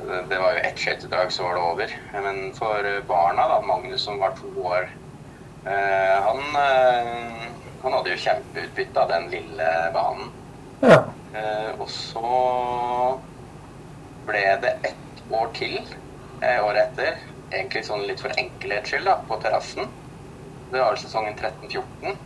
det, 0.02 0.38
var 0.38 0.56
jo 0.56 0.62
ett 0.66 0.80
skøytedrag, 0.80 1.30
så 1.30 1.46
var 1.46 1.54
det 1.54 1.62
over. 1.62 1.94
Men 2.26 2.40
for 2.56 2.88
barna, 3.06 3.46
da, 3.52 3.60
Magnus 3.66 4.02
som 4.08 4.18
var 4.18 4.34
to 4.38 4.50
år, 4.66 4.88
eh, 5.64 6.16
han, 6.26 6.42
eh, 6.58 7.44
han 7.84 7.94
hadde 7.94 8.14
jo 8.14 8.22
kjempeutbytte 8.24 9.04
av 9.04 9.12
den 9.14 9.28
lille 9.30 9.68
banen. 9.94 10.32
Ja. 10.82 10.98
Eh, 11.38 11.70
og 11.78 11.86
så 11.90 12.34
ble 14.26 14.42
det 14.64 14.74
ett 14.90 15.22
år 15.30 15.54
til 15.54 15.78
eh, 16.42 16.58
året 16.64 16.88
etter. 16.88 17.22
Egentlig 17.52 17.84
sånn 17.86 18.02
litt 18.08 18.22
for 18.24 18.34
enkelhets 18.42 18.90
skyld, 18.90 19.06
da, 19.06 19.20
på 19.28 19.38
terrassen. 19.44 19.86
Det 20.72 20.82
var 20.82 20.98
sesongen 20.98 21.38
13-14. 21.38 22.18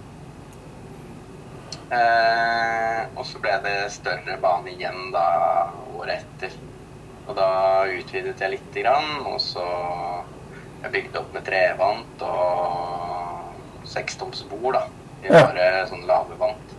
Eh, 1.90 3.02
og 3.14 3.26
så 3.26 3.38
ble 3.42 3.52
det 3.62 3.74
større 3.94 4.36
bane 4.42 4.72
igjen 4.72 5.12
da 5.14 5.26
året 5.94 6.24
etter. 6.24 6.56
Og 7.26 7.34
da 7.38 7.50
utvidet 7.90 8.40
jeg 8.42 8.56
lite 8.56 8.82
grann, 8.82 9.26
og 9.26 9.40
så 9.42 9.64
jeg 10.82 10.92
bygde 10.92 11.20
opp 11.22 11.32
med 11.34 11.46
trevant 11.46 12.22
og 12.26 13.86
sekstomsbord, 13.90 14.74
da. 14.78 14.86
I 15.22 15.30
Ja. 15.32 15.46
bare 15.46 15.86
sånn 15.88 16.06
lave 16.06 16.36
vant. 16.38 16.74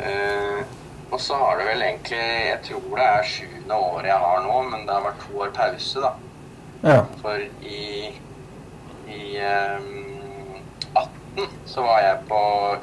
Eh, 0.00 0.64
og 1.12 1.20
så 1.20 1.36
har 1.36 1.58
det 1.58 1.66
vel 1.66 1.82
egentlig 1.82 2.18
Jeg 2.18 2.58
tror 2.64 2.96
det 2.96 3.04
er 3.06 3.22
sjuende 3.28 3.74
året 3.76 4.06
jeg 4.08 4.18
har 4.18 4.40
nå, 4.42 4.62
men 4.70 4.86
det 4.86 4.94
har 4.94 5.02
vært 5.04 5.20
to 5.26 5.38
år 5.44 5.50
pause, 5.54 6.00
da. 6.00 6.12
Ja. 6.82 7.04
For 7.22 7.38
i, 7.62 8.14
i 9.06 9.36
ehm, 9.38 10.62
18 10.96 11.21
så 11.64 11.82
var 11.82 12.00
jeg 12.00 12.24
på 12.28 12.42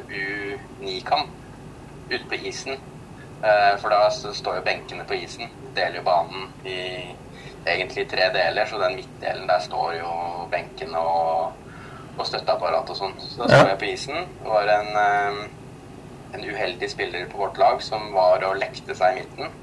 U9-kamp 0.10 1.30
ute 2.10 2.26
på 2.30 2.40
isen. 2.50 2.80
Eh, 3.44 3.74
for 3.80 3.94
da 3.94 4.10
står 4.10 4.60
jo 4.60 4.66
benkene 4.66 5.06
på 5.08 5.18
isen. 5.20 5.52
Deler 5.76 6.00
jo 6.02 6.06
banen 6.08 6.50
i 6.66 6.80
egentlig 7.66 8.08
tre 8.10 8.30
deler, 8.34 8.66
så 8.66 8.80
den 8.82 8.98
midtdelen 9.00 9.48
der 9.48 9.62
står 9.64 9.94
jo 10.00 10.10
benkene 10.52 11.00
og, 11.00 11.54
og 12.18 12.28
støtteapparat 12.28 12.90
og 12.90 13.00
sånn. 13.00 13.16
Så 13.22 13.44
da 13.44 13.50
står 13.54 13.72
jeg 13.74 13.80
på 13.84 13.90
isen. 13.94 14.28
Det 14.42 14.50
var 14.50 14.74
en, 14.74 14.92
ehm, 15.04 15.42
en 16.34 16.46
uheldig 16.50 16.92
spiller 16.92 17.30
på 17.32 17.44
vårt 17.44 17.62
lag 17.62 17.82
som 17.86 18.12
var 18.16 18.46
og 18.48 18.60
lekte 18.62 18.98
seg 18.98 19.16
i 19.16 19.24
midten. 19.24 19.58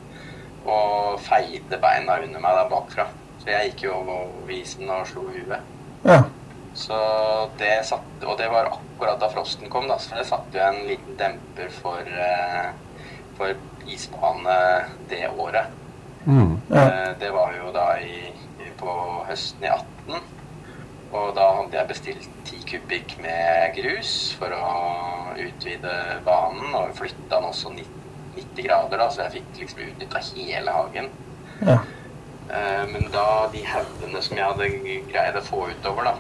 Og 0.67 1.21
feide 1.23 1.79
beina 1.83 2.19
under 2.23 2.43
meg 2.43 2.59
der 2.61 2.73
bakfra. 2.73 3.11
Så 3.43 3.53
jeg 3.53 3.71
gikk 3.71 3.87
jo 3.87 4.01
over 4.01 4.51
isen 4.55 4.91
og 4.91 5.07
slo 5.11 5.29
huet. 5.31 5.75
Ja. 6.07 6.23
Så 6.77 6.97
det 7.59 7.87
satt, 7.89 8.05
Og 8.27 8.37
det 8.39 8.49
var 8.53 8.69
akkurat 8.69 9.21
da 9.21 9.31
frosten 9.33 9.71
kom, 9.73 9.89
da, 9.89 9.97
så 9.99 10.19
det 10.19 10.27
satte 10.29 10.59
jo 10.59 10.65
en 10.65 10.83
liten 10.89 11.17
demper 11.17 11.71
for, 11.73 12.05
eh, 12.05 12.69
for 13.39 13.55
isbane 13.89 14.57
det 15.09 15.29
året. 15.29 15.73
Mm. 16.27 16.61
Ja. 16.71 16.83
Eh, 16.83 17.13
det 17.21 17.31
var 17.33 17.55
jo 17.57 17.73
da 17.73 17.87
i, 18.03 18.33
på 18.77 18.93
høsten 19.29 19.65
i 19.65 19.71
18. 19.73 20.21
Og 21.13 21.35
da 21.37 21.49
hadde 21.61 21.79
jeg 21.79 21.89
bestilt 21.89 22.29
10 22.45 22.63
kubikk 22.67 23.17
med 23.23 23.77
grus 23.79 24.13
for 24.39 24.53
å 24.53 25.33
utvide 25.39 25.97
banen, 26.27 26.75
og 26.75 26.95
flytta 26.99 27.39
den 27.39 27.49
også 27.51 27.73
90, 27.73 27.93
90 28.37 28.67
grader, 28.69 28.99
da, 29.01 29.09
så 29.11 29.23
jeg 29.23 29.39
fikk 29.39 29.61
liksom 29.63 29.85
utnytta 29.87 30.25
hele 30.35 30.77
hagen. 30.77 31.13
Ja. 31.63 31.79
Eh, 32.51 32.87
Men 32.93 33.09
da 33.13 33.49
de 33.53 33.65
haugene 33.65 34.23
som 34.23 34.37
jeg 34.37 34.45
hadde 34.45 34.73
greid 35.13 35.37
å 35.41 35.47
få 35.47 35.69
utover, 35.71 36.11
da, 36.11 36.17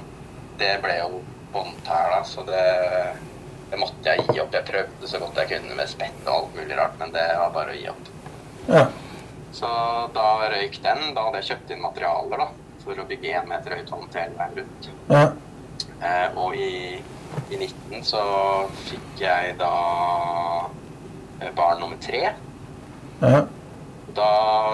det 0.59 0.75
ble 0.83 0.99
jo 0.99 1.23
båndtæla, 1.53 2.21
så 2.25 2.45
det, 2.47 2.67
det 3.71 3.81
måtte 3.81 4.13
jeg 4.13 4.27
gi 4.29 4.41
opp. 4.43 4.55
Jeg 4.55 4.69
prøvde 4.69 5.11
så 5.11 5.21
godt 5.23 5.41
jeg 5.43 5.53
kunne 5.55 5.79
med 5.79 5.91
spett 5.91 6.23
og 6.27 6.35
alt 6.35 6.61
mulig 6.61 6.79
rart, 6.79 6.95
men 7.01 7.15
det 7.15 7.27
var 7.39 7.55
bare 7.55 7.75
å 7.75 7.81
gi 7.81 7.89
opp. 7.93 8.13
Ja. 8.67 8.87
Så 9.57 9.69
da 10.15 10.29
røyk 10.53 10.81
den. 10.85 11.11
Da 11.17 11.27
hadde 11.27 11.41
jeg 11.41 11.53
kjøpt 11.53 11.75
inn 11.75 11.85
materialer 11.85 12.43
da, 12.45 12.49
for 12.85 13.01
å 13.01 13.09
bygge 13.09 13.35
én 13.39 13.51
meter 13.51 13.77
høyt 13.79 13.93
vann 13.93 14.09
hele 14.15 14.41
veien 14.41 14.57
rundt. 14.61 14.89
Ja. 15.11 15.27
Eh, 15.97 16.39
og 16.41 16.57
i, 16.61 16.99
i 17.51 17.61
19 17.61 18.05
så 18.05 18.23
fikk 18.89 19.23
jeg 19.23 19.55
da 19.61 19.75
eh, 21.41 21.53
barn 21.57 21.81
nummer 21.81 22.01
tre. 22.03 22.25
Ja. 23.23 23.47
Da, 24.17 24.29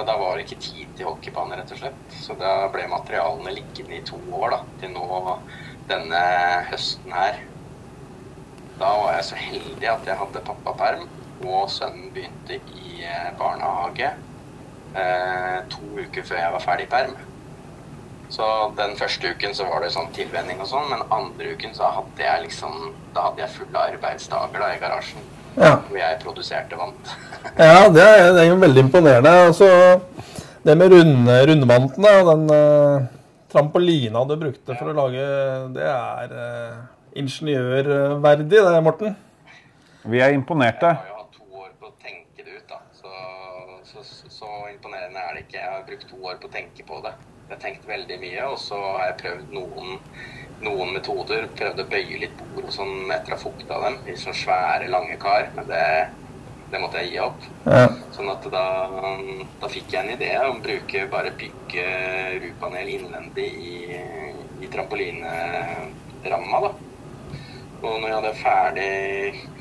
da 0.07 0.15
var 0.19 0.39
det 0.39 0.47
ikke 0.47 0.63
tid 0.63 0.91
til 0.99 1.09
hockeybane, 1.09 1.59
rett 1.59 1.73
og 1.75 1.81
slett. 1.83 2.03
Så 2.23 2.35
da 2.39 2.69
ble 2.75 2.87
materialene 2.91 3.55
liggende 3.55 3.99
i 3.99 4.05
to 4.07 4.19
år, 4.39 4.57
da, 4.57 4.61
til 4.83 4.95
nå 4.95 5.07
denne 5.91 6.21
høsten 6.71 7.15
her. 7.15 7.41
Da 8.79 8.93
var 8.99 9.19
jeg 9.19 9.27
så 9.31 9.39
heldig 9.39 9.91
at 9.91 10.07
jeg 10.09 10.19
hadde 10.19 10.45
pappaperm, 10.47 11.09
og 11.43 11.67
sønnen 11.71 12.11
begynte 12.15 12.59
i 12.79 13.03
eh, 13.03 13.29
barnehage 13.39 14.13
eh, 14.95 15.59
to 15.73 15.83
uker 15.99 16.27
før 16.27 16.41
jeg 16.41 16.55
var 16.55 16.65
ferdig 16.65 16.89
perm. 16.91 17.15
Så 18.33 18.47
den 18.79 18.95
første 18.97 19.35
uken 19.35 19.55
så 19.55 19.67
var 19.69 19.85
det 19.85 19.93
sånn 19.93 20.09
tilvenning 20.17 20.63
og 20.63 20.71
sånn, 20.71 20.89
men 20.89 21.03
andre 21.13 21.53
uken 21.53 21.75
så 21.77 21.91
hadde 21.99 22.25
jeg 22.25 22.47
liksom 22.47 22.79
Da 23.13 23.27
hadde 23.27 23.43
jeg 23.43 23.53
fulle 23.59 23.83
arbeidsdager 23.91 24.63
da 24.63 24.71
i 24.73 24.79
garasjen, 24.81 25.27
ja. 25.59 25.75
hvor 25.89 25.99
jeg 25.99 26.21
produserte 26.23 26.79
vant. 26.81 27.13
Ja, 27.59 27.89
det 27.93 28.05
er, 28.07 28.31
det 28.33 28.45
er 28.45 28.49
jo 28.49 28.61
veldig 28.63 28.87
imponerende. 28.87 29.33
Altså, 29.49 29.67
det 30.65 30.77
med 30.79 30.95
runde, 30.95 31.37
rundvantene 31.51 32.13
og 32.21 32.31
den 32.31 32.45
eh, 32.57 33.11
trampolina 33.53 34.25
du 34.29 34.37
brukte 34.41 34.77
for 34.79 34.93
å 34.93 34.97
lage, 34.97 35.27
det 35.77 35.85
er 35.89 36.33
uh, 36.37 36.81
ingeniørverdig, 37.19 38.49
det, 38.51 38.81
Morten. 38.85 39.17
Vi 40.05 40.23
er 40.25 40.35
imponerte. 40.35 40.89
Jeg 40.89 40.99
har 40.99 41.11
jo 41.11 41.19
hatt 41.21 41.37
to 41.37 41.61
år 41.61 41.75
på 41.79 41.91
å 41.91 41.95
tenke 42.03 42.43
det 42.47 42.57
ut, 42.57 42.73
da. 42.73 42.81
Så, 42.97 43.13
så, 43.91 44.31
så 44.33 44.49
imponerende 44.73 45.21
er 45.21 45.37
det 45.37 45.45
ikke. 45.45 45.61
Jeg 45.61 45.75
har 45.77 45.85
brukt 45.87 46.09
to 46.11 46.19
år 46.19 46.41
på 46.43 46.49
å 46.51 46.55
tenke 46.57 46.87
på 46.89 47.03
det. 47.05 47.13
jeg 47.45 47.55
har 47.55 47.61
tenkt 47.63 47.87
veldig 47.89 48.19
mye, 48.25 48.49
og 48.49 48.59
så 48.59 48.81
har 48.81 49.05
jeg 49.11 49.21
prøvd 49.21 49.55
noen, 49.59 50.01
noen 50.65 50.97
metoder. 50.97 51.47
Prøvd 51.61 51.85
å 51.85 51.89
bøye 51.93 52.23
litt 52.25 52.43
bord 52.43 52.67
og 52.67 52.75
sånn 52.75 53.13
etter 53.13 53.37
å 53.37 53.37
ha 53.37 53.43
fukta 53.45 53.79
dem 53.85 54.01
i 54.09 54.17
sånne 54.19 54.41
svære, 54.41 54.91
lange 54.91 55.21
kar. 55.23 55.53
Men 55.59 55.71
det, 55.71 55.87
det 56.73 56.81
måtte 56.81 57.03
jeg 57.03 57.11
gi 57.13 57.19
opp. 57.21 57.43
Ja. 57.67 57.89
Sånn 58.17 58.31
at 58.33 58.47
da, 58.53 58.65
da 59.61 59.69
fikk 59.71 59.93
jeg 59.93 60.03
en 60.03 60.15
idé 60.15 60.31
om 60.41 60.57
å 60.57 60.65
bruke 60.65 61.11
bare 61.13 61.31
bygge 61.37 61.85
rupanel 62.47 62.89
innvendig 62.95 63.49
i, 63.61 63.75
i 64.65 64.67
trampolineramma, 64.73 66.59
da. 66.65 66.71
Og 67.83 67.93
når 67.99 68.09
jeg 68.09 68.17
hadde 68.17 68.39
ferdig, 68.39 68.93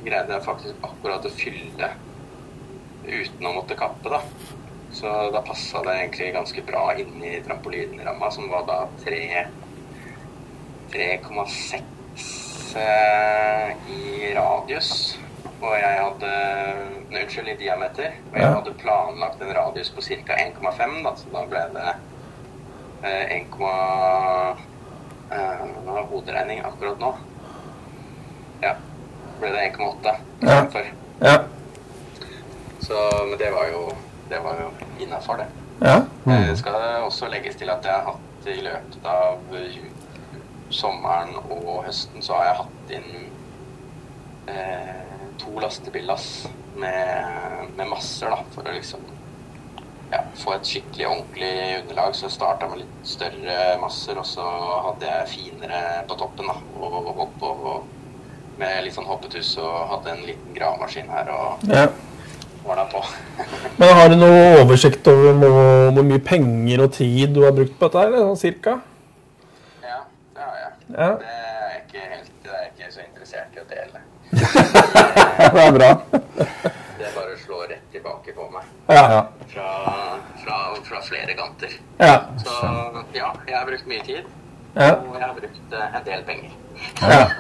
greide 0.05 0.34
jeg 0.38 0.45
faktisk 0.45 0.76
akkurat 0.88 1.24
å 1.26 1.36
fylle 1.36 1.89
uten 3.01 3.47
å 3.49 3.55
måtte 3.57 3.80
kappe, 3.80 4.07
da. 4.14 4.22
Så 4.95 5.07
da 5.34 5.41
passa 5.43 5.82
det 5.88 5.93
egentlig 5.97 6.36
ganske 6.36 6.62
bra 6.68 6.84
inn 6.99 7.24
i 7.24 7.43
trampolineramma, 7.43 8.32
som 8.32 8.49
var 8.51 8.64
da 8.68 8.88
3,6 9.03 11.82
eh, 12.78 13.70
i 13.97 13.99
radius. 14.36 15.18
Og 15.62 15.76
jeg 15.78 15.99
hadde 16.01 16.30
nei, 17.12 17.22
Unnskyld, 17.24 17.47
i 17.47 17.55
diameter. 17.59 18.12
Og 18.32 18.38
jeg 18.38 18.41
Ja. 18.47 18.53
hadde 18.55 18.74
planlagt 18.74 19.41
en 19.41 19.55
radius 19.57 19.89
på 19.89 20.01
ca. 20.01 20.34
1,5, 20.34 21.03
da, 21.03 21.16
så 21.16 21.26
da 21.34 21.45
ble 21.45 21.59
det 21.74 21.95
eh, 23.03 23.38
1, 23.38 23.45
eh, 25.32 25.62
Hva 25.86 26.01
hoderegning 26.09 26.64
akkurat 26.66 26.99
nå? 26.99 27.14
Ja. 28.62 28.74
Ble 29.39 29.51
det 29.51 29.62
1,8 29.72 30.05
Ja. 30.05 30.16
istedenfor. 30.41 30.86
Ja. 31.22 31.38
Så 32.82 33.26
Men 33.30 33.38
det 33.39 33.51
var 33.51 33.68
jo, 33.72 33.91
det 34.30 34.39
var 34.43 34.55
jo 34.62 34.72
innafor, 34.99 35.38
det. 35.38 35.45
Ja. 35.82 36.01
Det 36.26 36.57
skal 36.57 36.74
også 37.05 37.28
legges 37.30 37.55
til 37.55 37.70
at 37.70 37.84
jeg 37.86 37.93
har 37.93 38.01
hatt 38.12 38.47
i 38.47 38.62
løpet 38.62 39.05
av 39.05 39.38
sommeren 40.70 41.36
og 41.51 41.84
høsten 41.86 42.22
så 42.22 42.34
har 42.34 42.45
jeg 42.45 42.55
hatt 42.55 42.91
inn 42.95 43.26
eh, 44.47 45.11
to 45.42 45.60
lastebillass 45.60 46.28
med, 46.80 47.72
med 47.78 47.89
masser, 47.89 48.32
da, 48.32 48.44
for 48.54 48.68
å 48.68 48.76
liksom 48.76 49.04
ja, 50.12 50.22
få 50.38 50.56
et 50.58 50.68
skikkelig 50.68 51.08
ordentlig 51.08 51.54
underlag. 51.82 52.16
Så 52.18 52.30
starta 52.32 52.70
med 52.72 52.84
litt 52.84 53.08
større 53.08 53.58
masser, 53.82 54.20
og 54.20 54.28
så 54.28 54.46
hadde 54.88 55.10
jeg 55.10 55.32
finere 55.36 55.82
på 56.10 56.20
toppen, 56.20 56.52
da, 56.52 56.60
og 56.78 57.12
holdt 57.18 57.42
på 57.42 57.56
og- 57.74 57.98
med 58.62 58.84
litt 58.86 58.94
sånn 58.94 59.08
hoppetuss 59.10 59.56
og 59.58 59.76
hadde 59.89 60.12
en 60.12 60.26
liten 60.28 60.54
gravemaskin 60.54 61.08
her 61.10 61.30
og 61.34 61.64
ja. 61.72 61.88
ordna 62.62 62.84
på. 62.92 63.02
Men 63.80 63.94
har 63.98 64.12
du 64.12 64.18
noe 64.20 64.44
oversikt 64.60 65.08
over 65.10 65.39
hvor, 65.39 65.89
hvor 65.96 66.06
mye 66.06 66.22
penger 66.22 66.86
og 66.86 66.94
tid 66.94 67.34
du 67.34 67.42
har 67.48 67.56
brukt 67.58 67.74
på 67.80 67.89
dette 67.89 68.04
her, 68.04 68.20
sånn 68.22 68.42
cirka? 68.44 68.78
Ja, 69.82 70.04
det 70.36 70.46
har 70.46 70.60
jeg. 70.60 70.72
Ja. 70.92 71.10
Det 71.24 71.34
er 71.34 71.66
jeg 71.72 71.84
ikke 71.86 72.08
helt 72.12 72.32
det 72.44 72.54
er 72.54 72.64
jeg 72.68 72.74
ikke 72.76 72.94
så 72.94 73.06
interessert 73.08 73.58
i 73.58 73.64
å 73.64 73.70
dele. 73.72 74.04
Det 75.52 75.62
er 75.66 75.72
bra. 75.76 75.90
Det 76.12 77.08
er 77.08 77.14
bare 77.16 77.34
å 77.34 77.40
slå 77.42 77.62
rett 77.68 77.88
tilbake 77.92 78.34
på 78.36 78.46
meg 78.54 78.64
Ja. 78.92 79.24
fra, 79.52 79.70
fra, 80.44 80.60
fra 80.88 81.02
flere 81.08 81.34
kanter. 81.38 81.74
Ja. 82.00 82.14
Så 82.40 82.54
ja, 83.18 83.32
jeg 83.48 83.56
har 83.58 83.66
brukt 83.68 83.88
mye 83.90 84.04
tid, 84.08 84.30
Ja. 84.76 84.92
og 84.96 85.16
jeg 85.18 85.26
har 85.26 85.34
brukt 85.36 85.74
eh, 85.76 85.96
en 86.00 86.06
del 86.08 86.24
penger. 86.30 86.52
ja. 87.02 87.24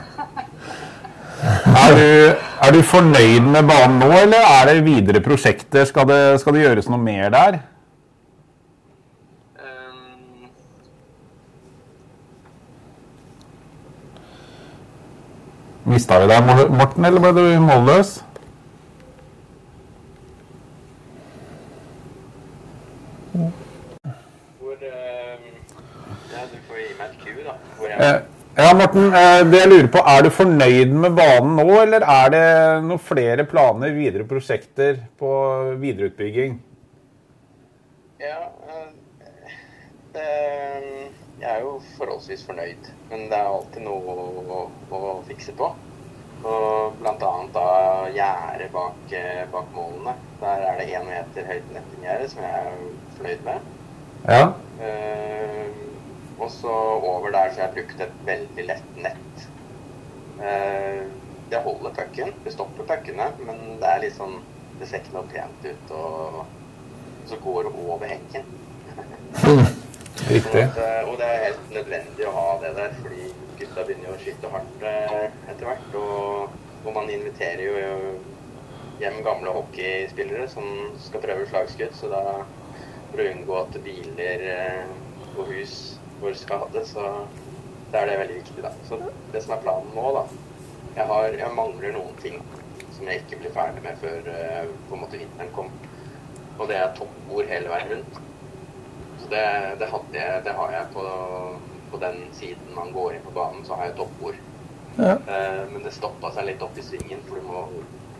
Er 1.41 1.95
du, 1.97 2.35
er 2.61 2.71
du 2.75 2.81
fornøyd 2.85 3.47
med 3.49 3.65
banen 3.65 3.95
nå, 4.03 4.09
eller 4.13 4.43
er 4.45 4.67
det 4.69 4.83
videre 4.85 5.21
prosjekter? 5.25 5.87
Skal 5.89 6.05
det, 6.05 6.19
skal 6.43 6.53
det 6.53 6.61
gjøres 6.67 6.89
noe 6.91 6.99
mer 7.01 7.31
der? 7.33 7.57
Um, 9.57 10.51
Mista 15.85 16.19
vi 16.21 16.27
deg, 16.29 16.49
Morten, 16.77 17.05
eller 17.05 17.23
ble 17.23 17.31
du 17.37 17.59
målløs? 17.63 18.17
Ja, 27.91 28.13
Eh, 28.15 28.21
Ja, 28.57 28.73
Morten. 28.73 29.13
eh, 29.13 29.43
Det 29.51 29.59
jeg 29.59 29.69
lurer 29.69 29.87
på, 29.87 29.99
Er 30.05 30.21
du 30.23 30.29
fornøyd 30.29 30.91
med 30.91 31.15
banen 31.15 31.55
nå, 31.55 31.81
eller 31.81 32.01
er 32.03 32.29
det 32.29 32.83
noen 32.83 32.99
flere 32.99 33.45
planer, 33.45 33.91
videre 33.95 34.23
prosjekter 34.27 34.97
på 35.19 35.77
videreutbygging? 35.79 36.59
Ja, 38.19 38.51
eh, 38.67 38.91
det, 40.13 41.00
jeg 41.41 41.49
er 41.49 41.63
jo 41.65 41.77
forholdsvis 41.97 42.43
fornøyd, 42.45 42.89
men 43.09 43.25
det 43.31 43.37
er 43.37 43.49
alltid 43.49 43.85
noe 43.85 44.15
å, 44.57 44.59
å 44.93 44.99
fikse 45.27 45.55
på. 45.57 45.71
Og 46.41 46.97
blant 46.97 47.23
annet 47.25 47.53
da 47.53 47.65
gjerdet 48.13 48.71
bak, 48.73 49.01
eh, 49.17 49.43
bak 49.53 49.69
målene. 49.75 50.15
Der 50.41 50.65
er 50.69 50.79
det 50.79 50.87
én 50.89 51.05
meter 51.05 51.49
høyt 51.49 51.73
nettinggjerde 51.73 52.29
som 52.31 52.43
jeg 52.45 52.61
er 52.61 52.79
fornøyd 53.17 53.43
med. 53.45 53.67
Ja. 54.25 54.43
Uh, 54.81 55.67
og 56.41 56.49
så 56.53 56.71
over 56.71 57.29
der 57.33 57.51
så 57.51 57.61
har 57.61 57.67
jeg 57.67 57.75
brukt 57.75 58.01
et 58.01 58.23
veldig 58.25 58.65
lett 58.69 58.95
nett. 58.97 59.45
Uh, 60.41 61.05
det 61.51 61.61
holder 61.65 61.93
pucken. 61.97 62.33
Det 62.45 62.53
stopper 62.55 62.89
puckene, 62.89 63.29
men 63.45 63.61
det 63.81 63.91
er 63.91 64.03
litt 64.05 64.17
sånn 64.17 64.39
Det 64.79 64.87
ser 64.89 65.03
ikke 65.03 65.13
noe 65.13 65.29
pent 65.29 65.65
ut. 65.67 65.93
Og 65.93 67.29
så 67.29 67.37
går 67.43 67.67
det 67.67 67.73
over 67.85 68.09
hekken. 68.09 69.77
Riktig. 70.29 70.65
Det- 70.75 71.03
og 71.07 71.17
det 71.17 71.27
er 71.27 71.43
helt 71.45 71.71
nødvendig 71.73 72.27
å 72.27 72.31
ha 72.35 72.47
det 72.61 72.75
der, 72.75 72.93
fordi 73.01 73.29
gutta 73.59 73.83
begynner 73.85 74.09
jo 74.09 74.15
å 74.15 74.21
skyte 74.21 74.51
hardt 74.51 74.83
eh, 74.83 75.29
etter 75.51 75.65
hvert. 75.65 75.95
Og, 75.95 76.49
og 76.85 76.93
man 76.95 77.09
inviterer 77.09 77.63
jo 77.63 78.15
hjem 79.01 79.21
gamle 79.25 79.53
hockeyspillere 79.55 80.47
som 80.49 80.67
skal 81.01 81.23
prøve 81.23 81.47
slagskudd. 81.49 81.95
Så 81.97 82.09
da 82.11 82.23
for 83.11 83.21
å 83.23 83.27
unngå 83.31 83.57
at 83.59 83.79
biler 83.83 84.45
eh, 84.53 84.85
og 85.37 85.49
hus 85.51 85.75
går 86.21 86.35
skade, 86.37 86.83
så, 86.85 87.07
da 87.91 88.03
er 88.03 88.11
det 88.11 88.19
veldig 88.21 88.39
viktig. 88.41 88.63
da. 88.63 88.71
Så 88.87 88.99
det 89.33 89.43
som 89.43 89.55
er 89.57 89.63
planen 89.65 89.93
nå, 89.95 90.07
da 90.19 90.25
Jeg, 90.95 91.05
har, 91.07 91.25
jeg 91.39 91.55
mangler 91.55 91.93
noen 91.95 92.15
ting 92.19 92.41
som 92.91 93.07
jeg 93.07 93.21
ikke 93.21 93.37
blir 93.39 93.53
ferdig 93.55 93.79
med 93.85 93.95
før 94.01 94.25
eh, 94.27 94.65
på 94.89 94.97
en 94.97 95.01
måte 95.05 95.19
vinteren 95.21 95.53
kom. 95.55 95.69
Og 96.59 96.67
det 96.67 96.75
er 96.77 96.91
toppbord 96.97 97.47
hele 97.47 97.71
veien 97.71 97.93
rundt. 97.95 98.19
Det, 99.31 99.43
det, 99.79 99.87
jeg, 100.13 100.41
det 100.43 100.53
har 100.57 100.73
jeg 100.75 100.87
på, 100.91 101.03
på 101.91 101.99
den 102.01 102.17
siden 102.35 102.73
man 102.75 102.91
går 102.91 103.15
inn 103.15 103.23
på 103.23 103.35
banen, 103.35 103.63
så 103.67 103.77
har 103.79 103.89
jeg 103.89 103.99
toppbord. 104.01 104.39
Ja. 104.97 105.15
Eh, 105.15 105.63
men 105.71 105.85
det 105.85 105.93
stoppa 105.95 106.33
seg 106.35 106.49
litt 106.49 106.63
opp 106.65 106.77
i 106.77 106.83
svingen, 106.83 107.23
for 107.27 107.39
du 107.39 107.47
må 107.47 107.63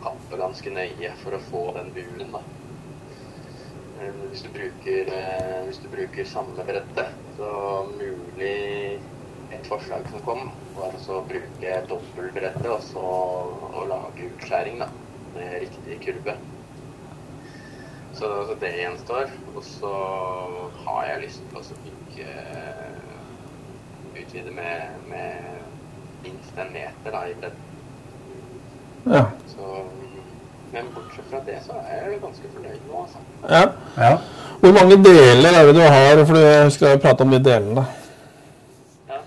kappe 0.02 0.40
ganske 0.40 0.72
nøye 0.72 1.12
for 1.22 1.36
å 1.36 1.42
få 1.50 1.62
den 1.76 1.92
bulen. 1.94 2.32
da. 2.32 2.40
Eh, 4.00 4.22
hvis, 4.30 4.44
du 4.46 4.48
bruker, 4.56 5.12
eh, 5.18 5.58
hvis 5.68 5.82
du 5.82 5.90
bruker 5.92 6.28
samme 6.28 6.66
bredde, 6.66 7.06
så 7.36 7.50
mulig 7.92 8.56
et 9.52 9.68
forslag 9.68 10.08
som 10.10 10.24
kom, 10.24 10.48
var 10.78 10.96
å 10.96 11.20
bruke 11.28 11.76
dobbeltbrettet 11.90 12.70
og 12.72 12.80
så 12.88 13.04
å 13.04 13.84
lage 13.90 14.30
utskjæring 14.30 14.80
da, 14.80 14.88
med 15.36 15.58
riktig 15.66 16.00
kurve. 16.06 16.38
Så, 18.14 18.28
så 18.48 18.56
det 18.60 18.72
gjenstår. 18.76 19.32
Og 19.56 19.64
så 19.64 19.94
har 20.86 21.04
jeg 21.10 21.24
lyst 21.26 21.42
til 21.48 21.60
å 21.60 21.80
bygge 21.86 22.28
Utvide 24.12 24.50
med, 24.52 24.80
med 25.08 25.32
minst 26.22 26.58
en 26.58 26.72
meter 26.72 27.10
da, 27.14 27.22
i 27.26 27.34
bredden. 27.40 27.58
Ja. 29.04 29.24
Så, 29.48 29.84
men 30.72 30.84
bortsett 30.94 31.24
fra 31.30 31.40
det, 31.46 31.58
så 31.64 31.72
er 31.80 32.10
jeg 32.10 32.20
ganske 32.22 32.50
fornøyd 32.54 32.84
nå, 32.88 33.02
altså. 33.02 33.18
ja. 33.48 33.64
Ja. 33.96 34.18
Hvor 34.60 34.72
mange 34.72 34.96
deler 35.04 35.58
er 35.58 35.66
det 35.66 35.74
du 35.74 35.80
har? 35.80 36.24
For 36.26 36.36
jeg 36.38 36.64
husker 36.64 36.88
jeg 36.88 37.00
prata 37.00 37.24
om 37.24 37.30
de 37.30 37.44
delene. 37.44 37.82
Ja. 39.08 39.18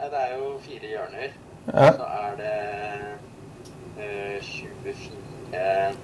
Det 0.00 0.22
er 0.24 0.32
jo 0.34 0.58
fire 0.64 0.86
hjørner. 0.90 1.30
Ja. 1.68 1.92
Så 1.92 2.04
er 2.24 2.32
det 2.40 2.56
eh, 4.02 4.42
24 4.42 4.96
eh, 5.52 5.94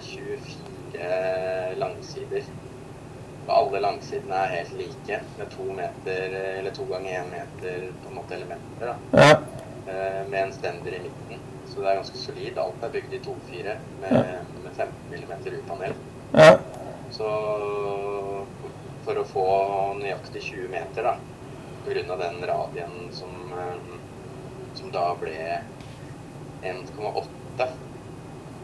24 0.00 1.78
langsider. 1.80 2.42
Og 2.42 3.31
alle 3.46 3.80
langsidene 3.80 4.34
er 4.34 4.54
helt 4.56 4.74
like. 4.78 5.20
Er 5.40 5.50
to 5.50 5.64
meter, 5.74 6.36
eller 6.58 6.70
to 6.70 6.84
ganger 6.90 7.20
én 7.20 7.30
meter 7.30 7.88
på 8.02 8.10
en 8.10 8.14
måte 8.14 8.34
elementer. 8.34 8.92
da. 8.92 9.22
Ja. 9.22 9.38
Eh, 9.86 10.28
med 10.28 10.42
en 10.42 10.52
stender 10.52 10.94
i 10.94 11.02
midten. 11.02 11.40
Så 11.66 11.80
det 11.80 11.90
er 11.90 11.94
ganske 11.94 12.18
solid. 12.18 12.58
Alt 12.58 12.84
er 12.84 12.94
bygd 12.94 13.14
i 13.14 13.20
2-4 13.24 13.76
med, 14.00 14.24
med 14.64 14.72
15 14.76 14.92
mm 15.10 15.32
U-panel. 15.58 15.94
Ja. 16.32 16.58
Så 17.10 17.28
for 19.04 19.18
å 19.18 19.24
få 19.26 19.46
nøyaktig 19.98 20.42
20 20.42 20.68
meter, 20.72 21.08
da, 21.08 21.16
pga. 21.86 22.16
den 22.16 22.44
radien 22.46 23.08
som, 23.12 23.34
eh, 23.58 23.96
som 24.74 24.90
da 24.94 25.08
ble 25.20 25.36
1,8, 26.62 27.68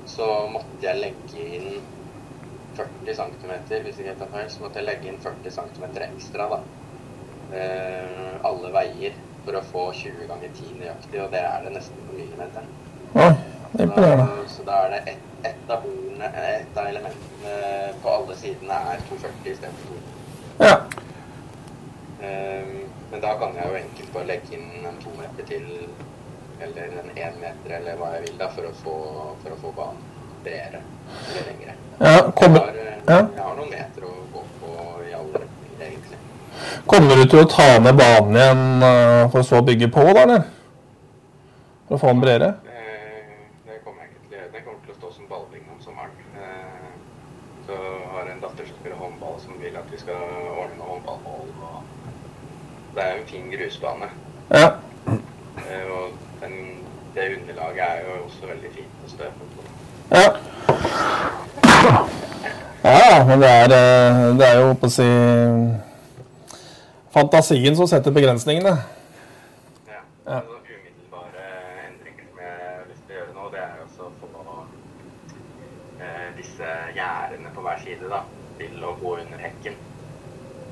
så 0.07 0.29
måtte 0.53 0.87
jeg 0.87 1.03
legge 1.03 1.49
inn 1.59 1.81
40 2.79 3.15
cm, 3.21 3.55
hvis 3.85 4.01
ikke 4.01 4.11
jeg 4.11 4.21
tar 4.21 4.33
feil, 4.35 4.51
så 4.53 4.65
måtte 4.65 4.81
jeg 4.81 4.89
legge 4.89 5.11
inn 5.11 5.23
40 5.25 5.57
cm 5.59 5.87
ekstra, 6.09 6.49
da. 6.55 6.61
Eh, 7.59 8.35
alle 8.49 8.73
veier 8.75 9.17
for 9.45 9.57
å 9.59 9.65
få 9.71 9.87
20 10.03 10.29
ganger 10.29 10.53
10 10.53 10.75
nøyaktig, 10.83 11.23
og 11.25 11.33
det 11.33 11.45
er 11.45 11.65
det 11.65 11.77
nesten 11.79 12.05
på 12.09 12.19
millimeteren. 12.19 12.77
Ja, 13.15 13.31
imponerende. 13.79 14.29
Så, 14.45 14.59
så 14.59 14.69
da 14.69 14.83
er 14.85 14.95
det 14.97 15.03
ett 15.15 15.29
et 15.47 15.71
av 15.71 15.83
bordene, 15.85 16.29
et 16.43 16.79
av 16.79 16.89
elementene 16.91 17.57
på 18.03 18.11
alle 18.11 18.37
sidene 18.39 18.79
er 18.93 19.03
240 19.11 19.53
istedenfor 19.53 19.99
2. 20.59 20.67
Ja. 20.67 20.77
Ehm, 22.27 22.73
men 23.11 23.23
da 23.23 23.35
kan 23.41 23.55
jeg 23.57 23.71
jo 23.71 23.81
enkelt 23.83 24.15
bare 24.15 24.31
legge 24.33 24.59
inn 24.59 24.87
en 24.89 25.03
to 25.05 25.15
meter 25.19 25.47
til, 25.47 25.69
eller 26.61 26.97
en 27.03 27.13
én 27.15 27.39
meter, 27.43 27.77
eller 27.79 28.01
hva 28.01 28.15
jeg 28.17 28.27
vil, 28.27 28.39
da, 28.41 28.51
for 28.57 28.67
å 28.67 28.75
få, 28.83 28.97
for 29.45 29.55
å 29.55 29.61
få 29.63 29.75
banen 29.79 30.03
bredere 30.43 30.83
eller 31.29 31.53
lengre. 31.53 31.77
Ja. 31.99 32.31
Kommer, 32.37 32.59
eh, 32.59 32.95
ja. 33.07 33.16
jeg 33.37 33.43
har 33.43 33.57
noen 33.57 33.70
meter 33.73 34.05
å 34.07 34.12
gå 34.33 34.43
på 34.61 34.69
i 35.09 35.15
alle 35.16 35.43
retninger, 35.43 35.83
egentlig. 35.89 36.19
kommer 36.87 37.16
du 37.16 37.25
til 37.33 37.43
å 37.43 37.49
ta 37.51 37.69
ned 37.83 37.99
banen 37.99 38.37
igjen 38.39 38.87
eh, 38.89 39.25
for 39.35 39.43
så 39.49 39.61
å 39.61 39.66
bygge 39.66 39.91
på, 39.95 40.05
da, 40.12 40.25
eller? 40.27 40.43
For 41.89 41.97
å 41.99 42.03
få 42.03 42.12
den 42.15 42.23
bredere? 42.25 42.51
Eh, 42.69 43.20
Det 43.66 43.81
kommer 43.85 44.05
jeg 44.05 44.11
ikke 44.12 44.23
til 44.25 44.37
å 44.37 44.41
gjøre. 44.41 44.51
Det 44.55 44.65
kommer 44.65 44.81
til 44.85 44.95
å 44.95 44.99
stå 45.01 45.12
som 45.16 45.31
ballbing 45.31 45.65
om 45.75 45.81
sommeren. 45.85 46.15
Så 47.69 47.77
har 47.77 48.23
jeg 48.25 48.33
en 48.33 48.45
datter 48.47 48.65
som 48.69 48.77
spiller 48.81 48.97
håndball, 49.03 49.35
som 49.43 49.59
vil 49.61 49.75
at 49.77 49.91
vi 49.93 49.99
skal 50.01 50.23
ordne 50.55 50.79
noe 50.79 50.95
håndballmål. 50.95 51.51
Det 52.95 53.03
er 53.05 53.11
jo 53.12 53.20
en 53.20 53.29
fin 53.29 53.51
grusbane. 53.53 54.09
Ja. 54.57 54.69
Og 55.99 56.16
den, 56.41 56.55
det 57.15 57.27
underlaget 57.37 57.85
er 57.85 58.01
jo 58.07 58.16
også 58.25 58.49
veldig 58.49 58.70
fint 58.79 59.05
å 59.05 59.12
støpe 59.12 59.51
på. 59.53 59.66
Ja. 60.16 61.68
Ja, 62.82 63.24
men 63.27 63.40
det 63.43 63.48
er, 63.51 63.74
eh, 63.74 64.20
det 64.39 64.47
er 64.47 64.60
jo 64.62 64.74
på 64.78 64.89
å 64.89 64.93
si 64.93 65.09
Fantasien 67.15 67.77
som 67.77 67.89
setter 67.90 68.15
begrensningene. 68.15 68.74
Ja. 69.89 70.01
Ja. 70.28 70.40
Umiddelbare 70.44 71.47
endringer 71.89 72.27
som 72.28 72.43
jeg 72.44 72.55
har 72.62 72.85
lyst 72.90 73.02
til 73.09 73.16
å 73.16 73.19
gjøre 73.19 73.35
nå, 73.35 73.51
det 73.55 73.62
er 73.65 73.82
også 73.85 74.09
å 74.09 74.12
få 74.20 74.28
eh, 75.98 76.28
disse 76.39 76.73
gjerdene 76.94 77.55
på 77.56 77.65
hver 77.66 77.78
side 77.85 78.12
da, 78.12 78.20
til 78.60 78.85
å 78.85 78.94
gå 79.02 79.15
under 79.24 79.47
hekken. 79.48 79.81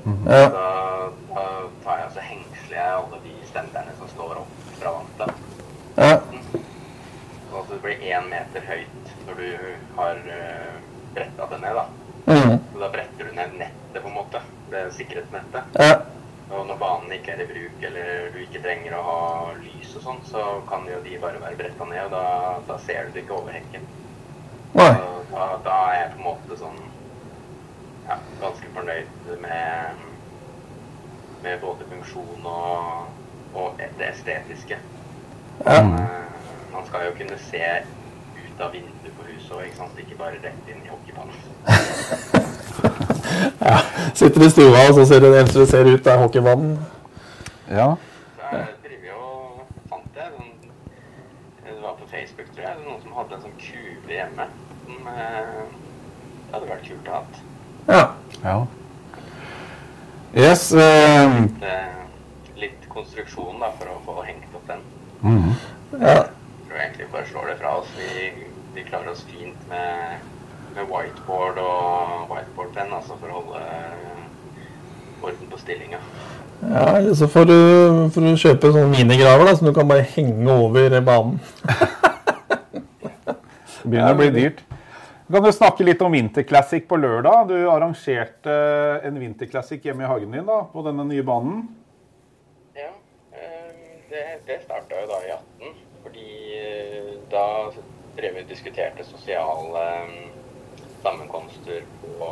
Ja. 0.07 0.43
Da, 0.53 0.67
da 1.33 1.45
tar 1.83 1.97
jeg 1.99 2.05
altså 2.05 2.19
så 2.21 2.25
hengsler 2.29 2.77
jeg 2.77 2.93
alle 3.01 3.17
de 3.25 3.33
stenderne 3.49 3.95
som 3.99 4.07
står 4.13 4.39
opp 4.43 4.53
fra 4.77 4.93
vannet. 4.95 5.19
Ja. 5.97 6.15
Sånn 7.47 7.59
at 7.59 7.69
det 7.73 7.79
blir 7.83 8.05
én 8.07 8.29
meter 8.31 8.63
høyt 8.69 9.11
når 9.27 9.41
du 9.41 9.49
har 9.97 10.21
uh, 10.29 10.56
bretta 11.37 11.55
det 11.55 11.61
ned. 11.61 11.75
da. 11.75 11.85
Mm. 12.25 12.59
Så 12.73 12.79
da 12.79 12.89
bretter 12.89 13.25
du 13.25 13.31
ned 13.35 13.49
nettet, 13.57 14.01
på 14.01 14.07
en 14.07 14.13
måte. 14.13 14.41
Det 14.71 14.91
sikkerhetsnettet. 14.93 15.63
Ja. 15.79 16.01
Og 16.49 16.67
når 16.67 16.75
banen 16.79 17.11
ikke 17.11 17.31
er 17.31 17.41
i 17.43 17.47
bruk, 17.47 17.83
eller 17.83 18.29
du 18.33 18.39
ikke 18.39 18.61
trenger 18.63 18.95
å 18.95 19.03
ha 19.03 19.21
lys 19.59 19.95
og 19.99 20.03
sånn, 20.03 20.19
så 20.27 20.43
kan 20.69 20.87
jo 20.87 20.99
de 21.03 21.17
bare 21.19 21.41
være 21.43 21.59
bretta 21.59 21.85
ned, 21.85 22.05
og 22.05 22.11
da, 22.11 22.25
da 22.67 22.77
ser 22.85 23.07
du 23.07 23.15
det 23.15 23.25
ikke 23.25 23.35
over 23.35 23.51
hekken. 23.55 23.87
Da, 24.77 25.47
da 25.65 25.75
er 25.91 25.97
jeg 25.97 26.11
på 26.13 26.17
en 26.17 26.23
måte 26.23 26.57
sånn 26.59 26.77
ja, 28.07 28.15
ganske 28.39 28.69
fornøyd 28.75 29.31
med, 29.43 30.05
med 31.43 31.59
både 31.63 31.87
funksjon 31.89 32.47
og, 32.47 33.09
og 33.57 33.81
det 33.99 34.11
estetiske. 34.13 34.79
Ja. 35.65 35.81
Eh, 35.81 36.23
Man 36.71 36.85
skal 36.85 37.07
jo 37.07 37.15
kunne 37.17 37.37
se 37.41 37.63
ut 38.57 38.63
av 38.65 38.71
vinduet 38.71 39.13
på 39.17 39.23
huset 39.27 39.51
og 39.53 39.65
ikke 39.65 39.77
sant, 39.77 39.97
ikke 40.01 40.15
bare 40.17 40.37
rett 40.41 40.69
inn 40.71 40.81
i 40.81 40.89
hockeybanen. 40.89 41.35
ja. 43.69 43.77
Sitter 44.17 44.45
i 44.45 44.49
stua, 44.49 44.79
og 44.87 44.93
så 44.97 45.05
ser 45.05 45.21
du 45.21 45.27
det 45.29 45.41
eneste 45.41 45.61
du 45.61 45.69
ser 45.69 45.89
ut, 45.89 46.07
er 46.07 46.17
hockeybanen. 46.17 46.71
Ja. 47.69 47.89
Så 48.39 48.47
jeg 48.55 48.71
driver 48.85 49.11
jo 49.11 49.19
fant 49.91 50.17
jeg 50.17 50.31
Det 51.67 51.75
var 51.83 51.93
på 51.99 52.09
Facebook, 52.09 52.49
tror 52.55 52.65
jeg. 52.65 52.79
Noen 52.87 53.01
som 53.03 53.13
hadde 53.19 53.37
en 53.37 53.45
sånn 53.45 53.59
kule 53.61 54.15
hjemme. 54.15 54.47
Som 54.87 55.11
eh, 55.11 55.61
det 56.47 56.55
hadde 56.55 56.71
vært 56.71 56.87
kult 56.87 57.11
å 57.11 57.19
ha. 57.19 57.21
Ja. 57.91 58.03
ja. 58.41 58.57
Yes. 60.33 60.71
eh, 60.73 61.37
litt, 61.43 62.57
litt 62.63 62.89
konstruksjon 62.89 63.61
da, 63.61 63.69
for 63.77 63.93
å 63.93 64.01
få 64.07 64.17
hengt 64.25 64.57
opp 64.57 64.73
den. 64.73 64.83
Mm. 65.21 65.53
ja. 66.01 66.17
Jeg 66.77 66.85
egentlig 66.85 67.05
vi 67.07 67.11
bare 67.11 67.25
slår 67.25 67.47
det 67.49 67.57
fra 67.57 67.71
oss. 67.79 67.93
Vi, 67.97 68.27
vi 68.75 68.83
klarer 68.85 69.09
oss 69.09 69.23
fint 69.25 69.69
med, 69.69 70.25
med 70.75 70.83
whiteboard 70.91 71.57
og 71.63 72.27
whiteboardpenn 72.29 72.93
altså 72.93 73.17
for 73.17 73.31
å 73.31 73.39
holde 73.39 73.63
orden 75.25 75.49
på 75.49 75.57
stillinga. 75.57 75.97
ja 76.61 76.85
eller 76.99 77.15
så 77.17 77.27
får 77.27 77.49
du, 77.49 77.57
får 78.13 78.27
du 78.27 78.41
kjøpe 78.43 78.71
sånne 78.75 78.93
minigraver 78.93 79.49
da, 79.49 79.55
som 79.57 79.69
du 79.69 79.73
kan 79.73 79.89
bare 79.89 80.05
henge 80.13 80.53
over 80.53 80.99
banen. 81.01 81.41
Det 83.87 83.89
begynner 83.89 84.13
å 84.13 84.19
bli 84.19 84.31
dyrt. 84.35 84.61
Kan 85.31 85.43
du 85.43 85.49
snakke 85.55 85.83
litt 85.87 86.01
om 86.03 86.11
Vinterclassic 86.11 86.85
på 86.87 86.97
lørdag? 86.99 87.49
Du 87.49 87.55
arrangerte 87.71 88.53
en 89.07 89.17
Vinterclassic 89.19 89.83
hjemme 89.87 90.05
i 90.05 90.09
hagen 90.11 90.31
din 90.35 90.45
da, 90.45 90.61
på 90.71 90.83
denne 90.85 91.07
nye 91.07 91.23
banen. 91.25 91.65
Ja, 92.77 92.91
eh, 93.33 93.71
det, 94.11 94.25
det 94.47 94.61
starta 94.67 95.01
jo 95.01 95.07
da 95.09 95.17
i 95.23 95.31
18, 95.33 95.39
fordi 95.39 95.56
eh, 95.56 95.56
da 97.31 97.71
drev 98.17 98.35
vi 98.35 98.43
og 98.43 98.49
diskuterte 98.49 99.05
sosiale 99.05 99.83
eh, 100.01 100.29
sammenkomster 101.03 101.83
på, 102.01 102.31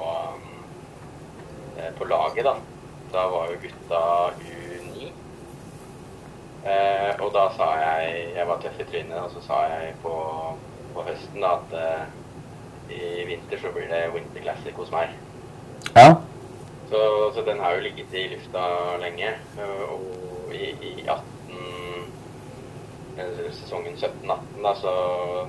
eh, 1.78 1.92
på 1.98 2.08
laget, 2.10 2.46
da. 2.46 2.56
Da 3.14 3.28
var 3.32 3.52
jo 3.52 3.60
gutta 3.62 4.02
U9. 4.40 5.12
Eh, 6.66 7.12
og 7.22 7.30
da 7.34 7.44
sa 7.54 7.68
jeg 7.78 8.32
Jeg 8.36 8.48
var 8.48 8.62
tøff 8.62 8.80
i 8.80 8.88
trynet, 8.90 9.20
og 9.20 9.32
så 9.32 9.44
sa 9.46 9.60
jeg 9.70 9.94
på, 10.02 10.16
på 10.94 11.04
høsten 11.06 11.42
da 11.42 11.58
at 11.60 11.76
i 12.90 13.26
vinter 13.26 13.58
så 13.62 13.72
blir 13.74 13.88
det 13.90 14.14
Winter 14.14 14.42
Classic 14.42 14.74
hos 14.78 14.92
meg. 14.94 15.14
Ja. 15.96 16.16
Så, 16.90 17.00
så 17.34 17.42
den 17.46 17.60
har 17.60 17.74
jo 17.74 17.82
ligget 17.82 18.14
i 18.14 18.28
lufta 18.34 18.66
lenge. 19.02 19.32
Og 19.90 20.54
i, 20.54 20.70
i 20.82 20.94
18 21.08 21.35
eller 23.18 23.52
sesongen 23.52 23.96
17-18, 23.96 24.62
da, 24.64 24.76
så 24.76 24.94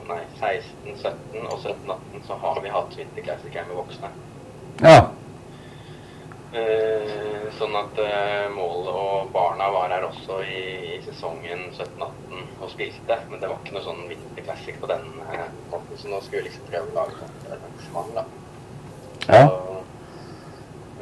Nei, 0.07 0.23
16-17 0.39 1.47
og 1.51 1.59
17-18 1.59 2.27
så 2.27 2.41
har 2.43 2.61
vi 2.63 2.73
hatt 2.75 2.99
vinterklassiker 2.99 3.61
her 3.61 3.69
med 3.71 3.81
voksne. 3.81 4.11
Ja. 4.85 4.99
Eh, 6.57 7.47
sånn 7.59 7.75
at 7.77 7.99
eh, 8.01 8.47
målet 8.55 8.91
og 8.95 9.31
barna 9.35 9.67
var 9.75 9.91
her 9.93 10.07
også 10.07 10.39
i, 10.47 10.63
i 10.95 10.99
sesongen 11.05 11.67
17-18 11.75 12.63
og 12.63 12.71
spilte. 12.73 13.19
Men 13.31 13.43
det 13.43 13.51
var 13.51 13.61
ikke 13.61 13.77
noe 13.77 13.87
sånn 13.87 14.05
vinterklassiker 14.11 14.83
på 14.85 14.91
den 14.93 15.09
eh, 15.27 15.47
måten, 15.73 15.99
så 16.01 16.13
nå 16.13 16.23
skulle 16.25 16.45
vi 16.45 16.51
liksom 16.51 16.69
prøve 16.71 16.93
å 16.93 16.99
lage 17.01 17.19
sånt 17.21 17.49
arrangement, 17.57 18.21
da. 18.21 18.27
Ja. 19.27 19.43
Så, 19.51 19.81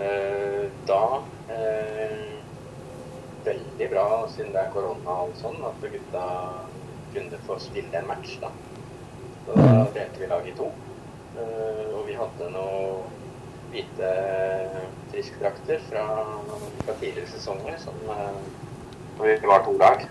eh, 0.01 0.63
da 0.89 1.03
eh, 1.53 2.34
Veldig 3.45 3.89
bra, 3.91 4.05
siden 4.33 4.53
det 4.55 4.61
er 4.63 4.71
korona 4.73 5.19
og 5.27 5.35
sånn, 5.37 5.59
at 5.69 5.83
gutta 5.93 6.25
kunne 7.15 7.41
få 7.47 7.59
spille 7.61 7.99
en 7.99 8.09
match, 8.09 8.39
da. 8.43 8.51
Så 9.45 9.57
da 9.59 9.85
delte 9.95 10.23
vi 10.23 10.31
laget 10.31 10.55
i 10.55 10.57
to. 10.59 10.71
Eh, 11.37 11.85
og 11.93 12.07
vi 12.09 12.17
hadde 12.17 12.49
noen 12.55 13.21
hvite 13.75 14.11
friskdrakter 15.13 15.83
fra, 15.91 16.05
fra 16.85 16.95
tidligere 17.01 17.29
sesonger 17.35 17.77
som 17.83 17.97
eh, 18.15 18.39
vi 19.21 19.37
var 19.51 19.65
to 19.67 19.77
lag. 19.79 20.07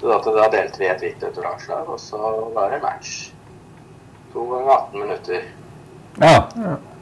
Så 0.00 0.10
da, 0.10 0.18
da 0.36 0.48
delte 0.52 0.82
vi 0.82 0.90
et 0.92 1.00
hvitt 1.06 1.22
og 1.24 1.30
et 1.32 1.40
oransje 1.40 1.72
lag, 1.72 1.88
og 1.88 2.00
så 2.02 2.20
var 2.54 2.74
det 2.74 2.82
match. 2.84 3.14
To 4.34 4.44
ganger 4.52 4.72
18 4.76 5.00
minutter 5.00 5.46
Ja. 6.20 6.36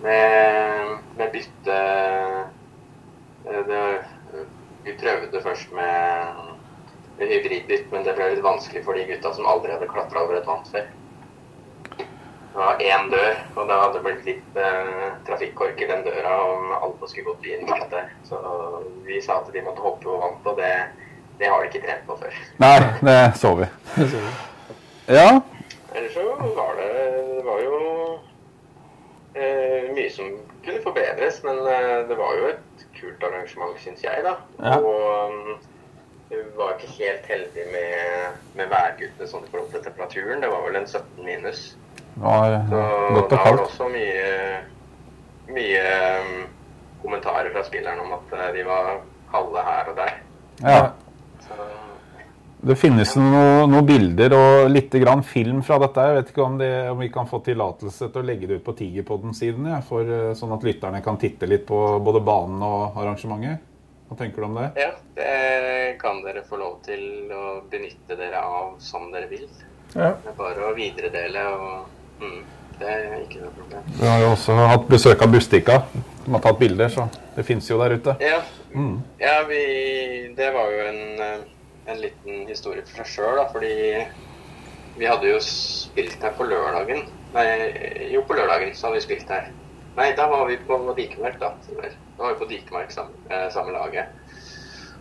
med, 0.03 0.95
med 1.19 1.33
bytte 1.35 1.79
eh, 3.49 3.63
det, 3.67 3.83
Vi 4.85 4.93
prøvde 5.01 5.41
først 5.41 5.73
med, 5.73 6.43
hybridbytt, 7.19 7.87
men 7.93 8.05
det 8.05 8.15
ble 8.19 8.35
litt 8.35 8.45
vanskelig 8.45 8.83
for 8.85 8.99
de 8.99 9.07
gutta 9.09 9.33
som 9.37 9.47
aldri 9.49 9.73
hadde 9.73 9.89
klatra 9.89 10.25
over 10.27 10.37
et 10.41 10.49
vann 10.49 10.67
før. 10.69 10.91
Det 12.55 12.61
var 12.61 12.83
én 12.87 13.09
dør, 13.11 13.39
og 13.57 13.71
det 13.71 13.79
hadde 13.81 14.03
blitt 14.05 14.27
litt 14.29 14.59
eh, 14.63 15.07
trafikkork 15.27 15.81
i 15.83 15.89
den 15.91 16.05
døra 16.07 16.35
om 16.53 16.69
alle 16.77 17.09
skulle 17.11 17.33
gått 17.33 17.49
inn 17.51 17.67
der. 17.67 18.13
Så 18.29 18.39
vi 19.09 19.19
sa 19.25 19.41
at 19.41 19.51
de 19.55 19.65
måtte 19.65 19.83
hoppe 19.83 20.07
over 20.07 20.21
vannet, 20.23 20.47
og 20.53 20.61
det, 20.61 20.75
det 21.41 21.51
har 21.51 21.65
de 21.65 21.71
ikke 21.73 21.83
trent 21.87 22.05
på 22.07 22.19
før. 22.21 22.37
Nei, 22.63 22.77
det 23.09 23.19
så 23.41 23.55
vi. 23.59 23.71
Ja. 25.11 25.41
Ellers 25.95 26.15
så 26.15 26.23
var 26.57 26.79
det 26.79 26.87
Det 26.95 27.43
var 27.45 27.59
jo 27.61 27.81
eh, 29.35 29.91
mye 29.95 30.11
som 30.11 30.31
kunne 30.65 30.83
forbedres, 30.85 31.43
men 31.45 31.61
eh, 31.69 32.01
det 32.09 32.19
var 32.19 32.35
jo 32.41 32.51
et 32.53 32.85
kult 32.99 33.25
arrangement, 33.29 33.79
syns 33.83 34.05
jeg, 34.05 34.25
da. 34.27 34.35
Ja. 34.61 34.79
Og 34.81 35.31
um, 35.31 35.57
vi 36.31 36.43
var 36.57 36.75
ikke 36.75 36.93
helt 36.99 37.27
heldige 37.31 37.67
med, 37.73 38.39
med 38.59 38.71
værguttene 38.73 39.29
sånn 39.31 39.47
i 39.47 39.51
forhold 39.53 39.71
til 39.75 39.85
temperaturen. 39.85 40.43
Det 40.43 40.51
var 40.51 40.65
vel 40.67 40.81
en 40.81 40.89
17 40.89 41.25
minus. 41.25 41.65
Det 42.15 42.23
var 42.23 42.61
Så 42.71 42.85
godt 43.15 43.31
da 43.31 43.43
var 43.43 43.59
det 43.59 43.67
også 43.69 43.91
mye 43.93 44.31
mye 45.55 45.83
um, 46.25 46.47
kommentarer 47.03 47.53
fra 47.53 47.65
spillerne 47.67 48.01
om 48.01 48.15
at 48.17 48.37
eh, 48.39 48.53
de 48.57 48.63
var 48.67 49.01
kalde 49.31 49.65
her 49.67 49.91
og 49.91 49.99
der. 49.99 50.15
Ja. 50.63 50.79
Det 52.65 52.77
finnes 52.81 53.11
noen 53.21 53.69
noe 53.75 53.85
bilder 53.85 54.33
og 54.37 54.71
litt 54.73 54.95
grann 55.03 55.21
film 55.27 55.59
fra 55.67 55.77
dette. 55.83 56.01
Jeg 56.09 56.17
vet 56.17 56.31
ikke 56.33 56.45
om, 56.47 56.55
det, 56.61 56.71
om 56.89 57.03
vi 57.03 57.11
kan 57.13 57.27
få 57.29 57.43
tillatelse 57.45 58.09
til 58.09 58.23
å 58.23 58.25
legge 58.25 58.49
det 58.49 58.61
ut 58.61 58.65
på 58.65 58.73
Tigerpodden-siden, 58.79 59.67
ja, 59.69 59.83
for, 59.85 60.01
eh, 60.09 60.31
sånn 60.39 60.55
at 60.57 60.65
lytterne 60.65 61.03
kan 61.05 61.19
titte 61.21 61.49
litt 61.51 61.67
på 61.69 61.81
både 62.05 62.23
banen 62.25 62.63
og 62.65 62.97
arrangementet. 63.03 63.61
Hva 64.09 64.17
tenker 64.21 64.45
du 64.45 64.49
om 64.49 64.57
det? 64.61 64.71
ja, 64.81 64.91
det 65.17 65.99
kan 66.01 66.23
dere 66.25 66.43
få 66.49 66.57
lov 66.61 66.79
til 66.85 67.05
å 67.33 67.45
benytte 67.71 68.17
dere 68.19 68.41
av 68.45 68.75
som 68.85 69.11
dere 69.13 69.29
vil. 69.31 69.47
Ja. 69.95 70.11
Det 70.25 70.33
er 70.33 70.37
bare 70.39 70.69
å 70.71 70.75
videredele 70.77 71.45
og 71.55 72.21
mm, 72.21 72.43
Det 72.81 72.89
er 72.91 73.21
ikke 73.23 73.39
noe 73.45 73.53
problem. 73.55 73.83
Vi 74.01 74.07
har 74.09 74.19
jo 74.25 74.31
også 74.35 74.55
hatt 74.67 74.89
besøk 74.91 75.21
av 75.23 75.31
Bustika, 75.31 75.77
som 76.25 76.35
har 76.35 76.43
tatt 76.43 76.59
bilder, 76.59 76.89
så 76.91 77.05
det 77.37 77.45
fins 77.47 77.69
jo 77.71 77.79
der 77.85 77.99
ute. 78.01 78.17
Ja, 78.25 78.41
Mm. 78.75 78.97
ja 79.21 79.37
vi, 79.47 79.59
det 80.35 80.49
var 80.51 80.73
jo 80.75 80.81
en, 80.89 81.21
eh, 81.23 81.43
en 81.87 82.01
liten 82.01 82.47
historie 82.49 82.85
for 82.87 83.03
seg 83.03 83.11
sjøl. 83.13 83.43
Fordi 83.53 83.75
vi 84.97 85.11
hadde 85.11 85.31
jo 85.33 85.43
spilt 85.43 86.23
her 86.23 86.35
på 86.39 86.47
lørdagen. 86.49 87.07
Nei, 87.35 87.47
jo, 88.13 88.23
på 88.27 88.37
lørdagen 88.39 88.75
så 88.75 88.89
hadde 88.89 89.01
vi 89.01 89.07
spilt 89.09 89.31
her. 89.33 89.51
Nei, 89.95 90.11
da 90.19 90.27
var 90.31 90.47
vi 90.51 90.59
på 90.67 90.79
Dikemark, 90.97 91.39
da. 91.41 91.53
Da 91.71 92.23
var 92.23 92.35
vi 92.35 92.39
på 92.43 92.51
Dikemark 92.51 92.93
sammen, 92.95 93.15
eh, 93.31 93.49
samme 93.55 93.75
laget. 93.75 94.07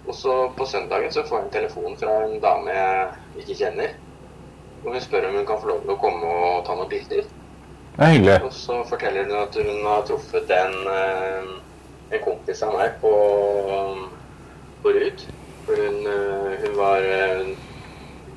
Og 0.08 0.16
så 0.16 0.34
på 0.58 0.66
søndagen 0.66 1.12
så 1.12 1.24
får 1.24 1.38
jeg 1.38 1.46
en 1.46 1.54
telefon 1.54 1.96
fra 1.98 2.16
en 2.26 2.42
dame 2.44 2.74
jeg 2.74 3.46
ikke 3.46 3.60
kjenner. 3.62 3.94
Og 4.84 4.92
hun 4.92 5.02
spør 5.02 5.30
om 5.30 5.38
hun 5.40 5.46
kan 5.48 5.62
få 5.62 5.70
lov 5.70 5.86
til 5.86 5.94
å 5.94 6.02
komme 6.02 6.34
og 6.48 6.66
ta 6.68 6.76
noen 6.76 6.90
bilder. 6.92 7.30
Det 7.94 8.02
er 8.04 8.12
hyggelig. 8.12 8.40
Og 8.44 8.54
så 8.58 8.82
forteller 8.90 9.30
hun 9.30 9.38
at 9.40 9.56
hun 9.56 9.86
har 9.86 10.04
truffet 10.10 10.52
en, 10.58 10.76
eh, 10.92 11.54
en 12.18 12.26
kompis 12.26 12.64
av 12.66 12.76
meg 12.76 12.98
på, 13.02 13.14
på 14.84 14.96
Rud. 14.98 15.26
Hun, 15.68 16.08
eh, 16.08 16.54
hun 16.64 16.78
var 16.78 17.06
eh, 17.08 17.54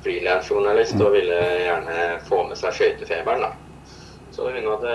frilansjournalist 0.03 1.01
og 1.01 1.15
ville 1.17 1.39
gjerne 1.63 1.97
få 2.27 2.43
med 2.47 2.59
seg 2.59 2.75
skøytefeberen. 2.77 3.43
da. 3.43 3.51
Så 4.31 4.51
hun 4.53 4.69
hadde, 4.69 4.93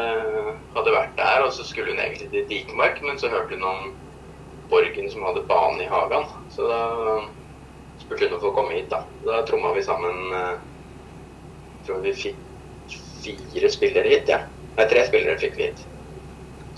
hadde 0.76 0.94
vært 0.94 1.16
der, 1.18 1.44
og 1.44 1.52
så 1.52 1.66
skulle 1.66 1.92
hun 1.92 2.00
egentlig 2.00 2.30
til 2.30 2.48
Dikemark, 2.48 3.02
men 3.02 3.18
så 3.18 3.28
hørte 3.32 3.58
hun 3.58 3.66
om 3.66 3.92
Borgen 4.70 5.10
som 5.10 5.24
hadde 5.26 5.44
bane 5.48 5.82
i 5.84 5.90
hagen. 5.90 6.28
Så 6.54 6.68
da 6.70 6.82
spurte 8.00 8.28
hun 8.28 8.36
om 8.36 8.40
å 8.40 8.44
få 8.46 8.54
komme 8.56 8.76
hit, 8.76 8.88
da. 8.92 9.02
Da 9.26 9.42
tromma 9.48 9.74
vi 9.76 9.84
sammen 9.84 10.32
eh, 10.32 10.54
Jeg 11.82 11.88
tror 11.88 12.04
vi 12.04 12.12
fikk 12.14 12.98
fire 13.22 13.70
spillere 13.74 14.14
hit, 14.14 14.30
ja. 14.30 14.44
Nei, 14.76 14.86
tre 14.88 15.02
spillere 15.08 15.40
fikk 15.42 15.58
vi 15.58 15.68
hit. 15.68 15.82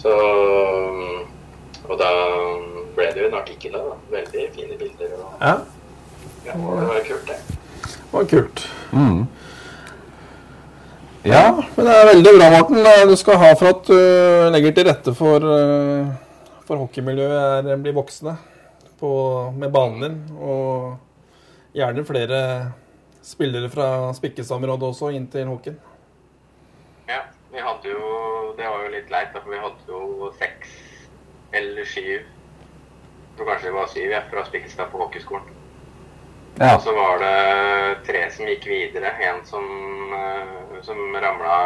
Så 0.00 0.12
Og 1.84 1.98
da 2.00 2.10
ble 2.96 3.06
det 3.14 3.22
jo 3.22 3.30
en 3.30 3.38
artikkel 3.40 3.74
da. 3.76 3.96
Veldig 4.12 4.44
fine 4.54 4.78
bilder. 4.80 5.14
Og, 5.18 5.32
ja. 5.40 5.54
ja, 6.46 6.58
det 6.58 6.88
var 6.90 7.06
kult, 7.08 7.30
det. 7.30 7.38
Det 7.84 8.12
var 8.12 8.28
kult. 8.30 8.66
Mm. 8.92 9.24
Ja, 11.24 11.44
Men 11.76 11.86
det 11.88 11.92
er 11.96 12.10
veldig 12.10 12.32
bra, 12.36 12.50
Morten. 12.52 12.82
Det 12.84 13.08
Du 13.08 13.16
skal 13.16 13.40
ha 13.40 13.54
for 13.56 13.72
at 13.72 13.86
du 13.88 14.50
legger 14.52 14.74
til 14.76 14.88
rette 14.90 15.14
for, 15.16 15.46
eh, 15.56 16.10
for 16.68 16.82
hockeymiljøet 16.82 17.64
er, 17.64 17.80
blir 17.80 17.96
voksne 17.96 18.36
på, 19.00 19.12
med 19.56 19.72
banen 19.72 20.04
din. 20.04 20.18
Og 20.36 20.98
gjerne 21.74 22.04
flere 22.04 22.40
spillere 23.24 23.70
fra 23.72 24.12
Spikkestad-området 24.12 24.90
også 24.92 25.14
inn 25.16 25.26
til 25.32 25.48
hockeyen. 25.48 25.80
Ja, 27.08 27.24
vi 27.52 27.60
hadde 27.60 27.88
jo 27.88 28.52
Det 28.54 28.68
var 28.68 28.84
jo 28.84 28.92
litt 28.92 29.10
leit, 29.10 29.32
for 29.32 29.50
vi 29.50 29.58
hadde 29.58 29.88
jo 29.88 30.28
seks 30.38 30.76
eller 31.54 31.84
syv 31.88 32.22
tror 33.36 33.50
kanskje 33.50 33.68
det 33.68 33.76
var 33.76 33.92
syv 33.92 34.10
jeg, 34.10 34.30
fra 34.30 34.44
Spikkestad 34.48 34.90
på 34.92 34.98
hockeyskolen. 35.02 35.46
ja. 36.58 36.74
Og 36.74 36.82
så 36.82 36.94
var 36.94 37.18
det 37.18 38.02
tre 38.06 38.24
som 38.30 38.46
gikk 38.46 38.66
videre. 38.70 39.14
En 39.28 39.44
som, 39.46 39.64
eh, 40.14 40.82
som 40.82 41.16
ramla 41.22 41.56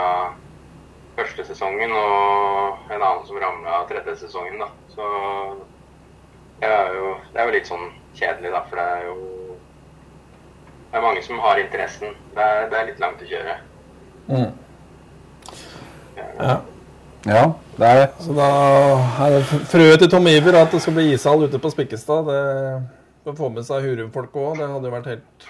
første 1.16 1.45
sesongen, 1.45 1.93
og 1.93 2.93
en 2.93 3.03
annen 3.03 3.27
som 3.27 3.40
ramla 3.43 3.82
tredje 3.89 4.16
sesongen. 4.16 4.59
da. 4.59 4.70
Så 4.95 5.05
det 6.61 6.69
er 6.69 6.95
jo, 6.95 7.16
det 7.32 7.40
er 7.40 7.45
jo 7.45 7.57
litt 7.59 7.69
sånn 7.69 7.90
kjedelig, 8.15 8.53
da, 8.55 8.65
for 8.70 8.77
det 8.77 8.86
er 8.97 9.05
jo 9.11 9.19
det 10.90 10.97
er 10.97 11.05
mange 11.05 11.23
som 11.23 11.39
har 11.39 11.61
interessen. 11.61 12.15
Det 12.35 12.43
er, 12.43 12.70
det 12.70 12.78
er 12.78 12.86
litt 12.89 13.01
langt 13.03 13.23
å 13.23 13.28
kjøre. 13.28 13.57
Mm. 14.28 14.53
Ja. 16.16 16.55
Ja, 17.29 17.45
det 17.77 17.89
er 17.89 18.01
det. 18.01 18.09
Så 18.25 18.35
da 18.37 18.49
er 19.27 19.35
det 19.37 19.63
frøet 19.71 20.03
til 20.03 20.11
Tom 20.13 20.29
Iver 20.31 20.59
at 20.63 20.73
det 20.75 20.81
skal 20.83 20.97
bli 20.97 21.11
ishall 21.15 21.45
ute 21.45 21.61
på 21.63 21.73
Spikkestad. 21.73 22.29
Det 22.29 23.33
å 23.33 23.37
få 23.37 23.51
med 23.53 23.67
seg 23.67 23.85
Hurum-folk 23.85 24.37
òg, 24.41 24.61
det 24.61 24.69
hadde 24.71 24.89
jo 24.89 24.95
vært 24.95 25.11
helt 25.13 25.49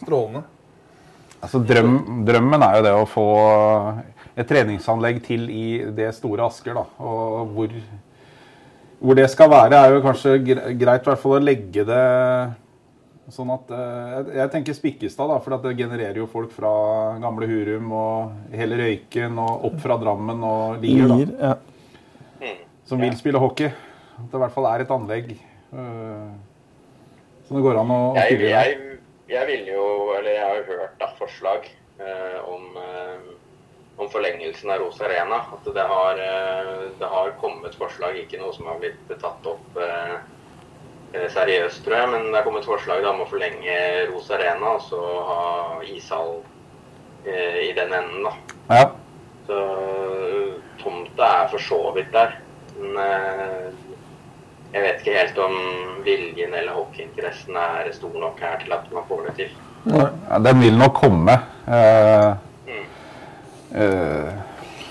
strålende. 0.00 0.44
Altså, 1.38 1.60
drøm, 1.62 1.98
drømmen 2.26 2.64
er 2.66 2.78
jo 2.78 2.86
det 2.86 2.94
å 2.98 3.08
få 3.08 3.26
et 4.38 4.48
treningsanlegg 4.48 5.20
til 5.26 5.44
i 5.50 5.66
det 5.94 6.10
store 6.16 6.46
Asker. 6.48 6.78
da, 6.78 6.84
og 7.02 7.52
hvor, 7.54 7.74
hvor 8.98 9.18
det 9.18 9.28
skal 9.30 9.50
være, 9.52 9.78
er 9.78 9.94
jo 9.94 10.02
kanskje 10.06 10.38
greit 10.46 11.04
i 11.04 11.10
hvert 11.10 11.22
fall 11.22 11.36
å 11.38 11.42
legge 11.42 11.84
det 11.86 12.06
sånn 13.34 13.50
at 13.54 13.70
eh, 13.74 14.32
Jeg, 14.38 14.50
tenker 14.54 14.76
Spikkestad, 14.76 15.30
da, 15.30 15.38
for 15.44 15.56
at 15.56 15.64
det 15.66 15.76
genererer 15.78 16.20
jo 16.20 16.28
folk 16.30 16.52
fra 16.54 16.70
gamle 17.22 17.48
Hurum 17.50 17.92
og 17.96 18.52
hele 18.56 18.78
Røyken 18.80 19.38
og 19.42 19.68
opp 19.68 19.78
fra 19.84 19.98
Drammen 20.00 20.44
og 20.48 20.84
Lier, 20.84 21.12
da, 21.12 21.56
ja. 22.40 22.52
som 22.88 23.02
vil 23.02 23.16
spille 23.18 23.42
hockey. 23.42 23.72
At 24.18 24.28
det 24.30 24.38
i 24.38 24.42
hvert 24.42 24.54
fall 24.54 24.68
er 24.70 24.82
et 24.82 24.94
anlegg 24.94 25.34
uh, 25.70 26.30
som 27.46 27.58
det 27.58 27.64
går 27.64 27.78
an 27.80 27.92
å, 27.94 27.98
å 28.10 28.16
Jeg, 28.18 28.32
spille 28.32 28.48
i. 28.48 28.54
jeg, 28.54 28.96
jeg 29.30 29.50
ville 29.52 29.76
jo, 29.76 29.84
eller 30.16 30.32
jeg 30.34 30.46
har 30.46 30.56
jo 30.58 30.64
hørt 30.72 30.96
da, 30.98 31.10
forslag 31.20 31.68
uh, 32.00 32.38
om, 32.50 32.64
uh, 32.74 33.36
om 33.98 34.08
forlengelsen 34.10 34.70
av 34.70 34.78
Rosa 34.78 35.04
Arena. 35.04 35.36
At 35.36 35.74
det 35.74 35.86
har, 35.92 36.18
eh, 36.18 36.90
det 36.98 37.06
har 37.06 37.30
kommet 37.40 37.74
forslag, 37.74 38.16
ikke 38.16 38.38
noe 38.38 38.54
som 38.54 38.66
har 38.70 38.78
blitt 38.78 39.08
tatt 39.08 39.46
opp 39.46 39.76
eh, 39.76 40.14
eh, 40.14 40.18
seriøst, 41.12 41.84
tror 41.84 41.96
jeg. 41.96 42.08
Men 42.12 42.30
det 42.32 42.40
er 42.40 42.46
kommet 42.46 42.68
forslag 42.68 43.02
da, 43.04 43.12
om 43.12 43.24
å 43.24 43.28
forlenge 43.30 43.76
Ros 44.12 44.30
Arena 44.34 44.76
og 44.76 44.82
så 44.86 45.02
ha 45.28 45.42
ishall 45.88 46.38
eh, 47.26 47.68
i 47.68 47.72
den 47.76 47.94
enden. 47.96 48.28
da. 48.28 48.34
Ja. 48.68 48.88
Så 49.48 49.60
tomta 50.82 51.30
er 51.42 51.52
for 51.52 51.64
så 51.64 51.80
vidt 51.96 52.12
der. 52.12 52.36
Men 52.78 52.98
eh, 53.04 53.70
jeg 54.72 54.84
vet 54.84 55.00
ikke 55.00 55.16
helt 55.16 55.38
om 55.40 55.56
viljen 56.04 56.52
eller 56.54 56.76
hockeyinteressen 56.76 57.56
er 57.56 57.88
stor 57.96 58.18
nok 58.20 58.40
her 58.44 58.60
til 58.60 58.76
at 58.76 58.92
man 58.92 59.08
får 59.08 59.30
det 59.30 59.38
til. 59.40 59.56
Ja, 59.88 60.38
den 60.44 60.60
vil 60.60 60.76
nok 60.76 60.94
komme. 60.98 61.38
Eh, 61.68 62.30
eh, 63.78 64.47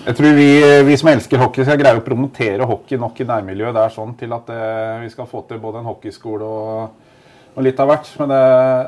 jeg 0.08 0.16
tror 0.18 0.38
vi, 0.38 0.48
vi 0.88 0.96
som 1.00 1.10
elsker 1.12 1.42
hockey, 1.42 1.66
skal 1.68 1.80
greie 1.82 2.00
å 2.00 2.06
promotere 2.06 2.66
hockey 2.70 3.00
nok 3.02 3.20
i 3.20 3.28
nærmiljøet 3.28 3.76
der 3.76 3.92
sånn 3.94 4.14
til 4.20 4.32
at 4.36 4.48
eh, 4.54 5.02
vi 5.04 5.10
skal 5.12 5.28
få 5.30 5.42
til 5.50 5.60
både 5.64 5.82
en 5.82 5.90
hockeyskole 5.90 6.48
og, 6.48 7.12
og 7.54 7.66
litt 7.66 7.80
av 7.84 7.90
hvert. 7.92 8.10
Men 8.22 8.32
det, 8.32 8.40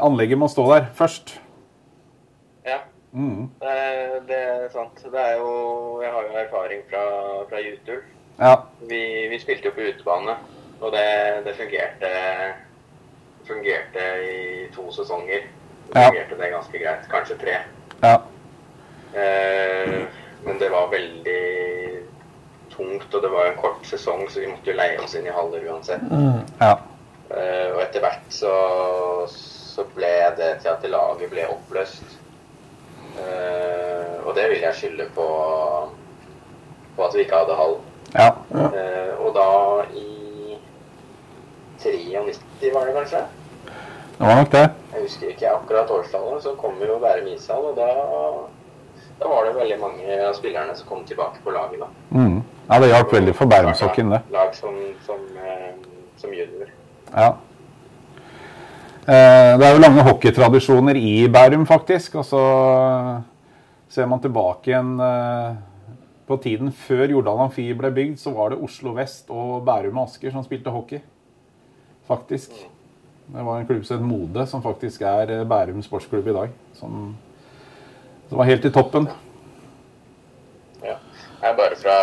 anlegget 0.08 0.40
må 0.40 0.48
stå 0.52 0.66
der 0.74 0.88
først. 1.00 1.36
Ja, 2.68 2.80
Mm. 3.12 3.48
det, 3.58 3.76
det 4.30 4.38
er 4.38 4.68
sant. 4.70 5.00
Det 5.02 5.18
er 5.18 5.40
jo, 5.41 5.54
jeg 6.04 6.12
har 6.14 6.28
jo 6.28 6.36
erfaring 6.44 6.84
fra, 6.91 7.04
fra 7.50 7.62
Jutul. 7.66 8.04
Ja. 8.38 8.52
Vi, 8.86 9.00
vi 9.32 9.40
spilte 9.41 9.72
jo 9.72 9.74
på 9.74 9.88
utebane, 9.90 10.36
og 10.80 10.94
det, 10.94 11.08
det 11.48 11.56
fungerte, 11.58 12.12
fungerte 13.50 14.06
i 14.30 14.68
to 14.76 14.86
sesonger. 14.94 15.48
Ja. 15.96 16.06
Fungerte 16.06 16.38
det 16.38 16.52
ganske 16.54 16.84
greit. 16.84 17.10
Kanskje 17.12 17.40
tre. 17.41 17.58
ja. 18.06 18.16
Eh, 19.18 20.04
men 20.44 20.60
det 20.60 20.70
var 20.70 20.91
veldig 20.91 21.40
tungt, 22.76 23.14
og 23.14 23.22
det 23.22 23.32
var 23.34 23.49
en 23.49 23.60
kort 23.60 23.86
sesong, 23.88 24.24
så 24.30 24.40
vi 24.44 24.52
måtte 24.52 24.72
jo 24.72 24.78
leie 24.78 24.99
oss 25.03 25.16
inn 25.18 25.28
i 25.28 25.36
haller 25.36 25.66
uansett. 25.72 26.03
ja. 26.61 26.74
uh, 27.32 27.68
og 27.76 27.82
etter 27.84 28.03
hvert 28.03 28.30
så, 28.34 28.53
så 29.34 29.86
ble 29.95 30.14
det 30.40 30.53
til 30.64 30.72
at 30.72 30.88
laget 30.90 31.32
ble 31.34 31.48
oppløst. 31.52 32.18
Uh, 33.20 34.28
og 34.28 34.36
det 34.38 34.45
vil 34.52 34.64
jeg 34.64 34.78
skylde 34.78 35.10
på, 35.16 35.28
på 36.95 37.07
at 37.07 37.18
vi 37.18 37.26
ikke 37.26 37.41
hadde 37.44 37.60
hall. 37.60 37.76
ja. 38.16 38.32
Uh, 38.53 39.14
og 39.26 39.36
da 39.36 39.49
i 39.98 40.57
93 41.80 42.74
var 42.74 42.88
det 42.88 42.95
kanskje? 42.95 43.26
Det 44.20 44.28
var 44.28 44.36
nok 44.36 44.52
det. 44.52 44.70
Jeg 44.94 45.02
husker 45.02 45.28
ikke 45.32 45.52
akkurat 45.52 45.91
årstallet, 45.95 46.44
så 46.44 46.56
kom 46.60 46.80
jo 46.84 46.98
Bærum 46.99 47.28
ishall, 47.32 47.70
og 47.72 47.78
da, 47.78 47.91
da 49.20 49.28
var 49.28 49.46
det 49.46 49.56
veldig 49.58 49.78
mange 49.82 50.18
av 50.30 50.34
spillerne 50.38 50.76
som 50.76 50.88
kom 50.88 51.04
tilbake 51.06 51.41
på 51.44 51.52
laget. 51.52 51.80
da. 51.80 51.88
Mm. 52.16 52.41
Ja, 52.70 52.80
det 52.80 52.88
hjalp 52.91 53.14
veldig 53.14 53.36
for 53.36 53.46
Bærumsokken, 53.52 54.12
det. 54.14 54.22
Lag 54.32 54.56
som, 54.56 54.76
som, 55.06 55.20
eh, 55.38 55.74
som 56.18 56.34
junior. 56.34 56.70
Ja. 57.14 57.34
Eh, 59.10 59.58
Det 59.60 59.66
er 59.68 59.74
jo 59.74 59.82
lange 59.82 60.04
hockeytradisjoner 60.06 60.96
i 60.96 61.28
Bærum, 61.28 61.66
faktisk. 61.68 62.16
Og 62.16 62.26
så 62.26 62.41
ser 63.90 64.06
man 64.06 64.22
tilbake 64.22 64.70
igjen 64.72 65.00
eh, 65.02 65.56
på 66.30 66.38
tiden 66.44 66.72
før 66.72 67.10
Jordal 67.10 67.40
Amfi 67.48 67.72
ble 67.74 67.90
bygd, 67.91 68.20
så 68.22 68.32
var 68.36 68.50
det 68.54 68.62
Oslo 68.64 68.94
Vest 68.94 69.32
og 69.34 69.64
Bærum 69.66 69.98
og 69.98 70.08
Asker 70.12 70.32
som 70.32 70.44
spilte 70.46 70.70
hockey. 70.70 71.02
Faktisk. 72.08 72.54
Det 73.30 73.46
var 73.46 73.60
en 73.60 73.66
klubb 73.70 73.84
som 73.86 73.98
het 73.98 74.06
Mode, 74.06 74.46
som 74.48 74.62
faktisk 74.62 75.02
er 75.02 75.44
Bærum 75.46 75.82
sportsklubb 75.86 76.28
i 76.28 76.34
dag. 76.34 76.54
Som, 76.74 77.16
som 78.30 78.38
var 78.38 78.45
helt 78.45 78.65
i 78.65 78.72
toppen. 78.72 79.10
Ja. 80.81 80.95
Nei, 81.41 81.53
bare 81.57 81.76
fra, 81.76 81.95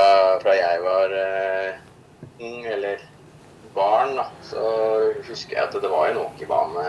fra 0.43 0.55
jeg 0.57 0.81
var 0.83 1.13
uh, 1.15 1.77
ung, 2.41 2.65
eller 2.67 3.05
barn, 3.77 4.17
da, 4.19 4.27
så 4.43 4.65
husker 5.29 5.57
jeg 5.57 5.69
at 5.69 5.77
det 5.83 5.91
var 5.93 6.09
en 6.09 6.23
hockeybane 6.23 6.87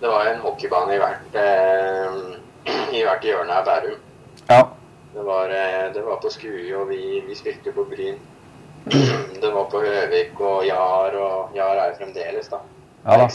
Det 0.00 0.08
var 0.08 0.28
en 0.28 0.42
hockeybane 0.44 0.94
i 0.94 1.00
hvert, 1.00 1.34
uh, 1.34 2.20
i 2.98 3.02
hvert 3.02 3.24
hjørne 3.26 3.56
av 3.56 3.66
Bærum. 3.66 3.98
Ja. 4.46 4.62
Det 5.10 5.24
var, 5.26 5.50
uh, 5.50 5.86
det 5.94 6.04
var 6.06 6.22
på 6.22 6.30
Skui, 6.30 6.70
og 6.74 6.88
vi, 6.92 7.24
vi 7.26 7.38
spilte 7.38 7.74
på 7.74 7.88
Bryn. 7.90 8.20
Det 9.40 9.48
var 9.52 9.66
på 9.72 9.80
Høvik 9.80 10.40
og 10.40 10.66
Jar, 10.66 11.14
og 11.16 11.56
Jar 11.56 11.76
er 11.76 11.90
jo 11.90 11.98
fremdeles, 11.98 12.48
da. 12.52 12.60
Ja 13.04 13.16
da. 13.16 13.26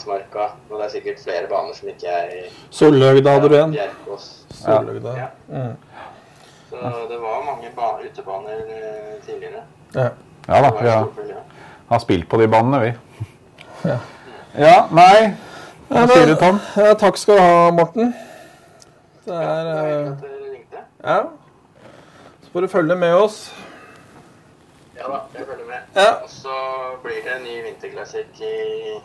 Og 0.69 0.77
det 0.77 0.85
er 0.85 0.91
sikkert 0.93 1.21
flere 1.23 1.47
baner 1.49 1.73
som 1.73 1.89
ikke 1.89 2.09
er 2.09 2.33
i 2.33 2.41
Solløgda 2.69 3.37
hadde 3.37 3.49
du 3.49 3.55
en. 3.57 3.73
Bjerkås. 3.73 4.44
Solløgda. 4.65 5.15
Ja. 5.17 5.27
Mm. 5.47 5.75
Så 6.69 6.75
det 7.09 7.17
var 7.21 7.43
mange 7.45 7.69
utebaner 8.05 8.51
eh, 8.51 9.23
tidligere. 9.25 9.63
Ja. 9.95 10.09
Ja 10.47 10.61
da, 10.61 10.71
vi 10.81 10.89
har, 10.89 11.07
har 11.89 11.99
spilt 11.99 12.29
på 12.29 12.37
de 12.41 12.47
banene, 12.47 12.79
vi. 12.81 12.93
Ja. 13.85 13.97
Ja, 14.57 14.75
nei 14.91 15.35
Hva 15.89 16.05
sier 16.07 16.29
du, 16.29 16.35
Tom? 16.39 16.59
Ja, 16.77 16.93
takk 16.97 17.17
skal 17.19 17.37
du 17.37 17.41
ha, 17.43 17.71
Morten. 17.75 18.13
Det 19.25 19.33
Ja, 19.33 19.41
er 19.41 19.69
eh. 19.75 20.11
Ja. 21.03 21.17
Så 22.43 22.51
får 22.53 22.61
du 22.61 22.67
følge 22.67 22.95
med 22.95 23.13
oss. 23.13 23.39
Ja 24.95 25.07
da, 25.11 25.19
jeg 25.37 25.45
følger 25.45 25.65
med. 25.67 25.81
Ja. 25.95 26.11
Og 26.23 26.29
så 26.29 26.55
blir 27.03 27.19
det 27.25 27.35
en 27.35 27.43
ny 27.43 27.55
vinterklassikk 27.65 28.39
i, 28.41 28.95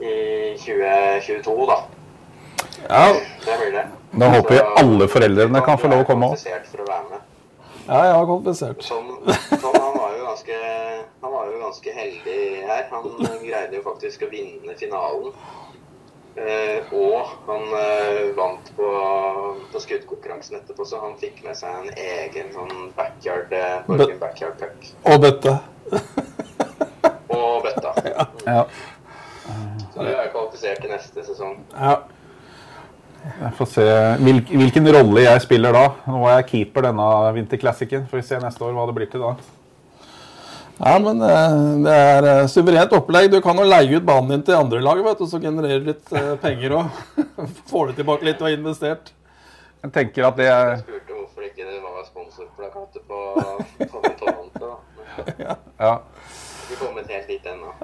i 0.00 0.14
2022, 0.56 1.66
da. 1.72 1.80
Ja, 2.88 3.14
Det 3.44 3.58
blir 3.58 3.72
det. 3.72 3.86
Da 4.12 4.28
håper 4.28 4.54
vi 4.54 4.60
alle 4.82 5.08
foreldrene 5.08 5.60
kan 5.64 5.78
få 5.78 5.88
lov 5.88 6.04
å 6.04 6.08
komme 6.08 6.28
òg. 6.28 6.36
Kvalifisert 6.36 6.68
for 6.68 6.84
å 6.84 6.88
være 6.90 7.04
med. 7.10 7.20
ja 7.86 8.04
jeg 8.06 8.14
har 8.18 8.26
kompensert. 8.28 8.84
Tom, 8.88 9.10
Tom 9.62 9.78
han, 9.78 9.96
var 9.96 10.14
jo 10.18 10.26
ganske, 10.26 10.58
han 11.22 11.32
var 11.32 11.48
jo 11.48 11.60
ganske 11.62 11.96
heldig 11.96 12.38
her. 12.68 12.86
Han 12.92 13.10
greide 13.46 13.78
jo 13.78 13.84
faktisk 13.86 14.26
å 14.26 14.30
vinne 14.32 14.76
finalen. 14.80 15.32
Eh, 16.36 16.92
og 16.96 17.28
han 17.44 17.66
eh, 17.76 18.30
vant 18.36 18.70
på, 18.76 18.86
på 19.72 19.80
skuddkonkurransen 19.84 20.56
etterpå, 20.62 20.86
så 20.88 21.02
han 21.02 21.18
fikk 21.20 21.42
med 21.44 21.58
seg 21.58 21.74
en 21.82 21.90
egen 21.92 22.48
sånn 22.54 22.88
backyard, 22.96 23.52
eh, 23.52 23.82
Borgen 23.88 24.16
backyard 24.20 24.56
puck. 24.60 24.88
Og 25.12 25.20
bøtte. 25.26 25.58
Og 27.32 27.62
bøtta. 27.66 27.92
Ja. 28.46 28.64
Så 29.92 30.00
du 30.00 30.08
er 30.08 30.32
kvalifisert 30.32 30.80
til 30.80 30.92
neste 30.92 31.24
sesong. 31.26 31.60
Ja. 31.76 31.98
Jeg 33.22 33.54
får 33.54 33.68
se 33.70 33.88
hvilken, 34.18 34.58
hvilken 34.58 34.88
rolle 34.96 35.22
jeg 35.28 35.42
spiller 35.44 35.74
da. 35.76 35.82
Nå 36.10 36.22
er 36.26 36.40
jeg 36.40 36.48
keeper 36.48 36.88
denne 36.88 37.08
vinterklassikken. 37.36 38.06
Får 38.10 38.18
vi 38.18 38.24
se 38.26 38.40
neste 38.42 38.64
år 38.66 38.74
hva 38.74 38.86
det 38.88 38.96
blir 38.96 39.10
til 39.12 39.22
da. 39.22 39.36
Ja, 40.82 40.96
men 40.98 41.20
eh, 41.22 41.56
det 41.84 41.92
er 41.94 42.26
eh, 42.26 42.46
suverent 42.50 42.94
opplegg. 42.96 43.28
Du 43.30 43.38
kan 43.44 43.58
jo 43.60 43.66
leie 43.68 43.94
ut 43.94 44.06
banen 44.06 44.32
din 44.32 44.42
til 44.48 44.58
andre 44.58 44.80
lag, 44.82 45.02
vet 45.04 45.20
du, 45.20 45.28
så 45.30 45.38
genererer 45.42 45.84
du 45.84 45.92
litt 45.92 46.14
eh, 46.18 46.32
penger 46.42 46.74
og 46.80 47.28
får 47.70 47.92
du 47.92 48.00
tilbake 48.00 48.26
litt 48.26 48.40
du 48.40 48.46
har 48.48 48.56
investert. 48.56 49.12
Jeg 49.82 49.94
tenker 49.94 50.26
at 50.26 50.38
det 50.38 50.48
er 50.50 50.72
Jeg 50.72 50.82
spurte 50.82 51.20
hvorfor 51.20 51.46
ikke 51.46 51.68
det 51.68 51.78
var 51.84 52.02
sponsorplakater 52.08 53.06
på, 53.06 53.20
på 53.92 54.02
ja, 55.46 55.56
Vi 56.66 56.74
er 56.74 56.80
kommet 56.80 57.14
helt 57.14 57.30
dit 57.30 57.46
ennå. 57.52 57.74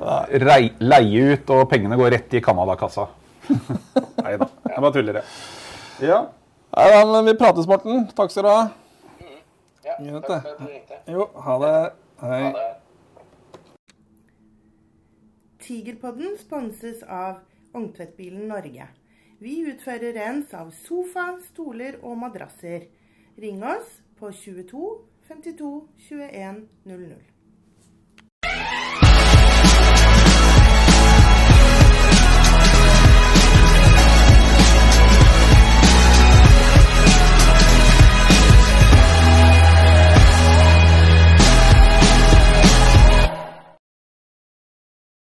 leie 0.82 1.32
ut, 1.34 1.54
og 1.54 1.66
pengene 1.70 1.98
går 2.00 2.14
rett 2.16 2.38
i 2.38 2.42
Canada-kassa. 2.42 3.06
Nei 4.24 4.38
da. 4.40 4.48
Jeg 4.78 4.82
bare 4.82 4.94
tuller, 4.94 5.16
jeg. 5.18 5.24
Ja. 6.06 6.16
Ja, 6.76 6.82
ja, 6.86 6.98
men 7.06 7.24
vi 7.26 7.32
prates, 7.34 7.66
Morten. 7.66 8.04
Takk 8.14 8.30
skal 8.30 8.44
du 8.46 8.48
ha. 8.52 8.60
Ja, 9.82 9.94
takk 9.98 10.28
det. 10.28 10.36
for 10.44 10.50
at 10.52 10.58
du 10.60 10.66
ringte. 10.70 10.98
Jo, 11.10 11.24
ha 11.42 11.56
det. 11.64 11.70
Hei. 12.20 12.42
Ha 12.44 12.50
det. 12.54 12.66
Tigerpodden 15.64 16.36
sponses 16.38 17.02
av 17.02 17.40
Ungtvedtbilen 17.74 18.46
Norge. 18.52 18.86
Vi 19.42 19.56
utfører 19.72 20.14
rens 20.14 20.54
av 20.54 20.70
sofa, 20.84 21.26
stoler 21.48 21.98
og 22.04 22.14
madrasser. 22.22 22.86
Ring 23.42 23.66
oss 23.66 23.98
på 24.20 24.30
22 24.30 24.92
52 25.26 25.72
21 26.06 26.62
00. 26.86 27.18